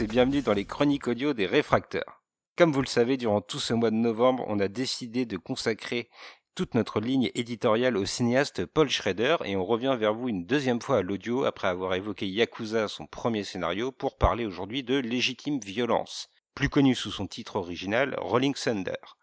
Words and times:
Et 0.00 0.06
bienvenue 0.06 0.42
dans 0.42 0.52
les 0.52 0.64
chroniques 0.64 1.08
audio 1.08 1.32
des 1.32 1.46
réfracteurs. 1.46 2.22
Comme 2.56 2.72
vous 2.72 2.82
le 2.82 2.86
savez, 2.86 3.16
durant 3.16 3.40
tout 3.40 3.58
ce 3.58 3.74
mois 3.74 3.90
de 3.90 3.96
novembre, 3.96 4.44
on 4.46 4.60
a 4.60 4.68
décidé 4.68 5.26
de 5.26 5.36
consacrer 5.36 6.08
toute 6.54 6.74
notre 6.74 7.00
ligne 7.00 7.32
éditoriale 7.34 7.96
au 7.96 8.06
cinéaste 8.06 8.64
Paul 8.64 8.88
Schrader 8.88 9.38
et 9.44 9.56
on 9.56 9.64
revient 9.64 9.96
vers 9.98 10.14
vous 10.14 10.28
une 10.28 10.46
deuxième 10.46 10.80
fois 10.80 10.98
à 10.98 11.02
l'audio 11.02 11.44
après 11.44 11.66
avoir 11.66 11.94
évoqué 11.94 12.28
Yakuza, 12.28 12.86
son 12.86 13.06
premier 13.06 13.42
scénario, 13.42 13.90
pour 13.90 14.18
parler 14.18 14.46
aujourd'hui 14.46 14.84
de 14.84 14.98
Légitime 14.98 15.58
Violence, 15.58 16.28
plus 16.54 16.68
connu 16.68 16.94
sous 16.94 17.10
son 17.10 17.26
titre 17.26 17.56
original 17.56 18.14
Rolling 18.18 18.54
Thunder. 18.54 19.16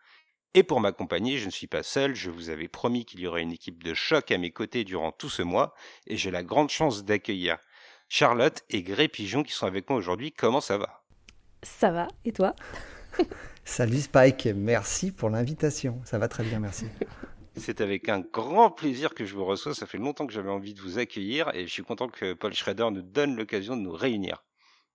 Et 0.55 0.63
pour 0.63 0.81
m'accompagner, 0.81 1.37
je 1.37 1.45
ne 1.45 1.51
suis 1.51 1.67
pas 1.67 1.83
seul, 1.83 2.15
je 2.15 2.29
vous 2.29 2.49
avais 2.49 2.67
promis 2.67 3.05
qu'il 3.05 3.21
y 3.21 3.27
aurait 3.27 3.43
une 3.43 3.53
équipe 3.53 3.81
de 3.81 3.93
choc 3.93 4.29
à 4.29 4.37
mes 4.37 4.51
côtés 4.51 4.83
durant 4.83 5.13
tout 5.13 5.29
ce 5.29 5.41
mois, 5.41 5.73
et 6.05 6.17
j'ai 6.17 6.31
la 6.31 6.43
grande 6.43 6.69
chance 6.69 7.05
d'accueillir 7.05 7.59
Charlotte 8.07 8.63
et 8.69 8.83
Gré 8.83 9.07
Pigeon 9.07 9.43
qui 9.43 9.53
sont 9.53 9.65
avec 9.65 9.89
moi 9.89 9.97
aujourd'hui. 9.97 10.31
Comment 10.31 10.61
ça 10.61 10.77
va? 10.77 11.03
Ça 11.63 11.91
va, 11.91 12.07
et 12.23 12.31
toi? 12.31 12.55
Salut 13.63 13.99
Spike, 13.99 14.47
merci 14.55 15.11
pour 15.11 15.29
l'invitation. 15.29 15.99
Ça 16.05 16.19
va 16.19 16.27
très 16.27 16.43
bien, 16.43 16.59
merci. 16.59 16.85
C'est 17.55 17.81
avec 17.81 18.09
un 18.09 18.19
grand 18.19 18.69
plaisir 18.69 19.13
que 19.13 19.25
je 19.25 19.33
vous 19.33 19.45
reçois. 19.45 19.73
Ça 19.73 19.85
fait 19.85 19.97
longtemps 19.97 20.27
que 20.27 20.33
j'avais 20.33 20.49
envie 20.49 20.73
de 20.73 20.81
vous 20.81 20.99
accueillir 20.99 21.49
et 21.55 21.65
je 21.65 21.71
suis 21.71 21.83
content 21.83 22.09
que 22.09 22.33
Paul 22.33 22.53
Schrader 22.53 22.89
nous 22.91 23.01
donne 23.01 23.35
l'occasion 23.35 23.77
de 23.77 23.81
nous 23.81 23.93
réunir. 23.93 24.43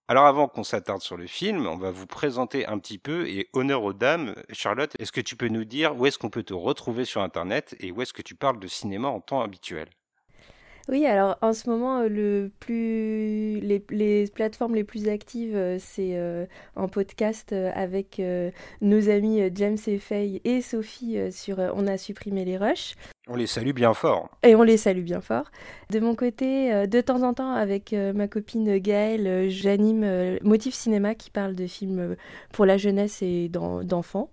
Alors 0.08 0.26
avant 0.26 0.48
qu'on 0.48 0.64
s'attarde 0.64 1.02
sur 1.02 1.16
le 1.16 1.26
film, 1.26 1.66
on 1.66 1.76
va 1.76 1.90
vous 1.90 2.06
présenter 2.06 2.66
un 2.66 2.78
petit 2.78 2.98
peu 2.98 3.28
et 3.28 3.48
honneur 3.52 3.82
aux 3.82 3.92
dames. 3.92 4.34
Charlotte, 4.50 4.94
est-ce 4.98 5.12
que 5.12 5.20
tu 5.20 5.36
peux 5.36 5.48
nous 5.48 5.64
dire 5.64 5.96
où 5.96 6.04
est-ce 6.04 6.18
qu'on 6.18 6.30
peut 6.30 6.42
te 6.42 6.52
retrouver 6.52 7.04
sur 7.04 7.22
Internet 7.22 7.76
et 7.80 7.92
où 7.92 8.02
est-ce 8.02 8.12
que 8.12 8.22
tu 8.22 8.34
parles 8.34 8.58
de 8.58 8.66
cinéma 8.66 9.08
en 9.08 9.20
temps 9.20 9.40
habituel? 9.40 9.88
Oui, 10.90 11.06
alors 11.06 11.38
en 11.40 11.52
ce 11.52 11.70
moment, 11.70 12.00
euh, 12.00 12.08
le 12.08 12.50
plus... 12.58 13.60
les, 13.60 13.82
les 13.90 14.26
plateformes 14.26 14.74
les 14.74 14.82
plus 14.82 15.08
actives, 15.08 15.54
euh, 15.54 15.76
c'est 15.78 16.16
euh, 16.16 16.46
en 16.74 16.88
podcast 16.88 17.52
avec 17.52 18.20
nos 18.80 19.08
amis 19.08 19.40
James 19.54 19.78
et 19.86 19.98
Faye 19.98 20.40
et 20.44 20.60
Sophie 20.60 21.18
sur 21.30 21.58
On 21.74 21.86
a 21.86 21.96
supprimé 21.96 22.44
les 22.44 22.56
rushs. 22.56 22.96
On 23.28 23.36
les 23.36 23.46
salue 23.46 23.72
bien 23.72 23.94
fort. 23.94 24.28
Et 24.42 24.56
on 24.56 24.62
les 24.62 24.76
salue 24.76 25.02
bien 25.02 25.20
fort. 25.20 25.50
De 25.90 26.00
mon 26.00 26.14
côté, 26.14 26.86
de 26.86 27.00
temps 27.00 27.22
en 27.22 27.34
temps, 27.34 27.52
avec 27.52 27.92
ma 27.92 28.28
copine 28.28 28.78
Gaëlle, 28.78 29.50
j'anime 29.50 30.38
Motif 30.42 30.74
Cinéma 30.74 31.14
qui 31.14 31.30
parle 31.30 31.54
de 31.54 31.66
films 31.66 32.16
pour 32.52 32.66
la 32.66 32.76
jeunesse 32.76 33.22
et 33.22 33.48
d'enfants. 33.48 34.30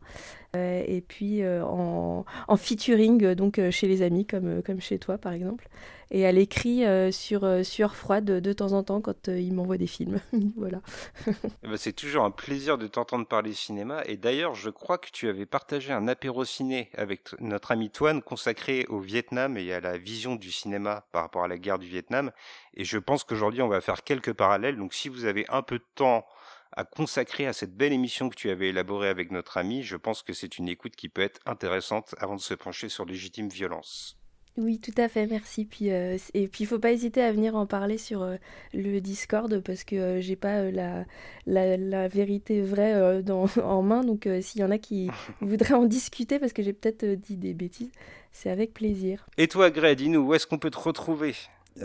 Et 0.88 1.04
puis 1.08 1.48
en, 1.48 2.26
en, 2.48 2.58
featuring, 2.58 3.34
donc 3.34 3.60
chez 3.72 3.88
les 3.88 4.02
amis, 4.02 4.26
comme, 4.26 4.62
comme 4.64 4.82
chez 4.82 5.00
toi 5.00 5.18
par 5.18 5.34
exemple 5.34 5.68
et 6.12 6.22
elle 6.22 6.38
écrit 6.38 6.86
euh, 6.86 7.12
sur 7.12 7.44
euh, 7.44 7.64
Sueur 7.64 7.96
froide 7.96 8.26
de 8.26 8.54
temps 8.54 8.72
en 8.72 8.84
temps 8.84 9.02
quand 9.02 9.28
euh, 9.28 9.40
il 9.40 9.54
m'envoie 9.54 9.78
des 9.78 9.88
films. 9.88 10.20
voilà. 10.56 10.82
Eh 11.64 11.68
ben, 11.68 11.78
c'est 11.78 11.94
toujours 11.94 12.24
un 12.24 12.32
plaisir 12.32 12.78
de 12.78 12.88
t'entendre 12.88 13.26
parler 13.26 13.54
cinéma. 13.54 14.04
Et 14.06 14.16
d'ailleurs, 14.16 14.56
je 14.56 14.70
crois 14.70 14.98
que 14.98 15.10
tu 15.12 15.28
avais 15.28 15.46
partagé 15.46 15.92
un 15.92 16.08
apéro 16.08 16.46
ciné 16.46 16.90
avec 16.96 17.30
notre 17.42 17.72
ami 17.72 17.90
Toine 17.90 18.22
consacré 18.22 18.86
au 18.90 19.00
Vietnam 19.00 19.58
et 19.58 19.74
à 19.74 19.80
la 19.80 19.98
vision 19.98 20.36
du 20.36 20.52
cinéma 20.52 21.06
par 21.12 21.24
rapport 21.24 21.44
à 21.44 21.48
la 21.48 21.58
guerre 21.58 21.80
du 21.80 21.88
Vietnam. 21.88 22.32
Et 22.76 22.86
je 22.86 22.98
pense 22.98 23.24
qu'aujourd'hui, 23.24 23.62
on 23.62 23.68
va 23.68 23.82
faire 23.82 24.04
quelques 24.04 24.34
parallèles. 24.34 24.78
Donc 24.78 24.94
si 24.94 25.10
vous 25.10 25.26
avez 25.26 25.46
un 25.50 25.62
peu 25.62 25.80
de 25.80 25.86
temps 25.96 26.26
à 26.72 26.84
consacrer 26.84 27.48
à 27.48 27.54
cette 27.54 27.76
belle 27.76 27.94
émission 27.94 28.30
que 28.30 28.36
tu 28.36 28.50
avais 28.50 28.70
élaborée 28.70 29.10
avec 29.10 29.32
notre 29.32 29.58
ami, 29.58 29.84
je 29.84 29.98
pense 29.98 30.24
que 30.24 30.34
c'est 30.34 30.58
une 30.58 30.70
écoute 30.70 30.96
qui 30.96 31.10
peut 31.10 31.22
être 31.22 31.40
intéressante 31.46 32.16
avant 32.20 32.36
de 32.36 32.42
se 32.42 32.54
pencher 32.54 32.90
sur 32.90 33.06
légitime 33.06 33.50
violence. 33.50 34.18
Oui, 34.58 34.80
tout 34.80 34.94
à 34.98 35.08
fait, 35.08 35.28
merci. 35.28 35.66
Puis, 35.66 35.92
euh, 35.92 36.18
et 36.34 36.48
puis, 36.48 36.64
il 36.64 36.68
faut 36.68 36.80
pas 36.80 36.92
hésiter 36.92 37.22
à 37.22 37.32
venir 37.32 37.56
en 37.56 37.68
parler 37.68 38.00
sur 38.00 38.24
euh, 38.24 38.38
le 38.74 39.00
Discord 39.00 39.60
parce 39.60 39.84
que 39.84 39.96
euh, 39.96 40.20
j'ai 40.20 40.36
pas 40.36 40.72
la, 40.72 41.06
la, 41.46 42.08
vérité 42.08 42.62
vraie 42.62 43.22
dans, 43.22 43.46
en 43.64 43.84
main. 43.84 44.04
Donc, 44.04 44.28
s'il 44.42 44.62
y 44.62 44.64
en 44.64 44.72
a 44.72 44.80
qui 44.80 45.10
voudraient 45.42 45.76
en 45.76 45.86
discuter 45.86 46.40
parce 46.40 46.54
que 46.54 46.64
j'ai 46.64 46.74
peut-être 46.74 47.06
dit 47.06 47.38
des 47.38 47.54
bêtises, 47.54 47.92
c'est 48.32 48.50
avec 48.50 48.74
plaisir. 48.74 49.28
Et 49.38 49.48
toi, 49.48 49.70
Greg, 49.70 50.00
dis-nous, 50.00 50.22
où 50.22 50.34
est-ce 50.34 50.48
qu'on 50.48 50.58
peut 50.58 50.72
te 50.72 50.80
retrouver? 50.80 51.36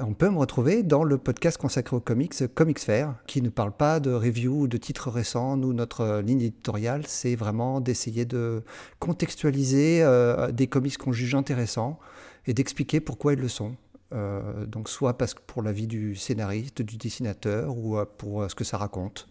On 0.00 0.14
peut 0.14 0.30
me 0.30 0.38
retrouver 0.38 0.82
dans 0.82 1.04
le 1.04 1.18
podcast 1.18 1.58
consacré 1.58 1.96
aux 1.96 2.00
comics, 2.00 2.34
Comics 2.54 2.78
Fair, 2.78 3.14
qui 3.26 3.42
ne 3.42 3.48
parle 3.48 3.72
pas 3.72 4.00
de 4.00 4.12
review 4.12 4.62
ou 4.62 4.68
de 4.68 4.76
titres 4.76 5.10
récents. 5.10 5.56
Nous, 5.56 5.72
notre 5.72 6.20
ligne 6.20 6.40
éditoriale, 6.40 7.02
c'est 7.06 7.34
vraiment 7.34 7.80
d'essayer 7.80 8.24
de 8.24 8.62
contextualiser 8.98 10.04
des 10.52 10.66
comics 10.66 10.96
qu'on 10.96 11.12
juge 11.12 11.34
intéressants 11.34 11.98
et 12.46 12.54
d'expliquer 12.54 13.00
pourquoi 13.00 13.34
ils 13.34 13.38
le 13.38 13.48
sont. 13.48 13.76
Euh, 14.12 14.66
donc 14.66 14.88
soit 14.88 15.16
parce 15.16 15.32
que 15.34 15.40
pour 15.46 15.62
la 15.62 15.72
vie 15.72 15.86
du 15.86 16.14
scénariste, 16.16 16.82
du 16.82 16.96
dessinateur, 16.96 17.76
ou 17.76 17.98
euh, 17.98 18.04
pour 18.18 18.42
euh, 18.42 18.48
ce 18.48 18.54
que 18.54 18.64
ça 18.64 18.76
raconte. 18.76 19.26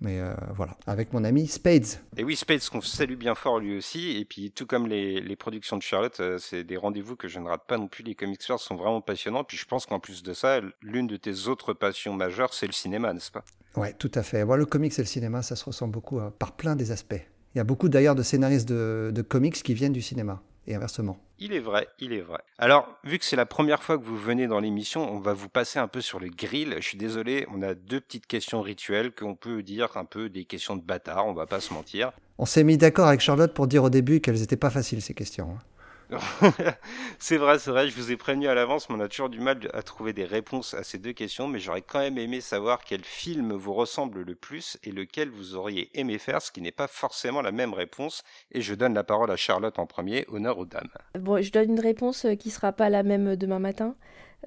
Mais 0.00 0.20
voilà, 0.54 0.76
avec 0.86 1.12
mon 1.12 1.24
ami 1.24 1.46
Spades. 1.46 2.00
Et 2.16 2.24
oui, 2.24 2.34
Spades, 2.34 2.66
qu'on 2.68 2.80
salue 2.80 3.16
bien 3.16 3.34
fort 3.34 3.58
lui 3.60 3.76
aussi. 3.76 4.16
Et 4.16 4.24
puis, 4.24 4.50
tout 4.50 4.66
comme 4.66 4.86
les, 4.86 5.20
les 5.20 5.36
productions 5.36 5.76
de 5.76 5.82
Charlotte, 5.82 6.22
c'est 6.38 6.64
des 6.64 6.76
rendez-vous 6.78 7.16
que 7.16 7.28
je 7.28 7.38
ne 7.38 7.46
rate 7.46 7.66
pas 7.66 7.76
non 7.76 7.86
plus. 7.86 8.02
Les 8.02 8.14
comics 8.14 8.42
stores 8.42 8.60
sont 8.60 8.76
vraiment 8.76 9.02
passionnants. 9.02 9.44
Puis 9.44 9.58
je 9.58 9.66
pense 9.66 9.84
qu'en 9.84 10.00
plus 10.00 10.22
de 10.22 10.32
ça, 10.32 10.60
l'une 10.80 11.06
de 11.06 11.16
tes 11.16 11.48
autres 11.48 11.74
passions 11.74 12.14
majeures, 12.14 12.54
c'est 12.54 12.66
le 12.66 12.72
cinéma, 12.72 13.12
n'est-ce 13.12 13.30
pas? 13.30 13.44
Ouais, 13.76 13.92
tout 13.92 14.10
à 14.14 14.22
fait. 14.22 14.42
Voilà, 14.42 14.60
le 14.60 14.66
comics 14.66 14.98
et 14.98 15.02
le 15.02 15.06
cinéma, 15.06 15.42
ça 15.42 15.54
se 15.54 15.64
ressemble 15.64 15.92
beaucoup 15.92 16.18
par 16.38 16.52
plein 16.52 16.76
des 16.76 16.92
aspects. 16.92 17.22
Il 17.54 17.58
y 17.58 17.60
a 17.60 17.64
beaucoup 17.64 17.88
d'ailleurs 17.88 18.14
de 18.14 18.22
scénaristes 18.22 18.68
de, 18.68 19.10
de 19.12 19.22
comics 19.22 19.62
qui 19.62 19.74
viennent 19.74 19.92
du 19.92 20.02
cinéma 20.02 20.42
et 20.70 20.74
inversement. 20.74 21.18
Il 21.38 21.52
est 21.52 21.60
vrai, 21.60 21.88
il 21.98 22.12
est 22.12 22.20
vrai. 22.20 22.40
Alors, 22.58 22.88
vu 23.04 23.18
que 23.18 23.24
c'est 23.24 23.36
la 23.36 23.46
première 23.46 23.82
fois 23.82 23.98
que 23.98 24.04
vous 24.04 24.16
venez 24.16 24.46
dans 24.46 24.60
l'émission, 24.60 25.10
on 25.12 25.18
va 25.18 25.32
vous 25.32 25.48
passer 25.48 25.78
un 25.78 25.88
peu 25.88 26.00
sur 26.00 26.20
le 26.20 26.28
grill. 26.28 26.76
Je 26.78 26.86
suis 26.86 26.98
désolé, 26.98 27.46
on 27.52 27.62
a 27.62 27.74
deux 27.74 28.00
petites 28.00 28.26
questions 28.26 28.62
rituelles 28.62 29.12
qu'on 29.12 29.34
peut 29.34 29.62
dire 29.62 29.96
un 29.96 30.04
peu 30.04 30.28
des 30.28 30.44
questions 30.44 30.76
de 30.76 30.82
bâtard, 30.82 31.26
on 31.26 31.32
va 31.32 31.46
pas 31.46 31.60
se 31.60 31.72
mentir. 31.72 32.12
On 32.38 32.46
s'est 32.46 32.64
mis 32.64 32.78
d'accord 32.78 33.08
avec 33.08 33.20
Charlotte 33.20 33.52
pour 33.52 33.66
dire 33.66 33.84
au 33.84 33.90
début 33.90 34.20
qu'elles 34.20 34.40
n'étaient 34.40 34.56
pas 34.56 34.70
faciles 34.70 35.02
ces 35.02 35.14
questions. 35.14 35.50
Hein. 35.50 35.62
c'est 37.18 37.36
vrai, 37.36 37.58
c'est 37.58 37.70
vrai, 37.70 37.88
je 37.88 37.96
vous 37.96 38.12
ai 38.12 38.16
prévenu 38.16 38.48
à 38.48 38.54
l'avance, 38.54 38.88
mais 38.88 38.96
on 38.96 39.00
a 39.00 39.08
toujours 39.08 39.28
du 39.28 39.40
mal 39.40 39.58
à 39.72 39.82
trouver 39.82 40.12
des 40.12 40.24
réponses 40.24 40.74
à 40.74 40.82
ces 40.82 40.98
deux 40.98 41.12
questions, 41.12 41.48
mais 41.48 41.58
j'aurais 41.58 41.82
quand 41.82 42.00
même 42.00 42.18
aimé 42.18 42.40
savoir 42.40 42.84
quel 42.84 43.04
film 43.04 43.52
vous 43.52 43.72
ressemble 43.72 44.22
le 44.22 44.34
plus 44.34 44.78
et 44.84 44.92
lequel 44.92 45.30
vous 45.30 45.54
auriez 45.54 45.90
aimé 45.98 46.18
faire, 46.18 46.42
ce 46.42 46.50
qui 46.50 46.60
n'est 46.60 46.72
pas 46.72 46.88
forcément 46.88 47.42
la 47.42 47.52
même 47.52 47.74
réponse, 47.74 48.22
et 48.52 48.60
je 48.60 48.74
donne 48.74 48.94
la 48.94 49.04
parole 49.04 49.30
à 49.30 49.36
Charlotte 49.36 49.78
en 49.78 49.86
premier, 49.86 50.24
honneur 50.28 50.58
aux 50.58 50.66
dames. 50.66 50.90
Bon, 51.18 51.42
je 51.42 51.52
donne 51.52 51.70
une 51.70 51.80
réponse 51.80 52.24
euh, 52.24 52.34
qui 52.34 52.50
sera 52.50 52.72
pas 52.72 52.90
la 52.90 53.02
même 53.02 53.28
euh, 53.28 53.36
demain 53.36 53.58
matin, 53.58 53.94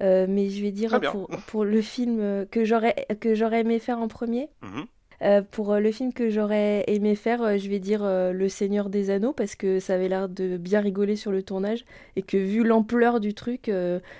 euh, 0.00 0.26
mais 0.28 0.50
je 0.50 0.62
vais 0.62 0.72
dire 0.72 1.00
pour, 1.12 1.28
pour, 1.46 1.64
le 1.64 1.80
film 1.80 2.46
que 2.50 2.64
j'aurais 2.64 3.06
que 3.20 3.34
j'aurais 3.34 3.60
aimé 3.60 3.78
faire 3.78 3.98
en 3.98 4.08
premier. 4.08 4.48
Mhm. 4.62 4.86
Euh, 5.22 5.42
pour 5.42 5.72
euh, 5.72 5.80
le 5.80 5.92
film 5.92 6.12
que 6.12 6.30
j'aurais 6.30 6.84
aimé 6.86 7.14
faire, 7.14 7.42
euh, 7.42 7.58
je 7.58 7.68
vais 7.68 7.78
dire 7.78 8.02
Le 8.04 8.48
Seigneur 8.48 8.90
des 8.90 9.10
Anneaux, 9.10 9.32
parce 9.32 9.54
que 9.54 9.80
ça 9.80 9.94
avait 9.94 10.08
l'air 10.08 10.28
de 10.28 10.56
bien 10.56 10.80
rigoler 10.80 11.16
sur 11.16 11.30
le 11.30 11.42
tournage, 11.42 11.84
et 12.16 12.22
que 12.22 12.36
vu 12.36 12.64
l'ampleur 12.64 13.20
du 13.20 13.34
truc, 13.34 13.70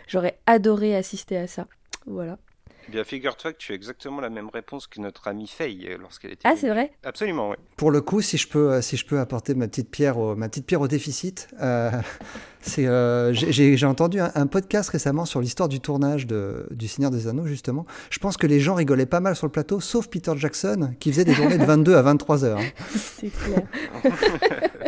j'aurais 0.06 0.38
adoré 0.46 0.96
assister 0.96 1.36
à 1.36 1.46
ça. 1.46 1.66
Voilà. 2.06 2.38
Eh 2.86 2.90
bien, 2.90 3.04
figure-toi 3.04 3.52
que 3.52 3.58
tu 3.58 3.72
as 3.72 3.74
exactement 3.74 4.20
la 4.20 4.30
même 4.30 4.48
réponse 4.48 4.86
que 4.86 5.00
notre 5.00 5.28
amie 5.28 5.46
Faye 5.46 5.86
euh, 5.88 5.98
lorsqu'elle 5.98 6.32
était. 6.32 6.46
Ah, 6.46 6.54
c'est 6.56 6.68
vrai? 6.68 6.92
Absolument, 7.02 7.50
oui. 7.50 7.56
Pour 7.76 7.90
le 7.90 8.00
coup, 8.00 8.20
si 8.20 8.36
je 8.36 8.46
peux, 8.46 8.72
euh, 8.72 8.82
si 8.82 8.96
je 8.96 9.06
peux 9.06 9.18
apporter 9.20 9.54
ma 9.54 9.68
petite 9.68 9.90
pierre 9.90 10.18
au, 10.18 10.36
ma 10.36 10.48
petite 10.48 10.66
pierre 10.66 10.80
au 10.80 10.88
déficit, 10.88 11.48
euh, 11.60 11.90
c'est, 12.60 12.86
j'ai, 13.32 13.86
entendu 13.86 14.20
un, 14.20 14.46
podcast 14.46 14.90
récemment 14.90 15.24
sur 15.24 15.40
l'histoire 15.40 15.68
du 15.68 15.80
tournage 15.80 16.26
de, 16.26 16.66
du 16.70 16.88
Seigneur 16.88 17.10
des 17.10 17.26
Anneaux, 17.26 17.46
justement. 17.46 17.86
Je 18.10 18.18
pense 18.18 18.36
que 18.36 18.46
les 18.46 18.60
gens 18.60 18.74
rigolaient 18.74 19.06
pas 19.06 19.20
mal 19.20 19.34
sur 19.34 19.46
le 19.46 19.52
plateau, 19.52 19.80
sauf 19.80 20.08
Peter 20.08 20.32
Jackson, 20.36 20.94
qui 21.00 21.10
faisait 21.10 21.24
des 21.24 21.34
journées 21.34 21.58
de 21.58 21.64
22 21.66 21.94
à 21.94 22.02
23 22.02 22.44
heures. 22.44 22.58
Hein. 22.58 22.86
c'est 22.94 23.30
clair. 23.30 23.62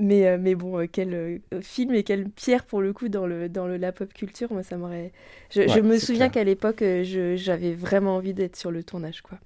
mais, 0.00 0.26
euh, 0.26 0.38
mais 0.40 0.54
bon, 0.54 0.78
euh, 0.78 0.86
quel 0.90 1.14
euh, 1.14 1.38
film 1.60 1.94
et 1.94 2.02
quelle 2.02 2.28
pierre 2.30 2.64
pour 2.64 2.80
le 2.80 2.92
coup 2.92 3.08
dans, 3.08 3.26
le, 3.26 3.48
dans 3.50 3.66
le, 3.66 3.76
la 3.76 3.92
pop 3.92 4.12
culture, 4.12 4.50
moi 4.50 4.62
ça 4.62 4.78
m'aurait. 4.78 5.12
Je, 5.50 5.80
me 5.80 5.98
souviens 5.98 6.30
qu'à 6.30 6.42
l'époque, 6.42 6.82
j'avais 7.02 7.74
vraiment 7.74 8.16
envie 8.16 8.32
d'être 8.32 8.56
sur 8.56 8.70
le 8.70 8.82
tournage, 8.82 9.20
quoi. 9.20 9.38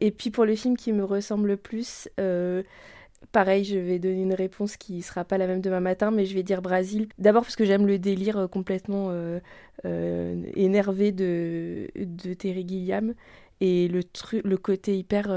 Et 0.00 0.10
puis 0.10 0.30
pour 0.30 0.44
le 0.44 0.56
film 0.56 0.76
qui 0.76 0.92
me 0.92 1.04
ressemble 1.04 1.48
le 1.48 1.56
plus, 1.56 2.08
pareil, 3.30 3.64
je 3.64 3.78
vais 3.78 3.98
donner 3.98 4.22
une 4.22 4.34
réponse 4.34 4.76
qui 4.76 5.02
sera 5.02 5.24
pas 5.24 5.38
la 5.38 5.46
même 5.46 5.60
demain 5.60 5.80
matin, 5.80 6.10
mais 6.10 6.24
je 6.24 6.34
vais 6.34 6.42
dire 6.42 6.62
Brésil. 6.62 7.08
D'abord 7.18 7.42
parce 7.42 7.54
que 7.54 7.64
j'aime 7.64 7.86
le 7.86 7.98
délire 7.98 8.48
complètement 8.50 9.12
énervé 9.84 11.12
de, 11.12 11.88
de 11.94 12.34
Terry 12.34 12.66
Gilliam 12.66 13.14
et 13.60 13.86
le, 13.88 14.00
le 14.42 14.56
côté 14.56 14.96
hyper 14.96 15.28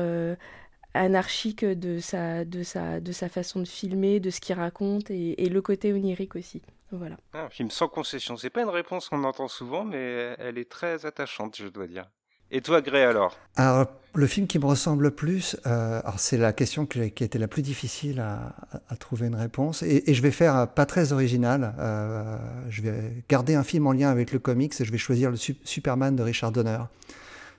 anarchique 0.99 1.65
de 1.65 1.99
sa, 1.99 2.45
de, 2.45 2.63
sa, 2.63 2.99
de 2.99 3.11
sa 3.11 3.29
façon 3.29 3.59
de 3.59 3.67
filmer, 3.67 4.19
de 4.19 4.29
ce 4.29 4.39
qu'il 4.39 4.55
raconte 4.55 5.11
et, 5.11 5.43
et, 5.43 5.49
le 5.49 5.61
côté 5.61 5.93
onirique 5.93 6.35
aussi. 6.35 6.61
Voilà. 6.91 7.17
Ah, 7.33 7.45
un 7.45 7.49
film 7.49 7.69
sans 7.69 7.87
concession, 7.87 8.37
c'est 8.37 8.49
pas 8.49 8.61
une 8.61 8.69
réponse 8.69 9.09
qu'on 9.09 9.23
entend 9.23 9.47
souvent, 9.47 9.83
mais 9.83 10.35
elle 10.39 10.57
est 10.57 10.69
très 10.69 11.05
attachante, 11.05 11.57
je 11.57 11.67
dois 11.67 11.87
dire. 11.87 12.05
Et 12.49 12.61
toi, 12.61 12.81
Gré, 12.81 13.03
alors? 13.03 13.37
Alors, 13.57 13.87
le 14.13 14.25
film 14.25 14.47
qui 14.47 14.57
me 14.57 14.65
ressemble 14.65 15.03
le 15.03 15.11
plus, 15.11 15.57
euh, 15.65 16.01
c'est 16.17 16.37
la 16.37 16.53
question 16.53 16.85
qui, 16.85 17.01
a 17.01 17.03
été 17.03 17.37
la 17.37 17.49
plus 17.49 17.61
difficile 17.61 18.21
à, 18.21 18.55
à 18.87 18.95
trouver 18.95 19.27
une 19.27 19.35
réponse. 19.35 19.83
Et, 19.83 20.09
et, 20.09 20.13
je 20.13 20.21
vais 20.21 20.31
faire 20.31 20.69
pas 20.69 20.85
très 20.85 21.11
original. 21.11 21.75
Euh, 21.77 22.37
je 22.69 22.81
vais 22.81 23.23
garder 23.27 23.55
un 23.55 23.63
film 23.63 23.85
en 23.87 23.91
lien 23.91 24.09
avec 24.09 24.31
le 24.31 24.39
comics 24.39 24.73
et 24.79 24.85
je 24.85 24.91
vais 24.91 24.97
choisir 24.97 25.29
le 25.29 25.35
Superman 25.35 26.15
de 26.15 26.23
Richard 26.23 26.53
Donner 26.53 26.79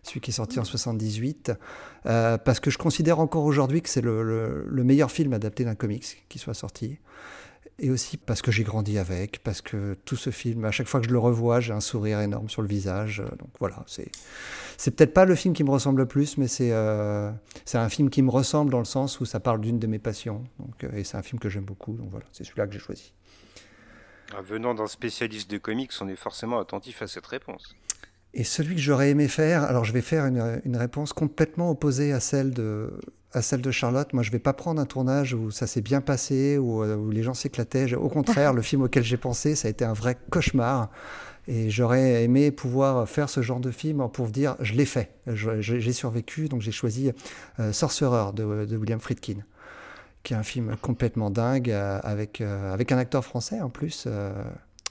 celui 0.09 0.21
qui 0.21 0.31
est 0.31 0.35
sorti 0.35 0.59
en 0.59 0.65
78, 0.65 1.53
parce 2.05 2.61
que 2.61 2.71
je 2.71 2.79
considère 2.79 3.21
encore 3.21 3.45
aujourd'hui 3.45 3.83
que 3.83 3.89
c'est 3.89 4.01
le, 4.01 4.65
le, 4.67 4.85
meilleur 4.85 5.11
film 5.11 5.33
adapté 5.33 5.65
d'un 5.65 5.75
comics 5.75 6.25
qui 6.29 6.39
soit 6.39 6.55
sorti 6.55 6.99
et 7.79 7.91
aussi 7.91 8.17
parce 8.17 8.43
que 8.43 8.51
j'ai 8.51 8.65
grandi 8.65 8.99
avec, 8.99 9.43
parce 9.43 9.63
que 9.63 9.95
tout 10.05 10.17
ce 10.17 10.31
film, 10.31 10.65
à 10.65 10.71
chaque 10.71 10.89
fois 10.89 11.01
que 11.01 11.07
je 11.07 11.13
le 11.13 11.19
revois, 11.19 11.61
j'ai 11.61 11.73
un 11.73 11.81
sourire 11.81 12.21
énorme 12.21 12.49
sur 12.49 12.63
le 12.63 12.69
visage. 12.69 13.21
Euh, 13.21 13.37
donc 13.37 13.51
voilà, 13.61 13.85
c'est 13.87 14.11
c'est 14.77 14.93
peut-être 14.93 15.15
pas 15.15 15.25
le 15.25 15.35
film 15.35 15.55
qui 15.55 15.65
me 15.65 15.71
ressemble 15.71 16.01
le 16.01 16.07
plus, 16.07 16.39
mais 16.39 16.49
c'est 16.49 16.73
euh, 16.73 17.31
c'est 17.65 17.79
un 17.79 17.89
film 17.89 18.11
qui 18.11 18.23
me 18.23 18.31
ressemble 18.31 18.71
dans 18.71 18.81
le 18.81 18.85
sens 18.85 19.21
où 19.21 19.25
ça 19.25 19.39
parle 19.39 19.61
d'une 19.61 19.79
de 19.79 19.87
mes 19.87 19.99
passions. 19.99 20.45
Donc, 20.59 20.85
euh, 20.85 20.97
et 20.97 21.05
c'est 21.05 21.17
un 21.17 21.23
film 21.23 21.39
que 21.39 21.49
j'aime 21.49 21.65
beaucoup. 21.65 21.93
Donc 21.93 22.11
voilà, 22.11 22.27
c'est 22.33 22.45
celui-là 22.45 22.67
que 22.67 22.73
j'ai 22.73 22.81
choisi. 22.81 23.13
Ah, 24.37 24.43
venant 24.43 24.75
d'un 24.75 24.89
spécialiste 24.89 25.51
de 25.51 25.59
comics, 25.59 25.93
on 26.01 26.09
est 26.09 26.17
forcément 26.17 26.59
attentif 26.59 27.01
à 27.03 27.07
cette 27.07 27.27
réponse. 27.27 27.77
Et 28.35 28.45
celui 28.45 28.75
que 28.75 28.81
j'aurais 28.81 29.11
aimé 29.11 29.27
faire, 29.27 29.65
alors 29.65 29.85
je 29.85 29.93
vais 29.93 30.03
faire 30.03 30.27
une, 30.27 30.61
une 30.65 30.77
réponse 30.77 31.13
complètement 31.13 31.71
opposée 31.71 32.13
à 32.13 32.21
celle 32.21 32.53
de, 32.53 32.91
à 33.33 33.43
celle 33.43 33.61
de 33.61 33.71
Charlotte. 33.71 34.13
Moi, 34.13 34.23
je 34.23 34.29
ne 34.29 34.33
vais 34.33 34.39
pas 34.39 34.53
prendre 34.53 34.81
un 34.81 34.87
tournage 34.87 35.35
où 35.35 35.51
ça 35.51 35.67
s'est 35.67 35.81
bien 35.81 36.01
passé, 36.01 36.59
où, 36.59 36.83
euh, 36.83 36.97
où 36.97 37.11
les 37.11 37.23
gens 37.23 37.35
s'éclataient. 37.35 37.95
Au 37.95 38.09
contraire, 38.09 38.53
le 38.55 38.63
film 38.63 38.83
auquel 38.83 39.05
j'ai 39.05 39.17
pensé, 39.17 39.55
ça 39.55 39.69
a 39.69 39.71
été 39.71 39.85
un 39.85 39.93
vrai 39.93 40.17
cauchemar. 40.31 40.91
Et 41.47 41.71
j'aurais 41.71 42.25
aimé 42.25 42.51
pouvoir 42.51 43.09
faire 43.09 43.31
ce 43.31 43.41
genre 43.41 43.61
de 43.61 43.71
film 43.71 44.07
pour 44.13 44.29
dire, 44.29 44.55
je 44.61 44.75
l'ai 44.75 44.85
fait, 44.85 45.15
j'ai 45.27 45.93
survécu, 45.93 46.47
donc 46.47 46.61
j'ai 46.61 46.73
choisi 46.73 47.11
euh, 47.59 47.73
Sorcerer 47.73 48.35
de, 48.35 48.67
de, 48.67 48.77
William 48.77 49.01
Friedkin, 49.01 49.39
qui 50.25 50.35
est 50.35 50.37
un 50.37 50.43
film 50.43 50.77
complètement 50.83 51.31
dingue, 51.31 51.71
euh, 51.71 52.01
avec, 52.03 52.43
avec 52.43 52.93
un 52.93 52.99
acteur 52.99 53.25
français 53.25 53.63
en 53.63 53.71
plus, 53.71 54.07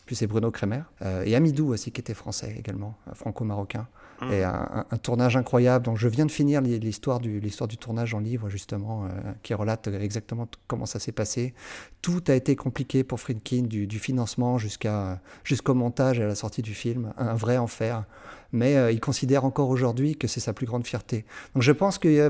puis 0.07 0.15
c'est 0.15 0.25
Bruno 0.25 0.49
Kremer, 0.49 0.81
et 1.25 1.35
Amidou 1.35 1.73
aussi 1.73 1.91
qui 1.91 2.01
était 2.01 2.15
français 2.15 2.55
également, 2.57 2.95
franco-marocain. 3.13 3.87
Mmh. 4.21 4.33
Et 4.33 4.43
un, 4.43 4.85
tournage 5.03 5.37
incroyable. 5.37 5.85
Donc 5.85 5.97
je 5.97 6.07
viens 6.07 6.25
de 6.25 6.31
finir 6.31 6.61
l'histoire 6.61 7.19
du, 7.19 7.39
l'histoire 7.39 7.67
du 7.67 7.77
tournage 7.77 8.13
en 8.15 8.19
livre, 8.19 8.49
justement, 8.49 9.05
euh, 9.05 9.09
qui 9.43 9.53
relate 9.53 9.87
exactement 9.87 10.47
comment 10.67 10.87
ça 10.87 10.99
s'est 10.99 11.11
passé. 11.11 11.53
Tout 12.01 12.23
a 12.27 12.33
été 12.33 12.55
compliqué 12.55 13.03
pour 13.03 13.19
Friedkin, 13.19 13.63
du, 13.63 13.99
financement 13.99 14.57
jusqu'à, 14.57 15.19
jusqu'au 15.43 15.75
montage 15.75 16.19
et 16.19 16.23
à 16.23 16.27
la 16.27 16.35
sortie 16.35 16.63
du 16.63 16.73
film. 16.73 17.13
Un 17.17 17.35
vrai 17.35 17.57
enfer. 17.57 18.05
Mais 18.51 18.77
euh, 18.77 18.91
il 18.91 18.99
considère 18.99 19.45
encore 19.45 19.69
aujourd'hui 19.69 20.15
que 20.15 20.27
c'est 20.27 20.39
sa 20.39 20.53
plus 20.53 20.65
grande 20.65 20.87
fierté. 20.87 21.25
Donc 21.53 21.61
je 21.61 21.71
pense 21.71 21.99
que 21.99 22.07
euh, 22.07 22.29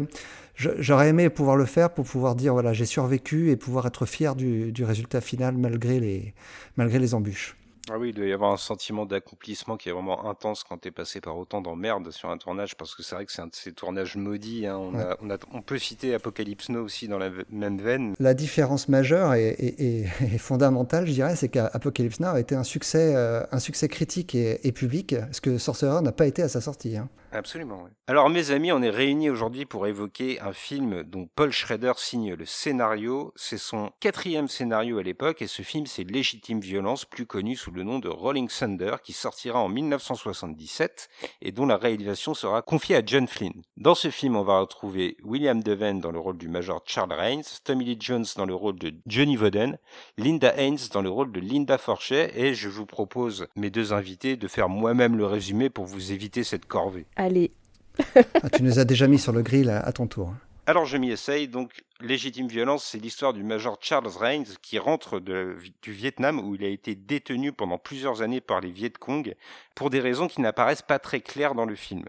j'aurais 0.56 1.10
aimé 1.10 1.30
pouvoir 1.30 1.56
le 1.56 1.66
faire 1.66 1.94
pour 1.94 2.06
pouvoir 2.06 2.36
dire 2.36 2.52
voilà, 2.52 2.74
j'ai 2.74 2.86
survécu 2.86 3.50
et 3.50 3.56
pouvoir 3.56 3.86
être 3.86 4.06
fier 4.06 4.36
du, 4.36 4.74
du 4.74 4.84
résultat 4.84 5.22
final 5.22 5.56
malgré 5.56 6.02
les, 6.02 6.34
malgré 6.76 7.00
les 7.00 7.14
embûches. 7.14 7.56
Ah 7.90 7.98
oui, 7.98 8.10
il 8.10 8.16
doit 8.16 8.26
y 8.26 8.34
avoir 8.34 8.52
un 8.52 8.58
sentiment 8.58 9.06
d'accomplissement 9.06 9.78
qui 9.78 9.90
est 9.90 9.92
vraiment 9.92 10.30
intense 10.30 10.64
quand 10.64 10.78
tu 10.78 10.90
es 10.90 10.92
passé 10.92 11.22
par 11.22 11.38
autant 11.38 11.62
d'emmerdes 11.62 12.12
sur 12.12 12.30
un 12.30 12.38
tournage, 12.38 12.76
parce 12.76 12.96
que 12.96 13.04
c'est 13.04 13.16
vrai 13.16 13.26
que 13.26 13.32
c'est 13.32 13.42
un 13.42 13.48
de 13.48 13.56
ces 13.56 13.72
tournages 13.72 14.18
maudits. 14.18 14.68
Hein. 14.68 14.78
On, 14.78 14.98
a, 14.98 15.18
on, 15.22 15.30
a, 15.30 15.38
on, 15.54 15.62
peut 15.62 15.78
citer 15.78 16.14
Apocalypse 16.14 16.70
Now 16.70 16.84
aussi 16.84 17.08
dans 17.08 17.18
la 17.18 17.30
même 17.50 17.78
veine. 17.78 18.14
La 18.20 18.34
différence 18.34 18.90
majeure 18.90 19.34
et, 19.36 19.50
et, 19.50 20.06
et 20.22 20.38
fondamentale, 20.38 21.08
je 21.08 21.14
dirais, 21.14 21.36
c'est 21.36 21.50
qu'Apocalypse 21.50 22.20
Now 22.20 22.30
a 22.30 22.40
été 22.40 22.56
un 22.56 22.64
succès, 22.64 23.16
euh, 23.16 23.44
un 23.52 23.60
succès 23.60 23.88
critique 23.88 24.36
et, 24.36 24.72
public, 24.72 25.16
ce 25.32 25.42
que 25.42 25.58
Sorcerer 25.58 26.02
n'a 26.02 26.12
pas 26.12 26.28
été 26.28 26.42
à 26.42 26.50
sa 26.50 26.62
sortie. 26.62 26.98
Hein. 26.98 27.10
Absolument. 27.32 27.88
Alors 28.08 28.30
mes 28.30 28.52
amis, 28.52 28.72
on 28.72 28.82
est 28.82 28.90
réunis 28.90 29.30
aujourd'hui 29.30 29.66
pour 29.66 29.86
évoquer 29.86 30.40
un 30.40 30.54
film 30.54 31.04
dont 31.04 31.28
Paul 31.36 31.52
Schrader 31.52 31.92
signe 31.98 32.34
le 32.34 32.46
scénario. 32.46 33.34
C'est 33.36 33.58
son 33.58 33.92
quatrième 34.00 34.48
scénario 34.48 34.98
à 34.98 35.04
l'époque 35.04 35.42
et 35.42 35.48
ce 35.48 35.62
film 35.62 35.86
c'est 35.88 36.04
Légitime 36.04 36.62
Violence, 36.62 37.04
plus 37.04 37.26
connu 37.26 37.58
sous 37.58 37.72
le 37.72 37.84
nom 37.84 38.00
de 38.00 38.08
Rolling 38.08 38.48
Thunder, 38.48 38.96
qui 39.04 39.12
sortira 39.12 39.60
en 39.60 39.68
1977 39.68 41.10
et 41.42 41.52
dont 41.52 41.66
la 41.66 41.76
réalisation 41.76 42.34
sera 42.34 42.62
confiée 42.62 42.96
à 42.96 43.02
John 43.06 43.28
Flynn. 43.28 43.62
Dans 43.76 43.96
ce 43.96 44.10
film, 44.10 44.38
on 44.38 44.44
va 44.44 44.62
retrouver 44.62 45.18
William 45.24 45.62
Devane 45.62 46.00
dans 46.00 46.12
le 46.12 46.20
rôle 46.20 46.38
du 46.38 46.48
major 46.48 46.82
Charles 46.86 47.14
Raines, 47.14 47.44
Tommy 47.66 47.84
Lee 47.84 47.98
Jones 48.00 48.26
dans 48.38 48.46
le 48.46 48.56
rôle 48.56 48.80
de 48.80 48.94
Johnny 49.06 49.36
Voden, 49.36 49.78
Linda 50.18 50.54
Haynes 50.56 50.78
dans 50.94 51.02
le 51.02 51.10
rôle 51.10 51.34
de 51.34 51.42
Linda 51.42 51.78
Forchet 51.78 52.32
et 52.36 52.54
je 52.54 52.70
vous 52.70 52.86
propose, 52.86 53.48
mes 53.58 53.70
deux 53.70 53.92
invités, 53.92 54.38
de 54.38 54.48
faire 54.48 54.70
moi-même 54.70 55.18
le 55.18 55.26
résumé 55.26 55.70
pour 55.70 55.86
vous 55.86 56.14
éviter 56.14 56.46
cette 56.46 56.66
corvée. 56.68 57.06
Allez. 57.18 57.52
Ah, 58.44 58.50
tu 58.52 58.62
nous 58.62 58.78
as 58.78 58.86
déjà 58.86 59.08
mis 59.08 59.18
sur 59.18 59.34
le 59.34 59.42
grill 59.42 59.72
à, 59.72 59.92
ton 59.92 60.06
tour. 60.06 60.32
Alors 60.68 60.86
je 60.86 60.98
m'y 60.98 61.10
essaye. 61.10 61.48
Donc, 61.48 61.72
Légitime 62.00 62.48
violence, 62.48 62.86
c'est 62.86 63.00
l'histoire 63.00 63.34
du 63.34 63.44
major 63.44 63.80
Charles 63.82 64.08
Raines 64.08 64.46
qui 64.62 64.78
rentre 64.78 65.20
du 65.20 65.92
Vietnam 65.92 66.40
où 66.40 66.54
il 66.54 66.64
a 66.64 66.68
été 66.68 66.94
détenu 66.94 67.52
pendant 67.52 67.80
plusieurs 67.80 68.22
années 68.22 68.40
par 68.40 68.62
les 68.62 68.70
Viet 68.70 68.92
Cong 68.92 69.34
pour 69.74 69.90
des 69.90 70.00
raisons 70.00 70.28
qui 70.28 70.42
n'apparaissent 70.42 70.84
pas 70.84 71.00
très 71.00 71.22
claires 71.22 71.56
dans 71.56 71.66
le 71.66 71.74
film. 71.74 72.06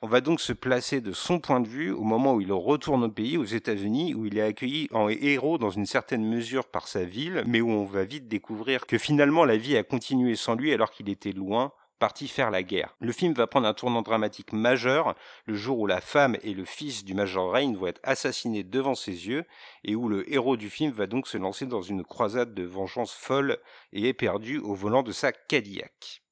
On 0.00 0.06
va 0.06 0.22
donc 0.22 0.40
se 0.40 0.52
placer 0.52 1.00
de 1.00 1.12
son 1.12 1.40
point 1.40 1.60
de 1.60 1.68
vue 1.68 1.90
au 1.90 2.04
moment 2.04 2.34
où 2.34 2.40
il 2.40 2.52
retourne 2.52 3.04
au 3.04 3.10
pays, 3.10 3.36
aux 3.36 3.44
États-Unis, 3.44 4.14
où 4.14 4.26
il 4.26 4.38
est 4.38 4.42
accueilli 4.42 4.88
en 4.92 5.08
héros 5.08 5.58
dans 5.58 5.70
une 5.70 5.86
certaine 5.86 6.24
mesure 6.24 6.66
par 6.66 6.86
sa 6.86 7.04
ville, 7.04 7.42
mais 7.46 7.60
où 7.60 7.68
on 7.68 7.84
va 7.84 8.04
vite 8.04 8.28
découvrir 8.28 8.86
que 8.86 8.96
finalement 8.96 9.44
la 9.44 9.56
vie 9.56 9.76
a 9.76 9.82
continué 9.82 10.36
sans 10.36 10.54
lui 10.54 10.72
alors 10.72 10.92
qu'il 10.92 11.10
était 11.10 11.32
loin, 11.32 11.72
parti 11.98 12.28
faire 12.28 12.50
la 12.50 12.62
guerre. 12.62 12.96
Le 13.00 13.12
film 13.12 13.32
va 13.32 13.46
prendre 13.46 13.66
un 13.66 13.74
tournant 13.74 14.02
dramatique 14.02 14.52
majeur 14.52 15.14
le 15.46 15.54
jour 15.54 15.78
où 15.78 15.86
la 15.86 16.00
femme 16.00 16.36
et 16.42 16.54
le 16.54 16.64
fils 16.64 17.04
du 17.04 17.14
Major 17.14 17.52
Rain 17.52 17.74
vont 17.74 17.86
être 17.86 18.00
assassinés 18.02 18.64
devant 18.64 18.94
ses 18.94 19.28
yeux 19.28 19.44
et 19.84 19.94
où 19.94 20.08
le 20.08 20.30
héros 20.32 20.56
du 20.56 20.70
film 20.70 20.92
va 20.92 21.06
donc 21.06 21.26
se 21.26 21.38
lancer 21.38 21.66
dans 21.66 21.82
une 21.82 22.04
croisade 22.04 22.54
de 22.54 22.62
vengeance 22.62 23.12
folle 23.12 23.58
et 23.92 24.08
éperdue 24.08 24.58
au 24.58 24.74
volant 24.74 25.02
de 25.02 25.12
sa 25.12 25.32
Cadillac. 25.32 26.22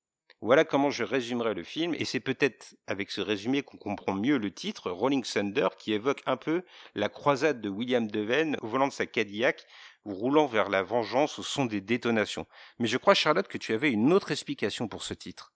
Voilà 0.43 0.67
comment 0.67 0.91
je 0.91 1.03
résumerai 1.03 1.55
le 1.55 1.63
film, 1.63 1.95
et 1.95 2.05
c'est 2.05 2.21
peut-être 2.21 2.77
avec 2.87 3.11
ce 3.11 3.23
résumé 3.23 3.63
qu'on 3.63 3.79
comprend 3.79 4.13
mieux 4.13 4.37
le 4.37 4.53
titre, 4.53 4.91
Rolling 4.91 5.25
Thunder, 5.25 5.69
qui 5.79 5.95
évoque 5.95 6.23
un 6.27 6.37
peu 6.37 6.63
la 6.95 7.09
croisade 7.09 7.63
de 7.63 7.71
William 7.71 8.07
Devane 8.07 8.59
au 8.61 8.67
volant 8.67 8.87
de 8.87 8.93
sa 8.93 9.07
Cadillac, 9.07 9.67
ou 10.05 10.15
roulant 10.15 10.47
vers 10.47 10.69
la 10.69 10.83
vengeance 10.83 11.39
au 11.39 11.43
son 11.43 11.65
des 11.65 11.81
détonations. 11.81 12.47
Mais 12.79 12.87
je 12.87 12.99
crois, 12.99 13.15
Charlotte, 13.15 13.49
que 13.49 13.59
tu 13.59 13.73
avais 13.73 13.91
une 13.91 14.13
autre 14.13 14.31
explication 14.31 14.89
pour 14.89 15.03
ce 15.03 15.15
titre. 15.15 15.55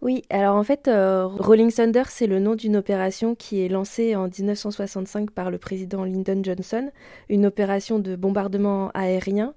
Oui, 0.00 0.22
alors 0.30 0.54
en 0.54 0.62
fait, 0.62 0.86
euh, 0.86 1.26
Rolling 1.26 1.72
Thunder, 1.72 2.04
c'est 2.08 2.28
le 2.28 2.38
nom 2.38 2.54
d'une 2.54 2.76
opération 2.76 3.34
qui 3.34 3.64
est 3.64 3.68
lancée 3.68 4.14
en 4.14 4.28
1965 4.28 5.32
par 5.32 5.50
le 5.50 5.58
président 5.58 6.04
Lyndon 6.04 6.40
Johnson, 6.44 6.90
une 7.28 7.44
opération 7.44 7.98
de 7.98 8.14
bombardement 8.14 8.92
aérien, 8.94 9.54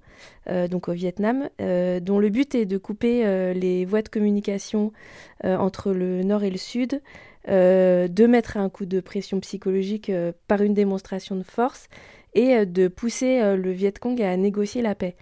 euh, 0.50 0.66
donc 0.66 0.88
au 0.88 0.92
Vietnam, 0.92 1.48
euh, 1.60 2.00
dont 2.00 2.18
le 2.18 2.28
but 2.28 2.56
est 2.56 2.66
de 2.66 2.76
couper 2.76 3.54
les 3.54 3.84
voies 3.84 4.02
de 4.02 4.08
communication 4.08 4.92
entre 5.44 5.92
le 5.92 6.24
nord 6.24 6.42
et 6.42 6.50
le 6.50 6.58
sud, 6.58 7.00
de 7.46 8.26
mettre 8.26 8.56
un 8.56 8.68
coup 8.68 8.86
de 8.86 9.00
pression 9.00 9.38
psychologique 9.40 10.10
par 10.48 10.60
une 10.62 10.74
démonstration 10.74 11.36
de 11.36 11.44
force 11.44 11.88
et 12.34 12.66
de 12.66 12.88
pousser 12.88 13.56
le 13.56 13.70
Viet 13.70 13.94
Cong 14.00 14.20
à 14.20 14.36
négocier 14.36 14.82
la 14.82 14.94
paix. 14.96 15.14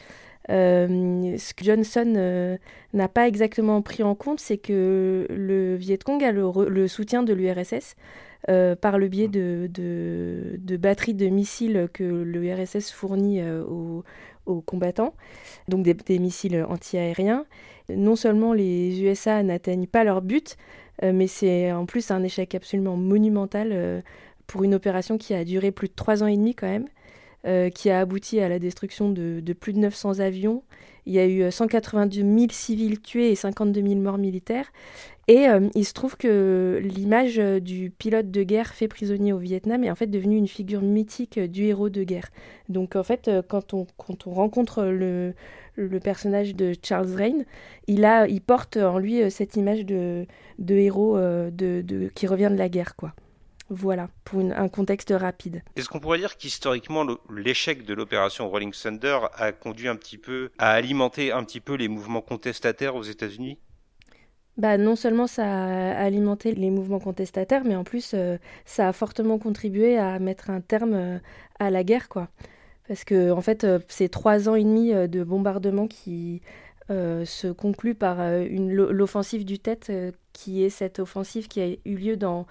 Euh, 0.48 1.36
ce 1.36 1.52
que 1.52 1.64
Johnson 1.64 2.14
euh, 2.16 2.56
n'a 2.94 3.08
pas 3.08 3.28
exactement 3.28 3.82
pris 3.82 4.02
en 4.02 4.14
compte, 4.14 4.40
c'est 4.40 4.56
que 4.56 5.26
le 5.28 5.76
Viet 5.76 5.98
Cong 5.98 6.22
a 6.24 6.32
le, 6.32 6.88
soutien 6.88 7.22
de 7.22 7.32
l'URSS 7.32 7.94
euh, 8.48 8.74
par 8.74 8.98
le 8.98 9.08
biais 9.08 9.28
de, 9.28 9.68
de, 9.72 10.76
batteries 10.76 11.14
de 11.14 11.26
missiles 11.26 11.88
que 11.92 12.04
l'URSS 12.04 12.90
fournit 12.90 13.42
aux, 13.42 14.02
combattants, 14.66 15.14
donc 15.68 15.84
des, 15.84 16.18
missiles 16.18 16.64
anti-aériens. 16.68 17.44
Non 17.88 18.16
seulement 18.16 18.52
les 18.52 19.00
USA 19.02 19.42
n'atteignent 19.42 19.86
pas 19.86 20.02
leur 20.02 20.22
but, 20.22 20.56
mais 21.02 21.28
c'est 21.28 21.70
en 21.70 21.86
plus 21.86 22.10
un 22.10 22.22
échec 22.24 22.56
absolument 22.56 22.96
monumental 22.96 24.02
pour 24.48 24.64
une 24.64 24.74
opération 24.74 25.18
qui 25.18 25.34
a 25.34 25.44
duré 25.44 25.70
plus 25.70 25.86
de 25.86 25.94
trois 25.94 26.24
ans 26.24 26.26
et 26.26 26.36
demi 26.36 26.56
quand 26.56 26.66
même. 26.66 26.88
Euh, 27.46 27.70
qui 27.70 27.88
a 27.88 28.00
abouti 28.00 28.38
à 28.38 28.50
la 28.50 28.58
destruction 28.58 29.08
de, 29.10 29.40
plus 29.54 29.72
de 29.72 29.78
900 29.78 30.20
avions. 30.20 30.62
Il 31.06 31.14
y 31.14 31.18
a 31.18 31.26
eu 31.26 31.50
182 31.50 32.20
000 32.20 32.46
civils 32.50 33.00
tués 33.00 33.30
et 33.30 33.34
52 33.34 33.80
000 33.80 33.94
morts 33.94 34.18
militaires. 34.18 34.70
Et 35.26 35.48
euh, 35.48 35.70
il 35.74 35.86
se 35.86 35.94
trouve 35.94 36.18
que 36.18 36.82
l'image 36.84 37.38
euh, 37.38 37.58
du 37.58 37.90
pilote 37.96 38.30
de 38.30 38.42
guerre 38.42 38.74
fait 38.74 38.88
prisonnier 38.88 39.32
au 39.32 39.38
Vietnam 39.38 39.84
est 39.84 39.90
en 39.90 39.94
fait 39.94 40.08
devenue 40.08 40.36
une 40.36 40.48
figure 40.48 40.82
mythique 40.82 41.38
du 41.38 41.64
héros 41.64 41.88
de 41.88 42.04
guerre. 42.04 42.28
Donc 42.68 42.94
en 42.94 43.04
fait, 43.04 43.30
quand 43.48 43.72
on, 43.72 43.86
quand 43.96 44.26
on 44.26 44.32
rencontre 44.32 44.84
le, 44.84 45.32
le 45.76 45.98
personnage 45.98 46.54
de 46.54 46.74
Charles 46.82 47.14
Rain, 47.14 47.44
il, 47.86 48.04
a, 48.04 48.28
il 48.28 48.42
porte 48.42 48.76
en 48.76 48.98
lui 48.98 49.30
cette 49.30 49.56
image 49.56 49.86
de, 49.86 50.26
de 50.58 50.74
héros 50.74 51.16
de, 51.16 52.10
qui 52.14 52.26
revient 52.26 52.50
de 52.50 52.58
la 52.58 52.68
guerre, 52.68 52.96
quoi. 52.96 53.14
Voilà, 53.72 54.08
pour 54.24 54.40
un 54.40 54.68
contexte 54.68 55.14
rapide. 55.16 55.62
Est-ce 55.76 55.88
qu'on 55.88 56.00
pourrait 56.00 56.18
dire 56.18 56.36
qu'historiquement, 56.36 57.06
l'échec 57.32 57.84
de 57.84 57.94
l'opération 57.94 58.50
Rolling 58.50 58.72
Thunder 58.72 59.20
a 59.34 59.52
conduit 59.52 59.86
un 59.86 59.94
petit 59.94 60.18
peu 60.18 60.50
à 60.58 60.72
alimenter 60.72 61.30
un 61.30 61.44
petit 61.44 61.60
peu 61.60 61.74
les 61.74 61.86
mouvements 61.86 62.20
contestataires 62.20 62.96
aux 62.96 63.04
États-Unis? 63.04 63.58
Bah, 64.56 64.76
non 64.76 64.96
seulement 64.96 65.28
ça 65.28 65.44
a 65.44 66.04
alimenté 66.04 66.52
les 66.52 66.68
mouvements 66.68 66.98
contestataires, 66.98 67.62
mais 67.64 67.76
en 67.76 67.84
plus 67.84 68.10
euh, 68.12 68.38
ça 68.64 68.88
a 68.88 68.92
fortement 68.92 69.38
contribué 69.38 69.96
à 69.96 70.18
mettre 70.18 70.50
un 70.50 70.60
terme 70.60 70.94
euh, 70.94 71.18
à 71.60 71.70
la 71.70 71.84
guerre, 71.84 72.08
quoi. 72.08 72.28
Parce 72.88 73.04
que 73.04 73.30
en 73.30 73.40
fait, 73.40 73.62
euh, 73.62 73.78
c'est 73.86 74.08
trois 74.08 74.48
ans 74.48 74.56
et 74.56 74.64
demi 74.64 74.92
de 74.92 75.22
bombardements 75.22 75.86
qui 75.86 76.42
se 76.88 77.52
conclut 77.52 77.94
par 77.94 78.16
l'offensive 78.50 79.44
du 79.44 79.60
Tête, 79.60 79.92
qui 80.32 80.64
est 80.64 80.70
cette 80.70 80.98
offensive 80.98 81.46
qui 81.46 81.60
a 81.60 81.68
eu 81.84 81.94
lieu 81.94 82.16
dans 82.16 82.46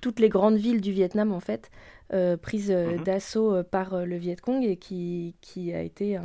toutes 0.00 0.20
les 0.20 0.28
grandes 0.28 0.56
villes 0.56 0.80
du 0.80 0.92
Vietnam 0.92 1.32
en 1.32 1.40
fait, 1.40 1.70
euh, 2.12 2.36
prise 2.36 2.70
euh, 2.70 2.96
mhm. 2.96 3.04
d'assaut 3.04 3.54
euh, 3.54 3.62
par 3.62 4.04
le 4.04 4.16
Viet 4.16 4.36
Cong 4.36 4.62
et 4.62 4.76
qui, 4.76 5.34
qui 5.40 5.72
a 5.72 5.80
été 5.80 6.18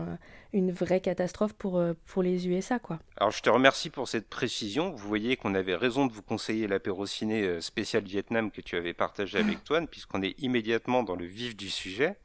une 0.53 0.71
vraie 0.71 0.99
catastrophe 0.99 1.53
pour, 1.53 1.81
pour 2.05 2.21
les 2.21 2.47
USA. 2.47 2.79
Quoi. 2.79 2.99
Alors 3.17 3.31
je 3.31 3.41
te 3.41 3.49
remercie 3.49 3.89
pour 3.89 4.07
cette 4.07 4.27
précision. 4.27 4.91
Vous 4.91 5.07
voyez 5.07 5.37
qu'on 5.37 5.55
avait 5.55 5.75
raison 5.75 6.05
de 6.05 6.11
vous 6.11 6.21
conseiller 6.21 6.67
l'apéro 6.67 7.05
ciné 7.05 7.61
spécial 7.61 8.03
Vietnam 8.03 8.51
que 8.51 8.61
tu 8.61 8.75
avais 8.75 8.93
partagé 8.93 9.39
avec 9.39 9.63
Toine, 9.65 9.87
puisqu'on 9.87 10.21
est 10.21 10.39
immédiatement 10.41 11.03
dans 11.03 11.15
le 11.15 11.25
vif 11.25 11.55
du 11.55 11.69
sujet. 11.69 12.17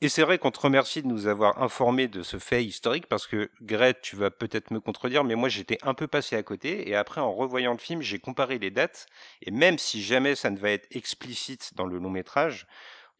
Et 0.00 0.08
c'est 0.08 0.22
vrai 0.22 0.38
qu'on 0.38 0.52
te 0.52 0.60
remercie 0.60 1.02
de 1.02 1.08
nous 1.08 1.26
avoir 1.26 1.60
informés 1.60 2.06
de 2.06 2.22
ce 2.22 2.38
fait 2.38 2.64
historique 2.64 3.06
parce 3.08 3.26
que 3.26 3.50
Greg, 3.62 3.96
tu 4.00 4.14
vas 4.14 4.30
peut-être 4.30 4.70
me 4.70 4.78
contredire, 4.78 5.24
mais 5.24 5.34
moi 5.34 5.48
j'étais 5.48 5.78
un 5.82 5.92
peu 5.94 6.06
passé 6.06 6.36
à 6.36 6.42
côté 6.44 6.88
et 6.88 6.94
après 6.94 7.20
en 7.20 7.32
revoyant 7.32 7.72
le 7.72 7.78
film, 7.78 8.00
j'ai 8.00 8.20
comparé 8.20 8.58
les 8.60 8.70
dates. 8.70 9.06
Et 9.42 9.50
même 9.50 9.76
si 9.78 10.00
jamais 10.02 10.36
ça 10.36 10.50
ne 10.50 10.58
va 10.58 10.70
être 10.70 10.86
explicite 10.94 11.72
dans 11.74 11.86
le 11.86 11.98
long 11.98 12.10
métrage, 12.10 12.68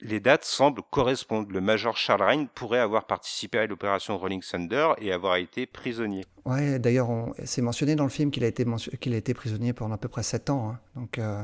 les 0.01 0.21
dates 0.21 0.45
semblent 0.45 0.83
correspondre. 0.91 1.51
Le 1.51 1.61
Major 1.61 1.97
Charles 1.97 2.23
Ryan 2.23 2.47
pourrait 2.55 2.79
avoir 2.79 3.07
participé 3.07 3.59
à 3.59 3.67
l'opération 3.67 4.17
Rolling 4.17 4.43
Thunder 4.43 4.93
et 4.99 5.13
avoir 5.13 5.37
été 5.37 5.67
prisonnier. 5.67 6.25
Ouais, 6.45 6.79
d'ailleurs, 6.79 7.09
c'est 7.45 7.63
mentionné 7.63 7.97
dans 7.97 8.05
le 8.05 8.11
film 8.11 8.31
qu'il 8.31 8.45
a 8.45 8.47
été 8.47 8.65
a 8.65 9.17
été 9.17 9.35
prisonnier 9.35 9.73
pendant 9.73 9.95
à 9.95 9.99
peu 9.99 10.09
près 10.09 10.23
7 10.23 10.51
ans. 10.51 10.71
Hein. 10.71 10.79
Donc, 10.95 11.19
euh, 11.19 11.43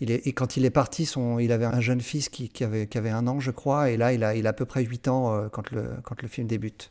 il 0.00 0.10
est, 0.10 0.26
et 0.26 0.32
quand 0.32 0.56
il 0.56 0.64
est 0.64 0.70
parti, 0.70 1.10
il 1.40 1.52
avait 1.52 1.66
un 1.66 1.80
jeune 1.80 2.00
fils 2.00 2.28
qui, 2.28 2.50
avait, 2.62 3.10
un 3.10 3.26
an, 3.26 3.40
je 3.40 3.50
crois, 3.50 3.90
et 3.90 3.96
là, 3.96 4.12
il 4.12 4.22
a, 4.24 4.34
il 4.34 4.46
a 4.46 4.50
à 4.50 4.52
peu 4.52 4.66
près 4.66 4.84
8 4.84 5.08
ans 5.08 5.34
euh, 5.34 5.48
quand, 5.48 5.70
le, 5.70 5.90
quand 6.04 6.22
le 6.22 6.28
film 6.28 6.46
débute. 6.46 6.90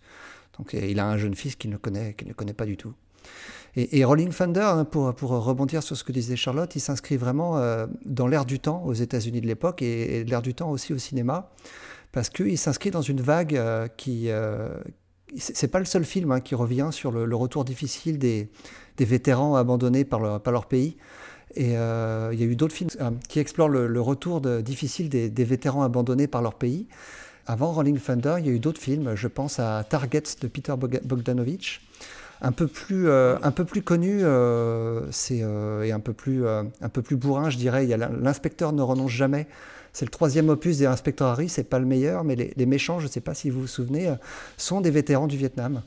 Donc, 0.57 0.74
il 0.74 1.00
a 1.00 1.07
un 1.07 1.17
jeune 1.17 1.36
fils 1.36 1.55
qu'il 1.55 1.69
ne 1.69 1.77
qu'il 1.77 2.27
ne 2.27 2.34
connaît 2.34 2.53
pas 2.53 2.65
du 2.65 2.77
tout. 2.77 2.93
Et, 3.77 4.05
Rolling 4.05 4.32
Thunder, 4.32 4.62
hein, 4.62 4.86
pour, 4.86 5.12
rebondir 5.29 5.84
sur 5.84 5.98
ce 5.98 6.03
que 6.03 6.13
disait 6.13 6.38
Charlotte, 6.38 6.74
il 6.75 6.79
s'inscrit 6.79 7.17
vraiment 7.17 7.58
euh, 7.58 7.88
dans 8.05 8.27
l'ère 8.27 8.46
du 8.46 8.60
temps 8.60 8.82
aux 8.86 8.94
États-Unis 8.94 9.41
de 9.41 9.48
l'époque 9.48 9.82
et, 9.82 10.24
l'ère 10.24 10.41
du 10.41 10.53
temps 10.53 10.72
aussi 10.72 10.94
au 10.94 10.98
cinéma, 10.98 11.51
parce 12.13 12.29
qu'il 12.29 12.58
s'inscrit 12.58 12.91
dans 12.91 13.01
une 13.01 13.22
vague 13.22 13.55
euh, 13.55 13.88
qui. 13.88 14.29
Euh, 14.29 14.70
c'est 15.38 15.67
pas 15.67 15.79
le 15.79 15.86
seul 15.86 16.05
film 16.05 16.32
hein, 16.32 16.39
qui 16.39 16.55
revient 16.55 16.89
sur 16.91 17.12
le, 17.12 17.36
retour 17.36 17.65
difficile 17.65 18.17
des, 18.17 18.50
des, 18.96 19.03
vétérans 19.03 19.55
abandonnés 19.55 20.05
par, 20.05 20.22
leur, 20.22 20.41
par 20.41 20.53
leur 20.53 20.67
pays. 20.67 20.96
Et 21.55 21.72
il 21.72 22.39
y 22.39 22.44
a 22.44 22.46
eu 22.46 22.55
d'autres 22.55 22.75
films 22.75 22.89
qui 23.27 23.39
explorent 23.39 23.67
le, 23.67 24.00
retour 24.00 24.39
difficile 24.39 25.10
des, 25.10 25.29
des, 25.29 25.44
vétérans 25.44 25.84
abandonnés 25.84 26.27
par 26.27 26.41
leur 26.41 26.53
pays. 26.53 26.88
Avant 27.48 27.74
Rolling 27.74 28.00
Thunder, 28.00 28.36
il 28.39 28.46
y 28.46 28.50
a 28.50 28.53
eu 28.53 28.60
d'autres 28.60 28.79
films. 28.79 29.15
Je 29.15 29.27
pense 29.27 29.60
à 29.60 29.84
Targets 29.84 30.39
de 30.39 30.48
Peter 30.48 30.74
Bogdanovich, 30.77 31.82
un 32.45 32.51
peu 32.51 32.67
plus, 32.67 33.09
euh, 33.09 33.37
un 33.41 33.51
peu 33.51 33.65
plus 33.65 33.81
connu, 33.81 34.19
euh, 34.21 35.11
c'est 35.11 35.39
euh, 35.41 35.81
et 35.81 35.91
un 35.91 35.99
peu 35.99 36.13
plus, 36.13 36.47
un 36.47 36.89
peu 36.93 37.01
plus 37.01 37.15
bourrin, 37.15 37.49
je 37.49 37.57
dirais. 37.57 37.85
Il 37.85 37.89
y 37.89 37.93
a 37.93 37.97
l'inspecteur 37.97 38.71
ne 38.71 38.83
renonce 38.83 39.11
jamais. 39.11 39.47
C'est 39.93 40.05
le 40.05 40.11
troisième 40.11 40.49
opus 40.49 40.77
des 40.77 40.85
inspecteurs 40.85 41.29
Harry. 41.29 41.49
C'est 41.49 41.63
pas 41.63 41.79
le 41.79 41.85
meilleur, 41.85 42.23
mais 42.23 42.35
les, 42.35 42.65
méchants, 42.65 42.99
je 42.99 43.07
ne 43.07 43.11
sais 43.11 43.21
pas 43.21 43.33
si 43.33 43.49
vous 43.49 43.61
vous 43.61 43.67
souvenez, 43.67 44.13
sont 44.57 44.81
des 44.81 44.91
vétérans 44.91 45.25
du 45.25 45.37
Vietnam. 45.37 45.81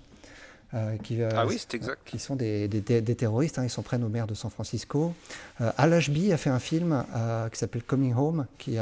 qui, 1.05 1.23
ah 1.23 1.47
oui, 1.47 1.59
c'est 1.59 1.75
exact. 1.75 2.01
Qui 2.05 2.19
sont 2.19 2.35
des, 2.35 2.67
des, 2.67 3.15
terroristes, 3.15 3.59
hein, 3.59 3.65
ils 3.65 3.71
sont 3.71 3.83
prennent 3.83 4.05
au 4.05 4.09
maire 4.09 4.27
de 4.27 4.35
San 4.35 4.51
Francisco. 4.51 5.15
Al 5.61 5.93
Ashby 5.93 6.33
a 6.33 6.39
fait 6.39 6.51
un 6.51 6.59
film 6.59 7.05
qui 7.53 7.59
s'appelle 7.59 7.83
Coming 7.83 8.15
Home, 8.15 8.47
qui, 8.57 8.79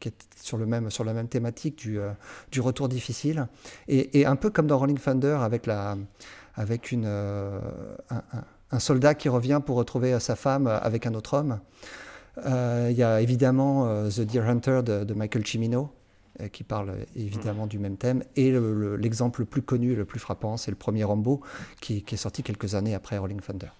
qui, 0.00 0.08
est 0.08 0.26
sur, 0.40 0.56
le 0.56 0.64
même, 0.66 0.90
sur 0.90 1.04
la 1.04 1.12
même 1.12 1.28
thématique 1.28 1.76
du, 1.76 2.00
du 2.50 2.60
retour 2.62 2.88
difficile. 2.88 3.46
Et, 3.88 4.20
et, 4.20 4.26
un 4.26 4.36
peu 4.36 4.48
comme 4.48 4.66
dans 4.66 4.78
Rolling 4.78 4.98
Thunder, 4.98 5.38
avec 5.42 5.66
la, 5.66 5.98
avec 6.60 6.92
une, 6.92 7.06
euh, 7.06 7.58
un, 8.70 8.78
soldat 8.78 9.14
qui 9.14 9.30
revient 9.30 9.60
pour 9.64 9.76
retrouver 9.76 10.20
sa 10.20 10.36
femme 10.36 10.66
avec 10.66 11.06
un 11.06 11.14
autre 11.14 11.34
homme. 11.34 11.60
Euh, 12.44 12.88
il 12.90 12.96
y 12.96 13.02
a 13.02 13.22
évidemment 13.22 13.86
euh, 13.86 14.10
The 14.10 14.20
Deer 14.20 14.42
Hunter 14.46 14.82
de, 14.84 15.14
Michael 15.14 15.46
Cimino, 15.46 15.90
qui 16.52 16.62
parle 16.62 16.94
évidemment 17.16 17.66
du 17.66 17.78
même 17.78 17.96
thème. 17.96 18.22
Et 18.36 18.52
l'exemple 18.98 19.40
le, 19.40 19.46
plus 19.46 19.62
connu, 19.62 19.94
le 19.94 20.04
plus 20.04 20.20
frappant, 20.20 20.58
c'est 20.58 20.70
le 20.70 20.76
premier 20.76 21.04
Rambo, 21.04 21.40
qui, 21.80 22.02
qui, 22.02 22.14
est 22.14 22.18
sorti 22.18 22.42
quelques 22.42 22.74
années 22.74 22.94
après 22.94 23.16
Rolling 23.16 23.40
Thunder. 23.40 23.70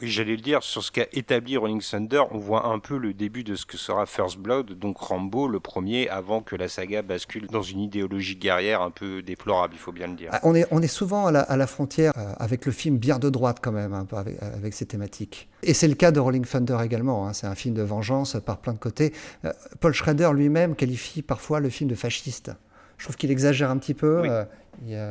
J'allais 0.00 0.36
le 0.36 0.42
dire, 0.42 0.62
sur 0.62 0.82
ce 0.82 0.92
qu'a 0.92 1.06
établi 1.12 1.56
Rolling 1.56 1.82
Thunder, 1.82 2.22
on 2.30 2.38
voit 2.38 2.66
un 2.66 2.78
peu 2.78 2.96
le 2.96 3.14
début 3.14 3.44
de 3.44 3.54
ce 3.54 3.66
que 3.66 3.76
sera 3.76 4.06
First 4.06 4.38
Blood, 4.38 4.78
donc 4.78 4.98
Rambo, 4.98 5.48
le 5.48 5.60
premier, 5.60 6.08
avant 6.08 6.40
que 6.40 6.56
la 6.56 6.68
saga 6.68 7.02
bascule 7.02 7.46
dans 7.48 7.62
une 7.62 7.80
idéologie 7.80 8.36
guerrière 8.36 8.82
un 8.82 8.90
peu 8.90 9.22
déplorable, 9.22 9.74
il 9.74 9.78
faut 9.78 9.92
bien 9.92 10.06
le 10.06 10.14
dire. 10.14 10.30
Ah, 10.32 10.40
on 10.42 10.54
est, 10.54 10.86
souvent 10.86 11.26
à 11.26 11.56
la, 11.56 11.66
frontière 11.66 12.12
euh, 12.16 12.32
avec 12.38 12.66
le 12.66 12.72
film 12.72 12.98
bien 12.98 13.18
de 13.18 13.28
droite 13.28 13.58
quand 13.62 13.72
même, 13.72 13.92
avec, 13.92 14.36
avec, 14.40 14.74
ces 14.74 14.86
thématiques. 14.86 15.48
Et 15.62 15.74
c'est 15.74 15.88
le 15.88 15.94
cas 15.94 16.12
de 16.12 16.20
Rolling 16.20 16.44
Thunder 16.44 16.78
également, 16.84 17.26
hein. 17.26 17.32
c'est 17.32 17.46
un 17.46 17.54
film 17.54 17.74
de 17.74 17.82
vengeance 17.82 18.36
par 18.44 18.58
plein 18.58 18.72
de 18.72 18.78
côtés. 18.78 19.12
Euh, 19.44 19.52
Paul 19.80 19.92
Schrader 19.92 20.30
lui-même 20.34 20.76
qualifie 20.76 21.22
parfois 21.22 21.60
le 21.60 21.70
film 21.70 21.90
de 21.90 21.94
fasciste. 21.94 22.52
Je 22.98 23.04
trouve 23.04 23.16
qu'il 23.16 23.30
exagère 23.30 23.70
un 23.70 23.78
petit 23.78 23.94
peu. 23.94 24.22
Euh, 24.24 24.44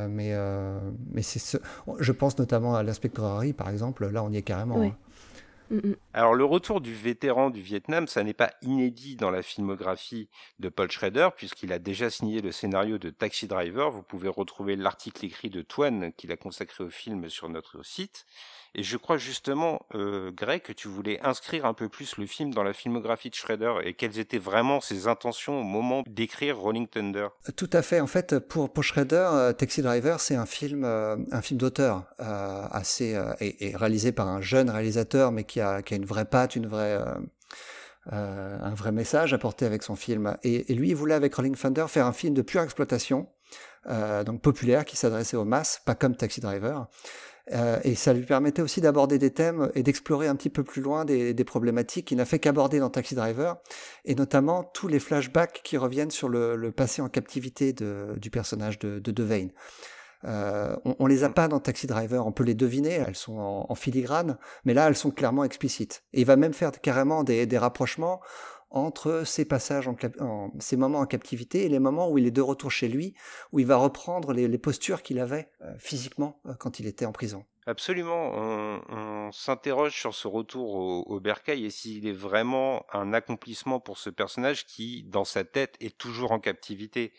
mais 0.10 0.34
euh, 0.34 0.80
mais 1.12 1.22
c'est 1.22 1.40
ce... 1.40 1.58
je 2.00 2.12
pense 2.12 2.38
notamment 2.38 2.76
à 2.76 2.84
l'inspecteur 2.84 3.26
Harry, 3.26 3.54
par 3.54 3.70
exemple. 3.70 4.08
Là, 4.08 4.24
on 4.24 4.32
y 4.32 4.38
est 4.38 4.44
carrément. 4.44 4.82
Hein. 4.82 4.96
Mm, 5.72 5.78
mm. 5.78 5.96
Alors 6.14 6.34
le 6.34 6.46
retour 6.46 6.82
du 6.82 6.94
vétéran 6.94 7.50
du 7.50 7.62
Vietnam, 7.62 8.08
ça 8.08 8.24
n'est 8.24 8.34
pas 8.34 8.52
inédit 8.62 9.16
dans 9.16 9.32
la 9.32 9.42
filmographie 9.42 10.30
de 10.60 10.70
Paul 10.70 10.92
Schrader, 10.92 11.30
puisqu'il 11.36 11.74
a 11.74 11.80
déjà 11.80 12.10
signé 12.10 12.42
le 12.42 12.52
scénario 12.52 12.98
de 12.98 13.10
Taxi 13.10 13.48
Driver. 13.48 13.90
Vous 13.90 14.04
pouvez 14.04 14.30
retrouver 14.30 14.76
l'article 14.76 15.26
écrit 15.26 15.50
de 15.50 15.62
Toine 15.62 16.14
qu'il 16.14 16.32
a 16.32 16.38
consacré 16.38 16.84
au 16.84 16.90
film 16.90 17.30
sur 17.30 17.50
notre 17.50 17.84
site. 17.84 18.26
Et 18.76 18.84
je 18.84 18.98
crois 18.98 19.18
justement, 19.18 19.82
euh, 19.96 20.32
Greg, 20.32 20.62
que 20.62 20.74
tu 20.74 20.88
voulais 20.88 21.20
inscrire 21.22 21.66
un 21.66 21.74
peu 21.74 21.90
plus 21.90 22.18
le 22.18 22.26
film 22.26 22.54
dans 22.54 22.64
la 22.64 22.74
filmographie 22.74 23.30
de 23.30 23.36
Schrader 23.36 23.76
et 23.84 23.94
quelles 23.94 24.20
étaient 24.20 24.38
vraiment 24.38 24.82
ses 24.82 25.08
intentions 25.08 25.60
au 25.60 25.64
moment 25.64 26.04
d'écrire 26.08 26.58
Rolling 26.58 26.88
Thunder. 26.88 27.28
Tout 27.56 27.70
à 27.74 27.82
fait. 27.82 28.00
En 28.00 28.08
fait, 28.08 28.40
pour, 28.40 28.72
pour 28.72 28.84
Schrader, 28.84 29.30
euh, 29.34 29.54
Taxi 29.54 29.82
Driver, 29.82 30.20
c'est 30.20 30.36
un 30.36 30.46
film, 30.46 30.84
euh, 30.84 31.18
un 31.32 31.42
film 31.42 31.60
d'auteur 31.60 32.06
assez 32.20 33.20
et, 33.40 33.76
réalisé 33.76 34.12
par 34.12 34.28
un 34.28 34.42
jeune 34.42 34.70
réalisateur, 34.70 35.32
mais 35.32 35.44
qui 35.44 35.60
a, 35.60 35.82
une 35.92 36.06
vraie 36.06 36.26
patte, 36.26 36.56
une 36.56 36.68
vraie 36.68 37.00
un 38.10 38.74
vrai 38.74 38.92
message 38.92 39.34
apporté 39.34 39.66
avec 39.66 39.84
son 39.84 39.96
film. 39.96 40.38
Et, 40.44 40.74
lui, 40.74 40.90
il 40.90 40.96
voulait 40.96 41.16
avec 41.16 41.34
Rolling 41.34 41.56
Thunder 41.56 41.86
faire 41.88 42.06
un 42.06 42.14
film 42.14 42.34
de 42.34 42.42
pure 42.42 42.62
exploitation, 42.62 43.28
donc 44.26 44.42
populaire, 44.42 44.86
qui 44.86 44.98
s'adressait 44.98 45.38
aux 45.38 45.46
masses, 45.46 45.82
pas 45.86 45.96
comme 45.96 46.16
Taxi 46.16 46.42
Driver. 46.42 46.88
Euh, 47.54 47.80
et 47.84 47.96
ça 47.96 48.14
lui 48.14 48.24
permettait 48.24 48.62
aussi 48.62 48.82
d'aborder 48.82 49.18
des 49.18 49.32
thèmes 49.32 49.72
et 49.74 49.84
d'explorer 49.84 50.28
un 50.28 50.36
petit 50.36 50.50
peu 50.50 50.64
plus 50.64 50.82
loin 50.82 51.06
des, 51.06 51.34
des 51.34 51.44
problématiques 51.44 52.08
qu'il 52.08 52.18
n'a 52.18 52.26
fait 52.26 52.40
qu'aborder 52.40 52.80
dans 52.80 52.90
Taxi 52.90 53.16
Driver, 53.16 53.58
et 54.06 54.16
notamment 54.16 54.64
tous 54.64 54.88
les 54.88 55.00
flashbacks 55.00 55.62
qui 55.64 55.78
reviennent 55.78 56.12
sur 56.12 56.30
le, 56.30 56.56
le 56.56 56.72
passé 56.72 57.02
en 57.02 57.10
captivité 57.10 57.74
de, 57.74 58.16
du 58.18 58.30
personnage 58.30 58.80
de, 58.80 59.00
de 59.00 59.12
Devane. 59.12 59.52
Euh, 60.26 60.76
on, 60.84 60.96
on, 61.00 61.08
les 61.08 61.24
a 61.24 61.30
pas 61.30 61.48
dans 61.48 61.60
Taxi 61.60 61.88
Driver, 61.88 62.26
on 62.26 62.32
peut 62.32 62.44
les 62.44 62.56
deviner, 62.56 62.94
elles 62.94 63.16
sont 63.16 63.38
en, 63.38 63.68
en, 63.70 63.76
filigrane, 63.76 64.38
mais 64.66 64.74
là 64.74 64.88
elles 64.88 64.96
sont 64.96 65.12
clairement 65.12 65.44
explicites. 65.44 66.04
Et 66.14 66.22
il 66.22 66.26
va 66.26 66.36
même 66.36 66.54
faire 66.54 66.72
carrément 66.72 67.24
des, 67.24 67.46
des 67.46 67.58
rapprochements 67.58 68.20
entre 68.70 69.24
ces 69.26 69.46
passages, 69.46 69.88
en, 69.88 70.52
ces 70.60 70.78
moments 70.78 71.00
en 71.00 71.06
captivité 71.06 71.66
et 71.66 71.70
les 71.70 71.80
moments 71.80 72.10
où 72.10 72.18
il 72.18 72.26
est 72.26 72.32
de 72.32 72.42
retour 72.42 72.72
chez 72.72 72.88
lui, 72.88 73.14
où 73.52 73.60
il 73.60 73.66
va 73.66 73.78
reprendre 73.78 74.34
les, 74.34 74.58
postures 74.58 75.04
qu'il 75.04 75.20
avait 75.20 75.50
euh, 75.62 75.74
physiquement 75.78 76.40
euh, 76.46 76.54
quand 76.60 76.80
il 76.80 76.88
était 76.88 77.06
en 77.06 77.12
prison. 77.12 77.46
Absolument, 77.66 78.32
on, 78.34 79.32
s'interroge 79.34 79.94
sur 79.94 80.16
ce 80.16 80.28
retour 80.30 80.76
au, 80.76 81.02
au 81.02 81.20
bercail 81.20 81.66
et 81.66 81.70
s'il 81.70 82.08
est 82.08 82.14
vraiment 82.14 82.86
un 82.94 83.12
accomplissement 83.12 83.82
pour 83.82 83.98
ce 83.98 84.10
personnage 84.10 84.66
qui, 84.66 85.04
dans 85.04 85.26
sa 85.26 85.44
tête, 85.44 85.76
est 85.82 85.98
toujours 85.98 86.32
en 86.32 86.40
captivité. 86.40 87.12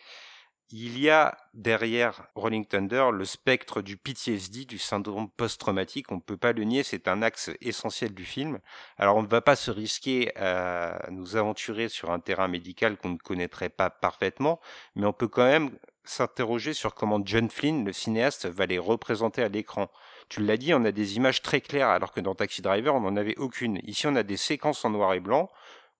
Il 0.70 0.98
y 0.98 1.08
a 1.08 1.34
derrière 1.54 2.28
Rolling 2.34 2.66
Thunder 2.66 3.06
le 3.10 3.24
spectre 3.24 3.80
du 3.80 3.96
PTSD, 3.96 4.66
du 4.66 4.76
syndrome 4.76 5.30
post-traumatique. 5.30 6.12
On 6.12 6.16
ne 6.16 6.20
peut 6.20 6.36
pas 6.36 6.52
le 6.52 6.62
nier, 6.64 6.82
c'est 6.82 7.08
un 7.08 7.22
axe 7.22 7.50
essentiel 7.62 8.12
du 8.12 8.26
film. 8.26 8.58
Alors 8.98 9.16
on 9.16 9.22
ne 9.22 9.28
va 9.28 9.40
pas 9.40 9.56
se 9.56 9.70
risquer 9.70 10.36
à 10.36 11.06
nous 11.10 11.36
aventurer 11.36 11.88
sur 11.88 12.10
un 12.10 12.20
terrain 12.20 12.48
médical 12.48 12.98
qu'on 12.98 13.08
ne 13.08 13.16
connaîtrait 13.16 13.70
pas 13.70 13.88
parfaitement, 13.88 14.60
mais 14.94 15.06
on 15.06 15.14
peut 15.14 15.28
quand 15.28 15.46
même 15.46 15.70
s'interroger 16.04 16.74
sur 16.74 16.94
comment 16.94 17.20
John 17.24 17.48
Flynn, 17.48 17.86
le 17.86 17.92
cinéaste, 17.94 18.46
va 18.46 18.66
les 18.66 18.78
représenter 18.78 19.42
à 19.42 19.48
l'écran. 19.48 19.90
Tu 20.28 20.42
l'as 20.42 20.56
dit, 20.58 20.74
on 20.74 20.84
a 20.84 20.92
des 20.92 21.16
images 21.16 21.40
très 21.40 21.62
claires, 21.62 21.88
alors 21.88 22.12
que 22.12 22.20
dans 22.20 22.34
Taxi 22.34 22.60
Driver, 22.60 22.94
on 22.94 23.00
n'en 23.00 23.16
avait 23.16 23.36
aucune. 23.38 23.80
Ici, 23.84 24.06
on 24.06 24.16
a 24.16 24.22
des 24.22 24.36
séquences 24.36 24.84
en 24.84 24.90
noir 24.90 25.14
et 25.14 25.20
blanc 25.20 25.50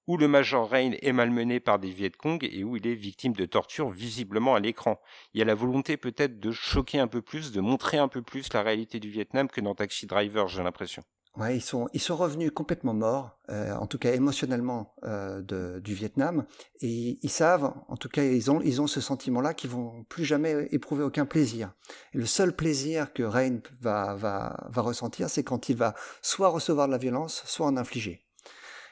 où 0.08 0.16
le 0.16 0.26
Major 0.26 0.68
Rain 0.68 0.92
est 1.02 1.12
malmené 1.12 1.60
par 1.60 1.78
des 1.78 1.90
Viet 1.90 2.10
Cong 2.10 2.42
et 2.42 2.64
où 2.64 2.76
il 2.76 2.86
est 2.86 2.94
victime 2.94 3.34
de 3.34 3.44
torture 3.44 3.90
visiblement 3.90 4.54
à 4.54 4.60
l'écran. 4.60 4.98
Il 5.34 5.38
y 5.38 5.42
a 5.42 5.44
la 5.44 5.54
volonté 5.54 5.98
peut-être 5.98 6.40
de 6.40 6.50
choquer 6.50 6.98
un 6.98 7.08
peu 7.08 7.20
plus, 7.20 7.52
de 7.52 7.60
montrer 7.60 7.98
un 7.98 8.08
peu 8.08 8.22
plus 8.22 8.50
la 8.54 8.62
réalité 8.62 9.00
du 9.00 9.10
Vietnam 9.10 9.48
que 9.48 9.60
dans 9.60 9.74
Taxi 9.74 10.06
Driver, 10.06 10.48
j'ai 10.48 10.62
l'impression. 10.62 11.02
Ouais, 11.36 11.58
ils 11.58 11.60
sont, 11.60 12.16
revenus 12.16 12.50
complètement 12.52 12.94
morts, 12.94 13.38
euh, 13.50 13.72
en 13.76 13.86
tout 13.86 13.98
cas 13.98 14.12
émotionnellement 14.12 14.94
euh, 15.04 15.42
du 15.78 15.94
Vietnam, 15.94 16.46
et 16.80 17.18
ils 17.22 17.30
savent, 17.30 17.74
en 17.86 17.96
tout 17.96 18.08
cas 18.08 18.24
ils 18.24 18.50
ont, 18.50 18.86
ce 18.88 19.00
sentiment-là 19.00 19.54
qu'ils 19.54 19.70
vont 19.70 20.04
plus 20.08 20.24
jamais 20.24 20.66
éprouver 20.72 21.04
aucun 21.04 21.26
plaisir. 21.26 21.74
Et 22.14 22.18
le 22.18 22.26
seul 22.26 22.56
plaisir 22.56 23.12
que 23.12 23.22
Rain 23.22 23.60
va, 23.80 24.16
va 24.16 24.82
ressentir, 24.82 25.28
c'est 25.28 25.44
quand 25.44 25.68
il 25.68 25.76
va 25.76 25.94
soit 26.22 26.48
recevoir 26.48 26.88
de 26.88 26.92
la 26.92 26.98
violence, 26.98 27.42
soit 27.46 27.66
en 27.66 27.76
infliger. 27.76 28.27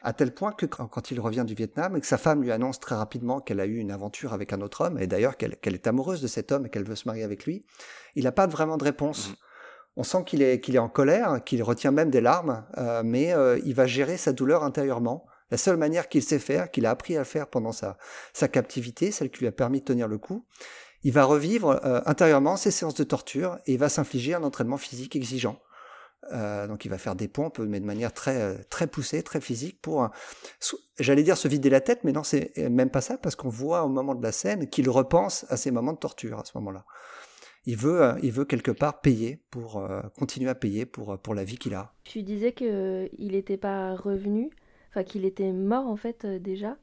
À 0.06 0.12
tel 0.12 0.32
point 0.32 0.52
que 0.52 0.66
quand 0.66 1.10
il 1.10 1.18
revient 1.18 1.42
du 1.44 1.54
Vietnam 1.54 1.96
et 1.96 2.00
que 2.00 2.06
sa 2.06 2.16
femme 2.16 2.40
lui 2.40 2.52
annonce 2.52 2.78
très 2.78 2.94
rapidement 2.94 3.40
qu'elle 3.40 3.58
a 3.58 3.66
eu 3.66 3.78
une 3.78 3.90
aventure 3.90 4.32
avec 4.32 4.52
un 4.52 4.60
autre 4.60 4.82
homme, 4.82 5.00
et 5.00 5.08
d'ailleurs 5.08 5.36
qu'elle 5.36 5.56
est 5.64 5.86
amoureuse 5.88 6.22
de 6.22 6.28
cet 6.28 6.52
homme 6.52 6.64
et 6.64 6.70
qu'elle 6.70 6.84
veut 6.84 6.94
se 6.94 7.08
marier 7.08 7.24
avec 7.24 7.44
lui, 7.44 7.66
il 8.14 8.22
n'a 8.22 8.30
pas 8.30 8.46
vraiment 8.46 8.76
de 8.76 8.84
réponse. 8.84 9.30
Mmh. 9.30 9.34
On 9.96 10.04
sent 10.04 10.22
qu'il 10.24 10.42
est, 10.42 10.60
qu'il 10.60 10.76
est 10.76 10.78
en 10.78 10.88
colère, 10.88 11.42
qu'il 11.42 11.60
retient 11.60 11.90
même 11.90 12.10
des 12.10 12.20
larmes, 12.20 12.64
euh, 12.78 13.02
mais 13.04 13.32
euh, 13.32 13.58
il 13.64 13.74
va 13.74 13.88
gérer 13.88 14.16
sa 14.16 14.32
douleur 14.32 14.62
intérieurement. 14.62 15.26
La 15.50 15.56
seule 15.56 15.76
manière 15.76 16.08
qu'il 16.08 16.22
sait 16.22 16.38
faire, 16.38 16.70
qu'il 16.70 16.86
a 16.86 16.90
appris 16.90 17.16
à 17.16 17.24
faire 17.24 17.48
pendant 17.48 17.72
sa, 17.72 17.98
sa 18.32 18.46
captivité, 18.46 19.10
celle 19.10 19.30
qui 19.30 19.40
lui 19.40 19.48
a 19.48 19.52
permis 19.52 19.80
de 19.80 19.86
tenir 19.86 20.06
le 20.06 20.18
coup, 20.18 20.46
il 21.02 21.12
va 21.12 21.24
revivre 21.24 21.80
euh, 21.84 22.00
intérieurement 22.06 22.56
ses 22.56 22.70
séances 22.70 22.94
de 22.94 23.02
torture 23.02 23.58
et 23.66 23.72
il 23.72 23.78
va 23.78 23.88
s'infliger 23.88 24.34
un 24.34 24.44
entraînement 24.44 24.76
physique 24.76 25.16
exigeant. 25.16 25.58
Donc 26.32 26.84
il 26.84 26.88
va 26.88 26.98
faire 26.98 27.14
des 27.14 27.28
pompes, 27.28 27.58
mais 27.60 27.78
de 27.78 27.84
manière 27.84 28.12
très 28.12 28.64
très 28.64 28.86
poussée, 28.86 29.22
très 29.22 29.40
physique, 29.40 29.80
pour, 29.80 30.08
j'allais 30.98 31.22
dire 31.22 31.36
se 31.36 31.46
vider 31.46 31.70
la 31.70 31.80
tête, 31.80 32.04
mais 32.04 32.12
non, 32.12 32.24
c'est 32.24 32.56
même 32.68 32.90
pas 32.90 33.00
ça, 33.00 33.16
parce 33.16 33.36
qu'on 33.36 33.48
voit 33.48 33.84
au 33.84 33.88
moment 33.88 34.14
de 34.14 34.22
la 34.22 34.32
scène 34.32 34.68
qu'il 34.68 34.90
repense 34.90 35.46
à 35.50 35.56
ces 35.56 35.70
moments 35.70 35.92
de 35.92 35.98
torture 35.98 36.40
à 36.40 36.44
ce 36.44 36.52
moment-là 36.56 36.84
il 37.66 37.76
veut, 37.76 38.02
euh, 38.02 38.12
il 38.22 38.32
veut 38.32 38.44
quelque 38.44 38.70
part 38.70 39.00
payer 39.00 39.40
pour 39.50 39.78
euh, 39.78 40.00
continuer 40.18 40.48
à 40.48 40.54
payer 40.54 40.86
pour, 40.86 41.12
euh, 41.12 41.16
pour 41.16 41.34
la 41.34 41.44
vie 41.44 41.58
qu'il 41.58 41.74
a. 41.74 41.92
Tu 42.04 42.22
disais 42.22 42.52
qu'il 42.52 43.10
n'était 43.18 43.56
pas 43.56 43.94
revenu, 43.94 44.50
enfin 44.88 45.02
qu'il 45.02 45.24
était 45.24 45.52
mort 45.52 45.86
en 45.86 45.96
fait 45.96 46.24
déjà. 46.26 46.78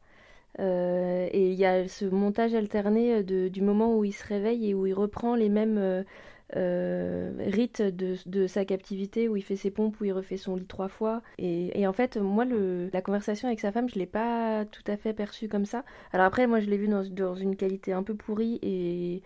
et 0.59 1.51
il 1.51 1.53
y 1.53 1.65
a 1.65 1.87
ce 1.87 2.05
montage 2.05 2.53
alterné 2.53 3.23
de, 3.23 3.47
du 3.47 3.61
moment 3.61 3.97
où 3.97 4.03
il 4.03 4.11
se 4.11 4.25
réveille 4.27 4.69
et 4.69 4.73
où 4.73 4.85
il 4.85 4.93
reprend 4.93 5.35
les 5.35 5.49
mêmes 5.49 6.05
rites 6.51 7.81
de, 7.81 8.15
de, 8.25 8.47
sa 8.47 8.65
captivité, 8.65 9.27
où 9.27 9.35
il 9.37 9.43
fait 9.43 9.55
ses 9.55 9.71
pompes, 9.71 9.99
où 9.99 10.05
il 10.05 10.13
refait 10.13 10.37
son 10.37 10.55
lit 10.55 10.65
trois 10.65 10.87
fois. 10.87 11.21
Et, 11.37 11.79
et 11.79 11.87
en 11.87 11.93
fait, 11.93 12.17
moi, 12.17 12.45
le, 12.45 12.89
la 12.93 13.01
conversation 13.01 13.47
avec 13.47 13.59
sa 13.59 13.71
femme, 13.71 13.89
je 13.89 13.95
ne 13.95 13.99
l'ai 13.99 14.05
pas 14.05 14.65
tout 14.65 14.83
à 14.87 14.97
fait 14.97 15.13
perçue 15.13 15.47
comme 15.47 15.65
ça. 15.65 15.83
Alors 16.11 16.25
après, 16.25 16.47
moi, 16.47 16.59
je 16.59 16.69
l'ai 16.69 16.77
vu 16.77 16.87
dans, 16.87 17.03
dans 17.03 17.35
une 17.35 17.55
qualité 17.55 17.93
un 17.93 18.03
peu 18.03 18.15
pourrie 18.15 18.59
et 18.61 19.21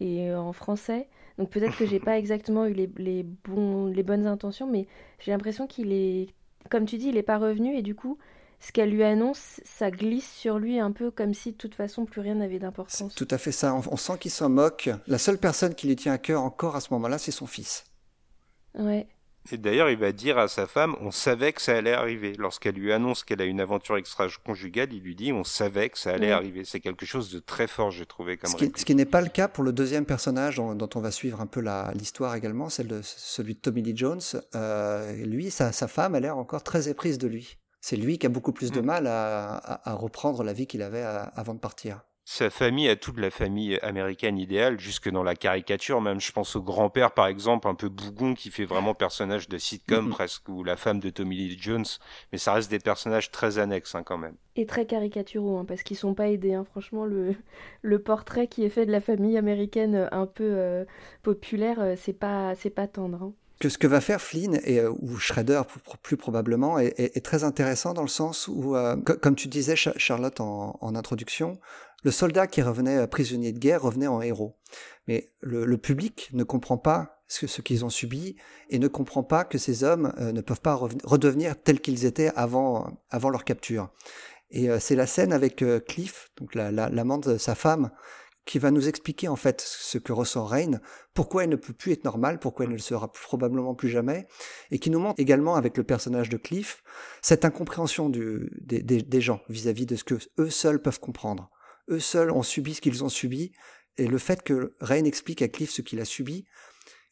et 0.00 0.30
euh, 0.30 0.40
en 0.40 0.52
français. 0.52 1.08
Donc 1.38 1.50
peut-être 1.50 1.76
que 1.76 1.86
j'ai 1.86 2.00
pas 2.00 2.18
exactement 2.18 2.66
eu 2.66 2.72
les, 2.72 2.90
les, 2.96 3.22
bons, 3.22 3.86
les 3.86 4.02
bonnes 4.02 4.26
intentions, 4.26 4.66
mais 4.66 4.86
j'ai 5.18 5.32
l'impression 5.32 5.66
qu'il 5.66 5.92
est, 5.92 6.28
comme 6.70 6.86
tu 6.86 6.98
dis, 6.98 7.08
il 7.08 7.14
n'est 7.14 7.22
pas 7.22 7.38
revenu 7.38 7.76
et 7.76 7.82
du 7.82 7.94
coup, 7.94 8.18
ce 8.60 8.72
qu'elle 8.72 8.90
lui 8.90 9.04
annonce, 9.04 9.60
ça 9.64 9.90
glisse 9.90 10.30
sur 10.32 10.58
lui 10.58 10.80
un 10.80 10.90
peu 10.90 11.10
comme 11.10 11.32
si 11.32 11.52
de 11.52 11.56
toute 11.56 11.74
façon 11.74 12.06
plus 12.06 12.20
rien 12.20 12.34
n'avait 12.34 12.58
d'importance. 12.58 13.14
Tout 13.14 13.28
à 13.30 13.38
fait 13.38 13.52
ça. 13.52 13.74
On, 13.74 13.96
sent 13.96 14.18
qu'il 14.18 14.32
s'en 14.32 14.48
moque. 14.48 14.90
La 15.06 15.18
seule 15.18 15.38
personne 15.38 15.74
qui 15.74 15.86
lui 15.86 15.96
tient 15.96 16.12
à 16.12 16.18
cœur 16.18 16.42
encore 16.42 16.74
à 16.74 16.80
ce 16.80 16.92
moment-là, 16.94 17.18
c'est 17.18 17.30
son 17.30 17.46
fils. 17.46 17.84
Ouais. 18.74 19.06
Et 19.50 19.56
d'ailleurs, 19.56 19.88
il 19.88 19.96
va 19.96 20.12
dire 20.12 20.36
à 20.36 20.48
sa 20.48 20.66
femme, 20.66 20.94
on 21.00 21.10
savait 21.10 21.52
que 21.52 21.62
ça 21.62 21.76
allait 21.76 21.92
arriver. 21.92 22.34
Lorsqu'elle 22.36 22.74
lui 22.74 22.92
annonce 22.92 23.24
qu'elle 23.24 23.40
a 23.40 23.44
une 23.44 23.60
aventure 23.60 23.96
extra-conjugale, 23.96 24.92
il 24.92 25.02
lui 25.02 25.14
dit, 25.14 25.32
on 25.32 25.44
savait 25.44 25.88
que 25.88 25.98
ça 25.98 26.10
allait 26.10 26.32
arriver. 26.32 26.64
C'est 26.64 26.80
quelque 26.80 27.06
chose 27.06 27.30
de 27.30 27.38
très 27.38 27.66
fort, 27.66 27.90
j'ai 27.90 28.04
trouvé 28.04 28.36
comme 28.36 28.50
Ce 28.50 28.56
qui, 28.56 28.70
ce 28.76 28.84
qui 28.84 28.94
n'est 28.94 29.06
pas 29.06 29.22
le 29.22 29.28
cas 29.28 29.48
pour 29.48 29.64
le 29.64 29.72
deuxième 29.72 30.04
personnage 30.04 30.56
dont, 30.56 30.90
on 30.94 31.00
va 31.00 31.10
suivre 31.10 31.40
un 31.40 31.46
peu 31.46 31.64
l'histoire 31.94 32.34
également, 32.34 32.68
celle 32.68 32.88
de 32.88 33.00
celui 33.02 33.54
de 33.54 33.60
Tommy 33.60 33.82
Lee 33.82 33.96
Jones. 33.96 34.20
Euh, 34.54 35.24
lui, 35.24 35.50
sa, 35.50 35.72
sa 35.72 35.88
femme 35.88 36.14
a 36.14 36.20
l'air 36.20 36.36
encore 36.36 36.62
très 36.62 36.88
éprise 36.90 37.16
de 37.16 37.28
lui. 37.28 37.56
C'est 37.88 37.96
lui 37.96 38.18
qui 38.18 38.26
a 38.26 38.28
beaucoup 38.28 38.52
plus 38.52 38.70
de 38.70 38.82
mm. 38.82 38.84
mal 38.84 39.06
à, 39.06 39.88
à, 39.88 39.94
reprendre 39.94 40.42
la 40.42 40.52
vie 40.52 40.66
qu'il 40.66 40.82
avait 40.82 41.02
avant 41.02 41.54
de 41.54 41.58
partir. 41.58 42.02
Sa 42.26 42.50
famille 42.50 42.86
a 42.86 42.96
toute 42.96 43.18
la 43.18 43.30
famille 43.30 43.78
américaine 43.78 44.36
idéale, 44.36 44.78
jusque 44.78 45.08
dans 45.08 45.22
la 45.22 45.34
caricature. 45.34 46.02
Même, 46.02 46.20
je 46.20 46.30
pense 46.30 46.54
au 46.54 46.62
grand-père, 46.62 47.12
par 47.12 47.28
exemple, 47.28 47.66
un 47.66 47.74
peu 47.74 47.88
bougon, 47.88 48.34
qui 48.34 48.50
fait 48.50 48.66
vraiment 48.66 48.92
personnage 48.92 49.48
de 49.48 49.56
sitcom 49.56 50.06
mm-hmm. 50.06 50.10
presque, 50.10 50.48
ou 50.50 50.64
la 50.64 50.76
femme 50.76 51.00
de 51.00 51.08
Tommy 51.08 51.36
Lee 51.36 51.56
Jones. 51.58 51.86
Mais 52.30 52.36
ça 52.36 52.52
reste 52.52 52.70
des 52.70 52.78
personnages 52.78 53.30
très 53.30 53.58
annexes, 53.58 53.94
hein, 53.94 54.02
quand 54.02 54.18
même. 54.18 54.36
Et 54.56 54.66
très 54.66 54.84
caricaturaux, 54.84 55.56
hein, 55.56 55.64
parce 55.64 55.82
qu'ils 55.82 55.96
sont 55.96 56.12
pas 56.12 56.28
aidés. 56.28 56.52
Hein. 56.52 56.66
Franchement, 56.70 57.06
le, 57.06 57.36
le 57.80 58.02
portrait 58.02 58.48
qui 58.48 58.64
est 58.64 58.68
fait 58.68 58.84
de 58.84 58.92
la 58.92 59.00
famille 59.00 59.38
américaine 59.38 59.94
euh, 59.94 60.08
un 60.12 60.26
peu 60.26 60.44
euh, 60.44 60.84
populaire, 61.22 61.80
euh, 61.80 61.94
c'est 61.96 62.12
pas, 62.12 62.54
c'est 62.54 62.68
pas 62.68 62.86
tendre 62.86 63.32
que 63.58 63.68
ce 63.68 63.78
que 63.78 63.86
va 63.86 64.00
faire 64.00 64.20
Flynn 64.20 64.60
et 64.64 64.84
ou 64.84 65.16
Shredder 65.16 65.62
plus 66.02 66.16
probablement 66.16 66.78
est, 66.78 67.24
très 67.24 67.44
intéressant 67.44 67.92
dans 67.92 68.02
le 68.02 68.08
sens 68.08 68.48
où, 68.48 68.76
comme 69.20 69.34
tu 69.34 69.48
disais 69.48 69.74
Charlotte 69.76 70.40
en, 70.40 70.94
introduction, 70.94 71.58
le 72.04 72.10
soldat 72.12 72.46
qui 72.46 72.62
revenait 72.62 73.06
prisonnier 73.08 73.52
de 73.52 73.58
guerre 73.58 73.82
revenait 73.82 74.06
en 74.06 74.22
héros. 74.22 74.56
Mais 75.08 75.30
le, 75.40 75.76
public 75.76 76.30
ne 76.32 76.44
comprend 76.44 76.78
pas 76.78 77.18
ce, 77.28 77.60
qu'ils 77.60 77.84
ont 77.84 77.90
subi 77.90 78.36
et 78.70 78.78
ne 78.78 78.88
comprend 78.88 79.22
pas 79.22 79.44
que 79.44 79.58
ces 79.58 79.84
hommes 79.84 80.12
euh, 80.18 80.32
ne 80.32 80.40
peuvent 80.40 80.60
pas 80.60 80.74
redevenir 80.74 81.60
tels 81.60 81.80
qu'ils 81.80 82.04
étaient 82.04 82.30
avant, 82.36 82.98
leur 83.12 83.44
capture. 83.44 83.90
Et 84.50 84.70
euh, 84.70 84.78
c'est 84.80 84.96
la 84.96 85.06
scène 85.06 85.32
avec 85.32 85.62
euh, 85.62 85.80
Cliff, 85.80 86.30
donc 86.38 86.54
l'amant 86.54 87.20
la, 87.24 87.32
de 87.32 87.38
sa 87.38 87.54
femme, 87.54 87.90
qui 88.48 88.58
va 88.58 88.70
nous 88.70 88.88
expliquer 88.88 89.28
en 89.28 89.36
fait 89.36 89.60
ce 89.60 89.98
que 89.98 90.12
ressent 90.12 90.44
Rain, 90.44 90.80
pourquoi 91.14 91.44
elle 91.44 91.50
ne 91.50 91.56
peut 91.56 91.74
plus 91.74 91.92
être 91.92 92.04
normale, 92.04 92.40
pourquoi 92.40 92.64
elle 92.64 92.70
ne 92.70 92.76
le 92.76 92.82
sera 92.82 93.12
probablement 93.12 93.74
plus 93.74 93.90
jamais, 93.90 94.26
et 94.70 94.78
qui 94.78 94.90
nous 94.90 94.98
montre 94.98 95.20
également 95.20 95.54
avec 95.54 95.76
le 95.76 95.84
personnage 95.84 96.30
de 96.30 96.38
Cliff 96.38 96.82
cette 97.22 97.44
incompréhension 97.44 98.08
des, 98.08 99.20
gens 99.20 99.42
vis-à-vis 99.48 99.84
-vis 99.84 99.88
de 99.88 99.96
ce 99.96 100.04
que 100.04 100.14
eux 100.40 100.50
seuls 100.50 100.82
peuvent 100.82 100.98
comprendre 100.98 101.50
eux 101.90 102.00
seuls 102.00 102.30
ont 102.30 102.42
subi 102.42 102.74
ce 102.74 102.80
qu'ils 102.80 103.04
ont 103.04 103.08
subi, 103.08 103.52
et 103.96 104.06
le 104.06 104.18
fait 104.18 104.42
que 104.42 104.74
Rain 104.80 105.04
explique 105.04 105.42
à 105.42 105.48
Cliff 105.48 105.70
ce 105.70 105.82
qu'il 105.82 106.00
a 106.00 106.04
subi, 106.04 106.46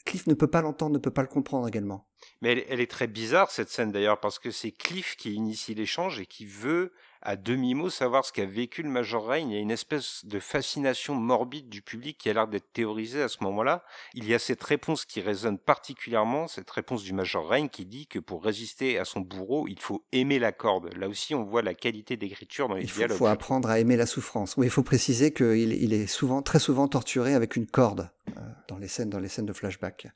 Cliff 0.05 0.27
ne 0.29 0.35
peut 0.35 0.47
pas 0.47 0.63
l'entendre, 0.63 0.93
ne 0.93 0.99
peut 0.99 1.11
pas 1.11 1.23
le 1.23 1.29
comprendre 1.29 1.67
également. 1.67 2.09
Mais 2.41 2.65
elle, 2.69 2.81
est 2.81 2.91
très 2.91 3.09
bizarre 3.09 3.51
cette 3.51 3.71
scène 3.71 3.91
d'ailleurs 3.91 4.21
parce 4.21 4.39
que 4.39 4.51
c'est 4.51 4.71
Cliff 4.71 5.17
qui 5.17 5.35
initie 5.35 5.75
l'échange 5.75 6.21
et 6.21 6.27
qui 6.27 6.47
veut 6.47 6.93
à 7.27 7.35
demi-mot 7.35 7.91
savoir 7.91 8.25
ce 8.25 8.33
qu'a 8.33 8.47
vécu 8.47 8.85
le 8.85 8.89
Major 8.89 9.27
Rain. 9.27 9.39
Il 9.39 9.53
y 9.53 9.57
a 9.57 9.59
une 9.59 9.73
espèce 9.73 10.25
de 10.25 10.39
fascination 10.39 11.17
morbide 11.17 11.69
du 11.69 11.83
public 11.83 12.17
qui 12.19 12.31
a 12.31 12.33
l'air 12.33 12.47
d'être 12.47 12.73
théorisée 12.73 13.21
à 13.21 13.27
ce 13.27 13.39
moment-là. 13.43 13.83
Il 14.15 14.29
y 14.29 14.33
a 14.33 14.39
cette 14.39 14.63
réponse 14.63 15.05
qui 15.05 15.21
résonne 15.21 15.59
particulièrement, 15.59 16.47
cette 16.47 16.71
réponse 16.71 17.03
du 17.03 17.13
Major 17.13 17.49
Rain 17.49 17.67
qui 17.67 17.85
dit 17.85 18.07
que 18.07 18.21
pour 18.21 18.45
résister 18.45 19.01
à 19.01 19.05
son 19.05 19.23
bourreau, 19.23 19.67
il 19.67 19.81
faut 19.81 20.05
aimer 20.13 20.39
la 20.39 20.53
corde. 20.53 20.95
Là 20.95 21.09
aussi, 21.09 21.35
on 21.35 21.43
voit 21.43 21.63
la 21.63 21.75
qualité 21.75 22.17
d'écriture 22.17 22.69
dans 22.69 22.77
les 22.77 22.85
il 22.85 22.89
faut, 22.89 23.27
apprendre 23.27 23.69
à 23.71 23.81
aimer 23.81 23.97
la 23.97 24.07
souffrance. 24.07 24.57
Oui, 24.57 24.67
il 24.69 24.71
faut 24.71 24.85
préciser 24.85 25.33
qu'il 25.33 25.73
il 25.73 25.93
est 25.93 26.07
souvent, 26.07 26.43
très 26.43 26.61
souvent 26.61 26.87
torturé 26.87 27.35
avec 27.35 27.57
une 27.57 27.67
corde 27.67 28.09
euh, 28.37 28.41
dans 28.69 28.79
les 28.79 28.87
scènes, 28.87 29.11
dans 29.11 29.19
les 29.19 29.29
scènes 29.29 29.47
de 29.47 29.53
flashback. 29.53 30.07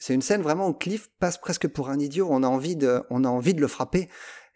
C'est 0.00 0.14
une 0.14 0.22
scène 0.22 0.40
vraiment 0.40 0.66
où 0.66 0.72
Cliff 0.72 1.10
passe 1.18 1.36
presque 1.36 1.68
pour 1.68 1.90
un 1.90 1.98
idiot. 1.98 2.26
On 2.30 2.42
a 2.42 2.48
envie 2.48 2.74
de, 2.74 3.02
on 3.10 3.22
a 3.22 3.28
envie 3.28 3.52
de 3.52 3.60
le 3.60 3.68
frapper 3.68 4.08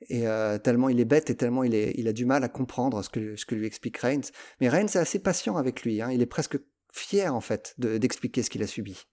et 0.08 0.26
euh, 0.26 0.58
tellement 0.58 0.88
il 0.88 1.00
est 1.00 1.04
bête 1.04 1.30
et 1.30 1.36
tellement 1.36 1.64
il, 1.64 1.74
est, 1.74 1.92
il 1.96 2.08
a 2.08 2.12
du 2.12 2.24
mal 2.24 2.44
à 2.44 2.48
comprendre 2.48 3.02
ce 3.02 3.08
que, 3.08 3.36
ce 3.36 3.46
que 3.46 3.54
lui 3.54 3.66
explique 3.66 3.96
Reigns. 3.98 4.30
Mais 4.60 4.68
Reigns 4.68 4.86
est 4.86 4.96
assez 4.96 5.18
patient 5.18 5.56
avec 5.56 5.82
lui, 5.82 6.02
hein. 6.02 6.10
il 6.12 6.22
est 6.22 6.26
presque 6.26 6.58
fier 6.92 7.34
en 7.34 7.40
fait 7.40 7.74
d'expliquer 7.78 8.42
ce 8.42 8.50
qu'il 8.50 8.62
a 8.62 8.66
subi. 8.66 9.06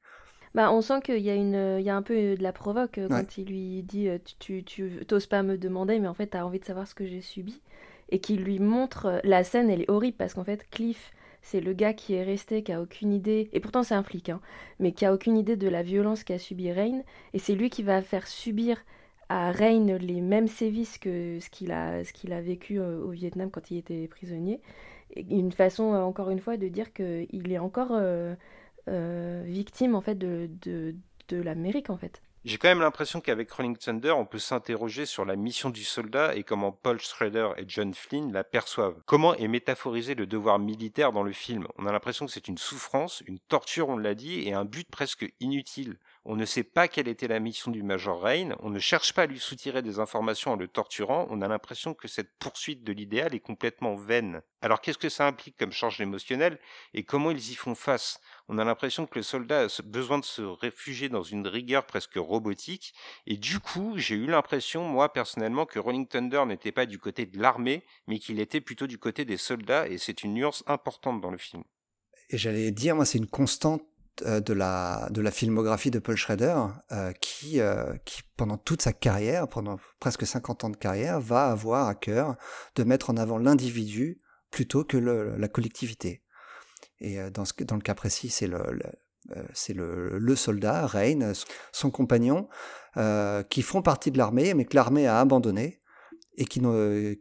Bah, 0.53 0.71
on 0.71 0.81
sent 0.81 1.01
qu'il 1.03 1.19
y, 1.19 1.29
a 1.29 1.35
une, 1.35 1.77
il 1.79 1.85
y 1.85 1.89
a 1.89 1.95
un 1.95 2.01
peu 2.01 2.35
de 2.35 2.43
la 2.43 2.51
provoque 2.51 2.97
euh, 2.97 3.07
quand 3.07 3.37
il 3.37 3.47
lui 3.47 3.83
dit 3.83 4.09
euh, 4.09 4.17
Tu 4.39 4.65
t'oses 5.07 5.25
pas 5.25 5.43
me 5.43 5.57
demander, 5.57 5.97
mais 5.99 6.09
en 6.09 6.13
fait, 6.13 6.31
tu 6.31 6.37
as 6.37 6.45
envie 6.45 6.59
de 6.59 6.65
savoir 6.65 6.87
ce 6.87 6.93
que 6.93 7.05
j'ai 7.05 7.21
subi. 7.21 7.61
Et 8.09 8.19
qu'il 8.19 8.41
lui 8.43 8.59
montre. 8.59 9.21
La 9.23 9.45
scène, 9.45 9.69
elle 9.69 9.83
est 9.83 9.89
horrible 9.89 10.17
parce 10.17 10.33
qu'en 10.33 10.43
fait, 10.43 10.69
Cliff, 10.69 11.13
c'est 11.41 11.61
le 11.61 11.73
gars 11.73 11.93
qui 11.93 12.13
est 12.13 12.23
resté, 12.23 12.63
qui 12.63 12.71
a 12.71 12.81
aucune 12.81 13.13
idée, 13.13 13.49
et 13.53 13.59
pourtant 13.59 13.83
c'est 13.83 13.95
un 13.95 14.03
flic, 14.03 14.29
hein, 14.29 14.41
mais 14.79 14.91
qui 14.91 15.05
a 15.05 15.13
aucune 15.13 15.37
idée 15.37 15.55
de 15.55 15.67
la 15.67 15.83
violence 15.83 16.23
qu'a 16.23 16.37
subi 16.37 16.71
Rain, 16.71 17.01
et 17.33 17.39
c'est 17.39 17.55
lui 17.55 17.69
qui 17.69 17.83
va 17.83 18.01
faire 18.01 18.27
subir 18.27 18.77
à 19.31 19.51
Rain 19.53 19.97
les 19.97 20.19
mêmes 20.19 20.49
sévices 20.49 20.97
que 20.97 21.39
ce 21.39 21.49
qu'il 21.49 21.71
a, 21.71 22.03
qu'il 22.03 22.33
a 22.33 22.41
vécu 22.41 22.79
euh, 22.79 23.01
au 23.01 23.11
Vietnam 23.11 23.49
quand 23.49 23.71
il 23.71 23.77
était 23.77 24.07
prisonnier. 24.09 24.59
une 25.15 25.53
façon, 25.53 25.93
euh, 25.93 26.01
encore 26.01 26.31
une 26.31 26.39
fois, 26.39 26.57
de 26.57 26.67
dire 26.67 26.91
qu'il 26.91 27.51
est 27.51 27.57
encore 27.57 27.91
euh, 27.91 28.35
victime 29.45 29.95
en 29.95 30.01
fait 30.01 30.15
de, 30.15 30.49
de, 30.61 30.95
de 31.29 31.41
l'Amérique 31.41 31.89
en 31.89 31.97
fait. 31.97 32.21
J'ai 32.43 32.57
quand 32.57 32.69
même 32.69 32.81
l'impression 32.81 33.21
qu'avec 33.21 33.51
Rolling 33.51 33.77
Thunder, 33.77 34.11
on 34.11 34.25
peut 34.25 34.39
s'interroger 34.39 35.05
sur 35.05 35.25
la 35.25 35.35
mission 35.35 35.69
du 35.69 35.83
soldat 35.83 36.35
et 36.35 36.43
comment 36.43 36.71
Paul 36.71 36.99
Schrader 36.99 37.49
et 37.55 37.65
John 37.67 37.93
Flynn 37.93 38.33
la 38.33 38.43
perçoivent. 38.43 38.99
Comment 39.05 39.35
est 39.35 39.47
métaphorisé 39.47 40.15
le 40.15 40.25
devoir 40.25 40.57
militaire 40.57 41.13
dans 41.13 41.21
le 41.21 41.33
film? 41.33 41.67
On 41.77 41.85
a 41.85 41.91
l'impression 41.91 42.25
que 42.25 42.31
c'est 42.31 42.47
une 42.47 42.57
souffrance, 42.57 43.21
une 43.27 43.37
torture, 43.39 43.89
on 43.89 43.97
l'a 43.97 44.15
dit, 44.15 44.41
et 44.47 44.53
un 44.53 44.65
but 44.65 44.89
presque 44.89 45.31
inutile. 45.39 45.99
On 46.23 46.35
ne 46.35 46.45
sait 46.45 46.63
pas 46.63 46.87
quelle 46.87 47.07
était 47.07 47.27
la 47.27 47.39
mission 47.39 47.71
du 47.71 47.81
Major 47.81 48.21
Rain, 48.21 48.55
on 48.59 48.69
ne 48.69 48.77
cherche 48.77 49.13
pas 49.13 49.23
à 49.23 49.25
lui 49.25 49.39
soutirer 49.39 49.81
des 49.81 49.97
informations 49.97 50.51
en 50.51 50.55
le 50.55 50.67
torturant, 50.67 51.25
on 51.31 51.41
a 51.41 51.47
l'impression 51.47 51.95
que 51.95 52.07
cette 52.07 52.37
poursuite 52.37 52.83
de 52.83 52.93
l'idéal 52.93 53.33
est 53.33 53.39
complètement 53.39 53.95
vaine. 53.95 54.43
Alors 54.61 54.81
qu'est-ce 54.81 54.99
que 54.99 55.09
ça 55.09 55.25
implique 55.25 55.57
comme 55.57 55.71
charge 55.71 55.99
émotionnelle 55.99 56.59
et 56.93 57.03
comment 57.03 57.31
ils 57.31 57.51
y 57.51 57.55
font 57.55 57.73
face? 57.73 58.19
On 58.47 58.59
a 58.59 58.63
l'impression 58.63 59.07
que 59.07 59.17
le 59.17 59.23
soldat 59.23 59.63
a 59.63 59.81
besoin 59.83 60.19
de 60.19 60.25
se 60.25 60.43
réfugier 60.43 61.09
dans 61.09 61.23
une 61.23 61.47
rigueur 61.47 61.87
presque 61.87 62.17
robotique. 62.17 62.93
Et 63.25 63.37
du 63.37 63.59
coup, 63.59 63.97
j'ai 63.97 64.15
eu 64.15 64.27
l'impression, 64.27 64.83
moi 64.83 65.11
personnellement, 65.11 65.65
que 65.65 65.79
Rolling 65.79 66.07
Thunder 66.07 66.43
n'était 66.45 66.71
pas 66.71 66.85
du 66.85 66.99
côté 66.99 67.25
de 67.25 67.39
l'armée, 67.39 67.83
mais 68.05 68.19
qu'il 68.19 68.39
était 68.39 68.61
plutôt 68.61 68.85
du 68.85 68.99
côté 68.99 69.25
des 69.25 69.37
soldats, 69.37 69.87
et 69.87 69.97
c'est 69.97 70.23
une 70.23 70.35
nuance 70.35 70.63
importante 70.67 71.19
dans 71.19 71.31
le 71.31 71.39
film. 71.39 71.63
Et 72.29 72.37
j'allais 72.37 72.71
dire, 72.71 72.95
moi, 72.95 73.05
c'est 73.05 73.17
une 73.17 73.27
constante 73.27 73.83
de 74.19 74.53
la, 74.53 75.07
de 75.09 75.21
la 75.21 75.31
filmographie 75.31 75.91
de 75.91 75.99
Paul 75.99 76.15
Schrader, 76.15 76.55
euh, 76.91 77.11
qui, 77.13 77.59
euh, 77.59 77.95
qui, 78.05 78.21
pendant 78.37 78.57
toute 78.57 78.81
sa 78.81 78.93
carrière, 78.93 79.47
pendant 79.47 79.79
presque 79.99 80.25
50 80.25 80.63
ans 80.63 80.69
de 80.69 80.77
carrière, 80.77 81.19
va 81.19 81.49
avoir 81.49 81.87
à 81.87 81.95
cœur 81.95 82.35
de 82.75 82.83
mettre 82.83 83.09
en 83.09 83.17
avant 83.17 83.37
l'individu 83.37 84.21
plutôt 84.49 84.83
que 84.83 84.97
la 84.97 85.47
collectivité. 85.47 86.23
Et 86.99 87.17
dans, 87.31 87.45
ce, 87.45 87.53
dans 87.63 87.75
le 87.75 87.81
cas 87.81 87.95
précis, 87.95 88.29
c'est 88.29 88.47
le, 88.47 88.61
c'est 89.53 89.73
le, 89.73 90.17
le, 90.19 90.35
soldat, 90.35 90.85
Rain, 90.85 91.31
son 91.71 91.89
compagnon, 91.89 92.49
qui 93.49 93.61
font 93.61 93.81
partie 93.81 94.11
de 94.11 94.17
l'armée, 94.17 94.53
mais 94.53 94.65
que 94.65 94.75
l'armée 94.75 95.07
a 95.07 95.19
abandonné, 95.19 95.81
et 96.35 96.45
qui, 96.45 96.61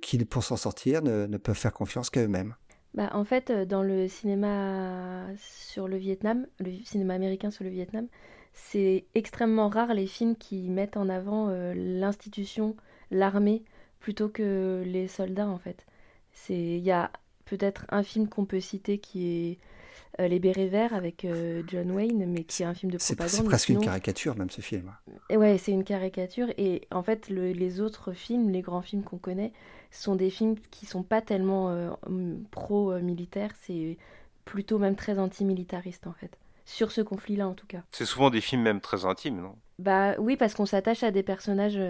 qui 0.02 0.24
pour 0.24 0.42
s'en 0.42 0.56
sortir, 0.56 1.02
ne, 1.02 1.26
ne 1.26 1.38
peuvent 1.38 1.56
faire 1.56 1.72
confiance 1.72 2.10
qu'à 2.10 2.22
eux-mêmes. 2.22 2.56
Bah, 2.94 3.10
en 3.12 3.24
fait, 3.24 3.50
euh, 3.50 3.64
dans 3.64 3.82
le 3.82 4.08
cinéma 4.08 5.26
sur 5.36 5.86
le 5.88 5.96
Vietnam, 5.96 6.46
le 6.58 6.72
cinéma 6.84 7.14
américain 7.14 7.50
sur 7.50 7.64
le 7.64 7.70
Vietnam, 7.70 8.08
c'est 8.52 9.04
extrêmement 9.14 9.68
rare 9.68 9.94
les 9.94 10.06
films 10.06 10.36
qui 10.36 10.68
mettent 10.68 10.96
en 10.96 11.08
avant 11.08 11.48
euh, 11.48 11.72
l'institution, 11.74 12.76
l'armée, 13.10 13.62
plutôt 14.00 14.28
que 14.28 14.82
les 14.86 15.06
soldats, 15.08 15.48
en 15.48 15.58
fait. 15.58 15.86
Il 16.48 16.78
y 16.78 16.90
a 16.90 17.10
peut-être 17.44 17.86
un 17.90 18.02
film 18.02 18.28
qu'on 18.28 18.44
peut 18.44 18.60
citer 18.60 18.98
qui 18.98 19.50
est 19.52 19.58
euh, 20.20 20.28
Les 20.28 20.38
Bérets 20.38 20.66
Verts 20.66 20.94
avec 20.94 21.24
euh, 21.24 21.62
John 21.66 21.90
Wayne, 21.92 22.26
mais 22.26 22.44
qui 22.44 22.62
est 22.62 22.66
un 22.66 22.74
film 22.74 22.92
de 22.92 22.98
propagande. 22.98 23.30
C'est 23.30 23.44
presque 23.44 23.68
une 23.68 23.80
caricature, 23.80 24.36
même 24.36 24.50
ce 24.50 24.60
film. 24.60 24.92
Et 25.28 25.36
ouais, 25.36 25.58
c'est 25.58 25.72
une 25.72 25.84
caricature. 25.84 26.48
Et 26.58 26.86
en 26.90 27.02
fait, 27.02 27.28
les 27.28 27.80
autres 27.80 28.12
films, 28.12 28.50
les 28.50 28.60
grands 28.60 28.82
films 28.82 29.02
qu'on 29.02 29.18
connaît, 29.18 29.52
sont 29.90 30.14
des 30.14 30.30
films 30.30 30.56
qui 30.70 30.86
sont 30.86 31.02
pas 31.02 31.20
tellement 31.20 31.70
euh, 31.70 31.90
pro-militaires, 32.50 33.52
c'est 33.62 33.96
plutôt 34.44 34.78
même 34.78 34.96
très 34.96 35.18
anti-militariste 35.18 36.06
en 36.06 36.12
fait. 36.12 36.36
Sur 36.64 36.92
ce 36.92 37.00
conflit-là, 37.00 37.48
en 37.48 37.54
tout 37.54 37.66
cas. 37.66 37.82
C'est 37.90 38.04
souvent 38.04 38.30
des 38.30 38.40
films 38.40 38.62
même 38.62 38.80
très 38.80 39.04
intimes, 39.04 39.40
non? 39.40 39.56
Bah 39.78 40.14
oui, 40.18 40.36
parce 40.36 40.54
qu'on 40.54 40.66
s'attache 40.66 41.02
à 41.02 41.10
des 41.10 41.22
personnages, 41.22 41.80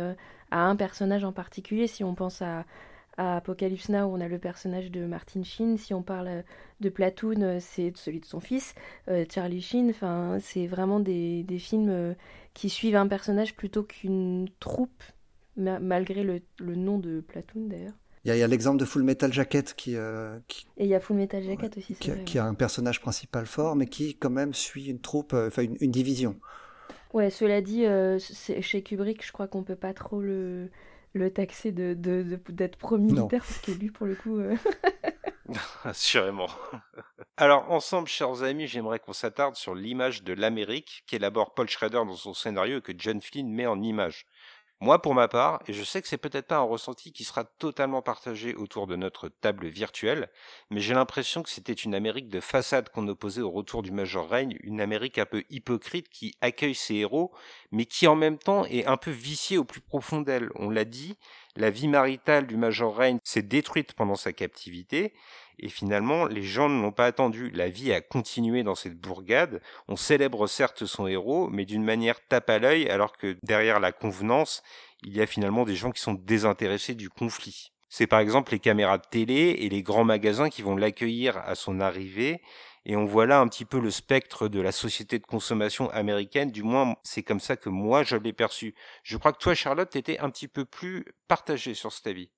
à 0.50 0.64
un 0.64 0.76
personnage 0.76 1.24
en 1.24 1.32
particulier. 1.32 1.86
Si 1.86 2.04
on 2.04 2.14
pense 2.14 2.40
à 2.40 2.64
à 3.20 3.36
Apocalypse 3.36 3.90
Now, 3.90 4.06
on 4.06 4.18
a 4.18 4.28
le 4.28 4.38
personnage 4.38 4.90
de 4.90 5.04
Martin 5.04 5.42
Sheen. 5.42 5.76
Si 5.76 5.92
on 5.92 6.02
parle 6.02 6.42
de 6.80 6.88
Platoon, 6.88 7.42
euh, 7.42 7.58
c'est 7.60 7.92
celui 7.94 8.18
de 8.18 8.24
son 8.24 8.40
fils, 8.40 8.74
euh, 9.08 9.26
Charlie 9.30 9.60
Sheen. 9.60 9.90
Enfin, 9.90 10.38
c'est 10.40 10.66
vraiment 10.66 11.00
des, 11.00 11.44
films 11.58 11.90
euh, 11.90 12.14
qui 12.54 12.70
suivent 12.70 12.96
un 12.96 13.06
personnage 13.06 13.54
plutôt 13.54 13.82
qu'une 13.82 14.48
troupe, 14.58 15.02
malgré 15.56 16.22
le, 16.22 16.40
nom 16.60 16.98
de 16.98 17.20
Platoon 17.20 17.66
d'ailleurs. 17.66 17.92
Il 18.24 18.34
y 18.34 18.42
a, 18.42 18.46
l'exemple 18.46 18.78
de 18.78 18.86
Full 18.86 19.02
Metal 19.02 19.30
Jacket 19.30 19.74
qui, 19.74 19.94
Et 19.94 19.98
il 20.78 20.86
y 20.86 20.94
a 20.94 21.00
Full 21.00 21.16
Metal 21.16 21.42
Jacket 21.42 21.76
aussi, 21.76 21.94
qui, 21.94 22.12
qui 22.24 22.38
a 22.38 22.46
un 22.46 22.54
personnage 22.54 23.02
principal 23.02 23.44
fort, 23.44 23.76
mais 23.76 23.86
qui 23.86 24.16
quand 24.16 24.30
même 24.30 24.54
suit 24.54 24.86
une 24.86 25.00
troupe, 25.00 25.34
enfin 25.34 25.62
une, 25.62 25.76
une, 25.80 25.90
division. 25.90 26.36
Ouais, 27.12 27.28
cela 27.28 27.60
dit, 27.60 27.84
chez 28.62 28.82
Kubrick, 28.82 29.26
je 29.26 29.32
crois 29.32 29.46
qu'on 29.46 29.62
peut 29.62 29.76
pas 29.76 29.92
trop 29.92 30.20
le, 30.20 30.70
le 31.12 31.32
taxer 31.32 31.72
de, 31.72 31.94
d'être 32.48 32.76
pro-militaire, 32.76 33.42
parce 33.44 33.58
que 33.58 33.72
lui, 33.72 33.90
pour 33.90 34.06
le 34.06 34.14
coup. 34.14 34.38
Euh, 34.38 34.56
Assurément. 35.84 36.48
Alors, 37.36 37.70
ensemble, 37.70 38.08
chers 38.08 38.42
amis, 38.42 38.66
j'aimerais 38.66 38.98
qu'on 38.98 39.12
s'attarde 39.12 39.56
sur 39.56 39.74
l'image 39.74 40.22
de 40.22 40.32
l'Amérique 40.32 41.02
qu'élabore 41.06 41.54
Paul 41.54 41.68
Schrader 41.68 42.02
dans 42.06 42.16
son 42.16 42.34
scénario 42.34 42.78
et 42.78 42.82
que 42.82 42.92
John 42.96 43.20
Flynn 43.20 43.50
met 43.50 43.66
en 43.66 43.82
image. 43.82 44.26
Moi, 44.82 45.02
pour 45.02 45.14
ma 45.14 45.28
part, 45.28 45.62
et 45.66 45.74
je 45.74 45.84
sais 45.84 46.00
que 46.00 46.08
c'est 46.08 46.16
peut-être 46.16 46.46
pas 46.46 46.56
un 46.56 46.62
ressenti 46.62 47.12
qui 47.12 47.24
sera 47.24 47.44
totalement 47.44 48.00
partagé 48.00 48.54
autour 48.54 48.86
de 48.86 48.96
notre 48.96 49.28
table 49.28 49.66
virtuelle, 49.66 50.30
mais 50.70 50.80
j'ai 50.80 50.94
l'impression 50.94 51.42
que 51.42 51.50
c'était 51.50 51.74
une 51.74 51.94
Amérique 51.94 52.30
de 52.30 52.40
façade 52.40 52.88
qu'on 52.88 53.06
opposait 53.06 53.42
au 53.42 53.50
retour 53.50 53.82
du 53.82 53.90
Major 53.90 54.26
Règne, 54.26 54.56
une 54.62 54.80
Amérique 54.80 55.18
un 55.18 55.26
peu 55.26 55.44
hypocrite 55.50 56.08
qui 56.08 56.34
accueille 56.40 56.74
ses 56.74 56.94
héros, 56.94 57.30
mais 57.72 57.84
qui 57.84 58.06
en 58.06 58.16
même 58.16 58.38
temps 58.38 58.64
est 58.64 58.86
un 58.86 58.96
peu 58.96 59.10
viciée 59.10 59.58
au 59.58 59.64
plus 59.64 59.82
profond 59.82 60.22
d'elle. 60.22 60.48
On 60.54 60.70
l'a 60.70 60.86
dit, 60.86 61.18
la 61.56 61.70
vie 61.70 61.88
maritale 61.88 62.46
du 62.46 62.56
Major 62.56 62.96
Règne 62.96 63.18
s'est 63.24 63.42
détruite 63.42 63.92
pendant 63.94 64.14
sa 64.14 64.32
captivité, 64.32 65.12
et 65.62 65.68
finalement, 65.68 66.24
les 66.24 66.42
gens 66.42 66.70
ne 66.70 66.80
l'ont 66.80 66.92
pas 66.92 67.04
attendu. 67.04 67.50
La 67.50 67.68
vie 67.68 67.92
a 67.92 68.00
continué 68.00 68.62
dans 68.62 68.74
cette 68.74 68.98
bourgade. 68.98 69.60
On 69.88 69.96
célèbre 69.96 70.46
certes 70.46 70.86
son 70.86 71.06
héros, 71.06 71.48
mais 71.50 71.66
d'une 71.66 71.84
manière 71.84 72.26
tape 72.26 72.48
à 72.48 72.58
l'œil, 72.58 72.88
alors 72.88 73.16
que 73.16 73.36
derrière 73.42 73.78
la 73.78 73.92
convenance, 73.92 74.62
il 75.02 75.14
y 75.14 75.20
a 75.20 75.26
finalement 75.26 75.64
des 75.64 75.76
gens 75.76 75.90
qui 75.90 76.00
sont 76.00 76.14
désintéressés 76.14 76.94
du 76.94 77.10
conflit. 77.10 77.72
C'est 77.90 78.06
par 78.06 78.20
exemple 78.20 78.52
les 78.52 78.60
caméras 78.60 78.98
de 78.98 79.06
télé 79.10 79.56
et 79.58 79.68
les 79.68 79.82
grands 79.82 80.04
magasins 80.04 80.48
qui 80.48 80.62
vont 80.62 80.76
l'accueillir 80.76 81.38
à 81.38 81.56
son 81.56 81.80
arrivée. 81.80 82.40
Et 82.86 82.96
on 82.96 83.04
voit 83.04 83.26
là 83.26 83.40
un 83.40 83.48
petit 83.48 83.64
peu 83.64 83.78
le 83.78 83.90
spectre 83.90 84.48
de 84.48 84.60
la 84.60 84.72
société 84.72 85.18
de 85.18 85.26
consommation 85.26 85.90
américaine. 85.90 86.50
Du 86.50 86.62
moins, 86.62 86.96
c'est 87.02 87.22
comme 87.22 87.40
ça 87.40 87.56
que 87.56 87.68
moi 87.68 88.02
je 88.02 88.16
l'ai 88.16 88.32
perçu. 88.32 88.74
Je 89.02 89.16
crois 89.16 89.32
que 89.32 89.38
toi, 89.38 89.54
Charlotte, 89.54 89.94
étais 89.96 90.18
un 90.18 90.30
petit 90.30 90.48
peu 90.48 90.64
plus 90.64 91.04
partagée 91.28 91.74
sur 91.74 91.92
cet 91.92 92.06
avis. 92.06 92.30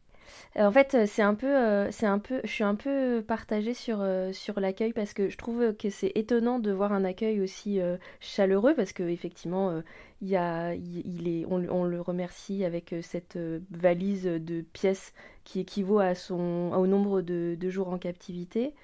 Euh, 0.56 0.66
en 0.66 0.72
fait, 0.72 0.94
euh, 0.94 1.06
c'est 1.06 1.22
un 1.22 1.34
peu, 1.34 1.46
euh, 1.46 1.90
c'est 1.90 2.06
un 2.06 2.18
peu, 2.18 2.40
je 2.44 2.50
suis 2.50 2.64
un 2.64 2.74
peu 2.74 3.24
partagée 3.26 3.74
sur, 3.74 4.04
sur 4.32 4.60
l'accueil 4.60 4.92
parce 4.92 5.14
que 5.14 5.28
je 5.28 5.36
trouve 5.36 5.74
que 5.76 5.90
c'est 5.90 6.12
étonnant 6.14 6.58
de 6.58 6.72
voir 6.72 6.92
un 6.92 7.04
accueil 7.04 7.40
aussi 7.40 7.80
chaleureux 8.20 8.74
parce 8.74 8.92
que 8.92 9.02
effectivement, 9.02 9.82
il 10.20 10.28
y 10.28 10.36
a, 10.36 10.74
il, 10.74 11.28
est, 11.28 11.44
on, 11.48 11.84
le 11.84 12.00
remercie 12.00 12.64
avec 12.64 12.94
cette 13.02 13.38
valise 13.70 14.24
de 14.24 14.62
pièces 14.72 15.12
qui 15.44 15.60
équivaut 15.60 15.98
à 15.98 16.14
son, 16.14 16.72
au 16.74 16.86
nombre 16.86 17.22
de, 17.22 17.56
jours 17.68 17.88
en 17.88 17.98
captivité. 17.98 18.74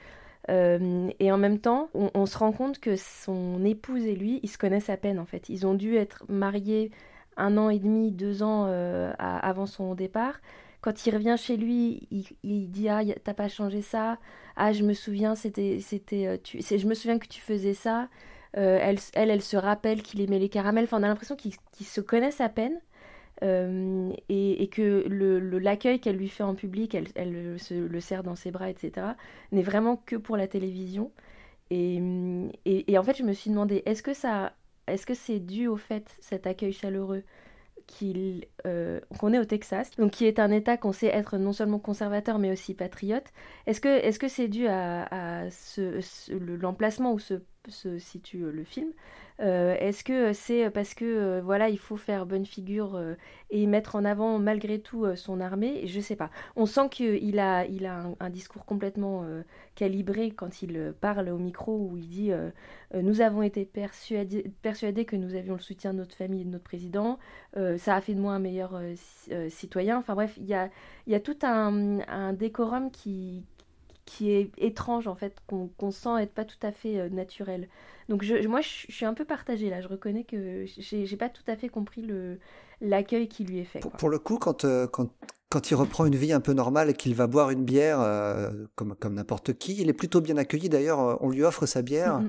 Et 0.48 1.32
en 1.32 1.38
même 1.38 1.58
temps, 1.58 1.90
on, 1.94 2.26
se 2.26 2.38
rend 2.38 2.52
compte 2.52 2.78
que 2.78 2.96
son 2.96 3.64
épouse 3.64 4.04
et 4.06 4.14
lui, 4.14 4.40
ils 4.42 4.48
se 4.48 4.58
connaissent 4.58 4.90
à 4.90 4.96
peine 4.96 5.18
en 5.18 5.26
fait. 5.26 5.48
Ils 5.48 5.66
ont 5.66 5.74
dû 5.74 5.96
être 5.96 6.24
mariés 6.28 6.90
un 7.36 7.56
an 7.58 7.70
et 7.70 7.78
demi, 7.78 8.12
deux 8.12 8.42
ans 8.42 8.64
avant 9.18 9.66
son 9.66 9.94
départ. 9.94 10.40
Quand 10.80 11.06
il 11.06 11.14
revient 11.14 11.34
chez 11.36 11.56
lui, 11.56 12.06
il, 12.42 12.70
dit 12.70 12.88
ah 12.88 13.00
t'as 13.24 13.34
pas 13.34 13.48
changé 13.48 13.82
ça. 13.82 14.18
Ah 14.56 14.72
je 14.72 14.84
me 14.84 14.92
souviens 14.92 15.34
c'était 15.34 15.80
c'était 15.80 16.26
euh, 16.26 16.36
tu 16.42 16.60
je 16.60 16.86
me 16.86 16.94
souviens 16.94 17.18
que 17.18 17.26
tu 17.26 17.40
faisais 17.40 17.74
ça. 17.74 18.08
Euh, 18.56 18.78
elle, 18.80 18.98
elle, 19.14 19.30
elle 19.30 19.42
se 19.42 19.56
rappelle 19.56 20.02
qu'il 20.02 20.20
aimait 20.20 20.38
les 20.38 20.48
caramels. 20.48 20.84
Enfin, 20.84 21.00
on 21.00 21.02
a 21.02 21.08
l'impression 21.08 21.36
qu'ils 21.36 21.54
se 21.86 22.00
connaissent 22.00 22.40
à 22.40 22.48
peine. 22.48 22.80
Euh, 23.42 24.12
et, 24.28 24.68
que 24.68 25.04
l'accueil 25.58 25.94
le, 25.94 25.98
qu'elle 25.98 26.16
lui 26.16 26.28
fait 26.28 26.42
en 26.42 26.54
public, 26.54 26.94
elle, 26.94 27.58
se, 27.58 27.74
le 27.74 28.00
serre 28.00 28.22
dans 28.22 28.34
ses 28.34 28.50
bras, 28.50 28.70
etc., 28.70 29.08
n'est 29.52 29.62
vraiment 29.62 29.96
que 29.96 30.16
pour 30.16 30.36
la 30.36 30.48
télévision. 30.48 31.12
Et, 31.70 32.00
en 32.00 33.02
fait, 33.02 33.16
je 33.16 33.22
me 33.22 33.32
suis 33.32 33.50
demandé, 33.50 33.82
est-ce 33.86 34.02
que 34.02 34.14
ça, 34.14 34.54
est-ce 34.86 35.06
que 35.06 35.14
c'est 35.14 35.40
dû 35.40 35.68
au 35.68 35.76
fait, 35.76 36.16
cet 36.20 36.46
accueil 36.46 36.72
chaleureux, 36.72 37.22
euh, 38.66 39.00
qu'on 39.18 39.32
est 39.32 39.38
au 39.38 39.44
Texas, 39.44 39.90
donc 39.96 40.12
qui 40.12 40.26
est 40.26 40.38
un 40.38 40.50
État 40.50 40.76
qu'on 40.76 40.92
sait 40.92 41.06
être 41.06 41.38
non 41.38 41.52
seulement 41.52 41.78
conservateur 41.78 42.38
mais 42.38 42.52
aussi 42.52 42.74
patriote. 42.74 43.24
Est-ce 43.66 43.80
que, 43.80 44.28
c'est 44.28 44.48
dû 44.48 44.68
à, 44.68 45.48
ce, 45.50 46.00
l'emplacement 46.32 47.12
où 47.12 47.18
se, 47.18 47.34
se 47.70 47.98
situe 47.98 48.50
le 48.50 48.64
film 48.64 48.92
euh, 49.40 49.76
est-ce 49.78 50.02
que 50.02 50.32
c'est 50.32 50.68
parce 50.70 50.94
que 50.94 51.04
euh, 51.04 51.40
voilà, 51.42 51.68
il 51.68 51.78
faut 51.78 51.96
faire 51.96 52.26
bonne 52.26 52.44
figure 52.44 52.96
euh, 52.96 53.14
et 53.50 53.66
mettre 53.66 53.94
en 53.94 54.04
avant 54.04 54.38
malgré 54.40 54.80
tout 54.80 55.06
son 55.14 55.40
armée 55.40 55.86
Je 55.86 56.00
sais 56.00 56.16
pas. 56.16 56.30
On 56.56 56.66
sent 56.66 56.88
qu'il 56.90 57.38
a, 57.38 57.64
il 57.66 57.86
a 57.86 58.06
un, 58.18 58.30
discours 58.30 58.64
complètement 58.64 59.24
calibré 59.74 60.32
quand 60.32 60.62
il 60.62 60.92
parle 61.00 61.28
au 61.30 61.38
micro 61.38 61.76
où 61.76 61.96
il 61.96 62.08
dit 62.08 62.30
Nous 62.94 63.20
avons 63.20 63.42
été 63.42 63.64
persuadés, 63.64 64.52
persuadés, 64.62 65.04
que 65.04 65.16
nous 65.16 65.34
avions 65.34 65.54
le 65.54 65.60
soutien 65.60 65.94
de 65.94 65.98
notre 65.98 66.14
famille 66.14 66.42
et 66.42 66.44
de 66.44 66.50
notre 66.50 66.64
président. 66.64 67.18
ça 67.54 67.94
a 67.94 68.00
fait 68.00 68.14
de 68.14 68.20
moi 68.20 68.34
un 68.34 68.38
meilleur 68.38 68.78
citoyen. 69.48 69.98
Enfin 69.98 70.14
bref, 70.14 70.34
il 70.36 70.46
y 70.46 70.54
a, 70.54 70.68
y 71.06 71.14
a 71.14 71.20
tout 71.20 71.38
un, 71.42 72.00
un 72.08 72.32
décorum 72.34 72.90
qui, 72.90 73.44
qui 74.08 74.30
est 74.30 74.50
étrange 74.56 75.06
en 75.06 75.14
fait, 75.14 75.36
qu'on 75.46 75.90
sent 75.90 76.22
être 76.22 76.32
pas 76.32 76.44
tout 76.44 76.56
à 76.62 76.72
fait 76.72 77.10
naturel. 77.10 77.68
Donc 78.08 78.22
je, 78.22 78.46
moi, 78.46 78.62
je, 78.62 78.90
suis 78.90 79.04
un 79.04 79.14
peu 79.14 79.24
partagée 79.24 79.68
là. 79.68 79.82
Je 79.82 79.88
reconnais 79.88 80.24
que 80.24 80.64
j'ai 80.66 81.16
pas 81.16 81.28
tout 81.28 81.42
à 81.46 81.56
fait 81.56 81.68
compris 81.68 82.02
le 82.02 82.38
l'accueil 82.80 83.28
qui 83.28 83.44
lui 83.44 83.58
est 83.58 83.64
fait. 83.64 83.80
Pour, 83.80 84.08
le 84.08 84.18
coup, 84.18 84.38
quand, 84.38 84.64
euh, 84.64 84.86
quand, 84.86 85.10
quand 85.50 85.70
il 85.70 85.74
reprend 85.74 86.06
une 86.06 86.16
vie 86.16 86.32
un 86.32 86.40
peu 86.40 86.52
normale 86.52 86.90
et 86.90 86.94
qu'il 86.94 87.14
va 87.14 87.26
boire 87.26 87.50
une 87.50 87.64
bière 87.64 88.00
euh, 88.00 88.50
comme, 88.74 88.94
comme 88.94 89.14
n'importe 89.14 89.54
qui, 89.54 89.80
il 89.80 89.88
est 89.88 89.94
plutôt 89.94 90.20
bien 90.20 90.36
accueilli. 90.36 90.68
D'ailleurs, 90.68 91.00
euh, 91.00 91.16
on 91.20 91.30
lui 91.30 91.42
offre 91.42 91.66
sa 91.66 91.82
bière. 91.82 92.20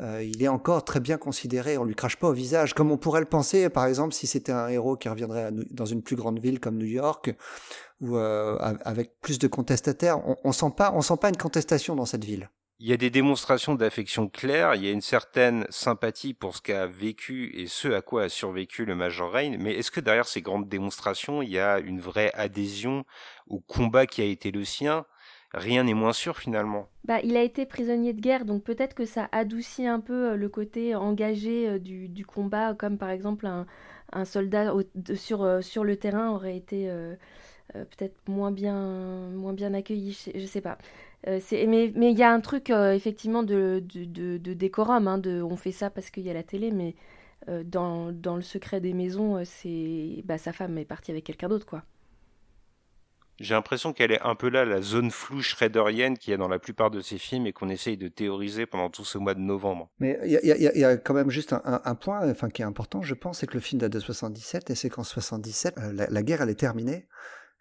Il 0.00 0.42
est 0.42 0.48
encore 0.48 0.84
très 0.84 1.00
bien 1.00 1.18
considéré, 1.18 1.78
on 1.78 1.84
lui 1.84 1.94
crache 1.94 2.16
pas 2.16 2.28
au 2.28 2.32
visage, 2.32 2.74
comme 2.74 2.90
on 2.90 2.96
pourrait 2.96 3.20
le 3.20 3.26
penser, 3.26 3.68
par 3.68 3.86
exemple, 3.86 4.14
si 4.14 4.26
c'était 4.26 4.52
un 4.52 4.68
héros 4.68 4.96
qui 4.96 5.08
reviendrait 5.08 5.50
dans 5.70 5.86
une 5.86 6.02
plus 6.02 6.16
grande 6.16 6.38
ville 6.38 6.60
comme 6.60 6.76
New 6.76 6.86
York, 6.86 7.34
ou 8.00 8.16
avec 8.16 9.20
plus 9.20 9.38
de 9.38 9.46
contestataires. 9.46 10.26
On, 10.28 10.36
on 10.44 10.52
sent 10.52 10.72
pas, 10.76 10.92
on 10.94 11.00
sent 11.00 11.16
pas 11.20 11.28
une 11.28 11.36
contestation 11.36 11.94
dans 11.94 12.06
cette 12.06 12.24
ville. 12.24 12.50
Il 12.80 12.88
y 12.88 12.92
a 12.92 12.96
des 12.96 13.08
démonstrations 13.08 13.76
d'affection 13.76 14.28
claire, 14.28 14.74
il 14.74 14.84
y 14.84 14.88
a 14.88 14.90
une 14.90 15.00
certaine 15.00 15.64
sympathie 15.70 16.34
pour 16.34 16.56
ce 16.56 16.60
qu'a 16.60 16.86
vécu 16.86 17.52
et 17.54 17.68
ce 17.68 17.86
à 17.88 18.02
quoi 18.02 18.24
a 18.24 18.28
survécu 18.28 18.84
le 18.84 18.96
Major 18.96 19.30
Rain, 19.30 19.56
mais 19.60 19.74
est-ce 19.74 19.92
que 19.92 20.00
derrière 20.00 20.26
ces 20.26 20.42
grandes 20.42 20.68
démonstrations, 20.68 21.40
il 21.40 21.50
y 21.50 21.58
a 21.60 21.78
une 21.78 22.00
vraie 22.00 22.32
adhésion 22.34 23.04
au 23.46 23.60
combat 23.60 24.06
qui 24.06 24.22
a 24.22 24.24
été 24.24 24.50
le 24.50 24.64
sien 24.64 25.06
Rien 25.54 25.84
n'est 25.84 25.94
moins 25.94 26.12
sûr 26.12 26.36
finalement. 26.36 26.88
Bah, 27.04 27.20
il 27.22 27.36
a 27.36 27.42
été 27.42 27.64
prisonnier 27.64 28.12
de 28.12 28.20
guerre, 28.20 28.44
donc 28.44 28.64
peut-être 28.64 28.94
que 28.94 29.04
ça 29.04 29.28
adoucit 29.30 29.86
un 29.86 30.00
peu 30.00 30.32
euh, 30.32 30.36
le 30.36 30.48
côté 30.48 30.96
engagé 30.96 31.68
euh, 31.68 31.78
du, 31.78 32.26
combat, 32.26 32.74
comme 32.74 32.98
par 32.98 33.10
exemple 33.10 33.46
un, 33.46 34.24
soldat 34.24 34.72
sur, 35.14 35.42
euh, 35.42 35.60
sur 35.60 35.84
le 35.84 35.96
terrain 35.96 36.30
aurait 36.30 36.56
été 36.56 36.90
peut-être 37.72 38.16
moins 38.28 38.50
bien, 38.50 39.74
accueilli, 39.74 40.18
je 40.34 40.46
sais 40.46 40.60
pas. 40.60 40.78
Mais 41.26 41.92
il 41.94 42.18
y 42.18 42.22
a 42.22 42.32
un 42.32 42.40
truc 42.40 42.70
effectivement 42.70 43.42
de, 43.42 43.80
décorum, 43.80 45.08
hein, 45.08 45.22
on 45.26 45.56
fait 45.56 45.72
ça 45.72 45.90
parce 45.90 46.10
qu'il 46.10 46.24
y 46.24 46.30
a 46.30 46.34
la 46.34 46.42
télé, 46.42 46.70
mais 46.70 46.94
dans, 47.64 48.12
dans, 48.12 48.36
le 48.36 48.42
secret 48.42 48.80
des 48.80 48.92
maisons, 48.92 49.42
c'est 49.44 50.22
bah, 50.24 50.38
sa 50.38 50.52
femme 50.52 50.78
est 50.78 50.84
partie 50.84 51.10
avec 51.10 51.24
quelqu'un 51.24 51.48
d'autre, 51.48 51.66
quoi. 51.66 51.82
J'ai 53.40 53.54
l'impression 53.54 53.92
qu'elle 53.92 54.12
est 54.12 54.22
un 54.22 54.34
peu 54.34 54.48
là, 54.48 54.64
la 54.64 54.80
zone 54.80 55.10
floue 55.10 55.42
shredderienne 55.42 56.16
qu'il 56.16 56.30
y 56.30 56.34
a 56.34 56.36
dans 56.36 56.48
la 56.48 56.58
plupart 56.58 56.90
de 56.90 57.00
ces 57.00 57.18
films 57.18 57.46
et 57.46 57.52
qu'on 57.52 57.68
essaye 57.68 57.96
de 57.96 58.08
théoriser 58.08 58.66
pendant 58.66 58.90
tout 58.90 59.04
ce 59.04 59.18
mois 59.18 59.34
de 59.34 59.40
novembre. 59.40 59.90
Mais 59.98 60.18
il 60.24 60.30
y, 60.30 60.78
y, 60.78 60.84
a 60.84 60.96
quand 60.96 61.14
même 61.14 61.30
juste 61.30 61.52
un, 61.52 61.80
un, 61.84 61.94
point 61.94 62.30
enfin, 62.30 62.48
qui 62.48 62.62
est 62.62 62.64
important, 62.64 63.02
je 63.02 63.14
pense, 63.14 63.40
c'est 63.40 63.46
que 63.46 63.54
le 63.54 63.60
film 63.60 63.80
date 63.80 63.92
de 63.92 64.00
77 64.00 64.70
et 64.70 64.74
c'est 64.74 64.88
qu'en 64.88 65.02
77, 65.02 65.74
la, 65.92 66.06
la, 66.08 66.22
guerre, 66.22 66.42
elle 66.42 66.50
est 66.50 66.54
terminée. 66.54 67.08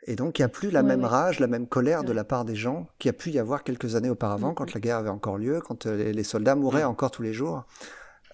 Et 0.05 0.15
donc, 0.15 0.37
il 0.37 0.41
n'y 0.41 0.45
a 0.45 0.49
plus 0.49 0.69
la 0.69 0.83
même 0.83 1.05
rage, 1.05 1.39
la 1.39 1.47
même 1.47 1.67
colère 1.67 2.03
de 2.03 2.11
la 2.11 2.23
part 2.23 2.45
des 2.45 2.55
gens 2.55 2.87
qu'il 2.99 3.09
y 3.09 3.11
a 3.11 3.13
pu 3.13 3.31
y 3.31 3.39
avoir 3.39 3.63
quelques 3.63 3.95
années 3.95 4.09
auparavant, 4.09 4.51
mm, 4.51 4.55
quand 4.55 4.73
la 4.73 4.79
guerre 4.79 4.97
avait 4.97 5.09
encore 5.09 5.37
lieu, 5.37 5.61
quand 5.61 5.85
euh, 5.85 6.11
les 6.11 6.23
soldats 6.23 6.55
mouraient 6.55 6.83
mm. 6.83 6.87
encore 6.87 7.11
tous 7.11 7.21
les 7.21 7.33
jours. 7.33 7.65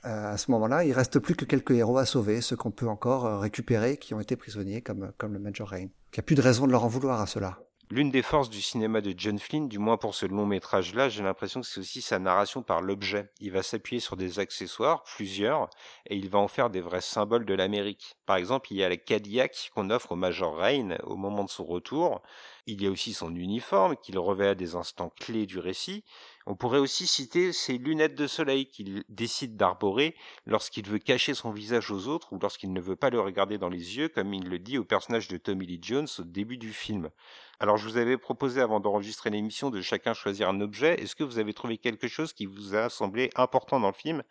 Euh, 0.06 0.34
à 0.34 0.38
ce 0.38 0.50
moment-là, 0.52 0.84
il 0.84 0.94
reste 0.94 1.20
plus 1.20 1.36
que 1.36 1.46
quelques 1.46 1.72
héros 1.72 1.98
à 1.98 2.06
sauver, 2.06 2.42
ceux 2.42 2.56
qu'on 2.56 2.72
peut 2.72 2.88
encore 2.88 3.26
euh, 3.26 3.38
récupérer, 3.38 3.98
qui 3.98 4.14
ont 4.14 4.20
été 4.20 4.36
prisonniers, 4.36 4.82
comme, 4.82 5.12
comme 5.18 5.34
le 5.34 5.40
Major 5.40 5.68
Rain. 5.68 5.88
Il 6.12 6.18
n'y 6.18 6.22
a 6.22 6.24
plus 6.24 6.36
de 6.36 6.42
raison 6.42 6.66
de 6.66 6.72
leur 6.72 6.84
en 6.84 6.88
vouloir 6.88 7.22
à 7.22 7.28
cela. 7.28 7.60
L'une 7.92 8.12
des 8.12 8.22
forces 8.22 8.52
du 8.52 8.62
cinéma 8.62 9.02
de 9.02 9.16
John 9.18 9.40
Flynn, 9.40 9.68
du 9.68 9.80
moins 9.80 9.98
pour 9.98 10.14
ce 10.14 10.28
long 10.28 10.46
métrage-là, 10.46 11.10
j'ai 11.10 11.24
l'impression 11.24 11.62
que 11.62 11.66
c'est 11.66 11.80
aussi 11.80 12.02
sa 12.02 12.20
narration 12.20 12.62
par 12.62 12.82
l'objet. 12.82 13.32
Il 13.40 13.52
va 13.52 13.64
s'appuyer 13.64 14.00
sur 14.00 14.16
des 14.16 14.38
accessoires, 14.38 15.04
plusieurs, 15.04 15.70
et 16.08 16.16
il 16.16 16.30
va 16.30 16.38
en 16.38 16.48
faire 16.48 16.70
des 16.70 16.82
vrais 16.82 17.02
symboles 17.02 17.46
de 17.46 17.54
l'Amérique. 17.56 18.16
Par 18.28 18.36
exemple, 18.38 18.72
il 18.72 18.78
y 18.78 18.84
a 18.84 18.90
la 18.90 18.98
Cadillac 18.98 19.72
qu'on 19.74 19.90
offre 19.90 20.12
au 20.12 20.16
Major 20.16 20.56
Rain 20.56 20.98
au 21.04 21.16
moment 21.16 21.44
de 21.44 21.50
son 21.50 21.64
retour. 21.64 22.22
Il 22.68 22.80
y 22.82 22.86
a 22.86 22.92
aussi 22.92 23.14
son 23.14 23.36
uniforme 23.36 23.96
qu'il 23.98 24.20
revêt 24.20 24.50
à 24.50 24.56
des 24.56 24.76
instants 24.76 25.12
clés 25.20 25.48
du 25.48 25.58
récit. 25.58 26.04
On 26.52 26.56
pourrait 26.56 26.80
aussi 26.80 27.06
citer 27.06 27.54
ses 27.54 27.78
lunettes 27.78 28.16
de 28.16 28.26
soleil 28.26 28.66
qu'il 28.66 29.04
décide 29.08 29.56
d'arborer 29.56 30.16
lorsqu'il 30.48 30.88
veut 30.88 30.98
cacher 30.98 31.36
son 31.36 31.52
visage 31.52 31.92
aux 31.92 32.08
autres 32.08 32.34
ou 32.34 32.40
lorsqu'il 32.40 32.74
ne 32.74 32.82
veut 32.82 32.96
pas 32.96 33.12
le 33.12 33.22
regarder 33.22 33.60
dans 33.60 33.70
les 33.70 33.98
yeux, 33.98 34.10
comme 34.10 34.34
il 34.34 34.50
le 34.50 34.58
dit 34.58 34.80
au 34.80 34.84
personnage 34.84 35.28
de 35.28 35.38
Tommy 35.38 35.68
Lee 35.68 35.80
Jones 35.80 36.08
au 36.18 36.24
début 36.24 36.58
du 36.58 36.74
film. 36.74 37.12
Alors 37.60 37.78
je 37.78 37.88
vous 37.88 37.98
avais 37.98 38.18
proposé 38.18 38.62
avant 38.62 38.80
d'enregistrer 38.80 39.30
l'émission 39.30 39.70
de 39.70 39.80
chacun 39.80 40.16
choisir 40.16 40.50
un 40.50 40.60
objet. 40.60 41.00
Est-ce 41.00 41.16
que 41.16 41.24
vous 41.24 41.38
avez 41.38 41.54
trouvé 41.54 41.78
quelque 41.78 42.08
chose 42.08 42.34
qui 42.34 42.48
vous 42.48 42.74
a 42.74 42.90
semblé 42.90 43.30
important 43.36 43.80
dans 43.80 43.90
le 43.90 43.94
film? 43.94 44.24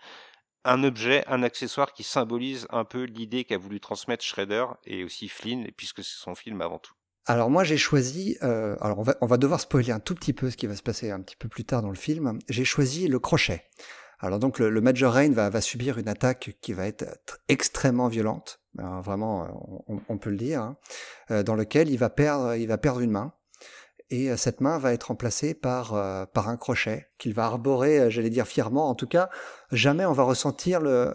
Un 0.64 0.82
objet, 0.82 1.24
un 1.28 1.44
accessoire 1.44 1.92
qui 1.92 2.02
symbolise 2.02 2.66
un 2.70 2.84
peu 2.84 3.04
l'idée 3.04 3.44
qu'a 3.44 3.58
voulu 3.58 3.78
transmettre 3.78 4.24
Shredder 4.24 4.66
et 4.86 5.04
aussi 5.04 5.28
Flynn, 5.28 5.70
puisque 5.76 6.02
c'est 6.02 6.18
son 6.18 6.34
film 6.34 6.62
avant 6.62 6.80
tout. 6.80 6.97
Alors 7.30 7.50
moi 7.50 7.62
j'ai 7.62 7.76
choisi, 7.76 8.38
euh, 8.42 8.74
alors 8.80 9.00
on 9.00 9.02
va, 9.02 9.14
on 9.20 9.26
va 9.26 9.36
devoir 9.36 9.60
spoiler 9.60 9.92
un 9.92 10.00
tout 10.00 10.14
petit 10.14 10.32
peu 10.32 10.48
ce 10.48 10.56
qui 10.56 10.66
va 10.66 10.74
se 10.74 10.82
passer 10.82 11.10
un 11.10 11.20
petit 11.20 11.36
peu 11.36 11.46
plus 11.46 11.62
tard 11.62 11.82
dans 11.82 11.90
le 11.90 11.94
film. 11.94 12.38
J'ai 12.48 12.64
choisi 12.64 13.06
le 13.06 13.18
crochet. 13.18 13.64
Alors 14.18 14.38
donc 14.38 14.58
le, 14.58 14.80
Major 14.80 15.12
Rain 15.12 15.30
va, 15.30 15.50
va, 15.50 15.60
subir 15.60 15.98
une 15.98 16.08
attaque 16.08 16.56
qui 16.62 16.72
va 16.72 16.86
être 16.86 17.04
extrêmement 17.48 18.08
violente, 18.08 18.60
vraiment 18.74 19.84
on, 19.88 20.00
on, 20.08 20.16
peut 20.16 20.30
le 20.30 20.38
dire, 20.38 20.62
hein, 20.62 20.78
euh, 21.30 21.42
dans 21.42 21.54
lequel 21.54 21.90
il 21.90 21.98
va 21.98 22.08
perdre, 22.08 22.54
il 22.54 22.66
va 22.66 22.78
perdre 22.78 23.00
une 23.00 23.10
main 23.10 23.34
et 24.10 24.30
euh, 24.30 24.36
cette 24.36 24.62
main 24.62 24.78
va 24.78 24.94
être 24.94 25.04
remplacée 25.04 25.52
par, 25.52 25.92
euh, 25.92 26.24
par 26.24 26.48
un 26.48 26.56
crochet 26.56 27.08
qu'il 27.18 27.34
va 27.34 27.44
arborer, 27.44 27.98
euh, 27.98 28.10
j'allais 28.10 28.30
dire 28.30 28.46
fièrement. 28.46 28.88
En 28.88 28.94
tout 28.94 29.06
cas, 29.06 29.28
jamais 29.70 30.06
on 30.06 30.12
va 30.12 30.22
ressentir 30.22 30.80
le, 30.80 31.12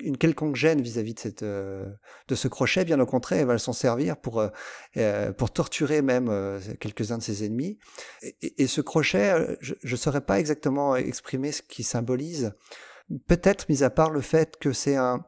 une 0.00 0.16
quelconque 0.16 0.54
gêne 0.54 0.80
vis-à-vis 0.80 1.14
de, 1.14 1.20
cette, 1.20 1.42
de 1.44 2.34
ce 2.34 2.46
crochet. 2.46 2.84
Bien 2.84 3.00
au 3.00 3.06
contraire, 3.06 3.40
il 3.40 3.46
va 3.46 3.58
s'en 3.58 3.72
servir 3.72 4.16
pour, 4.16 4.44
pour 5.36 5.50
torturer 5.50 6.00
même 6.00 6.30
quelques-uns 6.78 7.18
de 7.18 7.22
ses 7.22 7.44
ennemis. 7.44 7.78
Et, 8.42 8.66
ce 8.68 8.80
crochet, 8.80 9.56
je 9.60 9.74
ne 9.82 9.96
saurais 9.96 10.20
pas 10.20 10.38
exactement 10.38 10.94
exprimer 10.94 11.50
ce 11.50 11.62
qu'il 11.62 11.84
symbolise. 11.84 12.52
Peut-être, 13.26 13.68
mis 13.68 13.82
à 13.82 13.90
part 13.90 14.10
le 14.10 14.20
fait 14.20 14.56
que 14.58 14.72
c'est 14.72 14.96
un 14.96 15.24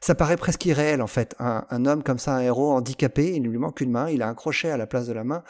ça 0.00 0.14
paraît 0.14 0.36
presque 0.36 0.66
irréel 0.66 1.00
en 1.00 1.06
fait. 1.06 1.34
Un, 1.38 1.64
un, 1.70 1.86
homme 1.86 2.02
comme 2.02 2.18
ça, 2.18 2.34
un 2.36 2.40
héros 2.40 2.72
handicapé, 2.72 3.32
il 3.32 3.42
ne 3.42 3.48
lui 3.48 3.56
manque 3.56 3.80
une 3.80 3.90
main, 3.90 4.10
il 4.10 4.20
a 4.20 4.28
un 4.28 4.34
crochet 4.34 4.68
à 4.68 4.76
la 4.76 4.86
place 4.86 5.06
de 5.06 5.14
la 5.14 5.24
main 5.24 5.42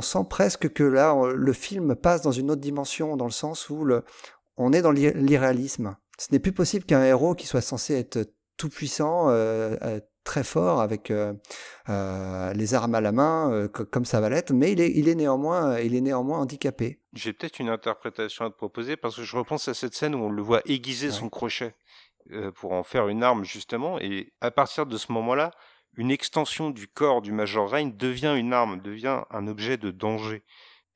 sent 0.00 0.24
presque 0.28 0.72
que 0.72 0.84
là, 0.84 1.14
le 1.34 1.52
film 1.52 1.94
passe 1.94 2.22
dans 2.22 2.32
une 2.32 2.50
autre 2.50 2.60
dimension, 2.60 3.16
dans 3.16 3.26
le 3.26 3.30
sens 3.30 3.68
où 3.70 3.84
le, 3.84 4.04
on 4.56 4.72
est 4.72 4.82
dans 4.82 4.90
l'irréalisme. 4.90 5.96
Ce 6.18 6.28
n'est 6.30 6.38
plus 6.38 6.52
possible 6.52 6.84
qu'un 6.84 7.02
héros 7.04 7.34
qui 7.34 7.46
soit 7.46 7.60
censé 7.60 7.94
être 7.94 8.32
tout 8.56 8.68
puissant, 8.68 9.28
euh, 9.30 9.76
euh, 9.82 10.00
très 10.24 10.44
fort, 10.44 10.80
avec 10.80 11.10
euh, 11.10 11.32
les 12.54 12.74
armes 12.74 12.94
à 12.94 13.00
la 13.00 13.10
main, 13.10 13.66
comme 13.68 14.04
ça 14.04 14.20
va 14.20 14.28
l'être, 14.28 14.52
mais 14.52 14.70
il 14.70 14.80
est, 14.80 14.92
il 14.94 15.08
est 15.08 15.16
néanmoins, 15.16 15.80
il 15.80 15.96
est 15.96 16.00
néanmoins 16.00 16.38
handicapé. 16.38 17.00
J'ai 17.12 17.32
peut-être 17.32 17.58
une 17.58 17.68
interprétation 17.68 18.44
à 18.44 18.50
te 18.50 18.54
proposer 18.54 18.96
parce 18.96 19.16
que 19.16 19.22
je 19.22 19.36
repense 19.36 19.66
à 19.66 19.74
cette 19.74 19.94
scène 19.94 20.14
où 20.14 20.18
on 20.18 20.30
le 20.30 20.42
voit 20.42 20.60
aiguiser 20.66 21.10
son 21.10 21.28
crochet 21.28 21.74
pour 22.54 22.72
en 22.72 22.84
faire 22.84 23.08
une 23.08 23.24
arme 23.24 23.44
justement, 23.44 23.98
et 23.98 24.32
à 24.40 24.52
partir 24.52 24.86
de 24.86 24.96
ce 24.96 25.10
moment-là, 25.10 25.50
une 25.96 26.10
extension 26.10 26.70
du 26.70 26.88
corps 26.88 27.22
du 27.22 27.32
Major 27.32 27.70
Rain 27.70 27.90
devient 27.94 28.34
une 28.36 28.52
arme, 28.52 28.80
devient 28.80 29.22
un 29.30 29.46
objet 29.46 29.76
de 29.76 29.90
danger. 29.90 30.42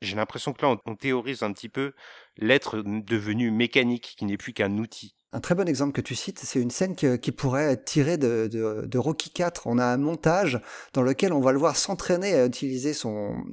J'ai 0.03 0.17
l'impression 0.17 0.53
que 0.53 0.65
là, 0.65 0.77
on, 0.85 0.95
théorise 0.95 1.43
un 1.43 1.53
petit 1.53 1.69
peu 1.69 1.93
l'être 2.37 2.83
devenu 2.83 3.51
mécanique, 3.51 4.15
qui 4.19 4.27
n'est 4.27 4.37
plus 4.37 4.53
qu'un 4.53 4.77
outil. 4.77 5.15
Un 5.33 5.41
très 5.41 5.55
bon 5.55 5.69
exemple 5.69 5.93
que 5.93 6.01
tu 6.01 6.15
cites, 6.15 6.39
c'est 6.39 6.61
une 6.61 6.71
scène 6.71 6.95
qui, 6.95 7.33
pourrait 7.33 7.73
être 7.73 7.85
tirée 7.85 8.17
de, 8.17 8.99
Rocky 8.99 9.33
IV. 9.37 9.51
On 9.65 9.79
a 9.79 9.85
un 9.85 9.97
montage 9.97 10.61
dans 10.93 11.03
lequel 11.03 11.33
on 11.33 11.41
va 11.41 11.53
le 11.53 11.59
voir 11.59 11.77
s'entraîner 11.77 12.35
à 12.35 12.47
utiliser 12.47 12.95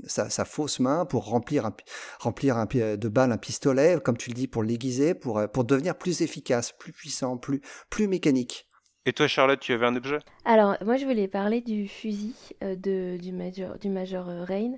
sa, 0.05 0.45
fausse 0.45 0.79
main 0.79 1.05
pour 1.05 1.25
remplir, 1.25 1.71
remplir 2.19 2.57
un, 2.57 2.65
de 2.65 3.07
balles 3.07 3.31
un 3.31 3.37
pistolet, 3.37 3.97
comme 4.03 4.17
tu 4.17 4.29
le 4.29 4.35
dis, 4.35 4.47
pour 4.47 4.63
l'aiguiser, 4.63 5.13
pour, 5.13 5.41
pour 5.51 5.63
devenir 5.63 5.97
plus 5.97 6.21
efficace, 6.21 6.73
plus 6.77 6.93
puissant, 6.93 7.37
plus 7.37 8.07
mécanique. 8.07 8.67
Et 9.05 9.11
toi, 9.11 9.27
Charlotte, 9.27 9.59
tu 9.59 9.73
avais 9.73 9.85
un 9.85 9.97
objet? 9.97 10.19
Alors, 10.45 10.77
moi, 10.83 10.95
je 10.95 11.05
voulais 11.05 11.27
parler 11.27 11.59
du 11.59 11.89
fusil 11.89 12.35
euh, 12.63 12.75
de, 12.75 13.17
du, 13.21 13.33
Major, 13.33 13.77
du 13.77 13.89
Major 13.89 14.29
euh, 14.29 14.45
Rain. 14.45 14.75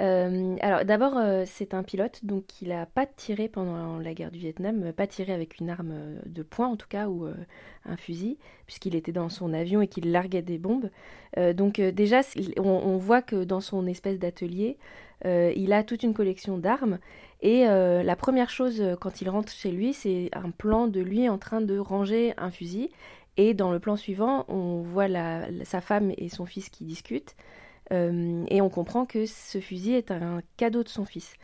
Euh, 0.00 0.56
alors, 0.60 0.84
d'abord, 0.84 1.18
c'est 1.46 1.72
un 1.72 1.82
pilote, 1.82 2.20
donc 2.22 2.60
il 2.60 2.68
n'a 2.68 2.84
pas 2.84 3.06
tiré 3.06 3.48
pendant 3.48 3.98
la 3.98 4.12
guerre 4.12 4.30
du 4.30 4.38
Vietnam, 4.38 4.92
pas 4.92 5.06
tiré 5.06 5.32
avec 5.32 5.58
une 5.58 5.70
arme 5.70 5.94
de 6.26 6.42
poing, 6.42 6.68
en 6.68 6.76
tout 6.76 6.88
cas, 6.88 7.08
ou 7.08 7.26
un 7.84 7.96
fusil, 7.96 8.38
puisqu'il 8.66 8.96
était 8.96 9.12
dans 9.12 9.28
son 9.28 9.52
avion 9.52 9.80
et 9.80 9.86
qu'il 9.86 10.10
larguait 10.10 10.42
des 10.42 10.58
bombes. 10.58 10.88
donc, 11.36 11.78
déjà, 11.78 12.22
on, 12.56 12.96
voit 12.96 13.20
que 13.20 13.44
dans 13.44 13.60
son 13.60 13.86
espèce 13.86 14.18
d'atelier, 14.18 14.78
il 15.24 15.72
a 15.74 15.84
toute 15.84 16.02
une 16.02 16.14
collection 16.14 16.56
d'armes. 16.56 16.98
Et 17.42 17.64
la 17.66 18.16
première 18.16 18.48
chose 18.48 18.82
quand 18.98 19.20
il 19.20 19.28
rentre 19.28 19.52
chez 19.52 19.70
lui, 19.70 19.92
c'est 19.92 20.30
un 20.32 20.50
plan 20.50 20.88
de 20.88 21.00
lui 21.00 21.28
en 21.28 21.36
train 21.36 21.60
de 21.60 21.78
ranger 21.78 22.32
un 22.38 22.50
fusil. 22.50 22.90
Et 23.36 23.54
dans 23.54 23.72
le 23.72 23.80
plan 23.80 23.96
suivant, 23.96 24.44
on 24.48 24.82
voit 24.82 25.08
sa 25.64 25.80
femme 25.80 26.12
et 26.18 26.28
son 26.28 26.46
fils 26.46 26.68
qui 26.68 26.84
discutent. 26.84 27.34
Euh, 27.92 28.44
et 28.48 28.60
on 28.60 28.68
comprend 28.68 29.06
que 29.06 29.26
ce 29.26 29.60
fusil 29.60 29.94
est 29.94 30.10
un 30.10 30.40
cadeau 30.56 30.82
de 30.82 30.88
son 30.88 31.04
fils. 31.04 31.34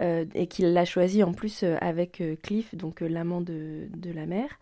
Euh, 0.00 0.24
et 0.34 0.46
qu'il 0.46 0.72
l'a 0.72 0.86
choisi 0.86 1.22
en 1.22 1.32
plus 1.32 1.62
euh, 1.62 1.76
avec 1.80 2.22
Cliff, 2.42 2.74
donc 2.74 3.00
l'amant 3.00 3.40
de, 3.40 3.88
de, 3.94 4.10
la 4.10 4.26
mère. 4.26 4.58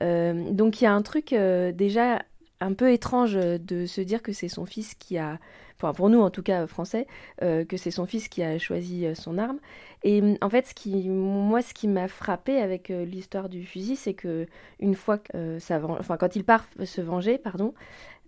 donc 0.00 0.80
il 0.80 0.84
y 0.84 0.86
a 0.86 0.92
un 0.92 1.02
truc 1.02 1.34
déjà 1.74 2.22
un 2.60 2.72
peu 2.72 2.92
étrange 2.92 3.34
de 3.34 3.86
se 3.86 4.00
dire 4.00 4.22
que 4.22 4.32
c'est 4.32 4.48
son 4.48 4.66
fils 4.66 4.94
qui 4.94 5.18
a, 5.18 5.38
enfin 5.76 5.92
pour 5.92 6.10
nous 6.10 6.20
en 6.20 6.30
tout 6.30 6.42
cas 6.42 6.66
français, 6.66 7.06
que 7.40 7.76
c'est 7.76 7.90
son 7.90 8.06
fils 8.06 8.28
qui 8.28 8.42
a 8.42 8.58
choisi 8.58 9.06
son 9.14 9.38
arme. 9.38 9.58
Et 10.04 10.20
mm, 10.20 10.36
en 10.40 10.50
fait, 10.50 10.66
ce 10.66 10.74
qui, 10.74 11.08
moi, 11.08 11.62
ce 11.62 11.74
qui 11.74 11.88
m'a 11.88 12.08
frappé 12.08 12.58
avec 12.58 12.90
euh, 12.90 13.04
l'histoire 13.04 13.48
du 13.48 13.64
fusil, 13.64 13.96
c'est 13.96 14.14
que 14.14 14.46
une 14.80 14.94
fois 14.94 15.18
que 15.18 15.36
euh, 15.36 15.58
ça, 15.58 15.80
enfin, 15.84 16.16
quand 16.16 16.36
il 16.36 16.44
part 16.44 16.66
se 16.84 17.00
venger, 17.00 17.38
pardon, 17.38 17.74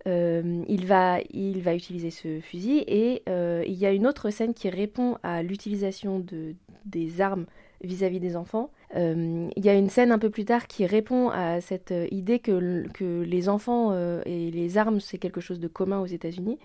euh, 0.07 0.63
il 0.67 0.85
va, 0.85 1.19
il 1.31 1.61
va 1.61 1.75
utiliser 1.75 2.09
ce 2.09 2.39
fusil 2.41 2.83
et 2.87 3.23
il 3.27 3.73
y 3.73 3.85
a 3.85 3.91
une 3.91 4.07
autre 4.07 4.29
scène 4.31 4.53
qui 4.53 4.69
répond 4.69 5.17
à 5.23 5.43
l'utilisation 5.43 6.19
de 6.19 6.55
des 6.85 7.21
armes 7.21 7.45
vis-à-vis 7.83 8.19
des 8.19 8.35
enfants. 8.35 8.71
Il 8.95 9.65
y 9.65 9.69
a 9.69 9.73
une 9.73 9.89
scène 9.89 10.11
un 10.11 10.19
peu 10.19 10.29
plus 10.29 10.45
tard 10.45 10.67
qui 10.67 10.85
répond 10.85 11.29
à 11.29 11.61
cette 11.61 11.93
idée 12.11 12.39
que, 12.39 13.23
les 13.23 13.49
enfants 13.49 13.93
et 14.25 14.51
les 14.51 14.77
armes 14.77 14.99
c'est 14.99 15.17
quelque 15.17 15.41
chose 15.41 15.59
de 15.59 15.67
commun 15.67 15.99
aux 15.99 16.07
États-Unis. 16.07 16.59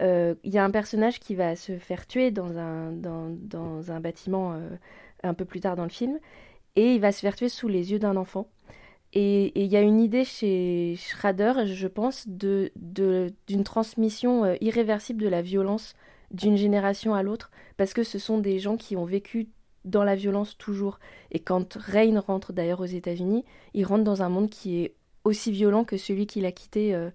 Il 0.00 0.36
y 0.44 0.58
a 0.58 0.64
un 0.64 0.70
personnage 0.70 1.18
qui 1.18 1.34
va 1.34 1.56
se 1.56 1.78
faire 1.78 2.06
tuer 2.06 2.30
dans 2.30 2.58
un, 2.58 4.00
bâtiment 4.00 4.56
un 5.24 5.34
peu 5.34 5.44
plus 5.44 5.60
tard 5.60 5.74
dans 5.76 5.84
le 5.84 5.90
film, 5.90 6.18
et 6.76 6.94
il 6.94 7.00
va 7.00 7.12
se 7.12 7.20
faire 7.20 7.34
tuer 7.34 7.48
sous 7.48 7.68
les 7.68 7.92
yeux 7.92 7.98
d'un 7.98 8.16
enfant. 8.16 8.48
Et 9.12 9.52
il 9.60 9.70
y 9.70 9.76
a 9.76 9.80
une 9.80 10.00
idée 10.00 10.24
chez 10.24 10.96
Schrader, 10.98 11.66
je 11.66 11.86
pense, 11.86 12.26
d'une 12.26 13.64
transmission 13.64 14.44
euh, 14.44 14.56
irréversible 14.60 15.22
de 15.22 15.28
la 15.28 15.40
violence 15.40 15.94
d'une 16.32 16.56
génération 16.56 17.14
à 17.14 17.22
l'autre, 17.22 17.52
parce 17.76 17.94
que 17.94 18.02
ce 18.02 18.18
sont 18.18 18.38
des 18.38 18.58
gens 18.58 18.76
qui 18.76 18.96
ont 18.96 19.04
vécu 19.04 19.48
dans 19.84 20.04
la 20.04 20.14
violence 20.14 20.56
toujours. 20.56 20.98
Et 21.30 21.40
quand 21.40 21.74
Rain 21.74 22.18
rentre 22.20 22.52
d'ailleurs 22.52 22.80
aux 22.80 22.86
États-Unis, 22.86 23.44
il 23.74 23.84
rentre 23.84 24.04
dans 24.04 24.22
un 24.22 24.28
monde 24.28 24.50
qui 24.50 24.82
est 24.82 24.94
aussi 25.24 25.50
violent 25.52 25.84
que 25.84 25.96
celui 25.96 26.26
qu'il 26.26 26.46
a 26.46 26.52
quitté 26.52 26.94
euh, 26.94 27.10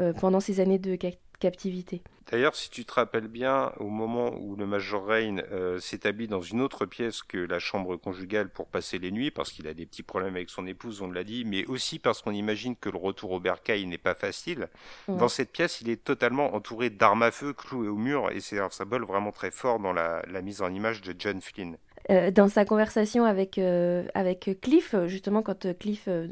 euh, 0.00 0.12
pendant 0.12 0.40
ces 0.40 0.60
années 0.60 0.78
de 0.78 0.96
captivité. 1.38 2.02
D'ailleurs, 2.30 2.56
si 2.56 2.70
tu 2.70 2.86
te 2.86 2.94
rappelles 2.94 3.28
bien, 3.28 3.72
au 3.78 3.88
moment 3.88 4.34
où 4.38 4.56
le 4.56 4.66
Major 4.66 5.04
Rain 5.04 5.38
euh, 5.52 5.78
s'établit 5.78 6.26
dans 6.26 6.40
une 6.40 6.62
autre 6.62 6.86
pièce 6.86 7.22
que 7.22 7.36
la 7.36 7.58
chambre 7.58 7.96
conjugale 7.96 8.48
pour 8.48 8.66
passer 8.66 8.98
les 8.98 9.10
nuits, 9.10 9.30
parce 9.30 9.52
qu'il 9.52 9.68
a 9.68 9.74
des 9.74 9.84
petits 9.84 10.02
problèmes 10.02 10.34
avec 10.34 10.48
son 10.48 10.66
épouse, 10.66 11.02
on 11.02 11.10
l'a 11.10 11.22
dit, 11.22 11.44
mais 11.44 11.66
aussi 11.66 11.98
parce 11.98 12.22
qu'on 12.22 12.32
imagine 12.32 12.76
que 12.76 12.88
le 12.88 12.96
retour 12.96 13.32
au 13.32 13.40
bercail 13.40 13.84
n'est 13.86 13.98
pas 13.98 14.14
facile, 14.14 14.68
dans 15.06 15.28
cette 15.28 15.52
pièce, 15.52 15.82
il 15.82 15.90
est 15.90 16.02
totalement 16.02 16.54
entouré 16.54 16.88
d'armes 16.88 17.22
à 17.22 17.30
feu 17.30 17.52
clouées 17.52 17.88
au 17.88 17.96
mur, 17.96 18.30
et 18.30 18.40
c'est 18.40 18.58
un 18.58 18.70
symbole 18.70 19.04
vraiment 19.04 19.32
très 19.32 19.50
fort 19.50 19.78
dans 19.78 19.92
la 19.92 20.42
mise 20.42 20.62
en 20.62 20.72
image 20.72 21.02
de 21.02 21.14
John 21.18 21.42
Flynn. 21.42 21.76
Euh, 22.10 22.30
dans 22.30 22.48
sa 22.48 22.66
conversation 22.66 23.24
avec, 23.24 23.56
euh, 23.56 24.04
avec 24.14 24.58
Cliff, 24.60 24.94
justement 25.06 25.40
quand 25.40 25.76
Cliff 25.78 26.04
euh, 26.08 26.28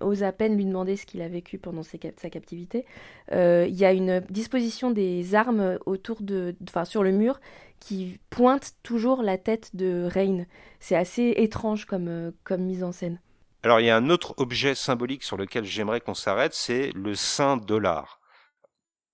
ose 0.00 0.22
à 0.22 0.30
peine 0.30 0.56
lui 0.56 0.64
demander 0.64 0.96
ce 0.96 1.06
qu'il 1.06 1.22
a 1.22 1.28
vécu 1.28 1.58
pendant 1.58 1.82
sa 1.82 1.98
captivité, 1.98 2.84
il 3.32 3.74
y 3.74 3.84
a 3.84 3.92
une 3.92 4.20
disposition 4.30 4.90
des 4.90 5.34
armes 5.34 5.78
autour 5.86 6.22
de, 6.22 6.54
enfin 6.68 6.84
sur 6.84 7.02
le 7.02 7.10
mur 7.10 7.40
qui 7.80 8.18
pointe 8.30 8.72
toujours 8.82 9.22
la 9.22 9.38
tête 9.38 9.74
de 9.74 10.08
Rain. 10.10 10.44
C'est 10.80 10.96
assez 10.96 11.34
étrange 11.36 11.84
comme, 11.84 12.32
comme 12.44 12.62
mise 12.62 12.82
en 12.84 12.92
scène. 12.92 13.20
Alors 13.62 13.80
il 13.80 13.86
y 13.86 13.90
a 13.90 13.96
un 13.96 14.08
autre 14.10 14.34
objet 14.38 14.74
symbolique 14.74 15.24
sur 15.24 15.36
lequel 15.36 15.64
j'aimerais 15.64 16.00
qu'on 16.00 16.14
s'arrête, 16.14 16.54
c'est 16.54 16.92
le 16.94 17.14
saint 17.14 17.56
dollar. 17.56 18.17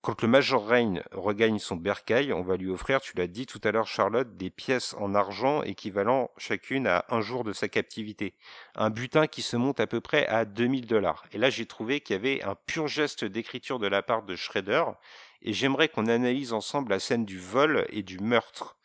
Quand 0.05 0.21
le 0.21 0.27
Major 0.27 0.63
Rain 0.63 1.01
regagne 1.13 1.57
son 1.57 1.77
bercail, 1.77 2.31
on 2.31 2.43
va 2.43 2.57
lui 2.57 2.69
offrir, 2.69 3.01
tu 3.01 3.17
l'as 3.17 3.25
dit 3.25 3.47
tout 3.47 3.59
à 3.63 3.71
l'heure 3.71 3.87
Charlotte, 3.87 4.37
des 4.37 4.51
pièces 4.51 4.93
en 4.99 5.15
argent 5.15 5.63
équivalent 5.63 6.29
chacune 6.37 6.85
à 6.85 7.05
un 7.09 7.21
jour 7.21 7.43
de 7.43 7.53
sa 7.53 7.69
captivité. 7.69 8.35
Un 8.75 8.91
butin 8.91 9.25
qui 9.25 9.41
se 9.41 9.57
monte 9.57 9.79
à 9.79 9.87
peu 9.87 10.01
près 10.01 10.27
à 10.27 10.45
2000 10.45 10.85
dollars. 10.85 11.25
Et 11.31 11.39
là 11.39 11.49
j'ai 11.49 11.65
trouvé 11.65 12.01
qu'il 12.01 12.15
y 12.15 12.19
avait 12.19 12.43
un 12.43 12.53
pur 12.53 12.87
geste 12.87 13.25
d'écriture 13.25 13.79
de 13.79 13.87
la 13.87 14.03
part 14.03 14.21
de 14.21 14.35
Schrader, 14.35 14.83
et 15.41 15.53
j'aimerais 15.53 15.89
qu'on 15.89 16.05
analyse 16.05 16.53
ensemble 16.53 16.91
la 16.91 16.99
scène 16.99 17.25
du 17.25 17.39
vol 17.39 17.87
et 17.89 18.03
du 18.03 18.19
meurtre. 18.19 18.77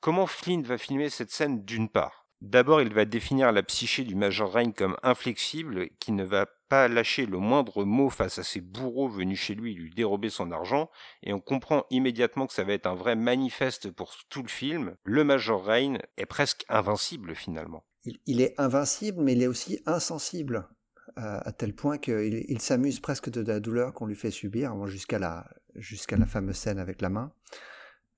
Comment 0.00 0.26
Flynn 0.26 0.62
va 0.64 0.76
filmer 0.76 1.08
cette 1.08 1.30
scène 1.30 1.64
d'une 1.64 1.88
part? 1.88 2.27
D'abord, 2.40 2.80
il 2.80 2.94
va 2.94 3.04
définir 3.04 3.50
la 3.50 3.64
psyché 3.64 4.04
du 4.04 4.14
Major 4.14 4.52
Rain 4.52 4.70
comme 4.70 4.96
inflexible, 5.02 5.88
qui 5.98 6.12
ne 6.12 6.22
va 6.22 6.46
pas 6.68 6.86
lâcher 6.86 7.26
le 7.26 7.38
moindre 7.38 7.84
mot 7.84 8.10
face 8.10 8.38
à 8.38 8.44
ces 8.44 8.60
bourreaux 8.60 9.08
venus 9.08 9.40
chez 9.40 9.54
lui 9.54 9.74
lui 9.74 9.90
dérober 9.90 10.30
son 10.30 10.52
argent, 10.52 10.88
et 11.22 11.32
on 11.32 11.40
comprend 11.40 11.84
immédiatement 11.90 12.46
que 12.46 12.52
ça 12.52 12.62
va 12.62 12.74
être 12.74 12.86
un 12.86 12.94
vrai 12.94 13.16
manifeste 13.16 13.90
pour 13.90 14.14
tout 14.28 14.42
le 14.42 14.48
film. 14.48 14.94
Le 15.02 15.24
Major 15.24 15.64
Rain 15.64 15.98
est 16.16 16.26
presque 16.26 16.64
invincible 16.68 17.34
finalement. 17.34 17.84
Il, 18.26 18.40
est 18.40 18.54
invincible, 18.58 19.20
mais 19.22 19.32
il 19.32 19.42
est 19.42 19.48
aussi 19.48 19.82
insensible, 19.84 20.68
à, 21.16 21.52
tel 21.52 21.74
point 21.74 21.98
qu'il 21.98 22.44
il, 22.48 22.60
s'amuse 22.60 23.00
presque 23.00 23.28
de 23.28 23.40
la 23.40 23.58
douleur 23.58 23.92
qu'on 23.92 24.06
lui 24.06 24.14
fait 24.14 24.30
subir, 24.30 24.72
jusqu'à 24.86 25.18
la, 25.18 25.50
jusqu'à 25.74 26.16
la 26.16 26.26
fameuse 26.26 26.56
scène 26.56 26.78
avec 26.78 27.02
la 27.02 27.08
main. 27.08 27.32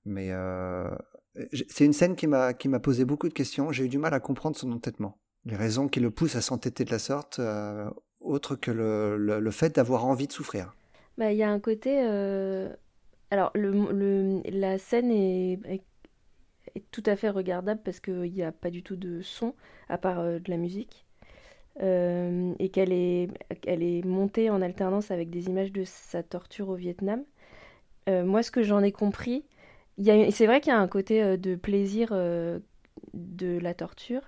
Mais 0.05 0.31
euh, 0.31 0.89
c'est 1.67 1.85
une 1.85 1.93
scène 1.93 2.15
qui 2.15 2.27
m'a 2.27 2.79
posé 2.79 3.05
beaucoup 3.05 3.29
de 3.29 3.33
questions. 3.33 3.71
J'ai 3.71 3.85
eu 3.85 3.89
du 3.89 3.97
mal 3.97 4.13
à 4.13 4.19
comprendre 4.19 4.55
son 4.55 4.71
entêtement. 4.71 5.17
Les 5.45 5.55
raisons 5.55 5.87
qui 5.87 5.99
le 5.99 6.11
poussent 6.11 6.35
à 6.35 6.41
s'entêter 6.41 6.83
de 6.83 6.91
la 6.91 6.99
sorte, 6.99 7.39
euh, 7.39 7.89
autre 8.19 8.55
que 8.55 8.69
le, 8.69 9.17
le, 9.17 9.51
fait 9.51 9.75
d'avoir 9.75 10.05
envie 10.05 10.27
de 10.27 10.31
souffrir. 10.31 10.75
Bah, 11.17 11.31
il 11.31 11.37
y 11.37 11.43
a 11.43 11.49
un 11.49 11.59
côté. 11.59 12.03
Euh, 12.03 12.69
alors, 13.31 13.49
le, 13.55 13.71
le, 13.91 14.41
la 14.51 14.77
scène 14.77 15.09
est, 15.09 15.59
est, 15.65 15.81
tout 16.91 17.03
à 17.05 17.15
fait 17.15 17.29
regardable 17.29 17.81
parce 17.83 17.99
qu'il 17.99 18.31
n'y 18.31 18.43
a 18.43 18.51
pas 18.51 18.69
du 18.69 18.83
tout 18.83 18.95
de 18.95 19.21
son 19.21 19.55
à 19.89 19.97
part 19.97 20.19
euh, 20.19 20.39
de 20.39 20.49
la 20.51 20.57
musique. 20.57 21.05
et 21.79 22.69
qu'elle 22.71 22.93
est, 22.93 23.29
est 23.65 24.05
montée 24.05 24.49
en 24.51 24.61
alternance 24.61 25.09
avec 25.09 25.31
des 25.31 25.47
images 25.47 25.71
de 25.71 25.83
sa 25.85 26.21
torture 26.21 26.69
au 26.69 26.75
Vietnam. 26.75 27.23
moi, 28.07 28.43
ce 28.43 28.51
que 28.51 28.61
j'en 28.61 28.83
ai 28.83 28.91
compris, 28.91 29.43
c'est 29.97 30.45
vrai 30.45 30.61
qu'il 30.61 30.71
y 30.71 30.75
a 30.75 30.79
un 30.79 30.87
côté 30.87 31.21
euh, 31.23 31.37
de 31.37 31.55
plaisir 31.55 32.09
euh, 32.11 32.59
de 33.13 33.57
la 33.59 33.73
torture. 33.73 34.21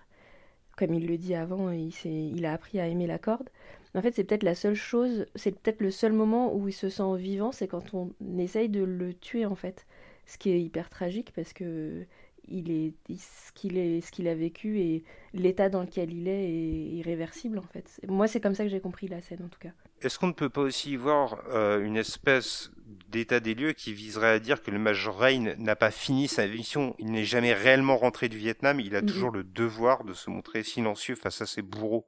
Comme 0.77 0.93
il 0.93 1.07
le 1.07 1.17
dit 1.17 1.35
avant, 1.35 1.71
il, 1.71 2.45
a 2.45 2.53
appris 2.53 2.79
à 2.79 2.87
aimer 2.87 3.05
la 3.05 3.19
corde. 3.19 3.49
En 3.95 4.01
fait, 4.01 4.11
c'est 4.15 4.23
peut-être 4.23 4.43
la 4.43 4.55
seule 4.55 4.73
chose, 4.73 5.27
c'est 5.35 5.51
peut-être 5.51 5.81
le 5.81 5.91
seul 5.91 6.13
moment 6.13 6.55
où 6.55 6.67
il 6.67 6.73
se 6.73 6.89
sent 6.89 7.15
vivant, 7.15 7.51
c'est 7.51 7.67
quand 7.67 7.93
on 7.93 8.11
essaye 8.39 8.69
de 8.69 8.83
le 8.83 9.13
tuer, 9.13 9.45
en 9.45 9.53
fait. 9.53 9.85
Ce 10.25 10.37
qui 10.39 10.49
est 10.49 10.59
hyper 10.59 10.89
tragique 10.89 11.31
parce 11.35 11.53
que 11.53 12.05
il 12.47 12.71
est, 12.71 12.93
ce 13.15 13.51
qu'il 13.53 13.77
est, 13.77 14.01
ce 14.01 14.11
qu'il 14.11 14.27
a 14.27 14.35
vécu 14.35 14.79
et 14.79 15.03
l'état 15.33 15.69
dans 15.69 15.81
lequel 15.81 16.11
il 16.11 16.27
est 16.27 16.49
est 16.49 16.89
irréversible, 16.95 17.59
en 17.59 17.67
fait. 17.67 18.01
Moi, 18.07 18.27
c'est 18.27 18.41
comme 18.41 18.55
ça 18.55 18.63
que 18.63 18.69
j'ai 18.69 18.81
compris 18.81 19.07
la 19.07 19.21
scène, 19.21 19.43
en 19.45 19.49
tout 19.49 19.59
cas. 19.59 19.73
Est-ce 20.03 20.19
qu'on 20.19 20.27
ne 20.27 20.33
peut 20.33 20.49
pas 20.49 20.61
aussi 20.61 20.97
voir 20.97 21.41
euh, 21.49 21.81
une 21.81 21.95
espèce 21.95 22.71
d'état 23.07 23.39
des 23.39 23.55
lieux 23.55 23.71
qui 23.71 23.93
viserait 23.93 24.31
à 24.31 24.39
dire 24.39 24.61
que 24.61 24.69
le 24.69 24.77
Major 24.77 25.17
Rain 25.17 25.55
n'a 25.57 25.77
pas 25.77 25.91
fini 25.91 26.27
sa 26.27 26.45
mission, 26.45 26.93
il 26.99 27.09
n'est 27.11 27.23
jamais 27.23 27.53
réellement 27.53 27.95
rentré 27.95 28.27
du 28.27 28.37
Vietnam, 28.37 28.81
il 28.81 28.97
a 28.97 29.01
mhm. 29.01 29.07
toujours 29.07 29.31
le 29.31 29.45
devoir 29.45 30.03
de 30.03 30.13
se 30.13 30.29
montrer 30.29 30.63
silencieux 30.63 31.15
face 31.15 31.41
à 31.41 31.45
ses 31.45 31.61
bourreaux. 31.61 32.05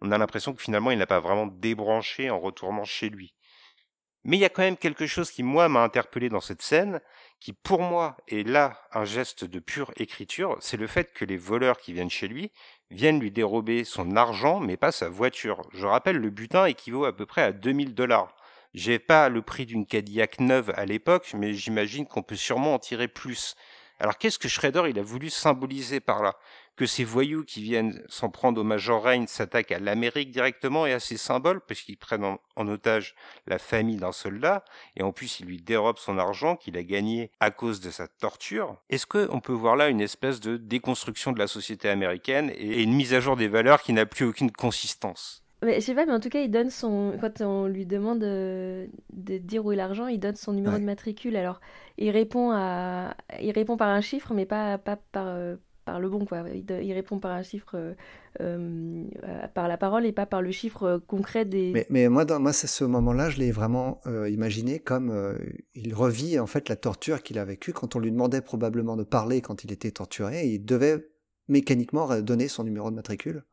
On 0.00 0.12
a 0.12 0.18
l'impression 0.18 0.54
que 0.54 0.62
finalement 0.62 0.92
il 0.92 0.98
n'a 0.98 1.06
pas 1.06 1.18
vraiment 1.18 1.48
débranché 1.48 2.30
en 2.30 2.38
retournant 2.38 2.84
chez 2.84 3.08
lui. 3.08 3.34
Mais 4.22 4.36
il 4.36 4.40
y 4.40 4.44
a 4.44 4.48
quand 4.48 4.62
même 4.62 4.76
quelque 4.76 5.06
chose 5.06 5.30
qui, 5.30 5.42
moi, 5.42 5.68
m'a 5.68 5.82
interpellé 5.82 6.30
dans 6.30 6.40
cette 6.40 6.62
scène, 6.62 7.00
qui, 7.44 7.52
pour 7.52 7.82
moi, 7.82 8.16
est 8.26 8.48
là 8.48 8.80
un 8.90 9.04
geste 9.04 9.44
de 9.44 9.58
pure 9.58 9.92
écriture, 9.98 10.56
c'est 10.60 10.78
le 10.78 10.86
fait 10.86 11.12
que 11.12 11.26
les 11.26 11.36
voleurs 11.36 11.76
qui 11.76 11.92
viennent 11.92 12.08
chez 12.08 12.26
lui 12.26 12.50
viennent 12.90 13.20
lui 13.20 13.30
dérober 13.30 13.84
son 13.84 14.16
argent, 14.16 14.60
mais 14.60 14.78
pas 14.78 14.92
sa 14.92 15.10
voiture. 15.10 15.60
Je 15.74 15.84
rappelle, 15.84 16.16
le 16.16 16.30
butin 16.30 16.64
équivaut 16.64 17.04
à 17.04 17.14
peu 17.14 17.26
près 17.26 17.42
à 17.42 17.52
2000 17.52 17.94
dollars. 17.94 18.34
J'ai 18.72 18.98
pas 18.98 19.28
le 19.28 19.42
prix 19.42 19.66
d'une 19.66 19.84
Cadillac 19.84 20.40
neuve 20.40 20.72
à 20.74 20.86
l'époque, 20.86 21.32
mais 21.34 21.52
j'imagine 21.52 22.06
qu'on 22.06 22.22
peut 22.22 22.34
sûrement 22.34 22.72
en 22.72 22.78
tirer 22.78 23.08
plus. 23.08 23.56
Alors 24.00 24.18
qu'est-ce 24.18 24.38
que 24.38 24.48
Schrader 24.48 24.84
il 24.88 24.98
a 24.98 25.02
voulu 25.02 25.30
symboliser 25.30 26.00
par 26.00 26.22
là? 26.22 26.34
Que 26.76 26.86
ces 26.86 27.04
voyous 27.04 27.44
qui 27.44 27.62
viennent 27.62 28.02
s'en 28.08 28.30
prendre 28.30 28.60
au 28.60 28.64
Major 28.64 29.04
Rain 29.04 29.26
s'attaquent 29.28 29.70
à 29.70 29.78
l'Amérique 29.78 30.32
directement 30.32 30.86
et 30.86 30.92
à 30.92 30.98
ses 30.98 31.16
symboles, 31.16 31.60
parce 31.60 31.80
qu'ils 31.80 31.96
prennent 31.96 32.24
en, 32.24 32.68
otage 32.68 33.14
la 33.46 33.60
famille 33.60 33.96
d'un 33.96 34.10
soldat, 34.10 34.64
et 34.96 35.04
en 35.04 35.12
plus 35.12 35.38
ils 35.38 35.46
lui 35.46 35.62
dérobent 35.62 35.98
son 35.98 36.18
argent 36.18 36.56
qu'il 36.56 36.76
a 36.76 36.82
gagné 36.82 37.30
à 37.38 37.52
cause 37.52 37.80
de 37.80 37.90
sa 37.90 38.08
torture. 38.08 38.76
Est-ce 38.90 39.06
qu'on 39.06 39.40
peut 39.40 39.52
voir 39.52 39.76
là 39.76 39.88
une 39.88 40.00
espèce 40.00 40.40
de 40.40 40.56
déconstruction 40.56 41.30
de 41.30 41.38
la 41.38 41.46
société 41.46 41.88
américaine 41.88 42.50
et 42.56 42.82
une 42.82 42.94
mise 42.94 43.14
à 43.14 43.20
jour 43.20 43.36
des 43.36 43.48
valeurs 43.48 43.82
qui 43.82 43.92
n'a 43.92 44.06
plus 44.06 44.24
aucune 44.24 44.50
consistance? 44.50 45.43
Mais, 45.64 45.80
je 45.80 45.86
sais 45.86 45.94
pas, 45.94 46.06
mais 46.06 46.12
en 46.12 46.20
tout 46.20 46.28
cas, 46.28 46.40
il 46.40 46.50
donne 46.50 46.70
son. 46.70 47.14
Quand 47.20 47.40
on 47.40 47.66
lui 47.66 47.86
demande 47.86 48.20
de, 48.20 48.88
dire 49.12 49.64
où 49.64 49.72
est 49.72 49.76
l'argent, 49.76 50.06
il 50.06 50.18
donne 50.18 50.36
son 50.36 50.52
numéro 50.52 50.78
de 50.78 50.84
matricule. 50.84 51.36
Alors, 51.36 51.60
il 51.98 52.10
répond, 52.10 52.50
à... 52.52 53.16
il 53.40 53.52
répond 53.52 53.76
par 53.76 53.88
un 53.88 54.00
chiffre, 54.00 54.34
mais 54.34 54.46
pas, 54.46 54.78
pas 54.78 54.96
par, 54.96 55.26
euh, 55.28 55.56
par 55.84 56.00
le 56.00 56.08
bon, 56.08 56.24
quoi. 56.24 56.44
Il, 56.52 56.92
répond 56.92 57.18
par 57.18 57.32
un 57.32 57.42
chiffre, 57.42 57.74
euh, 57.74 57.94
euh, 58.40 59.04
par 59.54 59.68
la 59.68 59.76
parole 59.76 60.06
et 60.06 60.12
pas 60.12 60.26
par 60.26 60.42
le 60.42 60.50
chiffre 60.50 61.00
concret 61.06 61.44
des. 61.44 61.72
Mais, 61.72 61.86
mais 61.90 62.08
moi, 62.08 62.24
dans, 62.24 62.40
moi, 62.40 62.52
ce 62.52 62.84
moment-là, 62.84 63.30
je 63.30 63.38
l'ai 63.38 63.52
vraiment 63.52 64.00
imaginé 64.28 64.78
comme 64.80 65.38
il 65.74 65.94
revit 65.94 66.38
en 66.38 66.46
fait 66.46 66.68
la 66.68 66.76
torture 66.76 67.22
qu'il 67.22 67.38
a 67.38 67.44
vécue 67.44 67.72
quand 67.72 67.96
on 67.96 67.98
lui 67.98 68.10
demandait 68.10 68.40
probablement 68.40 68.96
de 68.96 69.04
parler 69.04 69.40
quand 69.40 69.64
il 69.64 69.72
était 69.72 69.90
torturé. 69.90 70.46
il 70.46 70.64
devait 70.64 71.06
mécaniquement 71.48 72.20
donner 72.20 72.48
son 72.48 72.64
numéro 72.64 72.90
de 72.90 72.96
matricule. 72.96 73.44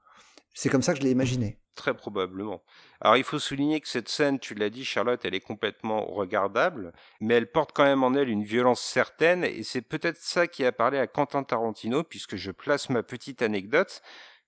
C'est 0.54 0.70
comme 0.70 0.82
ça 0.82 0.94
que 0.94 1.00
je 1.00 1.04
l'ai 1.04 1.12
imaginé. 1.12 1.61
Très 1.76 1.94
probablement. 1.94 2.62
Alors 3.00 3.16
il 3.16 3.24
faut 3.24 3.40
souligner 3.40 3.80
que 3.80 3.88
cette 3.88 4.10
scène, 4.10 4.40
tu 4.40 4.56
l'as 4.56 4.70
dit 4.70 4.84
Charlotte, 4.84 5.24
elle 5.24 5.34
est 5.34 5.40
complètement 5.40 6.06
regardable, 6.06 6.92
mais 7.22 7.36
elle 7.36 7.50
porte 7.50 7.72
quand 7.74 7.86
même 7.86 8.04
en 8.04 8.14
elle 8.14 8.30
une 8.30 8.44
violence 8.44 8.82
certaine, 8.82 9.46
et 9.46 9.64
c'est 9.64 9.82
peut-être 9.82 10.18
ça 10.18 10.48
qui 10.48 10.66
a 10.66 10.74
parlé 10.74 10.98
à 11.00 11.08
Quentin 11.08 11.44
Tarantino, 11.44 12.04
puisque 12.04 12.36
je 12.36 12.52
place 12.52 12.90
ma 12.90 13.04
petite 13.04 13.42
anecdote. 13.42 14.02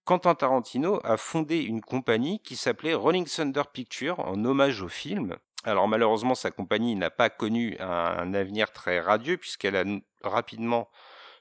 Quentin 0.04 0.36
Tarantino 0.36 1.00
a 1.06 1.16
fondé 1.16 1.62
une 1.62 1.80
compagnie 1.80 2.42
qui 2.42 2.58
s'appelait 2.58 2.94
Rolling 2.94 3.26
Thunder 3.26 3.64
Pictures 3.72 4.20
en 4.20 4.44
hommage 4.44 4.82
au 4.82 4.90
film. 4.90 5.38
Alors 5.64 5.88
malheureusement, 5.88 6.36
sa 6.36 6.52
compagnie 6.52 6.96
n'a 6.96 7.10
pas 7.10 7.30
connu 7.30 7.78
un 7.80 8.34
avenir 8.34 8.72
très 8.74 9.00
radieux 9.00 9.38
puisqu'elle 9.38 9.78
a 9.78 9.86
rapidement 10.22 10.90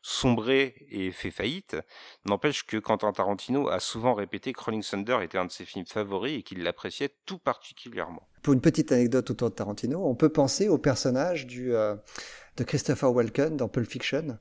sombré 0.03 0.87
et 0.91 1.13
fait 1.13 1.31
faillite. 1.31 1.77
N'empêche 2.27 2.67
que 2.67 2.77
Quentin 2.77 3.13
Tarantino 3.13 3.69
a 3.69 3.81
souvent 3.81 4.15
répété 4.15 4.53
que 4.53 4.61
Rolling 4.61 4.83
Thunder 4.83 5.19
était 5.23 5.39
un 5.39 5.47
de 5.47 5.53
ses 5.53 5.65
films 5.65 5.87
favoris 5.87 6.39
et 6.39 6.43
qu'il 6.43 6.63
l'appréciait 6.63 7.15
tout 7.25 7.39
particulièrement. 7.39 8.29
Pour 8.43 8.53
une 8.53 8.61
petite 8.61 8.91
anecdote 8.91 9.31
autour 9.31 9.51
de 9.51 9.55
Tarantino, 9.55 10.05
on 10.05 10.17
peut 10.17 10.29
penser 10.29 10.69
au 10.69 10.77
personnage 10.77 11.47
du, 11.47 11.73
euh, 11.75 11.95
de 12.57 12.65
Christopher 12.65 13.15
Walken 13.15 13.57
dans 13.57 13.69
Pulp 13.69 13.89
Fiction, 13.89 14.39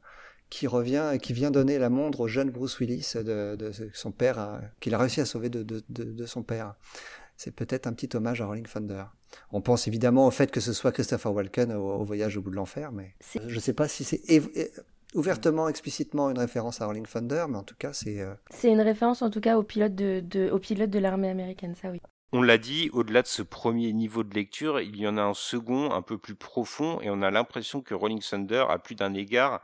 qui 0.49 0.67
revient 0.67 1.11
et 1.13 1.19
qui 1.19 1.31
vient 1.31 1.51
donner 1.51 1.77
la 1.77 1.89
montre 1.89 2.21
au 2.21 2.27
jeune 2.27 2.49
Bruce 2.49 2.79
Willis 2.79 3.13
de, 3.15 3.71
son 3.93 4.11
père, 4.11 4.61
qu'il 4.79 4.93
a 4.95 4.97
réussi 4.97 5.21
à 5.21 5.25
sauver 5.25 5.49
de, 5.49 6.25
son 6.25 6.43
père. 6.43 6.75
C'est 7.37 7.51
peut-être 7.51 7.87
un 7.87 7.93
petit 7.93 8.15
hommage 8.15 8.41
à 8.41 8.45
Rolling 8.45 8.67
Thunder. 8.67 9.05
On 9.51 9.61
pense 9.61 9.87
évidemment 9.87 10.27
au 10.27 10.31
fait 10.31 10.51
que 10.51 10.59
ce 10.59 10.73
soit 10.73 10.91
Christopher 10.91 11.33
Walken 11.33 11.71
au, 11.71 12.03
voyage 12.03 12.37
au 12.37 12.41
bout 12.41 12.49
de 12.51 12.55
l'enfer, 12.55 12.91
mais 12.91 13.15
je 13.33 13.55
ne 13.55 13.59
sais 13.59 13.73
pas 13.73 13.87
si 13.87 14.03
c'est 14.03 14.21
ouvertement, 15.15 15.67
explicitement 15.67 16.29
une 16.29 16.39
référence 16.39 16.81
à 16.81 16.85
Rolling 16.85 17.05
Thunder, 17.05 17.45
mais 17.49 17.57
en 17.57 17.63
tout 17.63 17.75
cas 17.77 17.93
c'est... 17.93 18.21
Euh, 18.21 18.33
c'est 18.49 18.71
une 18.71 18.81
référence 18.81 19.21
en 19.21 19.29
tout 19.29 19.41
cas 19.41 19.57
au 19.57 19.63
pilote 19.63 19.95
de, 19.95 20.49
au 20.51 20.59
pilote 20.59 20.89
de 20.89 20.99
l'armée 20.99 21.29
américaine, 21.29 21.75
ça 21.75 21.89
oui. 21.89 21.99
On 22.33 22.41
l'a 22.41 22.57
dit, 22.57 22.89
au-delà 22.93 23.23
de 23.23 23.27
ce 23.27 23.41
premier 23.41 23.91
niveau 23.91 24.23
de 24.23 24.33
lecture, 24.33 24.79
il 24.79 24.95
y 24.95 25.05
en 25.05 25.17
a 25.17 25.21
un 25.21 25.33
second, 25.33 25.91
un 25.91 26.01
peu 26.01 26.17
plus 26.17 26.35
profond, 26.35 27.01
et 27.01 27.09
on 27.09 27.21
a 27.21 27.29
l'impression 27.29 27.81
que 27.81 27.93
Rolling 27.93 28.21
Thunder, 28.21 28.65
à 28.69 28.79
plus 28.79 28.95
d'un 28.95 29.13
égard, 29.13 29.61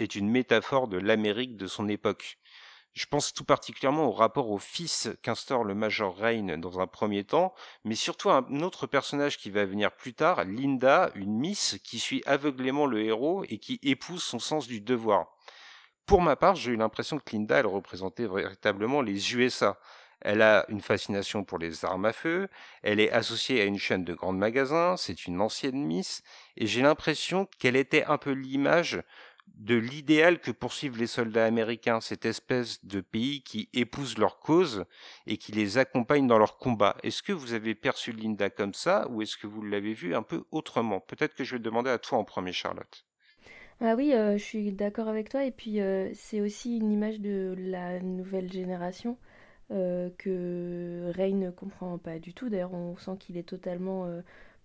est 0.00 0.16
une 0.16 0.28
métaphore 0.28 0.88
de 0.88 0.96
l'Amérique 0.96 1.56
de 1.56 1.68
son 1.68 1.88
époque. 1.88 2.38
Je 2.94 3.06
pense 3.06 3.34
tout 3.34 3.44
particulièrement 3.44 4.06
au 4.06 4.12
rapport 4.12 4.50
au 4.50 4.58
fils 4.58 5.08
qu'instaure 5.20 5.64
le 5.64 5.74
Major 5.74 6.16
Rain 6.16 6.58
dans 6.58 6.78
un 6.78 6.86
premier 6.86 7.24
temps, 7.24 7.52
mais 7.82 7.96
surtout 7.96 8.30
à 8.30 8.46
un 8.48 8.60
autre 8.60 8.86
personnage 8.86 9.36
qui 9.36 9.50
va 9.50 9.64
venir 9.64 9.90
plus 9.90 10.14
tard, 10.14 10.44
Linda, 10.44 11.10
une 11.16 11.36
Miss 11.36 11.80
qui 11.82 11.98
suit 11.98 12.22
aveuglément 12.24 12.86
le 12.86 13.02
héros 13.02 13.44
et 13.48 13.58
qui 13.58 13.80
épouse 13.82 14.22
son 14.22 14.38
sens 14.38 14.68
du 14.68 14.80
devoir. 14.80 15.26
Pour 16.06 16.22
ma 16.22 16.36
part, 16.36 16.54
j'ai 16.54 16.70
eu 16.70 16.76
l'impression 16.76 17.18
que 17.18 17.32
Linda, 17.32 17.58
elle 17.58 17.66
représentait 17.66 18.28
véritablement 18.28 19.02
les 19.02 19.34
USA. 19.34 19.80
Elle 20.20 20.40
a 20.40 20.64
une 20.68 20.80
fascination 20.80 21.42
pour 21.42 21.58
les 21.58 21.84
armes 21.84 22.04
à 22.04 22.12
feu, 22.12 22.48
elle 22.82 23.00
est 23.00 23.10
associée 23.10 23.60
à 23.60 23.64
une 23.64 23.78
chaîne 23.78 24.04
de 24.04 24.14
grands 24.14 24.32
magasins, 24.32 24.96
c'est 24.96 25.26
une 25.26 25.40
ancienne 25.40 25.84
Miss, 25.84 26.22
et 26.56 26.66
j'ai 26.66 26.80
l'impression 26.80 27.46
qu'elle 27.58 27.76
était 27.76 28.04
un 28.04 28.18
peu 28.18 28.30
l'image 28.30 29.02
de 29.46 29.76
l'idéal 29.76 30.40
que 30.40 30.50
poursuivent 30.50 30.98
les 30.98 31.06
soldats 31.06 31.46
américains, 31.46 32.00
cette 32.00 32.24
espèce 32.24 32.84
de 32.84 33.00
pays 33.00 33.42
qui 33.42 33.68
épouse 33.72 34.18
leur 34.18 34.38
cause 34.38 34.84
et 35.26 35.36
qui 35.36 35.52
les 35.52 35.78
accompagne 35.78 36.26
dans 36.26 36.38
leur 36.38 36.58
combat. 36.58 36.96
Est-ce 37.02 37.22
que 37.22 37.32
vous 37.32 37.54
avez 37.54 37.74
perçu 37.74 38.12
Linda 38.12 38.50
comme 38.50 38.74
ça 38.74 39.08
ou 39.10 39.22
est-ce 39.22 39.36
que 39.36 39.46
vous 39.46 39.62
l'avez 39.62 39.94
vue 39.94 40.14
un 40.14 40.22
peu 40.22 40.44
autrement? 40.50 41.00
Peut-être 41.00 41.34
que 41.34 41.44
je 41.44 41.56
vais 41.56 41.62
demander 41.62 41.90
à 41.90 41.98
toi 41.98 42.18
en 42.18 42.24
premier, 42.24 42.52
Charlotte. 42.52 43.04
Ah 43.80 43.94
oui, 43.96 44.12
euh, 44.14 44.36
je 44.38 44.42
suis 44.42 44.72
d'accord 44.72 45.08
avec 45.08 45.28
toi. 45.28 45.44
Et 45.44 45.50
puis, 45.50 45.80
euh, 45.80 46.10
c'est 46.14 46.40
aussi 46.40 46.76
une 46.78 46.92
image 46.92 47.20
de 47.20 47.54
la 47.58 48.00
nouvelle 48.00 48.52
génération 48.52 49.18
euh, 49.70 50.10
que 50.18 51.10
Ray 51.14 51.34
ne 51.34 51.50
comprend 51.50 51.98
pas 51.98 52.18
du 52.18 52.34
tout. 52.34 52.48
D'ailleurs, 52.48 52.74
on 52.74 52.96
sent 52.96 53.16
qu'il 53.18 53.36
est 53.36 53.48
totalement 53.48 54.08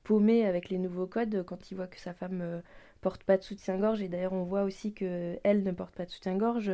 paumé 0.04 0.46
avec 0.46 0.70
les 0.70 0.78
nouveaux 0.78 1.08
codes 1.08 1.44
quand 1.46 1.72
il 1.72 1.76
voit 1.76 1.88
que 1.88 2.00
sa 2.00 2.14
femme 2.14 2.62
porte 3.02 3.24
pas 3.24 3.38
de 3.38 3.44
soutien-gorge. 3.44 4.02
Et 4.02 4.08
d'ailleurs, 4.08 4.34
on 4.34 4.44
voit 4.44 4.64
aussi 4.64 4.94
que 4.94 5.38
elle 5.44 5.64
ne 5.64 5.72
porte 5.72 5.96
pas 5.96 6.06
de 6.06 6.12
soutien-gorge, 6.12 6.72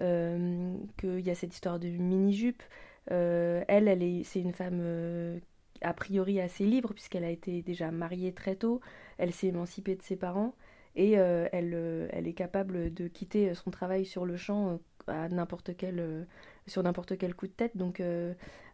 euh, 0.00 0.74
qu'il 0.96 1.20
y 1.20 1.30
a 1.30 1.34
cette 1.34 1.54
histoire 1.54 1.78
de 1.78 1.88
mini-jupe. 1.88 2.62
Euh, 3.10 3.62
elle, 3.68 3.88
elle 3.88 4.02
est, 4.02 4.22
c'est 4.24 4.40
une 4.40 4.54
femme 4.54 4.80
euh, 4.80 5.38
a 5.82 5.92
priori 5.92 6.40
assez 6.40 6.64
libre 6.64 6.94
puisqu'elle 6.94 7.24
a 7.24 7.30
été 7.30 7.62
déjà 7.62 7.90
mariée 7.90 8.32
très 8.32 8.56
tôt. 8.56 8.80
Elle 9.18 9.32
s'est 9.32 9.48
émancipée 9.48 9.94
de 9.94 10.02
ses 10.02 10.16
parents 10.16 10.54
et 10.96 11.12
elle, 11.12 12.08
elle 12.12 12.28
est 12.28 12.34
capable 12.34 12.92
de 12.92 13.08
quitter 13.08 13.54
son 13.54 13.70
travail 13.70 14.04
sur 14.04 14.26
le 14.26 14.36
champ 14.36 14.78
à 15.06 15.28
n'importe 15.30 15.74
quel, 15.74 16.26
sur 16.66 16.82
n'importe 16.82 17.16
quel 17.16 17.34
coup 17.34 17.46
de 17.46 17.52
tête. 17.52 17.78
Donc 17.78 18.02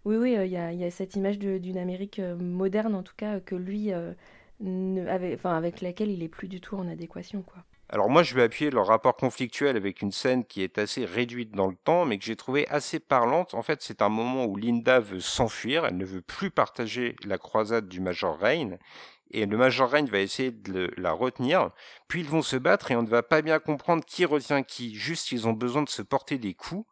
oui, 0.05 0.16
oui, 0.16 0.32
il 0.32 0.51
y, 0.51 0.57
a, 0.57 0.72
y, 0.72 0.84
a, 0.84 0.91
cette 0.91 1.14
image 1.14 1.39
d'une 1.39 1.78
Amérique 1.78 2.20
moderne 2.41 2.97
en 2.97 3.05
tout 3.05 3.14
cas 3.16 3.39
que 3.39 3.55
lui 3.55 3.93
avec, 4.61 5.35
enfin, 5.35 5.57
avec 5.57 5.81
laquelle 5.81 6.11
il 6.11 6.23
est 6.23 6.29
plus 6.29 6.49
du 6.49 6.61
tout 6.61 6.77
en 6.77 6.89
adéquation, 6.89 7.43
quoi. 7.43 7.65
Alors 7.91 8.11
moi, 8.11 8.23
je 8.23 8.35
vais 8.35 8.43
appuyer 8.43 8.71
le 8.71 8.81
rapport 8.81 9.17
conflictuel 9.17 9.75
avec 9.75 10.03
une 10.03 10.13
scène 10.13 10.45
qui 10.45 10.63
est 10.63 10.77
assez 10.77 11.07
réduite 11.07 11.53
dans 11.53 11.69
le 11.69 11.75
temps, 11.75 12.05
mais 12.05 12.19
que 12.19 12.25
j'ai 12.25 12.37
trouvé 12.37 12.69
assez 12.69 12.99
parlante. 13.01 13.55
En 13.55 13.63
fait, 13.63 13.81
c'est 13.81 14.03
un 14.03 14.11
moment 14.11 14.45
où 14.45 14.57
Linda 14.57 15.01
veut 15.01 15.21
s'enfuir, 15.21 15.87
elle 15.87 15.97
ne 15.97 16.05
veut 16.05 16.21
plus 16.21 16.51
partager 16.51 17.17
la 17.25 17.39
croisade 17.39 17.89
du 17.89 18.01
Major 18.01 18.39
Rain, 18.39 18.77
et 19.31 19.47
le 19.47 19.57
Major 19.57 19.91
Rain 19.91 20.05
va 20.05 20.21
essayer 20.21 20.51
de 20.51 20.93
la 20.97 21.13
retenir. 21.13 21.71
Puis 22.09 22.21
ils 22.21 22.29
vont 22.29 22.43
se 22.43 22.57
battre 22.57 22.91
et 22.91 22.97
on 22.97 23.03
ne 23.03 23.09
va 23.09 23.23
pas 23.23 23.43
bien 23.43 23.59
comprendre 23.59 24.05
qui 24.05 24.25
retient 24.25 24.63
qui. 24.63 24.95
Juste, 24.95 25.33
ils 25.33 25.47
ont 25.47 25.53
besoin 25.53 25.83
de 25.83 25.89
se 25.89 26.03
porter 26.03 26.39
des 26.39 26.55
coups. 26.55 26.87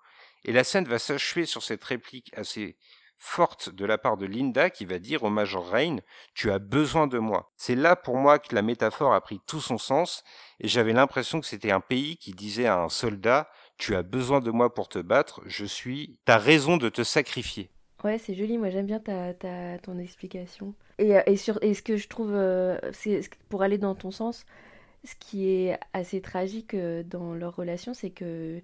Et 0.44 0.52
la 0.52 0.64
scène 0.64 0.84
va 0.84 0.98
s'achever 0.98 1.44
sur 1.44 1.62
cette 1.62 1.82
réplique 1.82 2.30
assez 2.36 2.76
forte 3.18 3.70
de 3.70 3.84
la 3.84 3.98
part 3.98 4.16
de 4.16 4.26
Linda 4.26 4.70
qui 4.70 4.84
va 4.84 4.98
dire 4.98 5.22
au 5.22 5.30
Major 5.30 5.66
Rain 5.66 5.96
Tu 6.34 6.50
as 6.50 6.58
besoin 6.58 7.06
de 7.06 7.18
moi. 7.18 7.52
C'est 7.56 7.74
là 7.74 7.96
pour 7.96 8.16
moi 8.16 8.38
que 8.38 8.54
la 8.54 8.62
métaphore 8.62 9.14
a 9.14 9.20
pris 9.20 9.40
tout 9.46 9.60
son 9.60 9.78
sens 9.78 10.24
et 10.60 10.68
j'avais 10.68 10.92
l'impression 10.92 11.40
que 11.40 11.46
c'était 11.46 11.70
un 11.72 11.80
pays 11.80 12.16
qui 12.16 12.32
disait 12.32 12.66
à 12.66 12.78
un 12.78 12.88
soldat 12.88 13.48
Tu 13.78 13.94
as 13.94 14.02
besoin 14.02 14.40
de 14.40 14.50
moi 14.50 14.72
pour 14.72 14.88
te 14.88 14.98
battre, 14.98 15.42
je 15.46 15.64
suis. 15.64 16.18
T'as 16.24 16.38
raison 16.38 16.76
de 16.76 16.88
te 16.88 17.02
sacrifier. 17.02 17.70
Ouais, 18.04 18.18
c'est 18.18 18.34
joli, 18.34 18.58
moi 18.58 18.70
j'aime 18.70 18.86
bien 18.86 19.00
ta, 19.00 19.34
ta, 19.34 19.78
ton 19.78 19.98
explication. 19.98 20.74
Et, 20.98 21.16
euh, 21.16 21.22
et, 21.26 21.36
sur, 21.36 21.58
et 21.62 21.74
ce 21.74 21.82
que 21.82 21.96
je 21.96 22.08
trouve, 22.08 22.34
euh, 22.34 22.78
c'est 22.92 23.20
pour 23.48 23.62
aller 23.62 23.78
dans 23.78 23.94
ton 23.94 24.10
sens, 24.10 24.44
ce 25.04 25.14
qui 25.16 25.48
est 25.48 25.78
assez 25.92 26.20
tragique 26.20 26.74
euh, 26.74 27.02
dans 27.02 27.34
leur 27.34 27.56
relation, 27.56 27.94
c'est 27.94 28.10
que, 28.10 28.60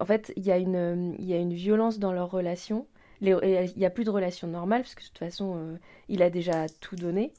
en 0.00 0.04
fait, 0.04 0.32
il 0.36 0.44
y, 0.44 0.50
a 0.50 0.58
une, 0.58 1.14
y 1.18 1.32
a 1.32 1.38
une 1.38 1.54
violence 1.54 1.98
dans 1.98 2.12
leur 2.12 2.30
relation 2.30 2.86
il 3.22 3.72
n'y 3.76 3.86
a 3.86 3.90
plus 3.90 4.04
de 4.04 4.10
relation 4.10 4.48
normale, 4.48 4.82
parce 4.82 4.94
que 4.94 5.02
de 5.02 5.06
toute 5.06 5.18
façon, 5.18 5.56
euh, 5.56 5.76
il 6.08 6.22
a 6.22 6.30
déjà 6.30 6.66
tout 6.80 6.96
donné. 6.96 7.32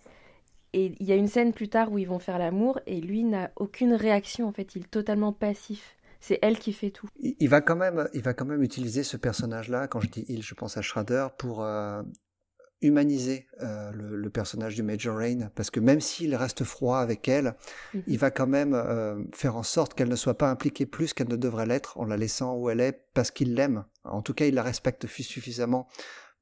Et 0.73 0.95
il 0.99 1.05
y 1.05 1.11
a 1.11 1.15
une 1.15 1.27
scène 1.27 1.53
plus 1.53 1.69
tard 1.69 1.91
où 1.91 1.99
ils 1.99 2.07
vont 2.07 2.19
faire 2.19 2.39
l'amour, 2.39 2.79
et 2.87 2.99
lui 2.99 3.23
n'a 3.23 3.51
aucune 3.55 3.93
réaction, 3.93 4.47
en 4.47 4.51
fait, 4.51 4.75
il 4.75 4.83
est 4.83 4.91
totalement 4.91 5.33
passif. 5.33 5.95
C'est 6.19 6.39
elle 6.41 6.57
qui 6.57 6.71
fait 6.71 6.89
tout. 6.89 7.07
Il 7.19 7.49
va 7.49 7.59
quand 7.59 7.75
même, 7.75 8.07
il 8.13 8.21
va 8.21 8.33
quand 8.33 8.45
même 8.45 8.63
utiliser 8.63 9.03
ce 9.03 9.17
personnage-là. 9.17 9.87
Quand 9.89 9.99
je 9.99 10.09
dis 10.09 10.25
il, 10.29 10.41
je 10.41 10.53
pense 10.53 10.77
à 10.77 10.81
Schrader 10.81 11.27
pour 11.37 11.63
euh, 11.65 12.01
humaniser 12.83 13.47
euh, 13.61 13.91
le, 13.91 14.29
personnage 14.29 14.75
du 14.75 14.83
Major 14.83 15.17
Rain, 15.17 15.49
parce 15.55 15.69
que 15.71 15.79
même 15.79 16.01
s'il 16.01 16.35
reste 16.35 16.63
froid 16.63 16.99
avec 16.99 17.27
elle, 17.27 17.55
mhm. 17.93 18.03
il 18.07 18.17
va 18.17 18.31
quand 18.31 18.47
même 18.47 18.73
euh, 18.73 19.23
faire 19.33 19.55
en 19.55 19.63
sorte 19.63 19.93
qu'elle 19.93 20.09
ne 20.09 20.15
soit 20.15 20.37
pas 20.37 20.49
impliquée 20.49 20.85
plus 20.85 21.13
qu'elle 21.13 21.29
ne 21.29 21.35
devrait 21.35 21.65
l'être 21.65 21.97
en 21.97 22.05
la 22.05 22.17
laissant 22.17 22.55
où 22.55 22.69
elle 22.69 22.81
est, 22.81 23.05
parce 23.13 23.31
qu'il 23.31 23.55
l'aime. 23.55 23.85
En 24.03 24.21
tout 24.21 24.33
cas, 24.33 24.45
il 24.45 24.55
la 24.55 24.63
respecte 24.63 25.07
suffisamment 25.07 25.87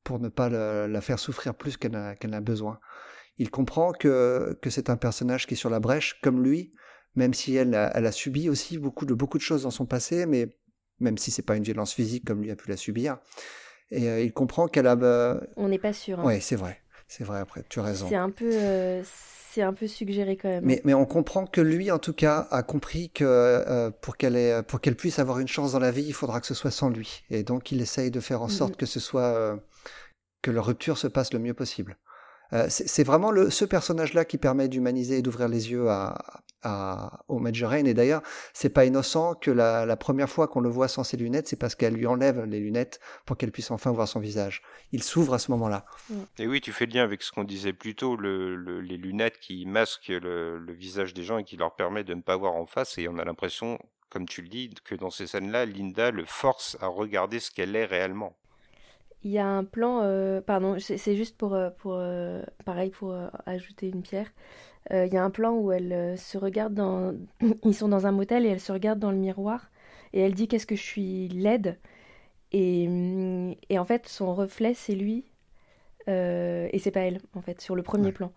pour 0.04 0.20
ne 0.20 0.30
pas 0.30 0.50
la 0.50 1.02
faire 1.02 1.20
souffrir 1.20 1.54
plus 1.54 1.78
qu'elle 1.78 1.92
n'a 1.92 2.42
besoin. 2.42 2.80
Il 3.38 3.52
comprend 3.52 3.92
que, 3.92 4.58
que 4.62 4.70
c'est 4.72 4.90
un 4.90 4.98
personnage 4.98 5.46
qui 5.46 5.54
est 5.54 5.58
sur 5.58 5.70
la 5.70 5.80
brèche, 5.80 6.20
comme 6.22 6.44
lui, 6.44 6.74
même 7.16 7.34
si 7.34 7.56
elle 7.56 7.76
a, 7.76 7.92
elle 7.96 8.06
a 8.06 8.12
subi 8.12 8.50
aussi 8.50 8.78
beaucoup 8.78 9.06
de, 9.06 9.14
beaucoup 9.14 9.38
de 9.38 9.44
choses 9.44 9.64
dans 9.64 9.72
son 9.72 9.86
passé, 9.86 10.26
mais 10.26 10.58
même 11.00 11.18
si 11.18 11.32
c'est 11.32 11.42
pas 11.42 11.56
une 11.56 11.64
violence 11.64 11.94
physique 11.94 12.26
comme 12.26 12.42
lui 12.42 12.52
a 12.52 12.56
pu 12.56 12.70
la 12.70 12.78
subir. 12.78 13.18
Et 13.92 14.10
euh, 14.10 14.22
il 14.22 14.34
comprend 14.34 14.68
qu'elle 14.68 14.88
a. 14.88 14.96
Euh, 14.96 15.40
On 15.58 15.68
n'est 15.68 15.80
pas 15.80 15.94
sûr. 15.94 16.20
Hein. 16.20 16.24
Oui, 16.26 16.42
c'est 16.42 16.56
vrai. 16.56 16.82
C'est 17.08 17.24
vrai, 17.24 17.40
après, 17.40 17.64
tu 17.68 17.80
as 17.80 17.84
raison. 17.84 18.08
C'est 18.10 18.16
un 18.16 18.30
peu. 18.30 18.50
Euh, 18.52 19.04
c'est 19.52 19.62
un 19.62 19.74
peu 19.74 19.88
suggéré 19.88 20.38
quand 20.38 20.48
même. 20.48 20.64
Mais, 20.64 20.82
mais, 20.86 20.94
on 20.94 21.06
comprend 21.06 21.46
que 21.46 21.60
lui, 21.60 21.92
en 21.92 22.00
tout 22.00 22.14
cas, 22.14 22.48
a 22.52 22.64
compris 22.64 23.10
que 23.10 23.90
pour 24.02 24.16
qu'elle 24.16 24.64
pour 24.64 24.80
qu'elle 24.80 24.96
puisse 24.96 25.20
avoir 25.20 25.40
une 25.40 25.50
chance 25.50 25.74
dans 25.74 25.80
la 25.80 25.92
vie, 25.92 26.04
il 26.04 26.14
faudra 26.14 26.40
que 26.40 26.48
ce 26.48 26.54
soit 26.54 26.72
sans 26.72 26.90
lui. 26.90 27.24
Et 27.30 27.44
donc, 27.44 27.72
il 27.74 27.82
essaye 27.82 28.12
de 28.12 28.22
faire 28.22 28.42
en 28.42 28.48
sorte 28.48 28.78
que 28.78 28.86
ce 28.86 29.02
soit 29.02 29.60
que 30.42 30.52
la 30.52 30.62
rupture 30.62 30.98
se 30.98 31.08
passe 31.08 31.34
le 31.34 31.40
mieux 31.40 31.54
possible. 31.54 31.98
C'est 32.70 33.04
vraiment 33.04 33.32
le, 33.32 33.50
ce 33.50 33.66
personnage-là 33.66 34.26
qui 34.26 34.38
permet 34.38 34.68
d'humaniser 34.68 35.20
et 35.20 35.22
d'ouvrir 35.22 35.48
les 35.48 35.72
yeux 35.72 35.90
à, 35.90 36.42
à, 36.64 37.24
au 37.28 37.40
Major 37.40 37.72
Rain. 37.72 37.86
Et 37.86 37.94
d'ailleurs, 37.94 38.22
c'est 38.54 38.70
pas 38.70 38.86
innocent 38.86 39.36
que 39.36 39.52
la, 39.52 39.86
la 39.86 39.98
première 39.98 40.30
fois 40.30 40.48
qu'on 40.48 40.60
le 40.60 40.70
voit 40.70 40.88
sans 40.88 41.04
ses 41.04 41.18
lunettes, 41.18 41.48
c'est 41.48 41.56
parce 41.56 41.76
qu'elle 41.76 41.94
lui 41.94 42.08
enlève 42.08 42.44
les 42.44 42.60
lunettes 42.60 43.00
pour 43.26 43.38
qu'elle 43.38 43.52
puisse 43.52 43.72
enfin 43.72 43.92
voir 43.92 44.08
son 44.08 44.20
visage. 44.20 44.62
Il 44.92 45.04
s'ouvre 45.04 45.34
à 45.34 45.40
ce 45.40 45.52
moment-là. 45.52 45.86
Et 46.38 46.48
oui, 46.48 46.62
tu 46.62 46.72
fais 46.72 46.86
le 46.86 46.94
lien 46.94 47.04
avec 47.04 47.22
ce 47.24 47.32
qu'on 47.32 47.44
disait 47.44 47.74
plus 47.74 47.96
tôt, 47.96 48.16
le, 48.16 48.56
les 48.82 48.98
lunettes 48.98 49.40
qui 49.40 49.66
masquent 49.66 50.10
le, 50.10 50.58
le, 50.58 50.74
visage 50.74 51.14
des 51.14 51.24
gens 51.24 51.38
et 51.38 51.44
qui 51.44 51.58
leur 51.58 51.76
permet 51.76 52.04
de 52.04 52.14
ne 52.14 52.22
pas 52.22 52.38
voir 52.38 52.56
en 52.56 52.66
face. 52.66 52.98
Et 52.98 53.08
on 53.08 53.18
a 53.18 53.26
l'impression, 53.26 53.80
comme 54.10 54.28
tu 54.28 54.42
le 54.42 54.50
dis, 54.50 54.74
que 54.84 54.96
dans 54.96 55.10
ces 55.10 55.28
scènes-là, 55.28 55.66
Linda 55.66 56.12
le 56.12 56.26
force 56.26 56.78
à 56.82 56.88
regarder 56.88 57.40
ce 57.40 57.52
qu'elle 57.52 57.76
est 57.76 57.86
réellement. 57.86 58.38
Il 59.24 59.32
y 59.32 59.38
a 59.38 59.46
un 59.46 59.64
plan, 59.64 60.02
euh, 60.02 60.42
pardon, 60.42 60.78
c'est 60.80 61.16
juste 61.16 61.38
pour, 61.38 61.54
euh, 61.54 61.70
pour 61.70 61.94
euh, 61.96 62.42
pareil 62.66 62.90
pour 62.90 63.16
ajouter 63.46 63.88
une 63.90 64.02
pierre. 64.02 64.32
Il 64.90 65.14
y 65.14 65.18
a 65.18 65.24
un 65.24 65.30
plan 65.30 65.54
où 65.54 65.72
elle 65.72 66.18
se 66.18 66.38
regarde 66.40 66.74
dans. 66.74 67.14
Ils 67.66 67.76
sont 67.76 67.88
dans 67.88 68.08
un 68.08 68.12
motel 68.12 68.46
et 68.46 68.50
elle 68.50 68.60
se 68.60 68.72
regarde 68.72 68.98
dans 69.00 69.12
le 69.12 69.18
miroir 69.18 69.70
et 70.12 70.22
elle 70.22 70.34
dit 70.34 70.48
Qu'est-ce 70.48 70.66
que 70.66 70.76
je 70.76 70.82
suis 70.82 71.28
laide? 71.30 71.78
Et, 72.52 72.88
mm, 72.88 73.56
et 73.70 73.80
en 73.80 73.86
fait, 73.86 74.08
son 74.08 74.34
reflet, 74.34 74.74
c'est 74.74 74.96
lui 74.96 75.26
et 76.08 76.80
c'est 76.80 76.92
pas 76.92 77.02
elle, 77.02 77.22
en 77.36 77.42
fait, 77.42 77.62
sur 77.62 77.76
le 77.76 77.84
premier 77.84 78.12
plan. 78.12 78.34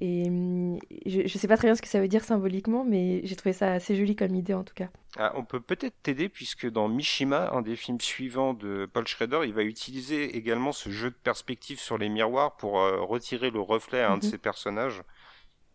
Et 0.00 0.28
mm, 0.28 0.78
je, 1.06 1.22
ne 1.22 1.28
sais 1.28 1.48
pas 1.48 1.56
très 1.56 1.68
bien 1.68 1.74
ce 1.74 1.82
que 1.82 1.88
ça 1.88 2.00
veut 2.00 2.08
dire 2.08 2.24
symboliquement, 2.24 2.84
mais 2.84 3.20
j'ai 3.24 3.36
trouvé 3.36 3.52
ça 3.52 3.72
assez 3.72 3.94
joli 3.96 4.16
comme 4.16 4.34
idée 4.34 4.54
en 4.54 4.64
tout 4.64 4.74
cas. 4.74 4.88
Ah, 5.16 5.32
on 5.36 5.44
peut 5.44 5.60
peut-être 5.60 5.94
t'aider 6.02 6.28
puisque 6.28 6.68
dans 6.68 6.88
Mishima, 6.88 7.50
un 7.52 7.62
des 7.62 7.76
films 7.76 8.00
suivants 8.00 8.54
de 8.54 8.88
Paul 8.92 9.06
Schrader, 9.06 9.40
il 9.44 9.54
va 9.54 9.62
utiliser 9.62 10.36
également 10.36 10.72
ce 10.72 10.90
jeu 10.90 11.10
de 11.10 11.16
perspective 11.16 11.78
sur 11.78 11.98
les 11.98 12.08
miroirs 12.08 12.56
pour 12.56 12.72
retirer 12.72 13.50
le 13.50 13.60
reflet 13.60 14.00
à 14.00 14.10
un 14.10 14.18
de 14.18 14.24
mhm. 14.24 14.30
ses 14.32 14.38
personnages. 14.38 15.02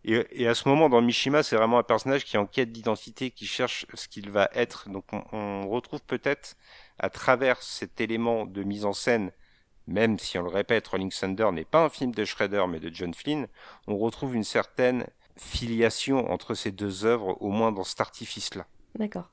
Et, 0.06 0.48
à 0.48 0.56
ce 0.56 0.68
moment, 0.70 0.88
dans 0.88 1.02
Mishima, 1.02 1.44
c'est 1.44 1.58
vraiment 1.58 1.78
un 1.78 1.84
personnage 1.84 2.24
qui 2.24 2.38
est 2.38 2.40
en 2.40 2.46
quête 2.46 2.72
d'identité, 2.72 3.32
qui 3.32 3.46
cherche 3.46 3.86
ce 3.94 4.08
qu'il 4.08 4.30
va 4.32 4.50
être. 4.54 4.90
Donc 4.90 5.06
on, 5.12 5.68
retrouve 5.70 6.02
peut-être, 6.02 6.56
à 7.00 7.10
travers 7.10 7.62
cet 7.62 8.00
élément 8.00 8.46
de 8.46 8.64
mise 8.64 8.86
en 8.86 8.94
scène, 8.94 9.32
même 9.90 10.20
si 10.20 10.38
on 10.38 10.44
le 10.44 10.50
répète, 10.50 10.88
Rolling 10.88 11.12
Thunder 11.12 11.50
n'est 11.52 11.66
pas 11.66 11.84
un 11.84 11.90
film 11.90 12.14
de 12.14 12.24
Shredder, 12.24 12.66
mais 12.70 12.80
de 12.80 12.94
John 12.94 13.14
Flynn, 13.14 13.48
on 13.88 13.98
retrouve 13.98 14.36
une 14.36 14.44
certaine 14.44 15.08
filiation 15.36 16.32
entre 16.32 16.54
ces 16.54 16.72
deux 16.72 17.06
œuvres, 17.06 17.42
au 17.42 17.50
moins 17.50 17.72
dans 17.72 17.84
cet 17.84 18.00
artifice-là. 18.00 18.68
D'accord. 18.96 19.30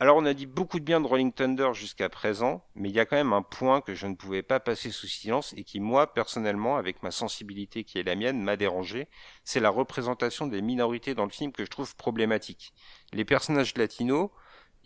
Alors 0.00 0.16
on 0.16 0.26
a 0.26 0.34
dit 0.34 0.46
beaucoup 0.46 0.78
de 0.78 0.84
bien 0.84 1.00
de 1.00 1.06
Rolling 1.06 1.32
Thunder 1.32 1.70
jusqu'à 1.74 2.08
présent, 2.08 2.64
mais 2.76 2.88
il 2.88 2.94
y 2.94 3.00
a 3.00 3.04
quand 3.04 3.16
même 3.16 3.32
un 3.32 3.42
point 3.42 3.80
que 3.80 3.94
je 3.94 4.06
ne 4.06 4.14
pouvais 4.14 4.44
pas 4.44 4.60
passer 4.60 4.90
sous 4.90 5.08
silence 5.08 5.52
et 5.56 5.64
qui 5.64 5.80
moi 5.80 6.14
personnellement, 6.14 6.76
avec 6.76 7.02
ma 7.02 7.10
sensibilité 7.10 7.82
qui 7.82 7.98
est 7.98 8.04
la 8.04 8.14
mienne, 8.14 8.40
m'a 8.40 8.56
dérangé, 8.56 9.08
c'est 9.42 9.58
la 9.58 9.70
représentation 9.70 10.46
des 10.46 10.62
minorités 10.62 11.14
dans 11.14 11.24
le 11.24 11.30
film 11.30 11.50
que 11.50 11.64
je 11.64 11.70
trouve 11.70 11.96
problématique. 11.96 12.72
Les 13.12 13.24
personnages 13.24 13.76
latinos, 13.76 14.30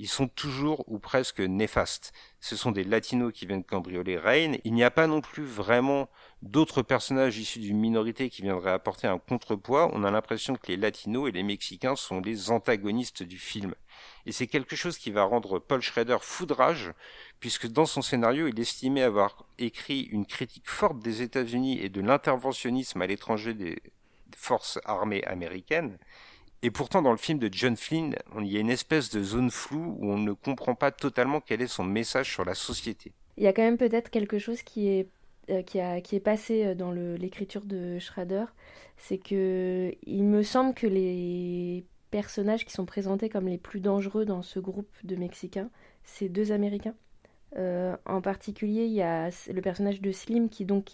ils 0.02 0.08
sont 0.08 0.26
toujours 0.26 0.82
ou 0.88 0.98
presque 0.98 1.38
néfastes. 1.38 2.12
Ce 2.40 2.56
sont 2.56 2.72
des 2.72 2.82
latinos 2.82 3.32
qui 3.32 3.46
viennent 3.46 3.62
cambrioler 3.62 4.18
Rain. 4.18 4.54
Il 4.64 4.74
n'y 4.74 4.82
a 4.82 4.90
pas 4.90 5.06
non 5.06 5.20
plus 5.20 5.44
vraiment 5.44 6.08
d'autres 6.42 6.82
personnages 6.82 7.38
issus 7.38 7.60
d'une 7.60 7.78
minorité 7.78 8.28
qui 8.28 8.42
viendraient 8.42 8.72
apporter 8.72 9.06
un 9.06 9.20
contrepoids. 9.20 9.92
On 9.92 10.02
a 10.02 10.10
l'impression 10.10 10.56
que 10.56 10.66
les 10.66 10.76
latinos 10.76 11.28
et 11.28 11.30
les 11.32 11.44
mexicains 11.44 11.94
sont 11.94 12.20
les 12.20 12.50
antagonistes 12.50 13.22
du 13.22 13.38
film. 13.38 13.76
Et 14.26 14.32
c'est 14.32 14.48
quelque 14.48 14.74
chose 14.74 14.98
qui 14.98 15.12
va 15.12 15.22
rendre 15.22 15.60
Paul 15.60 15.80
Schrader 15.80 16.18
foudrage, 16.20 16.92
puisque 17.38 17.68
dans 17.68 17.86
son 17.86 18.02
scénario, 18.02 18.48
il 18.48 18.58
estimait 18.58 19.02
avoir 19.02 19.46
écrit 19.58 20.00
une 20.10 20.26
critique 20.26 20.68
forte 20.68 20.98
des 20.98 21.22
États-Unis 21.22 21.78
et 21.80 21.90
de 21.90 22.00
l'interventionnisme 22.00 23.00
à 23.00 23.06
l'étranger 23.06 23.54
des 23.54 23.80
forces 24.34 24.80
armées 24.84 25.22
américaines. 25.26 25.96
Et 26.62 26.70
pourtant, 26.70 27.02
dans 27.02 27.10
le 27.10 27.16
film 27.16 27.38
de 27.38 27.48
John 27.50 27.76
Flynn, 27.76 28.14
il 28.38 28.46
y 28.46 28.56
a 28.56 28.60
une 28.60 28.70
espèce 28.70 29.10
de 29.10 29.22
zone 29.22 29.50
floue 29.50 29.96
où 29.98 30.10
on 30.12 30.18
ne 30.18 30.32
comprend 30.32 30.76
pas 30.76 30.92
totalement 30.92 31.40
quel 31.40 31.60
est 31.60 31.66
son 31.66 31.82
message 31.82 32.30
sur 32.30 32.44
la 32.44 32.54
société. 32.54 33.12
Il 33.36 33.42
y 33.42 33.48
a 33.48 33.52
quand 33.52 33.62
même 33.62 33.78
peut-être 33.78 34.10
quelque 34.10 34.38
chose 34.38 34.62
qui 34.62 34.86
est, 34.86 35.08
euh, 35.50 35.62
qui, 35.62 35.80
a, 35.80 36.00
qui 36.00 36.14
est 36.14 36.20
passé 36.20 36.64
euh, 36.64 36.74
dans 36.76 36.92
l'écriture 36.92 37.64
de 37.64 37.98
Schrader, 37.98 38.44
c'est 38.96 39.18
que 39.18 39.92
il 40.06 40.22
me 40.22 40.44
semble 40.44 40.72
que 40.74 40.86
les 40.86 41.84
personnages 42.12 42.64
qui 42.64 42.72
sont 42.72 42.84
présentés 42.84 43.28
comme 43.28 43.48
les 43.48 43.58
plus 43.58 43.80
dangereux 43.80 44.24
dans 44.24 44.42
ce 44.42 44.60
groupe 44.60 44.90
de 45.02 45.16
Mexicains, 45.16 45.70
c'est 46.04 46.28
deux 46.28 46.52
Américains. 46.52 46.94
Euh, 47.56 47.96
en 48.06 48.20
particulier, 48.20 48.84
il 48.84 48.92
y 48.92 49.02
a 49.02 49.30
le 49.52 49.60
personnage 49.62 50.00
de 50.00 50.12
Slim 50.12 50.48
qui 50.48 50.64
donc 50.64 50.92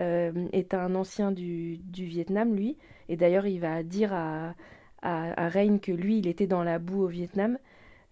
est 0.00 0.74
un 0.74 0.96
ancien 0.96 1.30
du, 1.30 1.76
du 1.76 2.06
Vietnam, 2.06 2.56
lui, 2.56 2.76
et 3.08 3.16
d'ailleurs 3.16 3.46
il 3.46 3.60
va 3.60 3.84
dire 3.84 4.12
à 4.12 4.52
à, 5.02 5.48
Reine 5.48 5.80
que 5.80 5.92
lui, 5.92 6.18
il 6.18 6.26
était 6.26 6.46
dans 6.46 6.62
la 6.62 6.78
boue 6.78 7.02
au 7.02 7.06
Vietnam, 7.08 7.58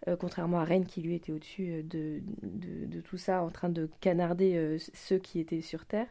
euh, 0.08 0.16
contrairement 0.16 0.58
à 0.58 0.64
Reine 0.64 0.86
qui 0.86 1.02
lui 1.02 1.14
était 1.14 1.32
au-dessus 1.32 1.70
euh, 1.70 1.82
de, 1.82 2.20
de, 2.42 3.00
tout 3.00 3.16
ça, 3.16 3.42
en 3.42 3.50
train 3.50 3.68
de 3.68 3.88
canarder 4.00 4.56
euh, 4.56 4.78
ceux 4.94 5.18
qui 5.18 5.40
étaient 5.40 5.60
sur 5.60 5.84
Terre. 5.84 6.08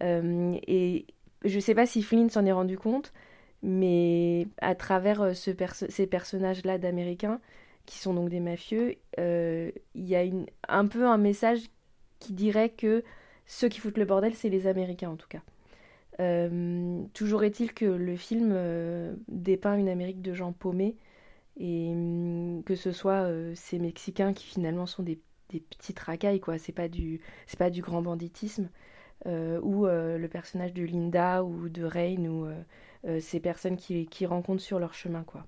et 0.00 1.06
je 1.44 1.54
ne 1.54 1.60
sais 1.60 1.74
pas 1.74 1.86
si 1.86 2.02
Flynn 2.02 2.28
s'en 2.28 2.44
est 2.44 2.52
rendu 2.52 2.76
compte, 2.76 3.12
mais 3.62 4.46
à 4.60 4.74
travers 4.74 5.34
ce 5.34 5.52
ces 5.88 6.06
personnages-là 6.06 6.78
d'Américains, 6.78 7.40
qui 7.86 7.98
sont 7.98 8.14
donc 8.14 8.28
des 8.28 8.40
mafieux, 8.40 8.96
il 9.16 9.72
y 9.94 10.14
a 10.14 10.22
une, 10.22 10.46
un 10.68 10.86
peu 10.86 11.06
un 11.06 11.16
message 11.16 11.60
qui 12.18 12.34
dirait 12.34 12.68
que 12.68 13.02
ceux 13.46 13.68
qui 13.68 13.80
foutent 13.80 13.98
le 13.98 14.04
bordel, 14.04 14.34
c'est 14.34 14.50
les 14.50 14.66
Américains 14.66 15.10
en 15.10 15.16
tout 15.16 15.28
cas. 15.28 15.40
Euh, 16.20 17.04
toujours 17.14 17.44
est-il 17.44 17.72
que 17.72 17.84
le 17.86 18.16
film 18.16 18.50
euh, 18.52 19.14
dépeint 19.28 19.76
une 19.78 19.88
Amérique 19.88 20.22
de 20.22 20.34
gens 20.34 20.52
paumés 20.52 20.96
et 21.58 21.90
hum, 21.92 22.62
que 22.64 22.76
ce 22.76 22.92
soit 22.92 23.22
euh, 23.24 23.54
ces 23.56 23.78
Mexicains 23.78 24.32
qui 24.34 24.46
finalement 24.46 24.86
sont 24.86 25.02
des, 25.02 25.20
des 25.50 25.60
petites 25.60 25.98
racailles 26.00 26.40
quoi. 26.40 26.58
C'est 26.58 26.72
pas 26.72 26.88
du 26.88 27.20
pas 27.58 27.70
du 27.70 27.82
grand 27.82 28.02
banditisme 28.02 28.70
ou 29.26 29.86
le 29.86 30.26
personnage 30.28 30.72
de 30.74 30.82
Linda 30.82 31.44
ou 31.44 31.68
de 31.68 31.84
Rain 31.84 32.24
ou 32.26 32.48
ces 33.20 33.40
personnes 33.40 33.76
qui, 33.76 34.06
qui 34.06 34.26
rencontrent 34.26 34.62
sur 34.62 34.78
leur 34.78 34.94
chemin 34.94 35.24
quoi. 35.24 35.46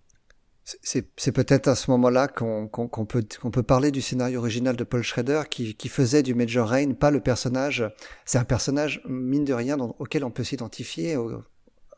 C'est 0.82 1.32
peut-être 1.32 1.68
à 1.68 1.74
ce 1.74 1.90
moment-là 1.90 2.28
qu'on 2.28 2.68
peut, 3.06 3.62
parler 3.62 3.90
du 3.90 4.00
scénario 4.00 4.38
original 4.38 4.76
de 4.76 4.84
Paul 4.84 5.02
Schrader 5.02 5.42
qui, 5.50 5.88
faisait 5.88 6.22
du 6.22 6.34
Major 6.34 6.68
Rain 6.68 6.92
pas 6.92 7.10
le 7.10 7.20
personnage. 7.20 7.84
C'est 8.24 8.38
un 8.38 8.44
personnage, 8.44 9.02
mine 9.06 9.44
de 9.44 9.52
rien, 9.52 9.78
auquel 9.78 10.24
on 10.24 10.30
peut 10.30 10.44
s'identifier, 10.44 11.16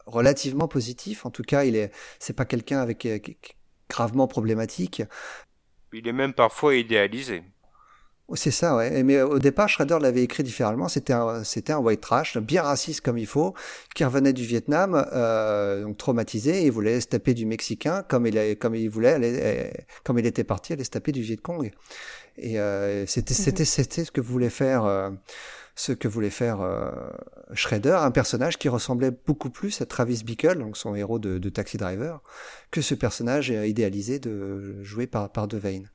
relativement 0.06 0.68
positif. 0.68 1.26
En 1.26 1.30
tout 1.30 1.42
cas, 1.42 1.64
il 1.64 1.76
est, 1.76 1.92
c'est 2.18 2.34
pas 2.34 2.44
quelqu'un 2.44 2.80
avec 2.80 3.56
gravement 3.88 4.26
problématique. 4.26 5.02
Il 5.92 6.08
est 6.08 6.12
même 6.12 6.34
parfois 6.34 6.74
idéalisé. 6.74 7.42
C'est 8.32 8.50
ça, 8.50 8.74
ouais. 8.76 9.02
Mais 9.02 9.20
au 9.20 9.38
départ, 9.38 9.68
Schrader 9.68 9.98
l'avait 10.00 10.22
écrit 10.22 10.42
différemlement. 10.42 10.88
C'était 10.88 11.12
un, 11.12 11.44
c'était 11.44 11.74
un 11.74 11.78
white 11.78 12.00
trash, 12.00 12.38
bien 12.38 12.62
raciste 12.62 13.02
comme 13.02 13.18
il 13.18 13.26
faut, 13.26 13.54
qui 13.94 14.02
revenait 14.02 14.32
du 14.32 14.44
Vietnam, 14.44 15.06
euh, 15.12 15.84
donc 15.84 15.98
traumatisé, 15.98 16.62
et 16.62 16.66
il 16.66 16.72
voulait 16.72 17.00
se 17.02 17.06
taper 17.06 17.34
du 17.34 17.44
Mexicain 17.44 18.02
comme 18.08 18.26
il, 18.26 18.56
comme 18.58 18.74
il 18.74 18.88
voulait, 18.88 19.12
aller, 19.12 19.70
comme 20.04 20.18
il 20.18 20.24
était 20.24 20.44
parti, 20.44 20.72
aller 20.72 20.84
se 20.84 20.90
taper 20.90 21.12
du 21.12 21.20
Viet 21.20 21.36
Cong. 21.36 21.70
Et 22.36 22.58
euh, 22.58 23.06
c'était, 23.06 23.34
mhm. 23.34 23.44
c'était, 23.44 23.64
c'était 23.64 24.04
ce 24.04 24.10
que 24.10 24.20
voulait 24.20 24.50
faire, 24.50 24.84
euh, 24.84 25.10
ce 25.76 25.92
que 25.92 26.08
voulait 26.08 26.30
faire 26.30 26.60
euh, 26.60 26.90
Schrader, 27.52 27.98
un 28.00 28.10
personnage 28.10 28.58
qui 28.58 28.68
ressemblait 28.68 29.12
beaucoup 29.26 29.50
plus 29.50 29.80
à 29.80 29.86
Travis 29.86 30.22
Bickle, 30.24 30.58
donc 30.58 30.76
son 30.76 30.94
héros 30.94 31.18
de, 31.18 31.38
de 31.38 31.48
Taxi 31.48 31.76
Driver, 31.76 32.22
que 32.70 32.80
ce 32.80 32.94
personnage 32.94 33.50
idéalisé 33.50 34.18
de 34.18 34.82
joué 34.82 35.06
par 35.06 35.30
par 35.30 35.46
Devane. 35.46 35.90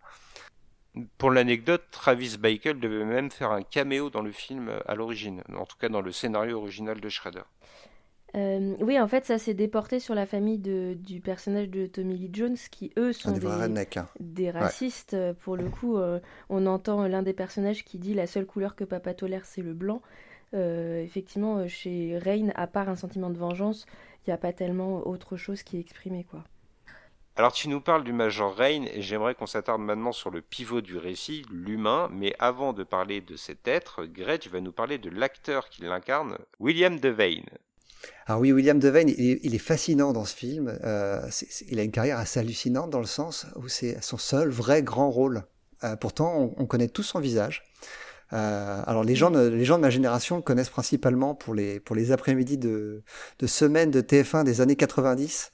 Pour 1.18 1.32
l'anecdote, 1.32 1.84
Travis 1.92 2.38
Bickle 2.38 2.80
devait 2.80 3.06
même 3.06 3.30
faire 3.32 3.52
un 3.52 3.62
caméo 3.62 4.10
dans 4.10 4.22
le 4.22 4.32
film 4.32 4.72
à 4.86 4.96
l'origine, 4.96 5.44
en 5.56 5.66
tout 5.66 5.78
cas 5.78 5.90
dans 5.90 6.02
le 6.02 6.12
scénario 6.12 6.58
original 6.58 7.00
de 7.00 7.10
Shredder. 7.10 7.44
Euh, 8.36 8.76
oui, 8.80 9.00
en 9.00 9.08
fait, 9.08 9.26
ça 9.26 9.40
s'est 9.40 9.54
déporté 9.54 10.00
sur 10.00 10.14
la 10.14 10.26
famille 10.26 10.60
de, 10.60 10.96
du 11.00 11.20
personnage 11.20 11.70
de 11.70 11.88
Tommy 11.88 12.16
Lee 12.16 12.30
Jones, 12.32 12.58
qui 12.70 12.92
eux 12.98 13.12
sont 13.12 13.32
des, 13.32 13.46
hein. 13.48 14.08
des, 14.20 14.52
racistes. 14.52 15.18
Pour 15.42 15.58
le 15.58 15.70
coup, 15.70 15.98
euh, 15.98 16.20
on 16.50 16.66
entend 16.68 17.08
l'un 17.08 17.24
des 17.24 17.34
personnages 17.34 17.84
qui 17.84 17.98
dit 17.98 18.14
la 18.14 18.28
seule 18.28 18.46
couleur 18.46 18.76
que 18.76 18.84
papa 18.84 19.14
tolère, 19.14 19.46
c'est 19.46 19.62
le 19.62 19.74
blanc. 19.74 20.02
Euh, 20.54 21.02
effectivement, 21.04 21.68
chez 21.68 22.18
Rain, 22.18 22.50
à 22.56 22.68
part 22.68 22.90
un 22.90 22.96
sentiment 22.96 23.30
de 23.30 23.38
vengeance, 23.38 23.86
il 24.26 24.30
n'y 24.30 24.34
a 24.34 24.38
pas 24.38 24.54
tellement 24.54 25.08
autre 25.08 25.38
chose 25.38 25.64
qui 25.64 25.78
est 25.78 25.80
exprimé, 25.80 26.24
quoi. 26.24 26.44
Alors 27.40 27.54
tu 27.54 27.70
nous 27.70 27.80
parles 27.80 28.04
du 28.04 28.12
Major 28.12 28.54
Rain 28.54 28.84
et 28.94 29.02
j'aimerais 29.02 29.34
qu'on 29.34 29.46
s'attarde 29.46 29.80
maintenant 29.80 30.12
sur 30.12 30.30
le 30.30 30.42
pivot 30.42 30.82
du 30.82 30.98
récit, 30.98 31.46
l'humain, 31.50 32.10
mais 32.12 32.36
avant 32.38 32.74
de 32.74 32.84
parler 32.84 33.22
de 33.22 33.38
cet 33.38 33.66
être, 33.66 34.04
Gretsch 34.04 34.50
va 34.50 34.60
nous 34.60 34.74
parler 34.74 34.98
de 34.98 35.10
l'acteur 35.10 35.70
qui 35.70 35.84
l'incarne, 35.84 36.38
William 36.60 37.00
Devane. 37.00 37.46
Alors 38.26 38.42
oui, 38.42 38.52
William 38.52 38.78
Devane, 38.78 39.08
il 39.08 39.56
est, 39.56 39.58
fascinant 39.58 40.12
dans 40.12 40.26
ce 40.26 40.36
film. 40.36 40.78
Euh, 40.84 41.30
il 41.70 41.80
a 41.80 41.84
une 41.84 41.94
carrière 41.94 42.18
assez 42.18 42.42
hallucinante 42.42 42.90
dans 42.90 43.00
le 43.00 43.06
sens 43.06 43.46
où 43.56 43.70
c'est 43.70 44.04
son 44.04 44.18
seul 44.18 44.50
vrai 44.50 44.84
grand 44.84 45.10
rôle. 45.10 45.44
Euh, 45.86 45.96
pourtant, 45.96 46.54
on, 46.58 46.66
connaît 46.66 46.90
tous 46.90 47.04
son 47.04 47.22
visage. 47.22 47.64
Euh, 48.34 48.82
alors 48.86 49.06
les 49.06 49.16
gens, 49.16 49.32
de, 49.32 49.48
les 49.48 49.64
gens 49.64 49.78
de 49.78 49.84
ma 49.84 49.90
génération 49.90 50.36
le 50.36 50.42
connaissent 50.42 50.68
principalement 50.68 51.36
pour 51.36 51.56
les, 51.56 51.80
pour 51.80 51.96
les 51.96 52.12
après-midi 52.12 52.58
de, 52.58 53.02
de 53.40 53.48
semaines 53.48 53.92
de 53.92 54.02
TF1 54.02 54.44
des 54.44 54.60
années 54.60 54.76
90 54.76 55.54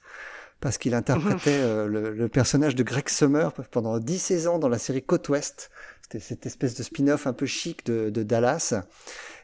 parce 0.60 0.78
qu'il 0.78 0.94
interprétait 0.94 1.50
euh, 1.60 1.86
le, 1.86 2.28
personnage 2.28 2.74
de 2.74 2.82
Greg 2.82 3.08
Summer 3.08 3.52
pendant 3.70 3.98
10 3.98 4.18
saisons 4.18 4.58
dans 4.58 4.68
la 4.68 4.78
série 4.78 5.02
Côte 5.02 5.28
Ouest. 5.28 5.70
C'était 6.02 6.20
cette 6.20 6.46
espèce 6.46 6.74
de 6.74 6.82
spin-off 6.82 7.26
un 7.26 7.32
peu 7.32 7.46
chic 7.46 7.84
de, 7.86 8.22
Dallas. 8.22 8.74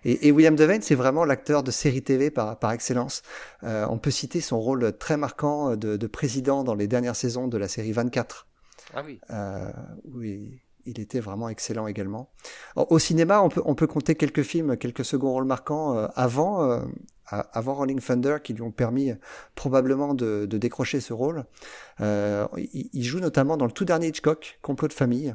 Et, 0.04 0.30
William 0.30 0.54
Devane, 0.54 0.82
c'est 0.82 0.94
vraiment 0.94 1.24
l'acteur 1.24 1.62
de 1.62 1.70
série 1.70 2.02
TV 2.02 2.30
par, 2.30 2.58
par 2.58 2.72
excellence. 2.72 3.22
Euh, 3.64 3.86
on 3.90 3.98
peut 3.98 4.12
citer 4.12 4.40
son 4.40 4.60
rôle 4.60 4.96
très 4.96 5.16
marquant 5.16 5.76
de, 5.76 6.06
président 6.06 6.62
dans 6.62 6.74
les 6.74 6.86
dernières 6.86 7.16
saisons 7.16 7.48
de 7.48 7.58
la 7.58 7.66
série 7.66 7.92
24. 7.92 8.46
Ah 8.94 9.02
oui. 9.04 9.20
Euh, 9.30 9.72
oui 10.04 10.60
il 10.86 11.00
était 11.00 11.20
vraiment 11.20 11.48
excellent 11.48 11.86
également. 11.86 12.30
Au 12.76 12.98
cinéma, 12.98 13.42
on 13.42 13.48
peut, 13.48 13.62
on 13.64 13.74
peut 13.74 13.86
compter 13.86 14.14
quelques 14.14 14.42
films, 14.42 14.76
quelques 14.76 15.04
seconds 15.04 15.32
rôles 15.32 15.44
marquants 15.44 15.96
euh, 15.96 16.08
avant, 16.14 16.62
euh, 16.62 16.80
avant 17.52 17.74
Rolling 17.74 18.00
Thunder 18.00 18.38
qui 18.42 18.52
lui 18.54 18.62
ont 18.62 18.70
permis 18.70 19.12
probablement 19.54 20.14
de, 20.14 20.46
décrocher 20.46 21.00
ce 21.00 21.12
rôle. 21.12 21.44
Euh, 22.00 22.46
il, 22.72 23.04
joue 23.04 23.20
notamment 23.20 23.56
dans 23.56 23.66
le 23.66 23.72
tout 23.72 23.84
dernier 23.84 24.08
Hitchcock, 24.08 24.58
Complot 24.62 24.88
de 24.88 24.92
famille. 24.92 25.34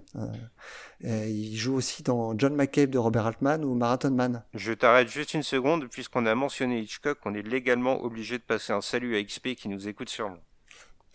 il 1.03 1.57
joue 1.57 1.75
aussi 1.75 2.03
dans 2.03 2.37
John 2.37 2.55
McCabe 2.55 2.89
de 2.89 2.97
Robert 2.97 3.25
Altman 3.25 3.63
ou 3.63 3.73
Marathon 3.73 4.11
Man. 4.11 4.43
Je 4.53 4.73
t'arrête 4.73 5.09
juste 5.09 5.33
une 5.33 5.43
seconde, 5.43 5.87
puisqu'on 5.87 6.25
a 6.25 6.35
mentionné 6.35 6.79
Hitchcock, 6.79 7.19
on 7.25 7.33
est 7.33 7.41
légalement 7.41 8.03
obligé 8.03 8.37
de 8.37 8.43
passer 8.43 8.73
un 8.73 8.81
salut 8.81 9.15
à 9.15 9.23
XP 9.23 9.55
qui 9.55 9.69
nous 9.69 9.87
écoute 9.87 10.09
sûrement. 10.09 10.39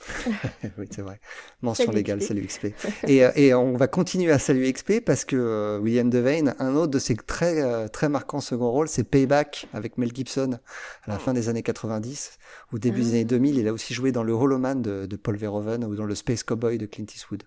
oui, 0.78 0.86
c'est 0.90 1.03
vrai. 1.03 1.20
Mention 1.62 1.92
légale, 1.92 2.22
salut 2.22 2.46
XP. 2.46 2.66
et, 3.07 3.24
euh, 3.24 3.30
et, 3.36 3.55
on 3.55 3.76
va 3.76 3.86
continuer 3.86 4.32
à 4.32 4.38
saluer 4.38 4.72
XP 4.72 5.00
parce 5.05 5.24
que 5.24 5.36
euh, 5.36 5.78
William 5.78 6.11
Devane, 6.11 6.55
un 6.59 6.74
autre 6.74 6.90
de 6.90 6.98
ses 6.98 7.14
très, 7.14 7.62
euh, 7.62 7.88
très 7.88 8.09
marquants 8.09 8.40
second 8.40 8.70
rôles, 8.70 8.88
c'est 8.88 9.05
Payback 9.05 9.68
avec 9.72 9.98
Mel 9.98 10.11
Gibson 10.14 10.59
à 11.05 11.11
la 11.11 11.18
fin 11.18 11.32
des 11.32 11.48
années 11.48 11.62
90 11.62 12.38
ou 12.72 12.78
début 12.78 13.03
des 13.03 13.11
années 13.11 13.24
2000. 13.24 13.57
Ah. 13.57 13.61
Il 13.61 13.68
a 13.68 13.72
aussi 13.72 13.94
joué 13.94 14.12
dans 14.12 14.24
le 14.24 14.32
Hollow 14.32 14.59
Man 14.59 14.82
de, 14.82 15.07
de, 15.07 15.16
Paul 15.16 15.36
Verhoeven 15.36 15.84
ou 15.84 15.94
dans 15.94 16.07
le 16.07 16.14
Space 16.14 16.42
Cowboy 16.42 16.78
de 16.78 16.86
Clint 16.86 17.07
Eastwood. 17.14 17.44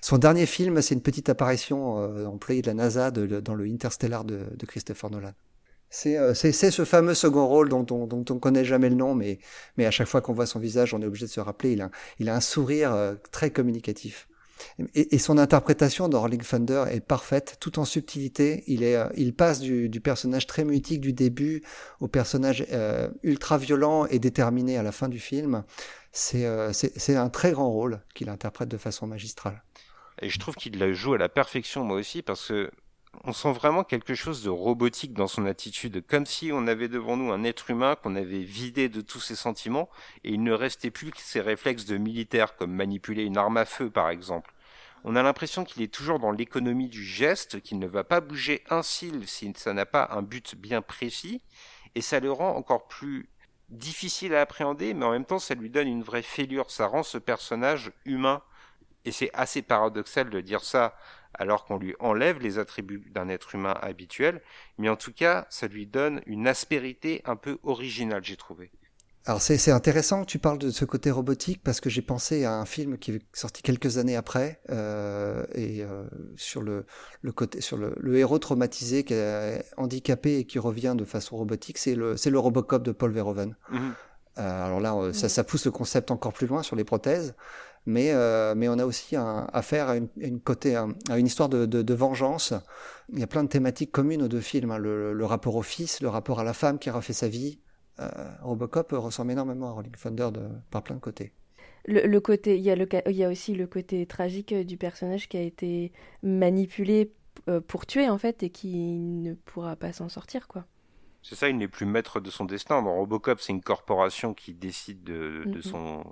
Son 0.00 0.18
dernier 0.18 0.46
film, 0.46 0.82
c'est 0.82 0.94
une 0.94 1.02
petite 1.02 1.28
apparition 1.28 2.26
employée 2.26 2.60
de 2.60 2.66
la 2.66 2.74
NASA 2.74 3.10
de, 3.10 3.40
dans 3.40 3.54
le 3.54 3.64
Interstellar 3.64 4.24
de, 4.24 4.40
de 4.54 4.66
Christopher 4.66 5.10
Nolan. 5.10 5.32
Euh, 6.06 6.34
c'est 6.34 6.52
ce 6.52 6.84
fameux 6.84 7.14
second 7.14 7.46
rôle 7.46 7.68
dont, 7.68 7.82
dont, 7.82 8.06
dont 8.06 8.24
on 8.30 8.38
connaît 8.38 8.64
jamais 8.64 8.88
le 8.88 8.96
nom, 8.96 9.14
mais, 9.14 9.38
mais 9.76 9.86
à 9.86 9.90
chaque 9.90 10.08
fois 10.08 10.20
qu'on 10.20 10.32
voit 10.32 10.46
son 10.46 10.58
visage, 10.58 10.94
on 10.94 11.02
est 11.02 11.06
obligé 11.06 11.26
de 11.26 11.30
se 11.30 11.40
rappeler. 11.40 11.72
Il 11.72 11.82
a, 11.82 11.90
il 12.18 12.28
a 12.28 12.34
un 12.34 12.40
sourire 12.40 12.92
euh, 12.92 13.14
très 13.32 13.50
communicatif. 13.50 14.28
Et, 14.94 15.14
et, 15.14 15.18
son 15.18 15.36
interprétation 15.36 16.08
dans 16.08 16.20
Rolling 16.20 16.42
Thunder 16.42 16.84
est 16.88 17.00
parfaite, 17.00 17.56
tout 17.60 17.78
en 17.78 17.84
subtilité. 17.84 18.62
Il, 18.66 18.82
est, 18.82 18.96
euh, 18.96 19.08
il 19.16 19.34
passe 19.34 19.60
du, 19.60 19.88
du 19.88 20.00
personnage 20.00 20.46
très 20.46 20.64
mutique 20.64 21.00
du 21.00 21.12
début 21.12 21.62
au 22.00 22.08
personnage 22.08 22.64
ultra 23.22 23.58
violent 23.58 24.06
et 24.06 24.18
déterminé 24.18 24.78
à 24.78 24.82
la 24.82 24.92
fin 24.92 25.08
du 25.08 25.18
film. 25.18 25.64
C'est 26.12 26.46
un 26.46 27.28
très 27.30 27.50
grand 27.50 27.70
rôle 27.70 28.00
qu'il 28.14 28.30
interprète 28.30 28.68
de 28.68 28.78
façon 28.78 29.06
magistrale. 29.06 29.62
Et 30.22 30.28
je 30.28 30.38
trouve 30.38 30.54
qu'il 30.54 30.78
la 30.78 30.92
joue 30.92 31.14
à 31.14 31.18
la 31.18 31.28
perfection, 31.28 31.82
moi 31.84 31.96
aussi, 31.96 32.22
parce 32.22 32.46
que 32.46 32.70
on 33.22 33.32
sent 33.32 33.52
vraiment 33.52 33.84
quelque 33.84 34.14
chose 34.14 34.42
de 34.42 34.50
robotique 34.50 35.14
dans 35.14 35.28
son 35.28 35.46
attitude, 35.46 36.04
comme 36.06 36.26
si 36.26 36.50
on 36.52 36.66
avait 36.66 36.88
devant 36.88 37.16
nous 37.16 37.32
un 37.32 37.44
être 37.44 37.70
humain 37.70 37.96
qu'on 37.96 38.16
avait 38.16 38.42
vidé 38.42 38.88
de 38.88 39.00
tous 39.00 39.20
ses 39.20 39.36
sentiments, 39.36 39.88
et 40.24 40.32
il 40.32 40.42
ne 40.42 40.52
restait 40.52 40.90
plus 40.90 41.10
que 41.10 41.20
ses 41.20 41.40
réflexes 41.40 41.84
de 41.84 41.96
militaire, 41.96 42.56
comme 42.56 42.72
manipuler 42.72 43.24
une 43.24 43.38
arme 43.38 43.56
à 43.56 43.64
feu 43.64 43.90
par 43.90 44.10
exemple. 44.10 44.52
On 45.04 45.16
a 45.16 45.22
l'impression 45.22 45.64
qu'il 45.64 45.82
est 45.82 45.92
toujours 45.92 46.18
dans 46.18 46.32
l'économie 46.32 46.88
du 46.88 47.04
geste, 47.04 47.60
qu'il 47.60 47.78
ne 47.78 47.86
va 47.86 48.04
pas 48.04 48.20
bouger 48.20 48.64
un 48.70 48.82
cil 48.82 49.28
si 49.28 49.52
ça 49.56 49.74
n'a 49.74 49.86
pas 49.86 50.08
un 50.12 50.22
but 50.22 50.56
bien 50.56 50.82
précis, 50.82 51.42
et 51.94 52.00
ça 52.00 52.20
le 52.20 52.32
rend 52.32 52.56
encore 52.56 52.88
plus 52.88 53.28
difficile 53.68 54.34
à 54.34 54.40
appréhender, 54.40 54.94
mais 54.94 55.04
en 55.04 55.10
même 55.10 55.24
temps 55.24 55.38
ça 55.38 55.54
lui 55.54 55.70
donne 55.70 55.88
une 55.88 56.02
vraie 56.02 56.22
fêlure, 56.22 56.70
ça 56.70 56.86
rend 56.86 57.02
ce 57.02 57.18
personnage 57.18 57.92
humain. 58.04 58.42
Et 59.04 59.12
c'est 59.12 59.30
assez 59.34 59.60
paradoxal 59.60 60.30
de 60.30 60.40
dire 60.40 60.64
ça 60.64 60.96
alors 61.34 61.64
qu'on 61.64 61.78
lui 61.78 61.94
enlève 61.98 62.40
les 62.40 62.58
attributs 62.58 63.10
d'un 63.10 63.28
être 63.28 63.54
humain 63.54 63.74
habituel, 63.82 64.42
mais 64.78 64.88
en 64.88 64.96
tout 64.96 65.12
cas, 65.12 65.46
ça 65.50 65.68
lui 65.68 65.86
donne 65.86 66.20
une 66.26 66.46
aspérité 66.46 67.22
un 67.24 67.36
peu 67.36 67.58
originale, 67.62 68.24
j'ai 68.24 68.36
trouvé. 68.36 68.70
Alors 69.26 69.40
c'est 69.40 69.70
intéressant 69.70 70.20
que 70.22 70.26
tu 70.26 70.38
parles 70.38 70.58
de 70.58 70.70
ce 70.70 70.84
côté 70.84 71.10
robotique 71.10 71.62
parce 71.64 71.80
que 71.80 71.88
j'ai 71.88 72.02
pensé 72.02 72.44
à 72.44 72.56
un 72.56 72.66
film 72.66 72.98
qui 72.98 73.12
est 73.12 73.22
sorti 73.32 73.62
quelques 73.62 73.96
années 73.96 74.16
après 74.16 74.60
euh, 74.68 75.46
et 75.54 75.82
euh, 75.82 76.04
sur 76.36 76.60
le, 76.60 76.84
le, 77.22 77.32
côté 77.32 77.62
sur 77.62 77.78
le, 77.78 77.94
le, 77.98 78.18
héros 78.18 78.38
traumatisé 78.38 79.02
qui 79.02 79.14
est 79.14 79.64
handicapé 79.78 80.40
et 80.40 80.44
qui 80.44 80.58
revient 80.58 80.94
de 80.94 81.06
façon 81.06 81.38
robotique, 81.38 81.78
c'est 81.78 81.94
le 81.94 82.18
c'est 82.18 82.28
le 82.28 82.38
Robocop 82.38 82.82
de 82.82 82.92
Paul 82.92 83.12
Verhoeven. 83.12 83.56
Mhm. 83.70 83.94
Euh, 84.36 84.66
alors 84.66 84.80
là, 84.80 85.12
ça, 85.14 85.30
ça 85.30 85.42
pousse 85.42 85.64
le 85.64 85.70
concept 85.70 86.10
encore 86.10 86.32
plus 86.34 86.46
loin 86.46 86.62
sur 86.62 86.76
les 86.76 86.84
prothèses, 86.84 87.34
mais, 87.86 88.12
euh, 88.12 88.54
mais 88.56 88.68
on 88.68 88.78
a 88.78 88.86
aussi 88.86 89.16
un, 89.16 89.46
affaire 89.52 89.88
à 89.88 89.96
une, 89.96 90.08
une, 90.16 90.40
côté, 90.40 90.74
à 90.76 91.18
une 91.18 91.26
histoire 91.26 91.48
de, 91.48 91.66
de, 91.66 91.82
de, 91.82 91.94
vengeance. 91.94 92.54
Il 93.12 93.18
y 93.18 93.22
a 93.22 93.26
plein 93.26 93.44
de 93.44 93.48
thématiques 93.48 93.92
communes 93.92 94.22
aux 94.22 94.28
deux 94.28 94.40
films, 94.40 94.70
hein. 94.70 94.78
le, 94.78 95.12
le, 95.12 95.24
rapport 95.24 95.56
au 95.56 95.62
fils, 95.62 96.00
le 96.00 96.08
rapport 96.08 96.40
à 96.40 96.44
la 96.44 96.54
femme 96.54 96.78
qui 96.78 96.88
a 96.88 96.92
refait 96.92 97.12
sa 97.12 97.28
vie. 97.28 97.60
Euh, 98.00 98.08
Robocop 98.42 98.92
ressemble 98.92 99.32
énormément 99.32 99.68
à 99.68 99.72
Rolling 99.72 99.92
Thunder 99.92 100.30
de, 100.32 100.48
par 100.70 100.82
plein 100.82 100.96
de 100.96 101.00
côtés. 101.00 101.32
Le, 101.86 102.06
le, 102.06 102.20
côté, 102.20 102.56
il 102.56 102.62
y, 102.62 102.70
a 102.70 102.76
le, 102.76 102.88
il 103.06 103.16
y 103.16 103.24
a 103.24 103.28
aussi 103.28 103.54
le 103.54 103.66
côté 103.66 104.06
tragique 104.06 104.54
du 104.54 104.78
personnage 104.78 105.28
qui 105.28 105.36
a 105.36 105.42
été 105.42 105.92
manipulé 106.22 107.12
euh, 107.48 107.60
pour 107.60 107.84
tuer 107.84 108.08
en 108.08 108.16
fait 108.16 108.42
et 108.42 108.50
qui 108.50 108.98
ne 108.98 109.34
pourra 109.34 109.76
pas 109.76 109.92
s'en 109.92 110.08
sortir 110.08 110.48
quoi. 110.48 110.64
C'est 111.22 111.34
ça, 111.34 111.48
il 111.48 111.56
n'est 111.56 111.68
plus 111.68 111.86
maître 111.86 112.20
de 112.20 112.30
son 112.30 112.44
destin. 112.44 112.82
Dans 112.82 112.94
Robocop, 112.94 113.40
c'est 113.40 113.52
une 113.52 113.62
corporation 113.62 114.34
qui 114.34 114.52
décide 114.52 115.02
de, 115.04 115.44
de, 115.46 115.62
son, 115.62 116.04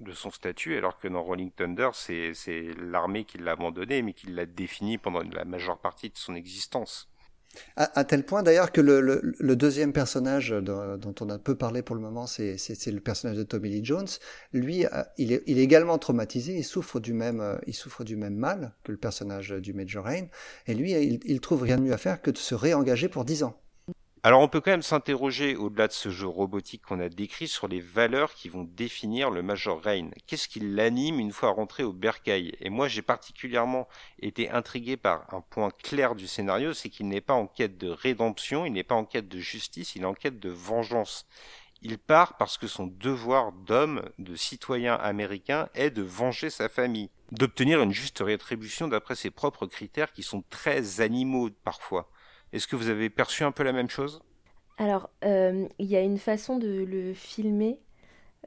de 0.00 0.12
son 0.12 0.30
statut, 0.30 0.76
alors 0.76 0.98
que 0.98 1.08
dans 1.08 1.22
Rolling 1.22 1.50
Thunder, 1.50 1.90
c'est 1.92 2.32
l'armée 2.78 3.24
qui 3.24 3.38
l'a 3.38 3.52
abandonné, 3.52 4.02
mais 4.02 4.12
qui 4.12 4.28
l'a 4.28 4.46
défini 4.46 4.98
pendant 4.98 5.22
la 5.22 5.44
majeure 5.44 5.78
partie 5.78 6.10
de 6.10 6.16
son 6.16 6.34
existence. 6.34 7.08
À, 7.76 8.04
tel 8.04 8.24
point 8.24 8.42
d'ailleurs 8.42 8.72
que 8.72 8.80
le, 8.80 9.00
le, 9.00 9.56
deuxième 9.56 9.92
personnage 9.92 10.50
dont 10.50 11.14
on 11.20 11.30
a 11.30 11.38
peu 11.38 11.56
parlé 11.56 11.82
pour 11.82 11.96
le 11.96 12.02
moment, 12.02 12.26
c'est 12.26 12.56
le 12.86 13.00
personnage 13.00 13.38
de 13.38 13.42
Tommy 13.42 13.70
Lee 13.70 13.84
Jones. 13.84 14.06
Lui, 14.52 14.84
euh, 14.84 15.02
il 15.16 15.32
est, 15.32 15.42
il 15.46 15.58
est 15.58 15.62
également 15.62 15.96
traumatisé, 15.98 16.54
il 16.54 16.64
souffre 16.64 17.00
du 17.00 17.14
même, 17.14 17.40
euh, 17.40 17.56
il 17.66 17.74
souffre 17.74 18.04
du 18.04 18.16
même 18.16 18.36
mal 18.36 18.74
que 18.84 18.92
le 18.92 18.98
personnage 18.98 19.50
du 19.50 19.72
Major 19.72 20.04
Rain, 20.04 20.26
et 20.66 20.74
lui, 20.74 20.92
il, 20.92 21.20
il 21.24 21.40
trouve 21.40 21.62
rien 21.62 21.78
de 21.78 21.82
mieux 21.82 21.92
à 21.92 21.98
faire 21.98 22.20
que 22.20 22.30
de 22.30 22.38
se 22.38 22.54
réengager 22.54 23.08
pour 23.08 23.24
dix 23.24 23.42
ans. 23.42 23.58
Alors 24.24 24.40
on 24.40 24.48
peut 24.48 24.60
quand 24.60 24.72
même 24.72 24.82
s'interroger, 24.82 25.54
au-delà 25.54 25.86
de 25.86 25.92
ce 25.92 26.08
jeu 26.10 26.26
robotique 26.26 26.82
qu'on 26.82 26.98
a 26.98 27.08
décrit, 27.08 27.46
sur 27.46 27.68
les 27.68 27.80
valeurs 27.80 28.34
qui 28.34 28.48
vont 28.48 28.64
définir 28.64 29.30
le 29.30 29.42
Major 29.42 29.80
Rain. 29.80 30.10
Qu'est-ce 30.26 30.48
qui 30.48 30.58
l'anime 30.58 31.20
une 31.20 31.30
fois 31.30 31.50
rentré 31.50 31.84
au 31.84 31.92
bercail? 31.92 32.56
Et 32.60 32.68
moi 32.68 32.88
j'ai 32.88 33.02
particulièrement 33.02 33.86
été 34.20 34.50
intrigué 34.50 34.96
par 34.96 35.32
un 35.32 35.40
point 35.40 35.70
clair 35.70 36.16
du 36.16 36.26
scénario, 36.26 36.74
c'est 36.74 36.88
qu'il 36.88 37.06
n'est 37.06 37.20
pas 37.20 37.34
en 37.34 37.46
quête 37.46 37.78
de 37.78 37.90
rédemption, 37.90 38.66
il 38.66 38.72
n'est 38.72 38.82
pas 38.82 38.96
en 38.96 39.04
quête 39.04 39.28
de 39.28 39.38
justice, 39.38 39.94
il 39.94 40.02
est 40.02 40.06
en 40.06 40.14
quête 40.14 40.40
de 40.40 40.50
vengeance. 40.50 41.24
Il 41.80 41.96
part 41.96 42.36
parce 42.38 42.58
que 42.58 42.66
son 42.66 42.88
devoir 42.88 43.52
d'homme, 43.52 44.02
de 44.18 44.34
citoyen 44.34 44.94
américain, 44.96 45.68
est 45.74 45.90
de 45.90 46.02
venger 46.02 46.50
sa 46.50 46.68
famille, 46.68 47.10
d'obtenir 47.30 47.80
une 47.82 47.92
juste 47.92 48.18
rétribution 48.18 48.88
d'après 48.88 49.14
ses 49.14 49.30
propres 49.30 49.66
critères 49.66 50.12
qui 50.12 50.24
sont 50.24 50.42
très 50.50 51.00
animaux 51.00 51.50
parfois. 51.62 52.10
Est-ce 52.52 52.66
que 52.66 52.76
vous 52.76 52.88
avez 52.88 53.10
perçu 53.10 53.44
un 53.44 53.52
peu 53.52 53.62
la 53.62 53.72
même 53.72 53.90
chose? 53.90 54.22
Alors, 54.78 55.10
euh, 55.24 55.66
il 55.78 55.86
y 55.86 55.96
a 55.96 56.00
une 56.00 56.18
façon 56.18 56.56
de 56.56 56.68
le 56.68 57.12
filmer 57.12 57.80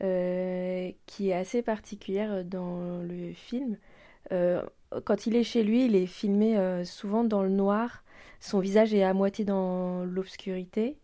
euh, 0.01 0.91
qui 1.05 1.29
est 1.29 1.33
assez 1.33 1.61
particulière 1.61 2.43
dans 2.45 3.01
le 3.01 3.33
film. 3.33 3.77
Euh, 4.31 4.61
quand 5.03 5.27
il 5.27 5.35
est 5.35 5.43
chez 5.43 5.63
lui, 5.63 5.85
il 5.85 5.95
est 5.95 6.07
filmé 6.07 6.83
souvent 6.85 7.23
dans 7.23 7.43
le 7.43 7.49
noir. 7.49 8.03
Son 8.39 8.59
visage 8.59 8.93
est 8.93 9.03
à 9.03 9.13
moitié 9.13 9.45
dans 9.45 10.03
l'obscurité. 10.03 10.97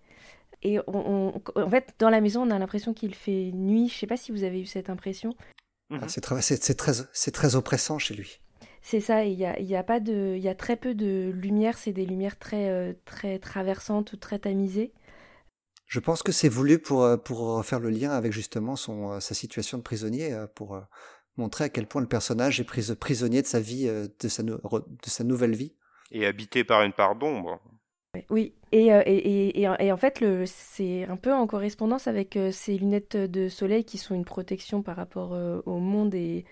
Et 0.64 0.80
en 0.88 1.70
fait, 1.70 1.94
dans 2.00 2.10
la 2.10 2.20
maison, 2.20 2.42
on 2.42 2.50
a 2.50 2.58
l'impression 2.58 2.94
qu'il 2.94 3.14
fait 3.14 3.52
nuit. 3.54 3.88
Je 3.88 3.96
ne 3.96 4.00
sais 4.00 4.08
pas 4.08 4.18
si 4.18 4.32
vous 4.32 4.44
avez 4.44 4.62
eu 4.62 4.66
cette 4.66 4.90
impression. 4.90 5.36
Ah, 5.90 6.08
c'est 6.08 6.22
très, 6.76 6.92
très 7.32 7.56
oppressant 7.56 7.98
chez 8.00 8.14
lui. 8.14 8.42
C'est 8.90 9.02
ça, 9.02 9.26
il 9.26 9.34
y 9.34 9.44
a, 9.44 9.60
y 9.60 9.76
a, 9.76 9.84
pas 9.84 10.00
de, 10.00 10.36
il 10.38 10.42
y 10.42 10.48
a 10.48 10.56
très 10.56 10.78
peu 10.78 10.96
de 10.96 11.30
lumière, 11.36 11.78
c'est 11.78 11.92
des 11.92 12.06
lumières 12.06 12.40
très, 12.40 12.70
euh, 12.70 12.94
très 13.04 13.38
traversantes 13.38 14.14
ou 14.14 14.16
très 14.16 14.40
tamisées. 14.40 14.94
Je 15.88 16.00
pense 16.00 16.24
que 16.24 16.32
c'est 16.32 16.48
voulu 16.48 16.80
pour, 16.80 17.04
euh, 17.04 17.18
pour 17.18 17.66
faire 17.66 17.82
le 17.82 17.90
lien 17.90 18.12
avec 18.12 18.32
justement 18.32 18.78
son, 18.78 19.12
euh, 19.12 19.20
sa 19.20 19.34
situation 19.34 19.78
de 19.78 19.84
prisonnier, 19.84 20.34
pour 20.56 20.82
montrer 21.36 21.66
à 21.66 21.70
quel 21.70 21.86
point 21.86 22.00
le 22.00 22.08
personnage 22.08 22.62
est 22.62 22.64
pris, 22.64 22.90
prisonnier 22.98 23.42
de 23.42 23.48
sa 23.48 23.60
vie, 23.60 23.88
de 23.88 24.28
sa, 24.30 24.42
de 24.42 24.58
sa 25.06 25.26
nouvelle 25.26 25.58
vie. 25.58 25.76
Et 26.12 26.26
habité 26.26 26.64
par 26.64 26.82
une 26.84 26.94
part 26.94 27.18
d'ombre. 27.18 27.60
Oui, 28.30 28.54
et, 28.72 28.86
et, 28.86 29.60
et, 29.60 29.64
et, 29.64 29.92
en 29.92 29.98
fait, 29.98 30.24
c'est 30.46 31.04
un 31.04 31.18
peu 31.18 31.34
en 31.34 31.46
correspondance 31.46 32.08
avec 32.08 32.40
ces 32.54 32.78
lunettes 32.78 33.18
de 33.18 33.50
soleil 33.50 33.84
qui 33.84 33.98
sont 33.98 34.16
une 34.16 34.24
protection 34.24 34.82
par 34.82 34.96
rapport 34.96 35.38
au 35.66 35.80
monde 35.80 36.16
et, 36.16 36.46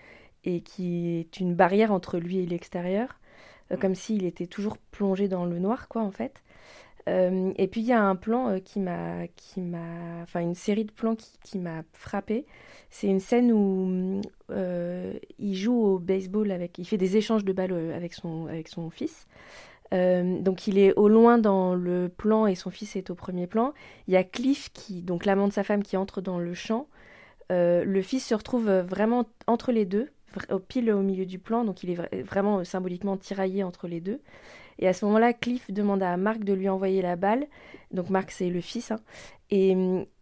et 0.46 0.60
qui 0.60 1.18
est 1.18 1.40
une 1.40 1.54
barrière 1.54 1.92
entre 1.92 2.18
lui 2.18 2.38
et 2.38 2.46
l'extérieur, 2.46 3.18
euh, 3.70 3.76
mm. 3.76 3.78
comme 3.80 3.94
s'il 3.94 4.24
était 4.24 4.46
toujours 4.46 4.78
plongé 4.78 5.28
dans 5.28 5.44
le 5.44 5.58
noir, 5.58 5.88
quoi, 5.88 6.02
en 6.02 6.12
fait. 6.12 6.42
Euh, 7.08 7.52
et 7.56 7.68
puis 7.68 7.82
il 7.82 7.86
y 7.86 7.92
a 7.92 8.02
un 8.02 8.16
plan 8.16 8.48
euh, 8.48 8.58
qui 8.58 8.80
m'a, 8.80 9.28
qui 9.36 9.60
m'a, 9.60 10.22
enfin 10.22 10.40
une 10.40 10.56
série 10.56 10.84
de 10.84 10.90
plans 10.90 11.14
qui, 11.14 11.38
qui 11.44 11.58
m'a 11.58 11.82
frappé. 11.92 12.46
C'est 12.90 13.06
une 13.08 13.20
scène 13.20 13.52
où 13.52 14.20
il 15.38 15.54
joue 15.54 15.84
au 15.84 15.98
baseball 15.98 16.50
avec, 16.50 16.78
il 16.78 16.84
fait 16.84 16.96
des 16.96 17.16
échanges 17.16 17.44
de 17.44 17.52
balles 17.52 17.92
avec 17.94 18.14
son, 18.14 18.46
avec 18.46 18.68
son 18.68 18.90
fils. 18.90 19.26
donc 19.92 20.66
il 20.66 20.78
est 20.78 20.94
au 20.94 21.08
loin 21.08 21.36
dans 21.36 21.74
le 21.74 22.08
plan 22.08 22.46
et 22.46 22.54
son 22.54 22.70
fils 22.70 22.96
est 22.96 23.10
au 23.10 23.14
premier 23.14 23.46
plan. 23.46 23.74
Il 24.08 24.14
y 24.14 24.16
a 24.16 24.24
Cliff 24.24 24.72
qui, 24.72 25.02
donc 25.02 25.26
l'amant 25.26 25.48
de 25.48 25.52
sa 25.52 25.64
femme, 25.64 25.82
qui 25.82 25.96
entre 25.96 26.20
dans 26.20 26.38
le 26.38 26.54
champ. 26.54 26.86
le 27.50 28.02
fils 28.02 28.24
se 28.24 28.34
retrouve 28.34 28.70
vraiment 28.70 29.26
entre 29.46 29.72
les 29.72 29.84
deux 29.84 30.10
au 30.50 30.58
pile 30.58 30.90
au 30.92 31.02
milieu 31.02 31.26
du 31.26 31.38
plan, 31.38 31.64
donc 31.64 31.82
il 31.82 31.90
est 31.90 32.22
vraiment 32.22 32.58
euh, 32.58 32.64
symboliquement 32.64 33.16
tiraillé 33.16 33.62
entre 33.64 33.88
les 33.88 34.00
deux. 34.00 34.20
Et 34.78 34.88
à 34.88 34.92
ce 34.92 35.04
moment-là, 35.06 35.32
Cliff 35.32 35.70
demande 35.70 36.02
à 36.02 36.16
Marc 36.16 36.44
de 36.44 36.52
lui 36.52 36.68
envoyer 36.68 37.00
la 37.00 37.16
balle. 37.16 37.46
Donc 37.92 38.10
Marc, 38.10 38.30
c'est 38.30 38.50
le 38.50 38.60
fils. 38.60 38.90
Hein. 38.90 39.00
Et, 39.50 39.74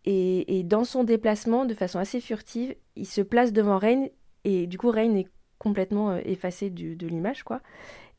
et, 0.05 0.59
et, 0.59 0.62
dans 0.62 0.85
son 0.85 1.03
déplacement, 1.03 1.65
de 1.65 1.75
façon 1.75 1.99
assez 1.99 2.21
furtive, 2.21 2.75
il 2.95 3.07
se 3.07 3.21
place 3.21 3.53
devant 3.53 3.79
Rain. 3.79 4.07
Et 4.45 4.67
du 4.67 4.79
coup, 4.79 4.91
Rain 4.91 5.15
est 5.17 5.29
complètement 5.59 6.11
euh, 6.11 6.21
effacé 6.25 6.71
de 6.71 7.07
l'image. 7.07 7.43
quoi. 7.43 7.61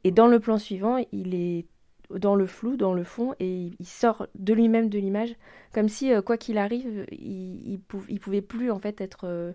Et 0.03 0.11
dans 0.11 0.27
le 0.27 0.39
plan 0.39 0.57
suivant, 0.57 0.97
il 1.11 1.35
est 1.35 1.65
dans 2.11 2.35
le 2.35 2.45
flou, 2.45 2.77
dans 2.77 2.93
le 2.93 3.03
fond, 3.03 3.33
et 3.39 3.71
il, 3.79 3.85
sort 3.85 4.27
de 4.35 4.53
lui-même 4.53 4.89
de 4.89 4.99
l'image, 4.99 5.35
comme 5.73 5.89
si, 5.89 6.13
euh, 6.13 6.21
quoi 6.21 6.37
qu'il 6.37 6.57
arrive, 6.57 7.05
il, 7.11 7.79
il, 8.09 8.19
pouvait 8.19 8.41
plus 8.41 8.69
en 8.69 8.79
fait 8.79 9.01
être 9.01 9.53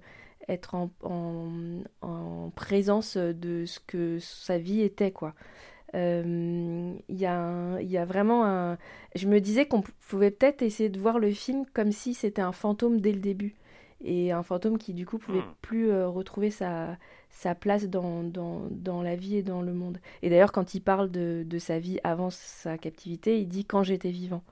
être 0.50 0.74
en, 0.74 0.90
en, 1.02 2.50
présence 2.54 3.16
de 3.16 3.64
ce 3.66 3.80
que 3.80 4.18
sa 4.18 4.58
vie 4.58 4.82
était, 4.82 5.12
quoi. 5.12 5.34
Il 5.92 7.02
y, 7.08 7.26
a 7.26 7.80
y 7.80 7.96
a 7.96 8.04
vraiment 8.04 8.44
un... 8.44 8.78
Je 9.16 9.26
me 9.26 9.40
disais 9.40 9.66
qu'on 9.66 9.82
pouvait 10.08 10.30
peut-être 10.30 10.62
essayer 10.62 10.88
de 10.88 11.00
voir 11.00 11.18
le 11.18 11.30
film 11.32 11.64
comme 11.74 11.90
si 11.90 12.14
c'était 12.14 12.42
un 12.42 12.52
fantôme 12.52 13.00
dès 13.00 13.12
le 13.12 13.18
début. 13.18 13.56
Et 14.02 14.32
un 14.32 14.42
fantôme 14.42 14.78
qui, 14.78 14.94
du 14.94 15.04
coup, 15.04 15.18
pouvait 15.18 15.40
hmm. 15.40 15.54
plus 15.60 15.92
retrouver 16.04 16.50
sa, 16.50 16.96
sa 17.30 17.54
place 17.54 17.88
dans, 17.88 18.22
dans, 18.22 18.68
dans, 18.70 19.02
la 19.02 19.16
vie 19.16 19.36
et 19.36 19.42
dans 19.42 19.62
le 19.62 19.72
monde. 19.72 19.98
Et 20.22 20.30
d'ailleurs, 20.30 20.52
quand 20.52 20.74
il 20.74 20.80
parle 20.80 21.10
de, 21.10 21.44
de, 21.46 21.58
sa 21.58 21.78
vie 21.78 21.98
avant 22.04 22.30
sa 22.30 22.76
captivité, 22.76 23.40
il 23.40 23.48
dit 23.48 23.64
quand 23.64 23.82
j'étais 23.82 24.10
vivant. 24.10 24.42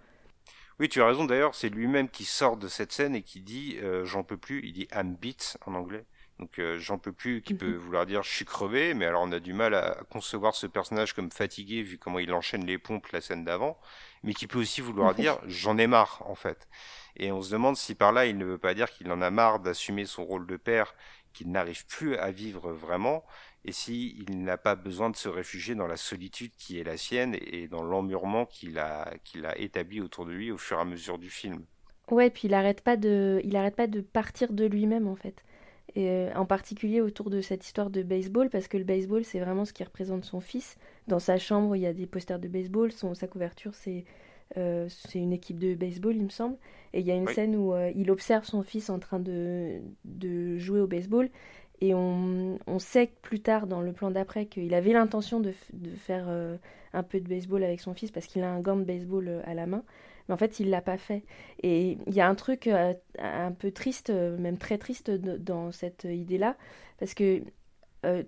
Oui, 0.81 0.89
tu 0.89 1.03
as 1.03 1.07
raison. 1.07 1.25
D'ailleurs, 1.25 1.55
c'est 1.55 1.69
lui-même 1.69 2.09
qui 2.09 2.25
sort 2.25 2.57
de 2.57 2.69
cette 2.69 2.93
scène 2.93 3.15
et 3.15 3.23
qui 3.23 3.41
dit 3.41 3.79
euh, 3.83 4.05
j'en 4.05 4.23
peux 4.23 4.37
plus. 4.37 4.61
Il 4.65 4.73
dit 4.73 4.89
I'm 4.93 5.17
beat 5.17 5.59
en 5.67 5.75
anglais. 5.75 6.07
Donc 6.39 6.61
euh, 6.61 6.79
j'en 6.79 6.99
peux 6.99 7.13
plus, 7.13 7.43
qui 7.43 7.55
peut 7.55 7.67
mhm. 7.67 7.77
vouloir 7.77 8.07
dire 8.07 8.23
je 8.23 8.31
suis 8.31 8.45
crevé, 8.45 8.95
mais 8.95 9.07
alors 9.07 9.23
on 9.23 9.33
a 9.33 9.41
du 9.41 9.53
mal 9.53 9.75
à 9.75 9.99
concevoir 10.09 10.55
ce 10.55 10.67
personnage 10.67 11.13
comme 11.13 11.33
fatigué 11.33 11.83
vu 11.83 11.99
comment 11.99 12.21
il 12.21 12.33
enchaîne 12.33 12.65
les 12.65 12.79
pompes 12.79 13.09
la 13.09 13.21
scène 13.21 13.45
d'avant, 13.45 13.77
mais 14.23 14.35
qui 14.35 14.47
peut 14.47 14.61
aussi 14.61 14.81
vouloir 14.81 15.15
dire 15.15 15.39
j'en 15.47 15.77
ai 15.79 15.89
marre 15.89 16.23
en 16.27 16.37
fait. 16.37 16.69
Et 17.17 17.33
on 17.33 17.43
se 17.43 17.51
demande 17.51 17.77
si 17.77 17.97
par 17.97 18.13
là 18.13 18.27
il 18.27 18.39
ne 18.39 18.45
veut 18.45 18.59
pas 18.59 18.75
dire 18.75 18.91
qu'il 18.93 19.11
en 19.11 19.21
a 19.21 19.31
marre 19.31 19.59
d'assumer 19.59 20.05
son 20.05 20.25
rôle 20.25 20.47
de 20.47 20.57
père 20.57 20.95
qu'il 21.33 21.51
n'arrive 21.51 21.87
plus 21.87 22.17
à 22.17 22.31
vivre 22.31 22.73
vraiment, 22.73 23.25
et 23.65 23.73
s'il 23.73 24.23
il 24.23 24.43
n'a 24.43 24.57
pas 24.57 24.75
besoin 24.75 25.11
de 25.11 25.17
se 25.17 25.29
réfugier 25.29 25.75
dans 25.75 25.87
la 25.87 25.97
solitude 25.97 26.53
qui 26.57 26.79
est 26.79 26.85
la 26.85 26.97
sienne 26.97 27.37
et 27.41 27.69
dans 27.69 27.83
l'emmurement 27.83 28.47
qu'il 28.47 28.79
a, 28.79 29.13
qu'il 29.25 29.47
a 29.47 29.59
établi 29.59 30.01
autour 30.01 30.27
de 30.27 30.33
lui 30.33 30.51
au 30.51 30.59
fur 30.59 30.79
et 30.79 30.81
à 30.81 30.85
mesure 30.85 31.19
du 31.19 31.31
film. 31.31 31.65
Ouais, 32.11 32.31
puis 32.31 32.49
il 32.49 32.53
n'arrête 32.53 32.81
pas 32.81 32.97
de, 32.97 33.41
il 33.45 33.55
arrête 33.57 33.77
pas 33.77 33.87
de 33.87 34.01
partir 34.01 34.53
de 34.53 34.65
lui-même 34.65 35.07
en 35.07 35.17
fait. 35.17 35.45
Et 35.95 36.09
euh, 36.09 36.33
en 36.35 36.45
particulier 36.45 37.01
autour 37.01 37.31
de 37.31 37.41
cette 37.41 37.65
histoire 37.65 37.91
de 37.91 38.03
baseball, 38.03 38.51
parce 38.51 38.69
que 38.69 38.77
le 38.77 38.85
baseball, 38.85 39.25
c'est 39.25 39.41
vraiment 39.41 39.65
ce 39.65 39.73
qui 39.73 39.85
représente 39.85 40.25
son 40.25 40.41
fils. 40.41 40.77
Dans 41.07 41.19
sa 41.19 41.39
chambre, 41.39 41.77
il 41.77 41.83
y 41.83 41.87
a 41.87 41.93
des 41.95 42.07
posters 42.07 42.39
de 42.39 42.49
baseball, 42.49 42.93
son, 42.93 43.15
sa 43.15 43.27
couverture, 43.27 43.75
c'est 43.75 44.05
euh, 44.57 44.87
c'est 44.89 45.19
une 45.19 45.33
équipe 45.33 45.59
de 45.59 45.75
baseball, 45.75 46.17
il 46.17 46.25
me 46.25 46.31
semble. 46.31 46.57
Et 46.95 47.01
il 47.01 47.07
y 47.07 47.11
a 47.11 47.15
une 47.15 47.29
scène 47.29 47.55
où 47.55 47.75
euh, 47.75 47.91
il 47.95 48.11
observe 48.11 48.45
son 48.45 48.63
fils 48.63 48.89
en 48.89 48.99
train 48.99 49.19
de, 49.19 49.81
de 50.05 50.57
jouer 50.57 50.81
au 50.81 50.87
baseball. 50.87 51.29
Et 51.81 51.95
on, 51.95 52.59
on, 52.67 52.79
sait 52.79 53.11
plus 53.23 53.41
tard, 53.41 53.67
dans 53.67 53.81
le 53.81 53.93
plan 53.93 54.11
d'après, 54.11 54.47
qu'il 54.47 54.75
avait 54.75 54.93
l'intention 54.93 55.41
de, 55.41 55.53
de, 55.73 55.91
faire 55.91 56.27
euh, 56.29 56.57
un 56.93 57.03
peu 57.03 57.21
de 57.21 57.29
baseball 57.29 57.63
avec 57.63 57.81
son 57.81 57.95
fils 57.95 58.11
parce 58.11 58.27
qu'il 58.27 58.43
a 58.43 58.51
un 58.51 58.61
gant 58.61 58.77
de 58.77 58.85
baseball 58.85 59.43
à 59.45 59.55
la 59.55 59.67
main. 59.67 59.85
Mais 60.29 60.35
en 60.35 60.37
fait, 60.37 60.61
il 60.61 60.71
l'a 60.71 60.83
pas 60.83 60.99
fait. 60.99 61.23
Et 61.63 61.99
il 62.07 62.15
y 62.15 62.21
a 62.21 62.29
un 62.29 62.35
truc 62.35 62.69
un 63.19 63.53
peu 63.53 63.71
triste, 63.71 64.11
même 64.11 64.59
très 64.59 64.77
triste, 64.77 65.11
dans 65.11 65.73
cette 65.73 66.05
idée-là. 66.05 66.57
Parce 66.99 67.15
que 67.15 67.43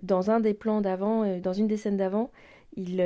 dans 0.01 0.31
un 0.31 0.39
des 0.39 0.53
plans 0.53 0.81
d'avant, 0.81 1.37
dans 1.39 1.53
une 1.53 1.67
des 1.67 1.77
scènes 1.77 1.97
d'avant, 1.97 2.31
il, 2.75 3.01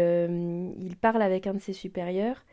il 0.80 0.96
parle 0.96 1.22
avec 1.22 1.48
un 1.48 1.56
de 1.56 1.60
ses 1.60 1.74
supérieurs 1.74 2.46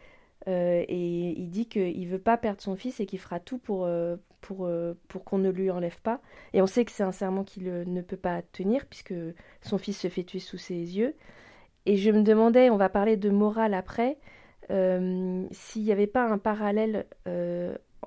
euh, 0.49 0.85
et 0.89 1.41
il 1.41 1.51
dit 1.51 1.67
qu'il 1.67 2.07
veut 2.09 2.19
pas 2.19 2.37
perdre 2.37 2.61
son 2.61 2.77
fils 2.77 3.01
et 3.01 3.07
qu'il 3.07 3.19
fera 3.19 3.39
tout 3.39 3.59
pour, 3.59 3.85
euh, 3.85 4.17
pour, 4.43 4.67
euh, 4.67 4.93
pour 5.09 5.25
qu'on 5.25 5.39
ne 5.39 5.49
lui 5.49 5.71
enlève 5.71 6.01
pas. 6.03 6.21
Et 6.53 6.61
on 6.61 6.67
sait 6.67 6.85
que 6.85 6.93
c'est 6.93 7.03
un 7.03 7.13
serment 7.13 7.45
qu'il 7.45 7.65
ne 7.65 8.03
peut 8.03 8.19
pas 8.19 8.43
tenir 8.43 8.85
puisque 8.85 9.15
son 9.63 9.79
fils 9.79 9.99
se 9.99 10.09
fait 10.09 10.25
tuer 10.25 10.41
sous 10.41 10.59
ses 10.59 10.75
yeux. 10.75 11.15
Et 11.87 11.97
je 11.97 12.11
me 12.11 12.23
demandais, 12.23 12.69
on 12.69 12.77
va 12.77 12.91
parler 12.91 13.17
de 13.17 13.31
morale 13.31 13.73
après, 13.75 14.19
s'il 14.69 15.83
n'y 15.83 15.93
avait 15.93 16.07
pas 16.07 16.25
un 16.25 16.39
parallèle 16.39 17.07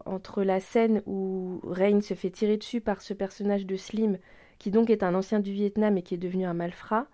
entre 0.05 0.43
la 0.43 0.59
scène 0.59 1.01
où 1.05 1.59
Rain 1.63 1.99
se 1.99 2.13
fait 2.13 2.29
tirer 2.29 2.57
dessus 2.57 2.79
par 2.79 3.01
ce 3.01 3.13
personnage 3.13 3.65
de 3.65 3.75
Slim, 3.75 4.17
qui 4.59 4.71
donc 4.71 4.89
est 4.89 5.03
un 5.03 5.13
ancien 5.13 5.41
du 5.41 5.51
Vietnam 5.51 5.97
et 5.97 6.03
qui 6.03 6.13
est 6.15 6.17
devenu 6.17 6.45
un 6.45 6.53
malfrat, 6.53 7.07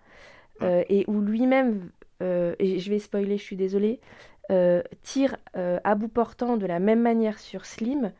et 0.62 1.04
où 1.08 1.20
lui-même, 1.20 1.90
et 2.20 2.78
je 2.78 2.90
vais 2.90 3.00
spoiler, 3.00 3.38
je 3.38 3.42
suis 3.42 3.56
désolée, 3.56 3.98
euh, 4.50 4.82
tire 5.02 5.36
euh, 5.56 5.78
à 5.84 5.94
bout 5.94 6.08
portant 6.08 6.56
de 6.56 6.66
la 6.66 6.80
même 6.80 7.00
manière 7.00 7.38
sur 7.38 7.64
Slim. 7.64 8.12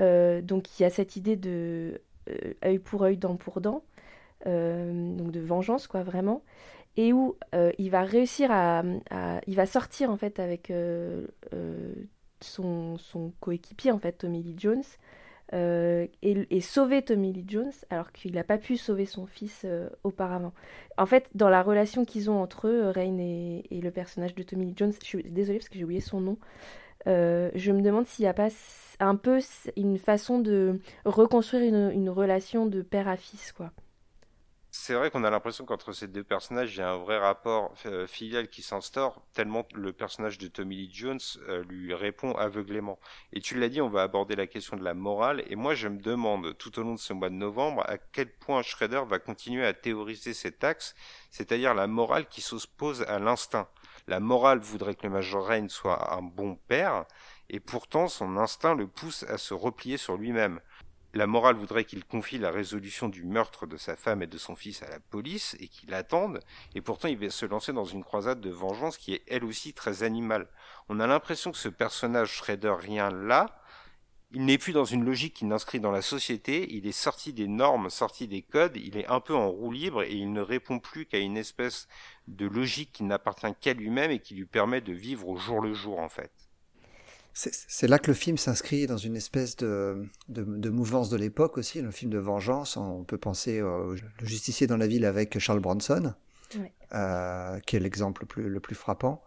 Euh, 0.00 0.40
donc 0.42 0.78
il 0.78 0.82
y 0.82 0.86
a 0.86 0.90
cette 0.90 1.16
idée 1.16 1.36
de 1.36 2.00
œil 2.64 2.78
pour 2.78 3.02
œil, 3.02 3.16
dent 3.16 3.36
pour 3.36 3.60
dent, 3.60 3.82
donc 4.44 5.30
de 5.30 5.40
vengeance 5.40 5.86
quoi 5.86 6.02
vraiment, 6.02 6.42
et 6.96 7.12
où 7.12 7.36
il 7.78 7.90
va 7.90 8.02
réussir 8.02 8.50
à, 8.50 8.82
il 9.46 9.56
va 9.56 9.66
sortir 9.66 10.10
en 10.10 10.16
fait 10.16 10.38
avec 10.38 10.70
son, 12.40 12.96
coéquipier 13.40 13.92
en 13.92 13.98
fait 13.98 14.12
Tommy 14.12 14.42
Lee 14.42 14.56
Jones 14.58 14.82
euh, 15.54 16.06
et, 16.22 16.60
sauver 16.60 17.02
Tommy 17.02 17.32
Lee 17.32 17.44
Jones 17.46 17.72
alors 17.88 18.12
qu'il 18.12 18.34
n'a 18.34 18.44
pas 18.44 18.58
pu 18.58 18.76
sauver 18.76 19.06
son 19.06 19.26
fils 19.26 19.62
euh, 19.64 19.88
auparavant. 20.04 20.52
En 20.98 21.06
fait, 21.06 21.30
dans 21.34 21.48
la 21.48 21.62
relation 21.62 22.04
qu'ils 22.04 22.30
ont 22.30 22.42
entre 22.42 22.68
eux, 22.68 22.90
Rain 22.90 23.18
et, 23.18 23.64
le 23.70 23.90
personnage 23.90 24.34
de 24.34 24.42
Tommy 24.42 24.66
Lee 24.66 24.74
Jones, 24.76 24.92
je 25.00 25.06
suis 25.06 25.22
désolée 25.22 25.58
parce 25.58 25.70
que 25.70 25.78
j'ai 25.78 25.84
oublié 25.84 26.00
son 26.00 26.20
nom, 26.20 26.38
euh, 27.06 27.50
je 27.54 27.72
me 27.72 27.82
demande 27.82 28.06
s'il 28.06 28.24
n'y 28.24 28.28
a 28.28 28.34
pas 28.34 28.48
un 29.00 29.16
peu 29.16 29.40
une 29.76 29.98
façon 29.98 30.38
de 30.38 30.80
reconstruire 31.04 31.62
une, 31.62 32.10
relation 32.10 32.66
de 32.66 32.82
père 32.82 33.08
à 33.08 33.16
fils, 33.16 33.52
quoi 33.52 33.70
c'est 34.70 34.94
vrai 34.94 35.10
qu'on 35.10 35.24
a 35.24 35.30
l'impression 35.30 35.64
qu'entre 35.64 35.92
ces 35.92 36.08
deux 36.08 36.22
personnages, 36.22 36.74
il 36.74 36.78
y 36.78 36.82
a 36.82 36.90
un 36.90 36.98
vrai 36.98 37.18
rapport 37.18 37.74
euh, 37.86 38.06
filial 38.06 38.48
qui 38.48 38.62
s'instaure, 38.62 39.22
tellement 39.32 39.66
le 39.74 39.92
personnage 39.92 40.38
de 40.38 40.46
Tommy 40.46 40.76
Lee 40.76 40.90
Jones 40.92 41.18
euh, 41.48 41.64
lui 41.64 41.94
répond 41.94 42.32
aveuglément. 42.32 42.98
Et 43.32 43.40
tu 43.40 43.58
l'as 43.58 43.68
dit, 43.68 43.80
on 43.80 43.88
va 43.88 44.02
aborder 44.02 44.36
la 44.36 44.46
question 44.46 44.76
de 44.76 44.84
la 44.84 44.94
morale, 44.94 45.42
et 45.48 45.56
moi 45.56 45.74
je 45.74 45.88
me 45.88 45.98
demande, 45.98 46.56
tout 46.58 46.78
au 46.78 46.82
long 46.82 46.94
de 46.94 46.98
ce 46.98 47.12
mois 47.12 47.30
de 47.30 47.34
novembre, 47.34 47.82
à 47.88 47.98
quel 47.98 48.30
point 48.30 48.62
Schrader 48.62 49.02
va 49.06 49.18
continuer 49.18 49.66
à 49.66 49.72
théoriser 49.72 50.32
cet 50.32 50.62
axe, 50.62 50.94
c'est-à-dire 51.30 51.74
la 51.74 51.86
morale 51.86 52.26
qui 52.28 52.40
s'oppose 52.40 53.02
à 53.02 53.18
l'instinct. 53.18 53.68
La 54.08 54.20
morale 54.20 54.60
voudrait 54.60 54.94
que 54.94 55.02
le 55.02 55.12
Major 55.12 55.44
Rain 55.44 55.68
soit 55.68 56.14
un 56.14 56.22
bon 56.22 56.56
père, 56.66 57.04
et 57.50 57.60
pourtant 57.60 58.08
son 58.08 58.38
instinct 58.38 58.74
le 58.74 58.86
pousse 58.86 59.24
à 59.24 59.36
se 59.36 59.52
replier 59.52 59.98
sur 59.98 60.16
lui-même. 60.16 60.60
La 61.12 61.26
morale 61.26 61.56
voudrait 61.56 61.84
qu'il 61.84 62.06
confie 62.06 62.38
la 62.38 62.50
résolution 62.50 63.10
du 63.10 63.22
meurtre 63.24 63.66
de 63.66 63.76
sa 63.76 63.96
femme 63.96 64.22
et 64.22 64.26
de 64.26 64.38
son 64.38 64.56
fils 64.56 64.82
à 64.82 64.88
la 64.88 64.98
police 64.98 65.58
et 65.60 65.68
qu'il 65.68 65.92
attende, 65.92 66.40
et 66.74 66.80
pourtant 66.80 67.08
il 67.08 67.18
va 67.18 67.28
se 67.28 67.44
lancer 67.44 67.74
dans 67.74 67.84
une 67.84 68.02
croisade 68.02 68.40
de 68.40 68.48
vengeance 68.48 68.96
qui 68.96 69.12
est 69.12 69.24
elle 69.26 69.44
aussi 69.44 69.74
très 69.74 70.02
animale. 70.02 70.48
On 70.88 71.00
a 71.00 71.06
l'impression 71.06 71.52
que 71.52 71.58
ce 71.58 71.68
personnage 71.68 72.32
Shredder 72.32 72.76
rien 72.78 73.10
là, 73.10 73.60
il 74.32 74.44
n'est 74.44 74.58
plus 74.58 74.72
dans 74.72 74.84
une 74.84 75.04
logique 75.04 75.34
qui 75.34 75.46
n'inscrit 75.46 75.80
dans 75.80 75.90
la 75.90 76.02
société, 76.02 76.74
il 76.74 76.86
est 76.86 76.92
sorti 76.92 77.32
des 77.32 77.48
normes, 77.48 77.88
sorti 77.88 78.28
des 78.28 78.42
codes, 78.42 78.76
il 78.76 78.96
est 78.98 79.06
un 79.06 79.20
peu 79.20 79.34
en 79.34 79.48
roue 79.48 79.72
libre 79.72 80.02
et 80.02 80.12
il 80.12 80.32
ne 80.32 80.42
répond 80.42 80.78
plus 80.78 81.06
qu'à 81.06 81.18
une 81.18 81.36
espèce 81.36 81.88
de 82.26 82.46
logique 82.46 82.92
qui 82.92 83.04
n'appartient 83.04 83.54
qu'à 83.60 83.72
lui-même 83.72 84.10
et 84.10 84.18
qui 84.18 84.34
lui 84.34 84.44
permet 84.44 84.82
de 84.82 84.92
vivre 84.92 85.28
au 85.28 85.36
jour 85.38 85.62
le 85.62 85.72
jour 85.72 85.98
en 85.98 86.10
fait. 86.10 86.30
C'est 87.32 87.86
là 87.86 88.00
que 88.00 88.08
le 88.08 88.14
film 88.14 88.36
s'inscrit 88.36 88.88
dans 88.88 88.96
une 88.96 89.14
espèce 89.14 89.54
de, 89.56 90.04
de, 90.28 90.70
mouvance 90.70 91.08
de 91.08 91.16
l'époque 91.16 91.56
aussi, 91.56 91.80
le 91.80 91.92
film 91.92 92.10
de 92.10 92.18
vengeance. 92.18 92.76
On 92.76 93.04
peut 93.04 93.16
penser 93.16 93.62
au 93.62 93.94
Le 93.94 94.26
Justicier 94.26 94.66
dans 94.66 94.76
la 94.76 94.88
ville 94.88 95.04
avec 95.04 95.38
Charles 95.38 95.60
Bronson, 95.60 96.14
euh, 96.92 97.60
qui 97.60 97.76
est 97.76 97.78
l'exemple 97.78 98.22
le 98.22 98.26
plus, 98.26 98.48
le 98.48 98.58
plus 98.58 98.74
frappant. 98.74 99.22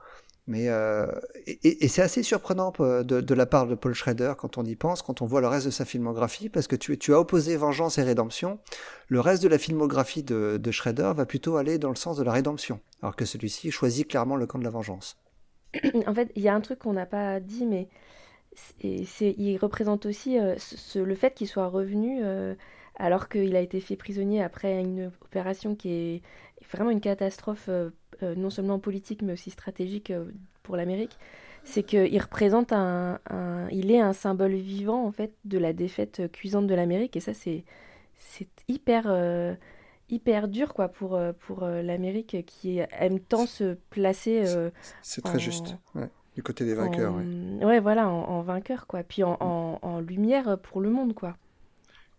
Mais 0.48 0.70
euh, 0.70 1.06
et, 1.46 1.88
c'est 1.88 2.02
assez 2.02 2.24
surprenant 2.24 2.74
euh, 2.80 3.04
de, 3.04 3.34
la 3.34 3.46
part 3.46 3.68
de 3.68 3.76
Paul 3.76 3.94
Schrader 3.94 4.34
quand 4.38 4.58
on 4.58 4.64
y 4.64 4.76
pense, 4.76 5.02
quand 5.02 5.22
on 5.22 5.26
voit 5.26 5.42
le 5.42 5.48
reste 5.48 5.68
de 5.68 5.72
sa 5.72 5.86
filmographie, 5.86 6.50
parce 6.50 6.68
que 6.68 6.76
tu, 6.76 7.14
as 7.14 7.20
opposé 7.20 7.56
vengeance 7.58 7.98
et 8.00 8.04
rédemption. 8.04 8.60
Le 9.08 9.20
reste 9.20 9.44
de 9.44 9.48
la 9.48 9.60
filmographie 9.60 10.24
de, 10.24 10.58
de 10.58 10.72
Schrader 10.72 11.14
va 11.16 11.26
plutôt 11.26 11.58
aller 11.58 11.78
dans 11.78 11.90
le 11.90 11.96
sens 11.96 12.18
de 12.18 12.24
la 12.24 12.32
rédemption, 12.32 12.80
alors 13.02 13.16
que 13.16 13.26
celui-ci 13.26 13.70
choisit 13.72 14.08
clairement 14.08 14.36
le 14.36 14.48
camp 14.48 14.58
de 14.58 14.64
la 14.64 14.72
vengeance. 14.72 15.18
en 16.08 16.14
fait, 16.14 16.32
il 16.36 16.42
y 16.42 16.50
a 16.50 16.56
un 16.56 16.62
truc 16.62 16.80
qu'on 16.80 16.94
n'a 16.94 17.06
pas 17.06 17.40
dit, 17.40 17.66
mais 17.66 17.88
il 18.82 19.58
représente 19.58 20.08
aussi 20.08 20.40
euh, 20.40 20.56
le 20.96 21.16
fait 21.16 21.36
qu'il 21.36 21.48
soit 21.48 21.68
revenu 21.68 22.24
alors 22.96 23.30
qu'il 23.30 23.56
a 23.56 23.62
été 23.62 23.80
fait 23.80 23.96
prisonnier 23.96 24.44
après 24.44 24.82
une 24.82 25.12
opération 25.24 25.76
qui 25.76 25.90
est 25.92 26.22
vraiment 26.72 26.92
une 26.92 27.02
catastrophe, 27.02 27.70
euh, 27.70 27.90
non 28.22 28.50
seulement 28.50 28.80
politique, 28.80 29.22
mais 29.22 29.34
aussi 29.34 29.52
stratégique 29.52 30.14
pour 30.64 30.76
l'Amérique. 30.76 31.18
C'est 31.64 31.84
qu'il 31.84 32.20
représente 32.20 32.74
un, 32.74 33.20
Il 33.72 33.92
est 33.92 34.00
un 34.00 34.14
symbole 34.14 34.54
vivant, 34.54 35.06
en 35.06 35.12
fait, 35.12 35.34
de 35.46 35.60
la 35.60 35.74
défaite 35.74 36.32
cuisante 36.32 36.66
de 36.66 36.74
l'Amérique. 36.74 37.16
Et 37.16 37.20
ça, 37.20 37.34
c'est, 37.36 37.66
c'est 38.16 38.48
hyper 38.68 39.08
hyper 40.12 40.48
dur 40.48 40.74
quoi 40.74 40.90
pour 40.90 41.16
euh, 41.16 41.32
pour 41.48 41.64
euh, 41.64 41.82
l'Amérique 41.82 42.46
qui 42.46 42.80
aime 42.92 43.20
tant 43.20 43.46
se 43.46 43.76
placer 43.90 44.46
c'est 45.02 45.26
euh, 45.26 45.30
très 45.30 45.40
juste 45.40 45.78
du 46.36 46.44
côté 46.44 46.66
des 46.66 46.76
vainqueurs 46.76 47.16
ouais. 47.16 47.80
voilà 47.80 48.10
en, 48.10 48.42
vainqueur 48.42 48.88
quoi 48.88 49.04
puis 49.04 49.24
en, 49.24 49.38
en, 49.40 50.00
lumière 50.00 50.58
pour 50.60 50.82
le 50.82 50.90
monde 50.90 51.14
quoi 51.14 51.38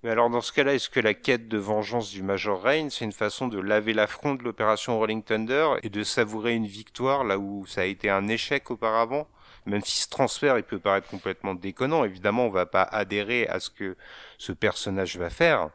mais 0.02 0.10
alors 0.10 0.30
dans 0.30 0.40
ce 0.40 0.52
cas-là, 0.52 0.74
est-ce 0.74 0.90
que 0.90 1.00
la 1.00 1.14
quête 1.14 1.48
de 1.48 1.58
vengeance 1.58 2.10
du 2.10 2.22
Major 2.22 2.60
Rain, 2.60 2.88
c'est 2.90 3.04
une 3.04 3.12
façon 3.12 3.46
de 3.48 3.60
laver 3.60 3.94
l'affront 3.94 4.34
de 4.34 4.42
l'opération 4.42 4.98
Rolling 4.98 5.22
Thunder 5.22 5.74
et 5.82 5.90
de 5.90 6.02
savourer 6.02 6.54
une 6.54 6.66
victoire 6.66 7.24
là 7.24 7.38
où 7.38 7.66
ça 7.66 7.82
a 7.82 7.84
été 7.84 8.10
un 8.10 8.26
échec 8.28 8.70
auparavant? 8.70 9.28
Même 9.66 9.82
si 9.82 9.98
ce 9.98 10.08
transfert, 10.08 10.58
il 10.58 10.64
peut 10.64 10.80
paraître 10.80 11.06
complètement 11.08 11.54
déconnant, 11.54 12.04
évidemment, 12.04 12.46
on 12.46 12.50
va 12.50 12.66
pas 12.66 12.82
adhérer 12.82 13.46
à 13.46 13.60
ce 13.60 13.70
que 13.70 13.96
ce 14.38 14.52
personnage 14.52 15.16
va 15.18 15.30
faire, 15.30 15.70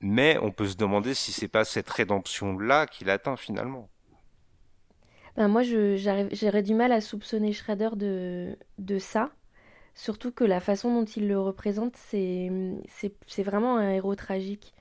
Mais 0.00 0.38
on 0.42 0.52
peut 0.52 0.66
se 0.68 0.76
demander 0.76 1.14
si 1.14 1.32
c'est 1.32 1.48
pas 1.48 1.64
cette 1.64 1.90
rédemption-là 1.90 2.86
qu'il 2.86 3.10
atteint 3.10 3.36
finalement. 3.36 3.90
Ben 5.36 5.48
moi, 5.48 5.62
j'aurais 5.62 6.62
du 6.62 6.74
mal 6.74 6.92
à 6.92 7.00
soupçonner 7.00 7.52
Shredder 7.52 7.90
de, 7.96 8.58
de 8.78 8.98
ça. 8.98 9.30
Surtout 9.94 10.32
que 10.32 10.44
la 10.44 10.60
façon 10.60 10.94
dont 10.94 11.04
il 11.04 11.28
le 11.28 11.38
représente, 11.38 11.96
c'est 11.96 12.50
vraiment 13.38 13.76
un 13.76 13.90
héros 13.90 14.14
tragique. 14.14 14.74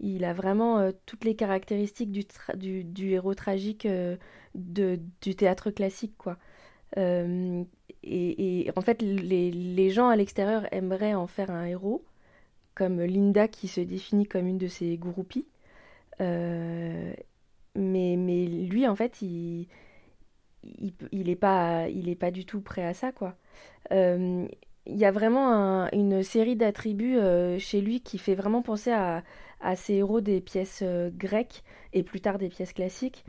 Il 0.00 0.24
a 0.24 0.32
vraiment 0.32 0.78
euh, 0.78 0.92
toutes 1.06 1.24
les 1.24 1.34
caractéristiques 1.34 2.12
du, 2.12 2.84
du, 2.84 3.10
héros 3.12 3.34
tragique 3.34 3.86
euh, 3.86 4.16
du 4.54 5.34
théâtre 5.36 5.70
classique, 5.70 6.14
quoi. 6.18 6.36
Euh, 6.98 7.64
et, 8.02 8.66
et, 8.66 8.70
en 8.76 8.80
fait, 8.80 9.02
les, 9.02 9.50
les 9.50 9.90
gens 9.90 10.08
à 10.08 10.16
l'extérieur 10.16 10.72
aimeraient 10.72 11.14
en 11.14 11.26
faire 11.26 11.50
un 11.50 11.64
héros, 11.64 12.04
comme 12.74 13.02
Linda 13.02 13.48
qui 13.48 13.68
se 13.68 13.80
définit 13.80 14.26
comme 14.26 14.46
une 14.46 14.58
de 14.58 14.68
ses 14.68 14.96
groupies. 14.98 15.46
mais, 16.20 17.16
mais 17.74 18.46
lui, 18.46 18.86
en 18.86 18.96
fait, 18.96 19.22
il, 19.22 19.66
il, 20.64 20.92
il 21.12 21.28
est 21.28 21.36
pas 21.36 21.88
est 21.88 22.14
pas 22.18 22.30
du 22.30 22.44
tout 22.44 22.60
prêt 22.60 22.84
à 22.84 22.94
ça 22.94 23.12
quoi. 23.12 23.36
Euh, 23.92 24.46
il 24.86 24.96
y 24.96 25.04
a 25.04 25.10
vraiment 25.10 25.86
une 25.92 26.22
série 26.22 26.56
d'attributs 26.56 27.18
euh, 27.18 27.58
chez 27.58 27.80
lui 27.80 28.00
qui 28.00 28.16
fait 28.18 28.34
vraiment 28.34 28.62
penser 28.62 28.90
à, 28.90 29.22
à 29.60 29.76
ces 29.76 29.94
héros 29.94 30.20
des 30.20 30.40
pièces 30.40 30.80
euh, 30.82 31.10
grecques 31.14 31.62
et 31.92 32.02
plus 32.02 32.20
tard 32.20 32.38
des 32.38 32.48
pièces 32.48 32.72
classiques. 32.72 33.24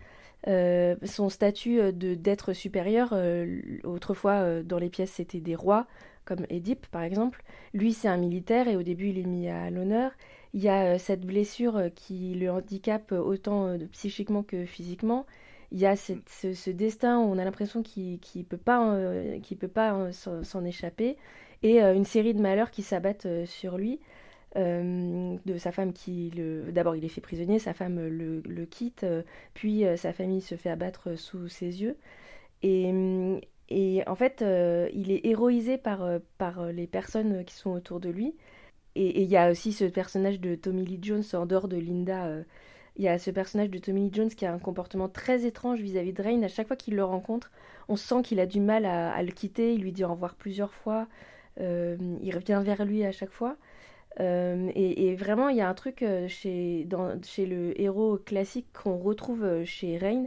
son 0.46 1.30
statut 1.30 1.92
de 1.94 2.16
d'être 2.16 2.54
supérieur, 2.54 3.14
autrefois 3.84 4.64
dans 4.64 4.80
les 4.80 4.90
pièces 4.90 5.12
c'était 5.12 5.42
des 5.42 5.56
rois, 5.56 5.86
comme 6.26 6.46
Édipe 6.50 6.88
par 6.88 7.04
exemple. 7.04 7.44
Lui 7.74 7.94
c'est 7.94 8.08
un 8.08 8.18
militaire 8.18 8.68
et 8.68 8.78
au 8.78 8.84
début 8.84 9.10
il 9.10 9.20
est 9.20 9.28
mis 9.28 9.50
à 9.50 9.70
l'honneur. 9.70 10.12
Il 10.54 10.62
y 10.62 10.70
a 10.70 10.98
cette 10.98 11.26
blessure 11.26 11.90
qui 11.94 12.34
le 12.36 12.50
handicape 12.52 13.12
autant 13.12 13.78
psychiquement 13.92 14.44
que 14.44 14.66
physiquement 14.66 15.26
il 15.72 15.80
y 15.80 15.86
a 15.86 15.96
ce, 15.96 16.70
destin 16.72 17.20
où 17.20 17.24
on 17.24 17.38
a 17.38 17.46
l'impression 17.46 17.84
qu'il 17.84 18.20
ne 18.36 18.44
peut 18.44 18.58
pas, 18.58 18.94
euh, 18.94 19.40
peut 19.60 19.68
pas 19.68 19.94
euh, 19.94 20.12
s'en 20.12 20.66
échapper, 20.66 21.18
et 21.62 21.84
euh, 21.84 21.94
une 21.94 22.06
série 22.06 22.34
de 22.34 22.42
malheurs 22.42 22.72
qui 22.72 22.82
s'abattent 22.82 23.46
sur 23.46 23.78
lui. 23.78 24.00
de 24.56 25.58
sa 25.58 25.72
femme 25.72 25.94
qui 25.94 26.32
d'abord 26.74 26.96
il 26.96 27.06
est 27.06 27.10
fait 27.10 27.22
prisonnier 27.22 27.60
sa 27.60 27.74
femme 27.74 28.00
le, 28.00 28.66
quitte 28.66 29.06
puis 29.54 29.84
sa 29.96 30.12
famille 30.12 30.42
se 30.42 30.56
fait 30.56 30.72
abattre 30.72 31.16
sous 31.16 31.48
ses 31.48 31.82
yeux. 31.84 31.98
Et, 32.64 32.92
et 33.70 34.04
en 34.08 34.16
fait 34.16 34.44
il 34.94 35.12
est 35.12 35.26
héroïsé 35.26 35.78
par 35.78 36.72
les 36.72 36.88
personnes 36.88 37.46
qui 37.46 37.56
sont 37.56 37.72
autour 37.72 38.00
de 38.00 38.10
lui. 38.10 38.36
Et 38.96 39.22
il 39.22 39.30
y 39.30 39.38
a 39.38 39.52
aussi 39.52 39.72
ce 39.72 39.86
personnage 39.86 40.40
de 40.40 40.56
Tommy 40.56 40.84
Lee 40.84 41.00
Jones 41.02 41.24
en 41.34 41.46
dehors 41.46 41.68
de 41.68 41.78
Linda 41.78 42.44
il 42.96 43.04
y 43.04 43.08
a 43.08 43.18
ce 43.18 43.32
personnage 43.32 43.70
de 43.70 43.78
Tommy 43.78 44.02
Lee 44.02 44.12
Jones 44.14 44.30
qui 44.30 44.46
a 44.46 44.54
un 44.54 44.60
comportement 44.60 45.08
très 45.08 45.46
étrange 45.46 45.80
vis-à-vis 45.80 46.14
de 46.14 46.22
Rain. 46.22 46.44
À 46.44 46.48
chaque 46.48 46.68
fois 46.68 46.76
qu'il 46.76 46.96
le 46.96 47.04
rencontre, 47.04 47.52
on 47.88 47.96
sent 47.96 48.22
qu'il 48.24 48.40
a 48.40 48.46
du 48.46 48.60
mal 48.60 48.86
à, 48.86 49.22
le 49.24 49.32
quitter. 49.32 49.74
Il 49.74 49.82
lui 49.82 49.92
dit 49.92 50.04
au 50.04 50.10
revoir 50.10 50.36
plusieurs 50.36 50.74
fois. 50.74 51.08
Euh, 51.60 51.98
il 52.22 52.36
revient 52.36 52.62
vers 52.64 52.86
lui 52.86 53.04
à 53.04 53.12
chaque 53.12 53.32
fois. 53.32 53.58
Euh, 54.20 54.70
et, 54.76 55.16
vraiment, 55.16 55.50
il 55.50 55.58
y 55.58 55.62
a 55.62 55.70
un 55.70 55.74
truc 55.74 56.02
euh, 56.02 56.28
chez, 56.28 56.88
chez 57.24 57.46
le 57.46 57.80
héros 57.80 58.18
classique 58.18 58.68
qu'on 58.74 58.98
retrouve 58.98 59.64
chez 59.64 59.98
Rain, 59.98 60.26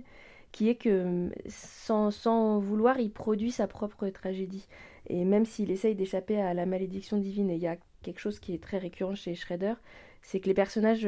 qui 0.51 0.69
est 0.69 0.77
que 0.77 1.31
sans, 1.49 2.11
sans, 2.11 2.59
vouloir, 2.59 3.01
il 3.01 3.11
produit 3.11 3.51
sa 3.51 3.67
propre 3.67 4.09
tragédie. 4.09 4.67
Et 5.09 5.25
même 5.25 5.45
s'il 5.45 5.71
essaye 5.71 5.95
d'échapper 5.95 6.41
à 6.41 6.55
la 6.55 6.65
malédiction 6.65 7.19
divine, 7.19 7.51
et 7.51 7.57
il 7.57 7.63
y 7.63 7.67
a 7.67 7.77
quelque 8.03 8.21
chose 8.21 8.41
qui 8.41 8.55
est 8.55 8.63
très 8.63 8.79
récurrent 8.79 9.15
chez 9.15 9.35
Shredder, 9.35 9.75
c'est 10.23 10.41
que 10.41 10.47
les 10.47 10.55
personnages 10.55 11.07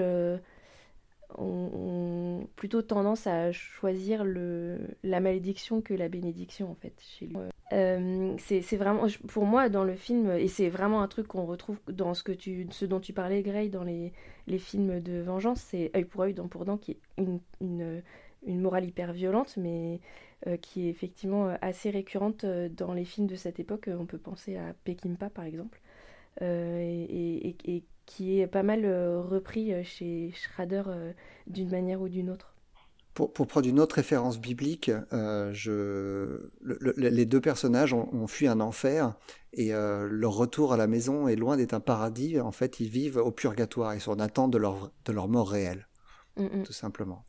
ont, 1.37 2.47
plutôt 2.57 2.83
tendance 2.83 3.27
à 3.27 3.53
choisir 3.53 4.25
le, 4.25 4.79
la 5.03 5.21
malédiction 5.21 5.81
que 5.81 5.95
la 5.95 6.09
bénédiction 6.09 6.71
en 6.71 6.75
fait 6.75 6.95
chez 7.01 7.27
lui. 7.27 7.37
Euh, 7.73 8.35
c'est 8.39 8.77
vraiment 8.77 9.07
pour 9.29 9.47
moi 9.47 9.69
dans 9.69 9.85
le 9.85 9.95
film 9.95 10.31
et 10.31 10.49
c'est 10.49 10.69
vraiment 10.69 11.03
un 11.03 11.09
truc 11.09 11.27
qu'on 11.27 11.47
retrouve 11.47 11.79
dans 11.89 12.15
ce 12.15 12.23
que 12.23 12.33
tu 12.33 12.67
ce 12.71 12.85
dont 12.85 13.01
tu 13.01 13.13
parlais 13.13 13.43
Gray 13.43 13.71
dans 13.71 13.85
les, 13.85 14.13
les 14.47 14.59
films 14.59 15.01
de 15.01 15.21
vengeance 15.21 15.61
c'est 15.61 15.91
œil 15.97 16.05
pour 16.05 16.23
œil 16.23 16.35
dent 16.35 16.47
pour 16.47 16.67
dent 16.67 16.77
qui 16.77 16.93
est 16.93 17.01
une, 17.19 17.41
une, 18.47 18.61
morale 18.61 18.85
hyper 18.85 19.13
violente 19.13 19.57
mais 19.57 20.01
euh, 20.47 20.59
qui 20.59 20.87
est 20.87 20.91
effectivement 20.91 21.57
assez 21.63 21.89
récurrente 21.89 22.45
euh, 22.45 22.69
dans 22.69 22.93
les 22.93 23.07
films 23.07 23.27
de 23.27 23.37
cette 23.37 23.59
époque 23.59 23.89
on 23.89 24.05
peut 24.05 24.19
penser 24.19 24.57
à 24.57 24.75
Pekimpa 24.85 25.31
par 25.31 25.45
exemple 25.45 25.81
et, 26.43 27.47
et, 27.49 27.57
et, 27.65 27.83
qui 28.07 28.41
est 28.41 28.47
pas 28.47 28.63
mal 28.63 28.85
euh, 28.85 29.21
repris 29.21 29.73
euh, 29.73 29.83
chez 29.83 30.33
Schrader 30.33 30.83
euh, 30.87 31.13
d'une 31.47 31.71
manière 31.71 32.01
ou 32.01 32.09
d'une 32.09 32.31
autre. 32.31 32.55
Pour, 33.15 33.33
pour, 33.33 33.47
prendre 33.47 33.69
une 33.69 33.79
autre 33.79 33.95
référence 33.95 34.41
biblique, 34.41 34.91
je, 35.13 36.51
les 36.97 37.25
deux 37.25 37.41
personnages 37.41 37.95
ont, 37.95 38.27
fui 38.27 38.49
un 38.49 38.59
enfer 38.59 39.15
et 39.53 39.71
leur 39.71 40.33
retour 40.33 40.73
à 40.73 40.77
la 40.77 40.89
maison 40.89 41.29
est 41.29 41.37
loin 41.37 41.57
d'être 41.57 41.75
un 41.75 41.81
paradis. 41.81 42.41
En 42.41 42.51
fait, 42.51 42.81
ils 42.81 42.89
vivent 42.89 43.19
au 43.19 43.31
purgatoire. 43.31 43.95
Ils 43.95 44.01
sont 44.01 44.11
en 44.11 44.19
attente 44.19 44.51
de 44.51 44.59
leur, 44.59 44.91
de 45.05 45.13
leur 45.13 45.29
mort 45.29 45.49
réelle, 45.49 45.87
mm, 46.37 46.43
mm. 46.43 46.63
tout 46.65 46.73
simplement. 46.73 47.25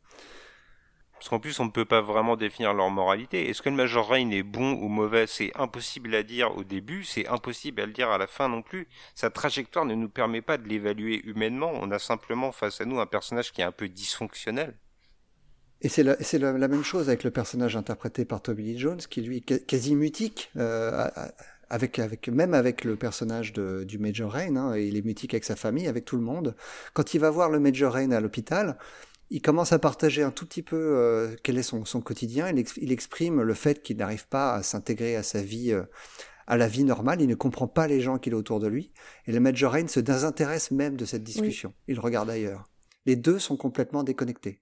Parce 1.18 1.30
qu'en 1.30 1.40
plus, 1.40 1.58
on 1.60 1.64
ne 1.64 1.70
peut 1.70 1.86
pas 1.86 2.02
vraiment 2.02 2.36
définir 2.36 2.74
leur 2.74 2.90
moralité. 2.90 3.48
Est-ce 3.48 3.62
que 3.62 3.70
le 3.70 3.74
Major 3.74 4.06
Rain 4.06 4.30
est 4.30 4.42
bon 4.42 4.74
ou 4.74 4.88
mauvais? 4.88 5.26
C'est 5.26 5.50
impossible 5.56 6.14
à 6.14 6.22
dire 6.22 6.54
au 6.56 6.62
début, 6.62 7.04
c'est 7.04 7.26
impossible 7.26 7.80
à 7.80 7.86
le 7.86 7.92
dire 7.92 8.10
à 8.10 8.18
la 8.18 8.26
fin 8.26 8.48
non 8.48 8.62
plus. 8.62 8.86
Sa 9.14 9.30
trajectoire 9.30 9.86
ne 9.86 9.94
nous 9.94 10.10
permet 10.10 10.42
pas 10.42 10.58
de 10.58 10.68
l'évaluer 10.68 11.22
humainement. 11.24 11.72
On 11.74 11.90
a 11.90 11.98
simplement 11.98 12.52
face 12.52 12.80
à 12.80 12.84
nous 12.84 13.00
un 13.00 13.06
personnage 13.06 13.52
qui 13.52 13.62
est 13.62 13.64
un 13.64 13.72
peu 13.72 13.88
dysfonctionnel. 13.88 14.74
Et 15.82 15.88
c'est 15.88 16.02
la, 16.02 16.16
la, 16.52 16.68
même 16.68 16.82
chose 16.82 17.08
avec 17.08 17.22
le 17.22 17.30
personnage 17.30 17.76
interprété 17.76 18.24
par 18.24 18.40
Toby 18.40 18.62
Lee 18.62 18.78
Jones, 18.78 18.98
qui 18.98 19.20
lui 19.20 19.38
est 19.38 19.66
quasi 19.66 19.94
mutique, 19.94 20.50
euh, 20.56 21.08
même 22.28 22.54
avec 22.54 22.84
le 22.84 22.96
personnage 22.96 23.52
du 23.52 23.98
Major 23.98 24.32
Rain, 24.32 24.56
hein, 24.56 24.76
il 24.76 24.96
est 24.96 25.04
mutique 25.04 25.34
avec 25.34 25.44
sa 25.44 25.56
famille, 25.56 25.86
avec 25.86 26.04
tout 26.04 26.16
le 26.16 26.22
monde. 26.22 26.54
Quand 26.94 27.12
il 27.14 27.20
va 27.20 27.30
voir 27.30 27.50
le 27.50 27.60
Major 27.60 27.92
Rain 27.92 28.10
à 28.12 28.20
l'hôpital, 28.20 28.78
il 29.30 29.42
commence 29.42 29.72
à 29.72 29.78
partager 29.78 30.22
un 30.22 30.30
tout 30.30 30.46
petit 30.46 30.62
peu 30.62 30.76
euh, 30.76 31.34
quel 31.42 31.58
est 31.58 31.62
son, 31.62 31.84
son 31.84 32.00
quotidien. 32.00 32.48
Il, 32.48 32.64
il, 32.76 32.92
exprime 32.92 33.42
le 33.42 33.54
fait 33.54 33.82
qu'il 33.82 33.96
n'arrive 33.96 34.28
pas 34.28 34.54
à 34.54 34.62
s'intégrer 34.62 35.16
à 35.16 35.22
sa 35.22 35.42
vie, 35.42 35.72
euh, 35.72 35.82
à 36.46 36.56
la 36.56 36.68
vie 36.68 36.84
normale. 36.84 37.20
Il 37.20 37.28
ne 37.28 37.34
comprend 37.34 37.66
pas 37.66 37.88
les 37.88 38.00
gens 38.00 38.18
qu'il 38.18 38.34
a 38.34 38.36
autour 38.36 38.60
de 38.60 38.68
lui. 38.68 38.92
Et 39.26 39.32
le 39.32 39.40
Major 39.40 39.72
Rain 39.72 39.88
se 39.88 40.00
désintéresse 40.00 40.70
même 40.70 40.96
de 40.96 41.04
cette 41.04 41.24
discussion. 41.24 41.74
Il 41.88 41.98
regarde 41.98 42.30
ailleurs. 42.30 42.68
Les 43.04 43.16
deux 43.16 43.38
sont 43.38 43.56
complètement 43.56 44.04
déconnectés. 44.04 44.60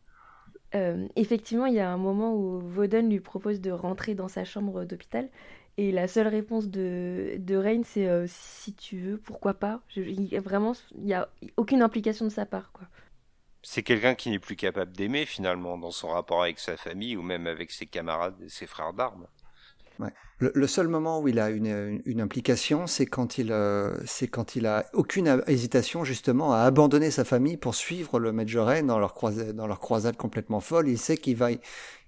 Euh, 0.74 1.06
effectivement, 1.14 1.66
il 1.66 1.74
y 1.74 1.80
a 1.80 1.90
un 1.90 1.98
moment 1.98 2.34
où 2.34 2.58
Vauden 2.60 3.08
lui 3.08 3.20
propose 3.20 3.60
de 3.60 3.70
rentrer 3.70 4.14
dans 4.14 4.28
sa 4.28 4.44
chambre 4.44 4.84
d'hôpital. 4.84 5.28
Et 5.76 5.92
la 5.92 6.08
seule 6.08 6.28
réponse 6.28 6.68
de, 6.68 7.34
de 7.38 7.56
Rain, 7.56 7.82
c'est 7.84 8.08
si 8.28 8.74
tu 8.74 8.98
veux, 8.98 9.18
pourquoi 9.18 9.54
pas? 9.54 9.80
Je, 9.88 10.38
vraiment, 10.40 10.72
il 10.96 11.04
n'y 11.04 11.14
a 11.14 11.28
aucune 11.56 11.82
implication 11.82 12.24
de 12.24 12.30
sa 12.30 12.46
part. 12.46 12.70
quoi 12.72 12.86
c'est 13.64 13.82
quelqu'un 13.82 14.14
qui 14.14 14.30
n'est 14.30 14.38
plus 14.38 14.56
capable 14.56 14.92
d'aimer 14.92 15.24
finalement 15.24 15.78
dans 15.78 15.90
son 15.90 16.08
rapport 16.08 16.42
avec 16.42 16.58
sa 16.58 16.76
famille 16.76 17.16
ou 17.16 17.22
même 17.22 17.46
avec 17.46 17.70
ses 17.70 17.86
camarades 17.86 18.36
et 18.44 18.48
ses 18.48 18.66
frères 18.66 18.92
d'armes. 18.92 19.26
Le, 20.38 20.66
seul 20.66 20.88
moment 20.88 21.20
où 21.20 21.28
il 21.28 21.38
a 21.38 21.48
une, 21.48 22.20
implication, 22.20 22.86
c'est 22.86 23.06
quand 23.06 23.38
il, 23.38 23.52
euh, 23.52 23.96
quand 24.30 24.56
il 24.56 24.66
a 24.66 24.84
aucune 24.92 25.42
hésitation 25.46 26.04
justement 26.04 26.52
à 26.52 26.58
abandonner 26.58 27.10
sa 27.10 27.24
famille 27.24 27.56
pour 27.56 27.74
suivre 27.74 28.18
le 28.18 28.32
Majoret 28.32 28.82
dans 28.82 28.98
leur 28.98 29.14
croisade, 29.14 29.54
dans 29.54 29.68
leur 29.68 29.78
croisade 29.78 30.16
complètement 30.16 30.60
folle. 30.60 30.88
Il 30.88 30.98
sait 30.98 31.16
qu'il 31.16 31.38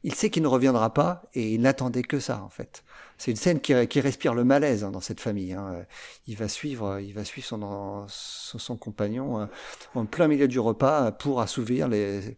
il 0.03 0.15
sait 0.15 0.29
qu'il 0.29 0.43
ne 0.43 0.49
reviendra 0.49 0.93
pas 0.93 1.23
et 1.35 1.55
il 1.55 1.61
n'attendait 1.63 2.03
que 2.03 2.19
ça 2.19 2.43
en 2.43 2.51
fait. 2.51 2.83
C'est 3.19 3.31
une 3.31 3.37
scène 3.37 3.61
qui, 3.61 4.01
respire 4.01 4.35
le 4.35 4.45
malaise 4.45 4.85
hein, 4.85 4.91
dans 4.91 5.01
cette 5.01 5.21
famille. 5.21 5.53
Hein. 5.53 5.87
Il 6.27 6.37
va 6.37 6.49
suivre, 6.49 7.01
il 7.01 7.12
va 7.12 7.25
suivre 7.25 7.47
son, 7.47 8.07
son, 8.09 8.77
compagnon 8.77 9.41
euh, 9.41 9.47
en 9.95 10.05
plein 10.07 10.29
milieu 10.29 10.49
du 10.49 10.61
repas 10.61 11.12
pour 11.12 11.41
assouvir 11.41 11.89
les, 11.89 12.37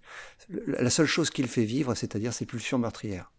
la 0.66 0.90
seule 0.90 1.06
chose 1.06 1.30
qu'il 1.30 1.48
fait 1.48 1.64
vivre, 1.64 1.94
c'est-à-dire 1.94 2.32
ses 2.32 2.46
pulsions 2.46 2.78
meurtrières. 2.78 3.30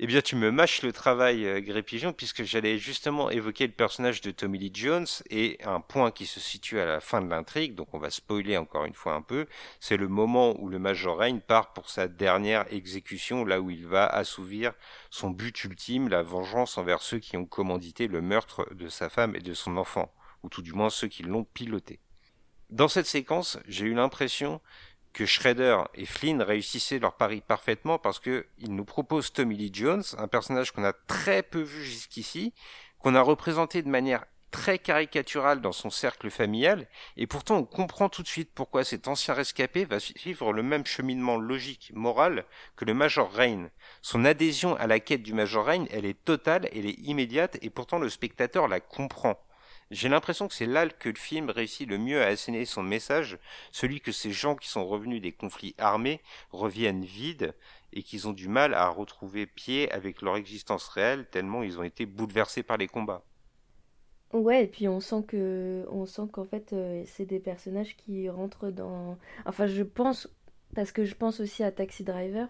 Eh 0.00 0.06
bien, 0.06 0.20
tu 0.20 0.36
me 0.36 0.52
mâches 0.52 0.82
le 0.82 0.92
travail, 0.92 1.44
euh, 1.44 1.60
Gré 1.60 1.82
Pigeon, 1.82 2.12
puisque 2.12 2.44
j'allais 2.44 2.78
justement 2.78 3.30
évoquer 3.30 3.66
le 3.66 3.72
personnage 3.72 4.20
de 4.20 4.30
Tommy 4.30 4.56
Lee 4.56 4.70
Jones 4.72 5.08
et 5.28 5.58
un 5.64 5.80
point 5.80 6.12
qui 6.12 6.24
se 6.24 6.38
situe 6.38 6.78
à 6.78 6.86
la 6.86 7.00
fin 7.00 7.20
de 7.20 7.28
l'intrigue, 7.28 7.74
donc 7.74 7.92
on 7.92 7.98
va 7.98 8.08
spoiler 8.10 8.56
encore 8.56 8.84
une 8.84 8.94
fois 8.94 9.14
un 9.14 9.22
peu, 9.22 9.46
c'est 9.80 9.96
le 9.96 10.06
moment 10.06 10.54
où 10.60 10.68
le 10.68 10.78
Major 10.78 11.18
Rain 11.18 11.40
part 11.40 11.72
pour 11.72 11.90
sa 11.90 12.06
dernière 12.06 12.72
exécution, 12.72 13.44
là 13.44 13.60
où 13.60 13.70
il 13.70 13.88
va 13.88 14.06
assouvir 14.06 14.72
son 15.10 15.30
but 15.30 15.64
ultime, 15.64 16.08
la 16.08 16.22
vengeance 16.22 16.78
envers 16.78 17.02
ceux 17.02 17.18
qui 17.18 17.36
ont 17.36 17.46
commandité 17.46 18.06
le 18.06 18.22
meurtre 18.22 18.72
de 18.72 18.88
sa 18.88 19.08
femme 19.08 19.34
et 19.34 19.40
de 19.40 19.52
son 19.52 19.76
enfant, 19.76 20.14
ou 20.44 20.48
tout 20.48 20.62
du 20.62 20.74
moins 20.74 20.90
ceux 20.90 21.08
qui 21.08 21.24
l'ont 21.24 21.42
piloté. 21.42 21.98
Dans 22.70 22.86
cette 22.86 23.06
séquence, 23.06 23.58
j'ai 23.66 23.86
eu 23.86 23.94
l'impression 23.94 24.60
que 25.18 25.26
Shredder 25.26 25.78
et 25.94 26.06
Flynn 26.06 26.40
réussissaient 26.42 27.00
leur 27.00 27.16
pari 27.16 27.40
parfaitement 27.40 27.98
parce 27.98 28.20
que 28.20 28.46
ils 28.58 28.72
nous 28.72 28.84
proposent 28.84 29.32
Tommy 29.32 29.56
Lee 29.56 29.72
Jones, 29.74 30.04
un 30.16 30.28
personnage 30.28 30.70
qu'on 30.70 30.84
a 30.84 30.92
très 30.92 31.42
peu 31.42 31.60
vu 31.60 31.82
jusqu'ici, 31.82 32.54
qu'on 33.00 33.16
a 33.16 33.20
représenté 33.20 33.82
de 33.82 33.88
manière 33.88 34.26
très 34.52 34.78
caricatural 34.78 35.60
dans 35.60 35.72
son 35.72 35.90
cercle 35.90 36.30
familial, 36.30 36.86
et 37.16 37.26
pourtant 37.26 37.56
on 37.56 37.64
comprend 37.64 38.08
tout 38.08 38.22
de 38.22 38.28
suite 38.28 38.52
pourquoi 38.54 38.84
cet 38.84 39.08
ancien 39.08 39.34
rescapé 39.34 39.84
va 39.84 39.98
suivre 39.98 40.52
le 40.52 40.62
même 40.62 40.86
cheminement 40.86 41.36
logique, 41.36 41.90
moral 41.94 42.44
que 42.76 42.84
le 42.84 42.94
Major 42.94 43.28
Rain. 43.32 43.70
Son 44.02 44.24
adhésion 44.24 44.76
à 44.76 44.86
la 44.86 45.00
quête 45.00 45.24
du 45.24 45.34
Major 45.34 45.66
Rain, 45.66 45.86
elle 45.90 46.06
est 46.06 46.24
totale, 46.24 46.68
elle 46.72 46.86
est 46.86 47.00
immédiate, 47.00 47.58
et 47.60 47.70
pourtant 47.70 47.98
le 47.98 48.08
spectateur 48.08 48.68
la 48.68 48.78
comprend. 48.78 49.36
J'ai 49.90 50.10
l'impression 50.10 50.48
que 50.48 50.54
c'est 50.54 50.66
là 50.66 50.86
que 50.86 51.08
le 51.08 51.14
film 51.14 51.48
réussit 51.48 51.88
le 51.88 51.96
mieux 51.96 52.22
à 52.22 52.26
asséner 52.26 52.66
son 52.66 52.82
message, 52.82 53.38
celui 53.72 54.00
que 54.00 54.12
ces 54.12 54.32
gens 54.32 54.54
qui 54.54 54.68
sont 54.68 54.86
revenus 54.86 55.22
des 55.22 55.32
conflits 55.32 55.74
armés 55.78 56.20
reviennent 56.50 57.04
vides 57.04 57.54
et 57.94 58.02
qu'ils 58.02 58.28
ont 58.28 58.34
du 58.34 58.48
mal 58.48 58.74
à 58.74 58.88
retrouver 58.88 59.46
pied 59.46 59.90
avec 59.90 60.20
leur 60.20 60.36
existence 60.36 60.88
réelle 60.88 61.26
tellement 61.30 61.62
ils 61.62 61.78
ont 61.78 61.84
été 61.84 62.04
bouleversés 62.04 62.62
par 62.62 62.76
les 62.76 62.86
combats. 62.86 63.24
Ouais, 64.34 64.64
et 64.64 64.66
puis 64.66 64.88
on 64.88 65.00
sent 65.00 65.24
que 65.26 65.86
on 65.90 66.04
sent 66.04 66.28
qu'en 66.30 66.44
fait 66.44 66.74
euh, 66.74 67.02
c'est 67.06 67.24
des 67.24 67.40
personnages 67.40 67.96
qui 67.96 68.28
rentrent 68.28 68.70
dans 68.70 69.16
enfin 69.46 69.66
je 69.66 69.82
pense 69.82 70.28
parce 70.74 70.92
que 70.92 71.04
je 71.04 71.14
pense 71.14 71.40
aussi 71.40 71.62
à 71.64 71.72
Taxi 71.72 72.04
Driver 72.04 72.48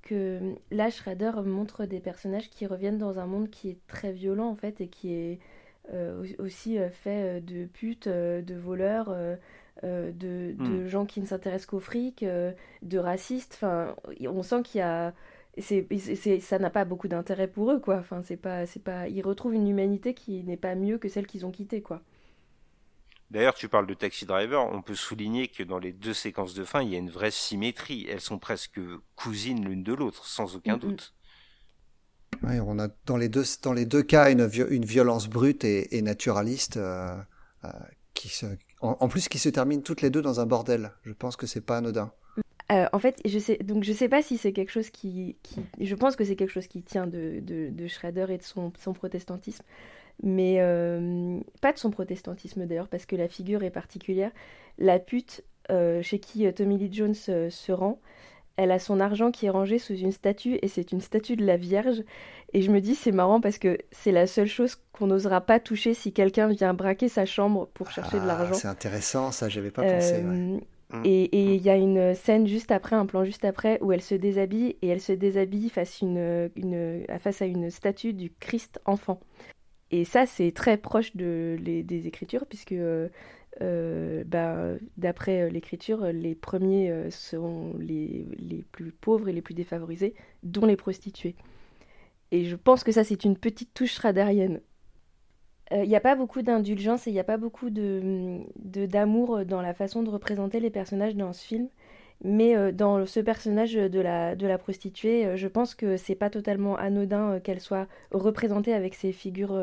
que 0.00 0.54
là 0.70 0.88
Shredder 0.90 1.32
montre 1.44 1.84
des 1.84 2.00
personnages 2.00 2.48
qui 2.48 2.66
reviennent 2.66 2.96
dans 2.96 3.18
un 3.18 3.26
monde 3.26 3.50
qui 3.50 3.68
est 3.68 3.86
très 3.86 4.12
violent 4.12 4.48
en 4.48 4.56
fait 4.56 4.80
et 4.80 4.88
qui 4.88 5.12
est 5.12 5.40
aussi 6.38 6.78
euh, 6.78 6.90
fait 6.90 7.40
de 7.40 7.66
putes, 7.66 8.08
de 8.08 8.54
voleurs, 8.54 9.14
de, 9.82 10.54
hmm. 10.58 10.86
gens 10.86 11.06
qui 11.06 11.20
ne 11.20 11.26
s'intéressent 11.26 11.66
qu'au 11.66 11.80
fric, 11.80 12.24
de 12.24 12.98
racistes. 12.98 13.54
Enfin, 13.56 13.94
on 14.26 14.42
sent 14.42 14.62
qu'il 14.62 14.78
y 14.78 14.82
a 14.82 15.14
c'est, 15.58 16.40
ça 16.40 16.58
n'a 16.58 16.70
pas 16.70 16.84
beaucoup 16.84 17.08
d'intérêt 17.08 17.48
pour 17.48 17.72
eux, 17.72 17.80
quoi. 17.80 17.96
Enfin, 17.96 18.22
c'est 18.22 18.36
pas, 18.36 18.66
c'est 18.66 18.82
pas, 18.82 19.08
ils 19.08 19.22
retrouvent 19.22 19.54
une 19.54 19.68
humanité 19.68 20.14
qui 20.14 20.42
n'est 20.44 20.56
pas 20.56 20.74
mieux 20.74 20.98
que 20.98 21.08
celle 21.08 21.26
qu'ils 21.26 21.44
ont 21.44 21.50
quittée, 21.50 21.82
quoi. 21.82 22.02
D'ailleurs, 23.30 23.54
tu 23.54 23.68
parles 23.68 23.86
de 23.86 23.94
Taxi 23.94 24.26
Driver, 24.26 24.64
on 24.72 24.82
peut 24.82 24.96
souligner 24.96 25.46
que 25.46 25.62
dans 25.62 25.78
les 25.78 25.92
deux 25.92 26.14
séquences 26.14 26.54
de 26.54 26.64
fin, 26.64 26.82
il 26.82 26.90
y 26.90 26.96
a 26.96 26.98
une 26.98 27.10
vraie 27.10 27.30
symétrie. 27.30 28.06
Elles 28.08 28.20
sont 28.20 28.38
presque 28.38 28.80
cousines 29.14 29.64
l'une 29.64 29.84
de 29.84 29.94
l'autre, 29.94 30.26
sans 30.26 30.56
aucun 30.56 30.76
doute. 30.76 31.14
On 32.42 32.78
a 32.78 32.88
dans 33.06 33.16
les 33.16 33.28
deux, 33.28 33.44
dans 33.62 33.72
les 33.72 33.84
deux 33.84 34.02
cas 34.02 34.30
une, 34.30 34.48
une 34.70 34.84
violence 34.84 35.28
brute 35.28 35.64
et, 35.64 36.02
naturaliste 36.02 36.76
euh, 36.78 37.14
euh, 37.64 37.68
qui 38.14 38.28
se, 38.28 38.46
en, 38.80 39.08
plus 39.08 39.28
qui 39.28 39.38
se 39.38 39.48
terminent 39.48 39.82
toutes 39.82 40.00
les 40.00 40.10
deux 40.10 40.22
dans 40.22 40.40
un 40.40 40.46
bordel. 40.46 40.92
Je 41.04 41.12
pense 41.12 41.36
que 41.36 41.46
c'est 41.46 41.60
pas 41.60 41.78
anodin. 41.78 42.12
Euh, 42.72 42.86
en 42.92 42.98
fait, 42.98 43.20
je 43.24 43.38
sais 43.38 43.58
donc 43.58 43.82
je 43.82 43.92
sais 43.92 44.08
pas 44.08 44.22
si 44.22 44.38
c'est 44.38 44.52
quelque 44.52 44.70
chose 44.70 44.90
qui, 44.90 45.36
je 45.80 45.94
pense 45.94 46.16
que 46.16 46.24
c'est 46.24 46.36
quelque 46.36 46.52
chose 46.52 46.68
qui 46.68 46.82
tient 46.82 47.06
de, 47.06 47.40
de, 47.40 47.88
Schrader 47.88 48.26
et 48.30 48.38
de 48.38 48.42
son, 48.42 48.72
son 48.78 48.92
protestantisme, 48.92 49.64
mais 50.22 50.58
pas 51.60 51.72
de 51.72 51.78
son 51.78 51.90
protestantisme 51.90 52.64
d'ailleurs 52.66 52.88
parce 52.88 53.06
que 53.06 53.16
la 53.16 53.28
figure 53.28 53.64
est 53.64 53.70
particulière. 53.70 54.30
La 54.78 54.98
pute 54.98 55.42
chez 55.68 56.20
qui 56.20 56.50
Tommy 56.54 56.78
Lee 56.78 56.92
Jones 56.92 57.14
se 57.14 57.72
rend, 57.72 58.00
elle 58.60 58.72
a 58.72 58.78
son 58.78 59.00
argent 59.00 59.30
qui 59.30 59.46
est 59.46 59.50
rangé 59.50 59.78
sous 59.78 59.94
une 59.94 60.12
statue 60.12 60.58
et 60.60 60.68
c'est 60.68 60.92
une 60.92 61.00
statue 61.00 61.34
de 61.34 61.46
la 61.46 61.56
Vierge. 61.56 62.02
Et 62.52 62.60
je 62.60 62.70
me 62.70 62.80
dis 62.80 62.94
c'est 62.94 63.10
marrant 63.10 63.40
parce 63.40 63.56
que 63.58 63.78
c'est 63.90 64.12
la 64.12 64.26
seule 64.26 64.48
chose 64.48 64.76
qu'on 64.92 65.06
n'osera 65.06 65.40
pas 65.40 65.60
toucher 65.60 65.94
si 65.94 66.12
quelqu'un 66.12 66.48
vient 66.48 66.74
braquer 66.74 67.08
sa 67.08 67.24
chambre 67.24 67.68
pour 67.72 67.90
chercher 67.90 68.18
de 68.18 68.24
ah, 68.24 68.26
l'argent. 68.26 68.54
C'est 68.54 68.68
intéressant 68.68 69.32
ça, 69.32 69.48
j'avais 69.48 69.70
pas 69.70 69.82
pensé. 69.82 70.20
Mm. 70.20 70.60
Et 71.04 71.54
il 71.54 71.62
y 71.62 71.70
a 71.70 71.76
une 71.76 72.14
scène 72.14 72.46
juste 72.46 72.70
après, 72.70 72.96
un 72.96 73.06
plan 73.06 73.24
juste 73.24 73.44
après, 73.44 73.78
où 73.80 73.92
elle 73.92 74.02
se 74.02 74.14
déshabille 74.14 74.76
et 74.82 74.88
elle 74.88 75.00
se 75.00 75.12
déshabille 75.12 75.70
face, 75.70 76.00
une, 76.02 76.50
une, 76.56 77.06
face 77.20 77.40
à 77.40 77.46
une 77.46 77.70
statue 77.70 78.12
du 78.12 78.32
Christ 78.40 78.80
enfant. 78.84 79.20
Et 79.92 80.04
ça, 80.04 80.26
c'est 80.26 80.52
très 80.52 80.76
proche 80.76 81.16
de, 81.16 81.56
des 81.60 82.06
écritures, 82.06 82.44
puisque 82.46 82.72
euh, 82.72 83.08
euh, 83.62 84.24
bah, 84.24 84.74
d'après 84.96 85.50
l'écriture, 85.50 86.06
les 86.06 86.34
premiers 86.34 86.90
euh, 86.90 87.10
sont 87.10 87.74
les, 87.78 88.26
plus 88.72 88.92
pauvres 88.92 89.28
et 89.28 89.32
les 89.32 89.42
plus 89.42 89.54
défavorisés, 89.54 90.14
dont 90.42 90.66
les 90.66 90.76
prostituées. 90.76 91.34
Et 92.30 92.44
je 92.44 92.56
pense 92.56 92.84
que 92.84 92.92
ça, 92.92 93.04
c'est 93.04 93.24
une 93.24 93.36
petite 93.36 93.74
touche 93.74 93.98
radarienne. 93.98 94.60
Il 95.70 95.78
euh, 95.78 95.86
n'y 95.86 95.96
a 95.96 96.00
pas 96.00 96.16
beaucoup 96.16 96.42
d'indulgence 96.42 97.06
et 97.06 97.10
il 97.10 97.14
n'y 97.14 97.20
a 97.20 97.24
pas 97.24 97.36
beaucoup 97.36 97.70
de, 97.70 98.40
d'amour 98.86 99.44
dans 99.44 99.60
la 99.60 99.74
façon 99.74 100.02
de 100.02 100.10
représenter 100.10 100.58
les 100.58 100.70
personnages 100.70 101.14
dans 101.14 101.32
ce 101.32 101.44
film. 101.44 101.68
Mais 102.22 102.56
euh, 102.56 102.72
dans 102.72 103.06
ce 103.06 103.20
personnage 103.20 103.74
de 103.74 104.00
la, 104.00 104.58
prostituée, 104.58 105.26
euh, 105.26 105.36
je 105.36 105.48
pense 105.48 105.74
que 105.74 105.96
c'est 105.96 106.14
pas 106.14 106.30
totalement 106.30 106.76
anodin 106.76 107.40
qu'elle 107.40 107.60
soit 107.60 107.88
représentée 108.12 108.74
avec 108.74 108.94
ces 108.94 109.12
figures 109.12 109.58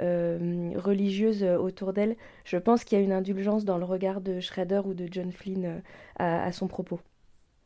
religieuses 0.00 1.44
autour 1.44 1.92
d'elle. 1.92 2.16
Je 2.44 2.56
pense 2.56 2.84
qu'il 2.84 2.98
y 2.98 3.00
a 3.00 3.04
une 3.04 3.12
indulgence 3.12 3.64
dans 3.64 3.78
le 3.78 3.84
regard 3.84 4.20
de 4.20 4.40
Schrader 4.40 4.82
ou 4.84 4.94
de 4.94 5.06
John 5.10 5.32
Flynn 5.32 5.82
à 6.18 6.50
son 6.52 6.66
propos. 6.66 7.00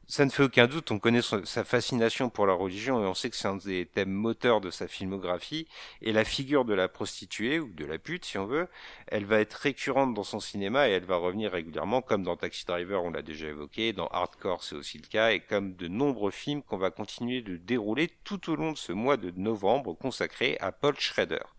Ça 0.08 0.24
ne 0.24 0.30
fait 0.30 0.44
aucun 0.44 0.68
doute, 0.68 0.92
on 0.92 1.00
connaît 1.00 1.20
sa 1.20 1.64
fascination 1.64 2.30
pour 2.30 2.46
la 2.46 2.54
religion 2.54 3.02
et 3.02 3.06
on 3.06 3.14
sait 3.14 3.28
que 3.28 3.34
c'est 3.34 3.48
un 3.48 3.56
des 3.56 3.86
thèmes 3.86 4.12
moteurs 4.12 4.60
de 4.60 4.70
sa 4.70 4.86
filmographie. 4.86 5.66
Et 6.00 6.12
la 6.12 6.24
figure 6.24 6.64
de 6.64 6.74
la 6.74 6.86
prostituée, 6.86 7.58
ou 7.58 7.72
de 7.72 7.84
la 7.84 7.98
pute 7.98 8.24
si 8.24 8.38
on 8.38 8.46
veut, 8.46 8.68
elle 9.08 9.24
va 9.24 9.40
être 9.40 9.54
récurrente 9.54 10.14
dans 10.14 10.22
son 10.22 10.38
cinéma 10.38 10.88
et 10.88 10.92
elle 10.92 11.04
va 11.04 11.16
revenir 11.16 11.50
régulièrement, 11.50 12.02
comme 12.02 12.22
dans 12.22 12.36
Taxi 12.36 12.64
Driver, 12.64 13.02
on 13.02 13.10
l'a 13.10 13.22
déjà 13.22 13.48
évoqué, 13.48 13.92
dans 13.92 14.06
Hardcore 14.06 14.62
c'est 14.62 14.76
aussi 14.76 14.98
le 14.98 15.08
cas, 15.08 15.32
et 15.32 15.40
comme 15.40 15.74
de 15.74 15.88
nombreux 15.88 16.30
films 16.30 16.62
qu'on 16.62 16.78
va 16.78 16.92
continuer 16.92 17.42
de 17.42 17.56
dérouler 17.56 18.08
tout 18.22 18.48
au 18.48 18.54
long 18.54 18.70
de 18.72 18.78
ce 18.78 18.92
mois 18.92 19.16
de 19.16 19.32
novembre 19.32 19.94
consacré 19.94 20.56
à 20.60 20.70
Paul 20.70 20.94
Schrader. 21.00 21.55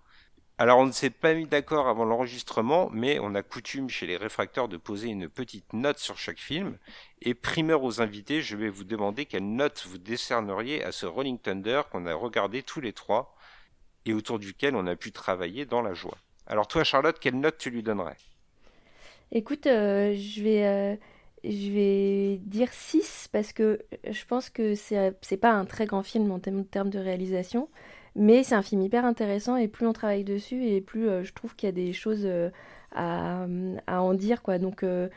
Alors 0.60 0.80
on 0.80 0.88
ne 0.88 0.92
s'est 0.92 1.12
pas 1.12 1.36
mis 1.36 1.46
d'accord 1.46 1.88
avant 1.88 2.04
l'enregistrement, 2.04 2.90
mais 2.92 3.20
on 3.20 3.36
a 3.36 3.44
coutume 3.44 3.90
chez 3.90 4.08
les 4.08 4.18
réfracteurs 4.18 4.68
de 4.68 4.78
poser 4.78 5.10
une 5.10 5.30
petite 5.30 5.72
note 5.74 6.00
sur 6.00 6.18
chaque 6.18 6.40
film. 6.40 6.78
Et 7.22 7.36
primeur 7.36 7.84
aux 7.84 8.02
invités, 8.02 8.42
je 8.42 8.56
vais 8.56 8.70
vous 8.70 8.84
demander 8.84 9.26
quelle 9.26 9.48
note 9.48 9.86
vous 9.88 10.00
décerneriez 10.00 10.84
à 10.84 10.92
ce 10.92 11.06
Rolling 11.06 11.38
Thunder 11.38 11.84
qu'on 11.92 12.08
a 12.08 12.14
regardé 12.16 12.64
tous 12.64 12.82
les 12.82 12.92
trois 12.92 13.36
et 14.08 14.14
autour 14.14 14.40
duquel 14.40 14.76
on 14.76 14.88
a 14.88 14.96
pu 14.96 15.12
travailler 15.12 15.68
dans 15.68 15.84
la 15.84 15.94
joie. 15.94 16.18
Alors 16.48 16.68
toi 16.68 16.84
Charlotte, 16.84 17.20
quelle 17.20 17.40
note 17.40 17.60
tu 17.60 17.70
lui 17.70 17.84
donnerais? 17.84 18.18
Écoute, 19.32 19.68
euh, 19.68 20.16
je 20.16 20.42
vais... 20.42 20.66
Euh, 20.66 20.96
je 21.44 21.72
vais 21.72 22.38
dire 22.38 22.74
6 22.74 23.30
parce 23.32 23.54
que 23.54 23.86
je 24.10 24.26
pense 24.26 24.50
que 24.50 24.74
c'est 24.74 25.38
pas 25.40 25.52
un 25.52 25.66
très 25.66 25.86
grand 25.86 26.04
film 26.04 26.32
en 26.32 26.40
termes 26.40 26.90
de 26.90 27.00
réalisation, 27.00 27.70
mais 28.18 28.44
c'est 28.44 28.56
un 28.56 28.64
film 28.64 28.82
hyper 28.82 29.06
intéressant 29.06 29.56
et 29.56 29.68
plus 29.68 29.86
on 29.86 29.94
travaille 29.94 30.24
dessus 30.24 30.66
et 30.66 30.82
plus 30.82 31.08
euh, 31.08 31.24
je 31.24 31.32
trouve 31.34 31.56
qu'il 31.56 31.68
y 31.68 31.70
a 31.70 31.74
des 31.74 31.94
choses 31.94 32.26
euh, 32.26 32.50
à, 32.92 33.46
à, 33.86 34.02
en 34.02 34.14
dire. 34.16 34.42
quoi. 34.42 34.58
Donc 34.58 34.84
euh, 34.84 35.08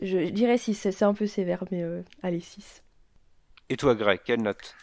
je, 0.00 0.30
dirais 0.30 0.56
6, 0.56 0.74
c'est 0.90 1.04
un 1.04 1.12
peu 1.12 1.26
sévère, 1.26 1.64
mais 1.72 1.84
allez, 2.22 2.40
6. 2.40 2.82
Et 3.68 3.76
toi 3.76 3.94
Greg, 3.94 4.20
quelle 4.24 4.42
note? 4.42 4.74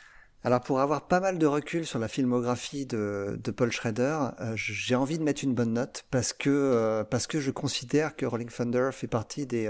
Alors 0.44 0.60
pour 0.60 0.82
avoir 0.82 1.08
pas 1.08 1.22
mal 1.22 1.40
de 1.40 1.46
recul 1.46 1.86
sur 1.86 2.00
la 2.00 2.10
filmographie 2.10 2.86
de, 2.86 3.40
de 3.42 3.52
Paul 3.52 3.72
Schrader, 3.72 4.20
j'ai 4.56 4.96
envie 4.96 5.18
de 5.18 5.24
mettre 5.24 5.46
une 5.46 5.54
bonne 5.54 5.72
note 5.72 6.04
parce 6.12 6.34
que 6.34 7.04
parce 7.10 7.28
que 7.28 7.40
je 7.40 7.50
considère 7.50 8.18
que 8.18 8.26
Rolling 8.26 8.50
Thunder 8.50 8.90
fait 8.92 9.08
partie 9.08 9.46
des 9.46 9.70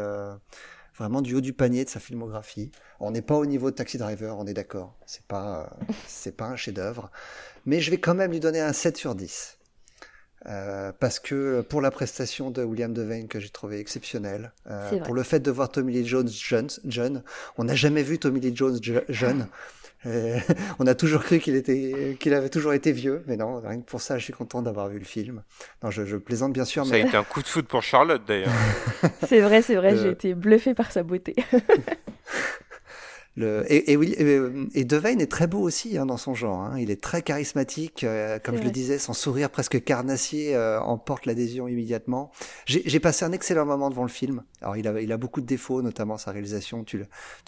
vraiment 0.96 1.22
du 1.22 1.36
haut 1.36 1.42
du 1.42 1.54
panier 1.54 1.86
de 1.86 1.90
sa 1.90 2.00
filmographie. 2.00 2.72
On 3.00 3.12
n'est 3.12 3.22
pas 3.22 3.36
au 3.36 3.46
niveau 3.46 3.72
de 3.72 3.76
Taxi 3.76 3.98
Driver, 3.98 4.38
on 4.38 4.46
est 4.46 4.54
d'accord. 4.54 4.96
C'est 5.06 5.26
pas 5.26 5.76
c'est 6.08 6.36
pas 6.36 6.48
un 6.48 6.56
chef-d'œuvre, 6.56 7.12
mais 7.66 7.80
je 7.80 7.92
vais 7.92 7.98
quand 7.98 8.16
même 8.16 8.32
lui 8.32 8.40
donner 8.40 8.62
un 8.62 8.74
7 8.74 8.98
sur 8.98 9.16
10. 9.16 9.58
Euh, 10.46 10.92
parce 11.00 11.20
que 11.20 11.62
pour 11.62 11.80
la 11.80 11.90
prestation 11.90 12.52
de 12.52 12.64
William 12.64 12.94
Devane 12.94 13.30
que 13.30 13.40
j'ai 13.40 13.50
trouvé 13.50 13.80
exceptionnelle, 13.80 14.52
euh, 14.70 15.00
pour 15.00 15.14
le 15.14 15.24
fait 15.24 15.40
de 15.40 15.50
voir 15.50 15.70
Tommy 15.70 15.94
Lee 15.94 16.06
Jones 16.06 16.28
jeune, 16.28 16.68
jeune 16.86 17.24
on 17.58 17.64
n'a 17.64 17.76
jamais 17.76 18.04
vu 18.04 18.20
Tommy 18.20 18.42
Lee 18.42 18.54
Jones 18.54 18.78
jeune. 19.08 19.48
Euh, 20.06 20.38
on 20.80 20.88
a 20.88 20.96
toujours 20.96 21.24
cru 21.24 21.40
qu'il 21.40 21.56
était, 21.56 22.18
qu'il 22.20 22.34
avait 22.34 22.50
toujours 22.50 22.74
été 22.74 22.92
vieux, 22.92 23.24
mais 23.26 23.38
non, 23.38 23.62
rien 23.62 23.80
que 23.80 23.86
pour 23.86 24.02
ça, 24.02 24.18
je 24.18 24.24
suis 24.26 24.34
content 24.34 24.62
d'avoir 24.62 24.90
vu 24.90 25.00
le 25.00 25.06
film. 25.06 25.44
Non, 25.82 25.92
je, 25.92 26.06
je 26.06 26.18
plaisante 26.18 26.52
bien 26.52 26.66
sûr. 26.66 26.86
Ça 26.86 26.96
a 26.96 26.98
été 26.98 27.16
un 27.16 27.24
coup 27.24 27.42
de 27.42 27.48
foot 27.48 27.66
pour 27.66 27.82
Charlotte 27.82 28.24
d'ailleurs. 28.28 28.52
c'est 29.28 29.40
vrai, 29.40 29.62
c'est 29.62 29.76
vrai, 29.76 29.96
j'ai 29.96 30.10
été 30.10 30.34
bluffé 30.34 30.74
par 30.74 30.92
sa 30.92 31.04
beauté. 31.04 31.36
Le, 33.36 33.66
et, 33.68 33.94
et, 33.94 34.80
et, 34.80 34.84
Devane 34.84 35.20
est 35.20 35.32
très 35.32 35.48
beau 35.48 35.60
aussi 35.60 35.98
hein, 35.98 36.06
dans 36.06 36.18
son 36.18 36.36
genre. 36.36 36.60
Hein. 36.60 36.80
Il 36.80 36.92
est 36.92 37.02
très 37.02 37.24
charismatique, 37.24 38.04
euh, 38.04 38.38
comme 38.38 38.58
je 38.58 38.64
le 38.64 38.70
disais, 38.70 39.00
son 39.00 39.14
sourire 39.14 39.50
presque 39.50 39.84
carnassier 39.84 40.56
euh, 40.56 40.80
emporte 40.80 41.26
l'adhésion 41.26 41.68
immédiatement. 41.68 42.32
J'ai 42.68 43.00
passé 43.00 43.26
un 43.26 43.32
excellent 43.32 43.66
moment 43.66 43.90
devant 43.90 44.04
le 44.04 44.10
film. 44.10 44.44
Alors 44.62 44.78
il 44.78 44.88
a, 44.88 45.02
il 45.02 45.12
a 45.12 45.18
beaucoup 45.18 45.42
de 45.42 45.48
défauts, 45.48 45.82
notamment 45.82 46.20
sa 46.20 46.32
réalisation. 46.32 46.84
Tu 46.84 47.04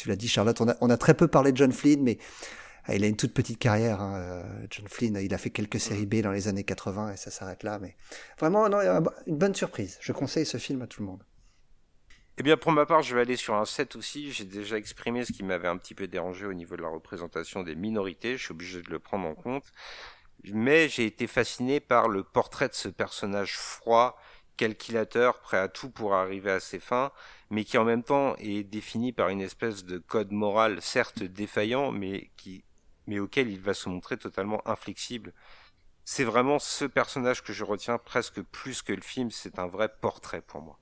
l'as 0.07 0.15
dit, 0.15 0.27
Charlotte. 0.27 0.59
On 0.59 0.69
a, 0.69 0.75
on 0.81 0.89
a, 0.89 0.97
très 0.97 1.13
peu 1.13 1.27
parlé 1.27 1.51
de 1.51 1.57
John 1.57 1.71
Flynn, 1.71 2.01
mais 2.01 2.17
ah, 2.85 2.95
il 2.95 3.03
a 3.03 3.07
une 3.07 3.15
toute 3.15 3.33
petite 3.33 3.59
carrière. 3.59 4.01
Hein, 4.01 4.15
euh, 4.17 4.43
John 4.71 4.87
Flynn, 4.87 5.19
il 5.21 5.33
a 5.35 5.37
fait 5.37 5.51
quelques 5.51 5.79
séries 5.79 6.07
B 6.07 6.21
dans 6.21 6.31
les 6.31 6.47
années 6.47 6.63
80 6.63 7.13
et 7.13 7.17
ça 7.17 7.29
s'arrête 7.29 7.61
là. 7.61 7.77
Mais 7.79 7.95
vraiment, 8.39 8.67
non, 8.69 8.79
une 9.27 9.37
bonne 9.37 9.53
surprise. 9.53 9.97
Je 10.01 10.13
conseille 10.13 10.47
ce 10.47 10.57
film 10.57 10.81
à 10.81 10.87
tout 10.87 11.01
le 11.01 11.07
monde. 11.07 11.23
Eh 12.37 12.43
bien, 12.43 12.57
pour 12.57 12.71
ma 12.73 12.85
part, 12.85 13.01
je 13.01 13.15
vais 13.15 13.21
aller 13.21 13.37
sur 13.37 13.55
un 13.55 13.65
7 13.65 13.95
aussi. 13.95 14.31
J'ai 14.31 14.43
déjà 14.45 14.77
exprimé 14.77 15.23
ce 15.23 15.31
qui 15.31 15.43
m'avait 15.43 15.69
un 15.69 15.77
petit 15.77 15.95
peu 15.95 16.07
dérangé 16.07 16.45
au 16.45 16.53
niveau 16.53 16.75
de 16.75 16.81
la 16.81 16.89
représentation 16.89 17.63
des 17.63 17.75
minorités. 17.75 18.37
Je 18.37 18.43
suis 18.43 18.51
obligé 18.51 18.81
de 18.81 18.89
le 18.91 18.99
prendre 18.99 19.27
en 19.27 19.35
compte. 19.35 19.71
mais 20.53 20.89
j'ai 20.89 21.05
été 21.05 21.27
fasciné 21.27 21.79
par 21.81 22.09
le 22.09 22.23
portrait 22.23 22.69
de 22.69 22.73
ce 22.75 22.89
personnage 22.89 23.57
froid, 23.57 24.17
calculateur, 24.57 25.41
prêt 25.41 25.57
à 25.57 25.69
tout 25.69 25.89
pour 25.91 26.15
arriver 26.15 26.51
à 26.51 26.59
ses 26.59 26.79
fins, 26.79 27.11
mais 27.49 27.63
qui 27.65 27.77
en 27.77 27.85
même 27.85 28.03
temps 28.03 28.35
est 28.37 28.63
défini 28.63 29.13
par 29.13 29.29
une 29.29 29.41
espèce 29.41 29.85
de 29.85 29.97
code 29.99 30.31
moral 30.31 30.81
certes 30.81 31.23
défaillant, 31.23 31.91
mais 31.91 32.31
qui 32.37 32.63
mais 33.07 33.19
auquel 33.19 33.49
il 33.49 33.61
va 33.61 33.73
se 33.73 33.89
montrer 33.89 34.17
totalement 34.17 34.67
inflexible. 34.67 35.33
C'est 36.05 36.23
vraiment 36.25 36.59
ce 36.59 36.85
personnage 36.85 37.43
que 37.43 37.53
je 37.53 37.63
retiens 37.65 37.97
presque 37.99 38.41
plus 38.41 38.81
que 38.83 38.93
le 38.93 39.01
film, 39.01 39.31
c'est 39.31 39.59
un 39.59 39.67
vrai 39.67 39.89
portrait 40.01 40.41
pour 40.41 40.61
moi. 40.61 40.79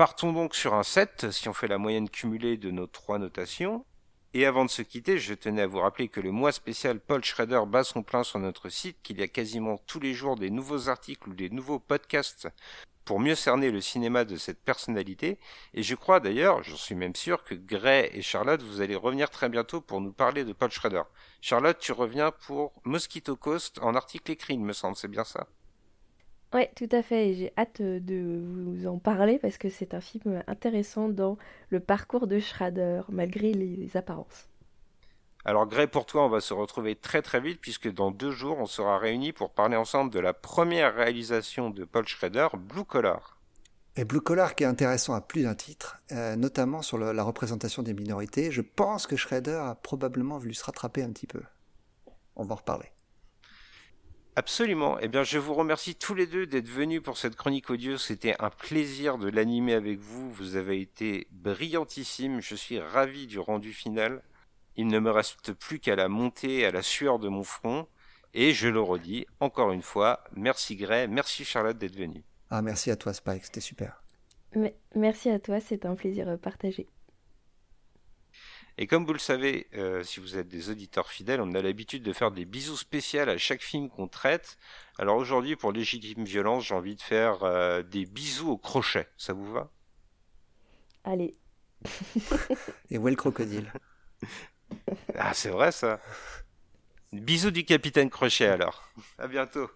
Partons 0.00 0.32
donc 0.32 0.54
sur 0.54 0.72
un 0.72 0.82
7, 0.82 1.30
si 1.30 1.50
on 1.50 1.52
fait 1.52 1.68
la 1.68 1.76
moyenne 1.76 2.08
cumulée 2.08 2.56
de 2.56 2.70
nos 2.70 2.86
trois 2.86 3.18
notations. 3.18 3.84
Et 4.32 4.46
avant 4.46 4.64
de 4.64 4.70
se 4.70 4.80
quitter, 4.80 5.18
je 5.18 5.34
tenais 5.34 5.60
à 5.60 5.66
vous 5.66 5.80
rappeler 5.80 6.08
que 6.08 6.22
le 6.22 6.30
mois 6.30 6.52
spécial 6.52 7.00
Paul 7.00 7.22
Schrader 7.22 7.60
bat 7.66 7.84
son 7.84 8.02
plein 8.02 8.24
sur 8.24 8.38
notre 8.38 8.70
site, 8.70 8.96
qu'il 9.02 9.20
y 9.20 9.22
a 9.22 9.28
quasiment 9.28 9.76
tous 9.86 10.00
les 10.00 10.14
jours 10.14 10.36
des 10.36 10.48
nouveaux 10.48 10.88
articles 10.88 11.28
ou 11.28 11.34
des 11.34 11.50
nouveaux 11.50 11.80
podcasts 11.80 12.48
pour 13.04 13.20
mieux 13.20 13.34
cerner 13.34 13.70
le 13.70 13.82
cinéma 13.82 14.24
de 14.24 14.36
cette 14.36 14.64
personnalité. 14.64 15.38
Et 15.74 15.82
je 15.82 15.94
crois 15.94 16.18
d'ailleurs, 16.18 16.62
j'en 16.62 16.76
suis 16.76 16.94
même 16.94 17.14
sûr, 17.14 17.44
que 17.44 17.54
Gray 17.54 18.08
et 18.14 18.22
Charlotte, 18.22 18.62
vous 18.62 18.80
allez 18.80 18.96
revenir 18.96 19.28
très 19.28 19.50
bientôt 19.50 19.82
pour 19.82 20.00
nous 20.00 20.12
parler 20.12 20.44
de 20.46 20.54
Paul 20.54 20.70
Schrader. 20.70 21.02
Charlotte, 21.42 21.78
tu 21.78 21.92
reviens 21.92 22.32
pour 22.46 22.72
Mosquito 22.84 23.36
Coast 23.36 23.78
en 23.82 23.94
article 23.94 24.32
écrit, 24.32 24.54
il 24.54 24.60
me 24.60 24.72
semble, 24.72 24.96
c'est 24.96 25.08
bien 25.08 25.24
ça? 25.24 25.46
Ouais, 26.52 26.70
tout 26.74 26.88
à 26.90 27.02
fait. 27.02 27.28
Et 27.28 27.34
j'ai 27.34 27.52
hâte 27.56 27.80
de 27.80 28.42
vous 28.42 28.86
en 28.86 28.98
parler 28.98 29.38
parce 29.38 29.56
que 29.56 29.68
c'est 29.68 29.94
un 29.94 30.00
film 30.00 30.42
intéressant 30.46 31.08
dans 31.08 31.38
le 31.68 31.80
parcours 31.80 32.26
de 32.26 32.40
Schrader, 32.40 33.02
malgré 33.08 33.52
les 33.52 33.96
apparences. 33.96 34.48
Alors 35.44 35.66
Gray, 35.66 35.86
pour 35.86 36.04
toi, 36.04 36.26
on 36.26 36.28
va 36.28 36.40
se 36.40 36.52
retrouver 36.52 36.96
très 36.96 37.22
très 37.22 37.40
vite 37.40 37.60
puisque 37.62 37.90
dans 37.90 38.10
deux 38.10 38.30
jours, 38.30 38.58
on 38.58 38.66
sera 38.66 38.98
réunis 38.98 39.32
pour 39.32 39.50
parler 39.50 39.76
ensemble 39.76 40.10
de 40.10 40.18
la 40.18 40.34
première 40.34 40.94
réalisation 40.94 41.70
de 41.70 41.84
Paul 41.84 42.06
Schrader, 42.06 42.48
Blue 42.58 42.84
Collar. 42.84 43.38
Et 43.96 44.04
Blue 44.04 44.20
Collar 44.20 44.54
qui 44.54 44.64
est 44.64 44.66
intéressant 44.66 45.14
à 45.14 45.20
plus 45.20 45.42
d'un 45.42 45.54
titre, 45.54 45.98
euh, 46.12 46.36
notamment 46.36 46.82
sur 46.82 46.98
la 46.98 47.22
représentation 47.22 47.82
des 47.82 47.94
minorités. 47.94 48.50
Je 48.50 48.60
pense 48.60 49.06
que 49.06 49.16
Schrader 49.16 49.60
a 49.62 49.74
probablement 49.76 50.38
voulu 50.38 50.52
se 50.52 50.64
rattraper 50.64 51.02
un 51.02 51.10
petit 51.10 51.26
peu. 51.26 51.42
On 52.36 52.44
va 52.44 52.52
en 52.52 52.56
reparler. 52.56 52.90
Absolument. 54.36 54.98
Eh 55.00 55.08
bien, 55.08 55.22
je 55.22 55.38
vous 55.38 55.54
remercie 55.54 55.94
tous 55.94 56.14
les 56.14 56.26
deux 56.26 56.46
d'être 56.46 56.68
venus 56.68 57.02
pour 57.02 57.18
cette 57.18 57.36
chronique 57.36 57.70
audio. 57.70 57.98
C'était 57.98 58.36
un 58.38 58.50
plaisir 58.50 59.18
de 59.18 59.28
l'animer 59.28 59.74
avec 59.74 59.98
vous. 59.98 60.30
Vous 60.30 60.56
avez 60.56 60.80
été 60.80 61.26
brillantissime. 61.30 62.40
Je 62.40 62.54
suis 62.54 62.78
ravi 62.78 63.26
du 63.26 63.38
rendu 63.38 63.72
final. 63.72 64.22
Il 64.76 64.86
ne 64.86 64.98
me 64.98 65.10
reste 65.10 65.52
plus 65.52 65.80
qu'à 65.80 65.96
la 65.96 66.08
monter 66.08 66.64
à 66.64 66.70
la 66.70 66.82
sueur 66.82 67.18
de 67.18 67.28
mon 67.28 67.42
front. 67.42 67.86
Et 68.32 68.52
je 68.52 68.68
le 68.68 68.80
redis 68.80 69.26
encore 69.40 69.72
une 69.72 69.82
fois, 69.82 70.22
merci 70.36 70.76
Gray, 70.76 71.08
merci 71.08 71.44
Charlotte 71.44 71.76
d'être 71.76 71.96
venue. 71.96 72.22
Ah, 72.48 72.62
merci 72.62 72.90
à 72.90 72.96
toi 72.96 73.12
Spike, 73.12 73.44
c'était 73.44 73.60
super. 73.60 74.02
merci 74.94 75.30
à 75.30 75.40
toi, 75.40 75.60
c'est 75.60 75.84
un 75.84 75.94
plaisir 75.94 76.38
partagé. 76.40 76.86
Et 78.80 78.86
comme 78.86 79.04
vous 79.04 79.12
le 79.12 79.18
savez, 79.18 79.68
euh, 79.74 80.02
si 80.02 80.20
vous 80.20 80.38
êtes 80.38 80.48
des 80.48 80.70
auditeurs 80.70 81.10
fidèles, 81.10 81.42
on 81.42 81.52
a 81.52 81.60
l'habitude 81.60 82.02
de 82.02 82.14
faire 82.14 82.30
des 82.30 82.46
bisous 82.46 82.78
spéciaux 82.78 83.20
à 83.20 83.36
chaque 83.36 83.60
film 83.60 83.90
qu'on 83.90 84.08
traite. 84.08 84.56
Alors 84.98 85.18
aujourd'hui, 85.18 85.54
pour 85.54 85.70
Légitime 85.70 86.24
Violence, 86.24 86.64
j'ai 86.64 86.74
envie 86.74 86.96
de 86.96 87.02
faire 87.02 87.44
euh, 87.44 87.82
des 87.82 88.06
bisous 88.06 88.52
au 88.52 88.56
crochet. 88.56 89.06
Ça 89.18 89.34
vous 89.34 89.52
va? 89.52 89.70
Allez. 91.04 91.36
Et 92.90 92.96
où 92.96 93.06
est 93.06 93.10
le 93.10 93.16
crocodile? 93.18 93.70
Ah, 95.14 95.34
c'est 95.34 95.50
vrai 95.50 95.72
ça. 95.72 96.00
Bisous 97.12 97.50
du 97.50 97.66
capitaine 97.66 98.08
Crochet 98.08 98.46
alors. 98.46 98.88
À 99.18 99.28
bientôt. 99.28 99.68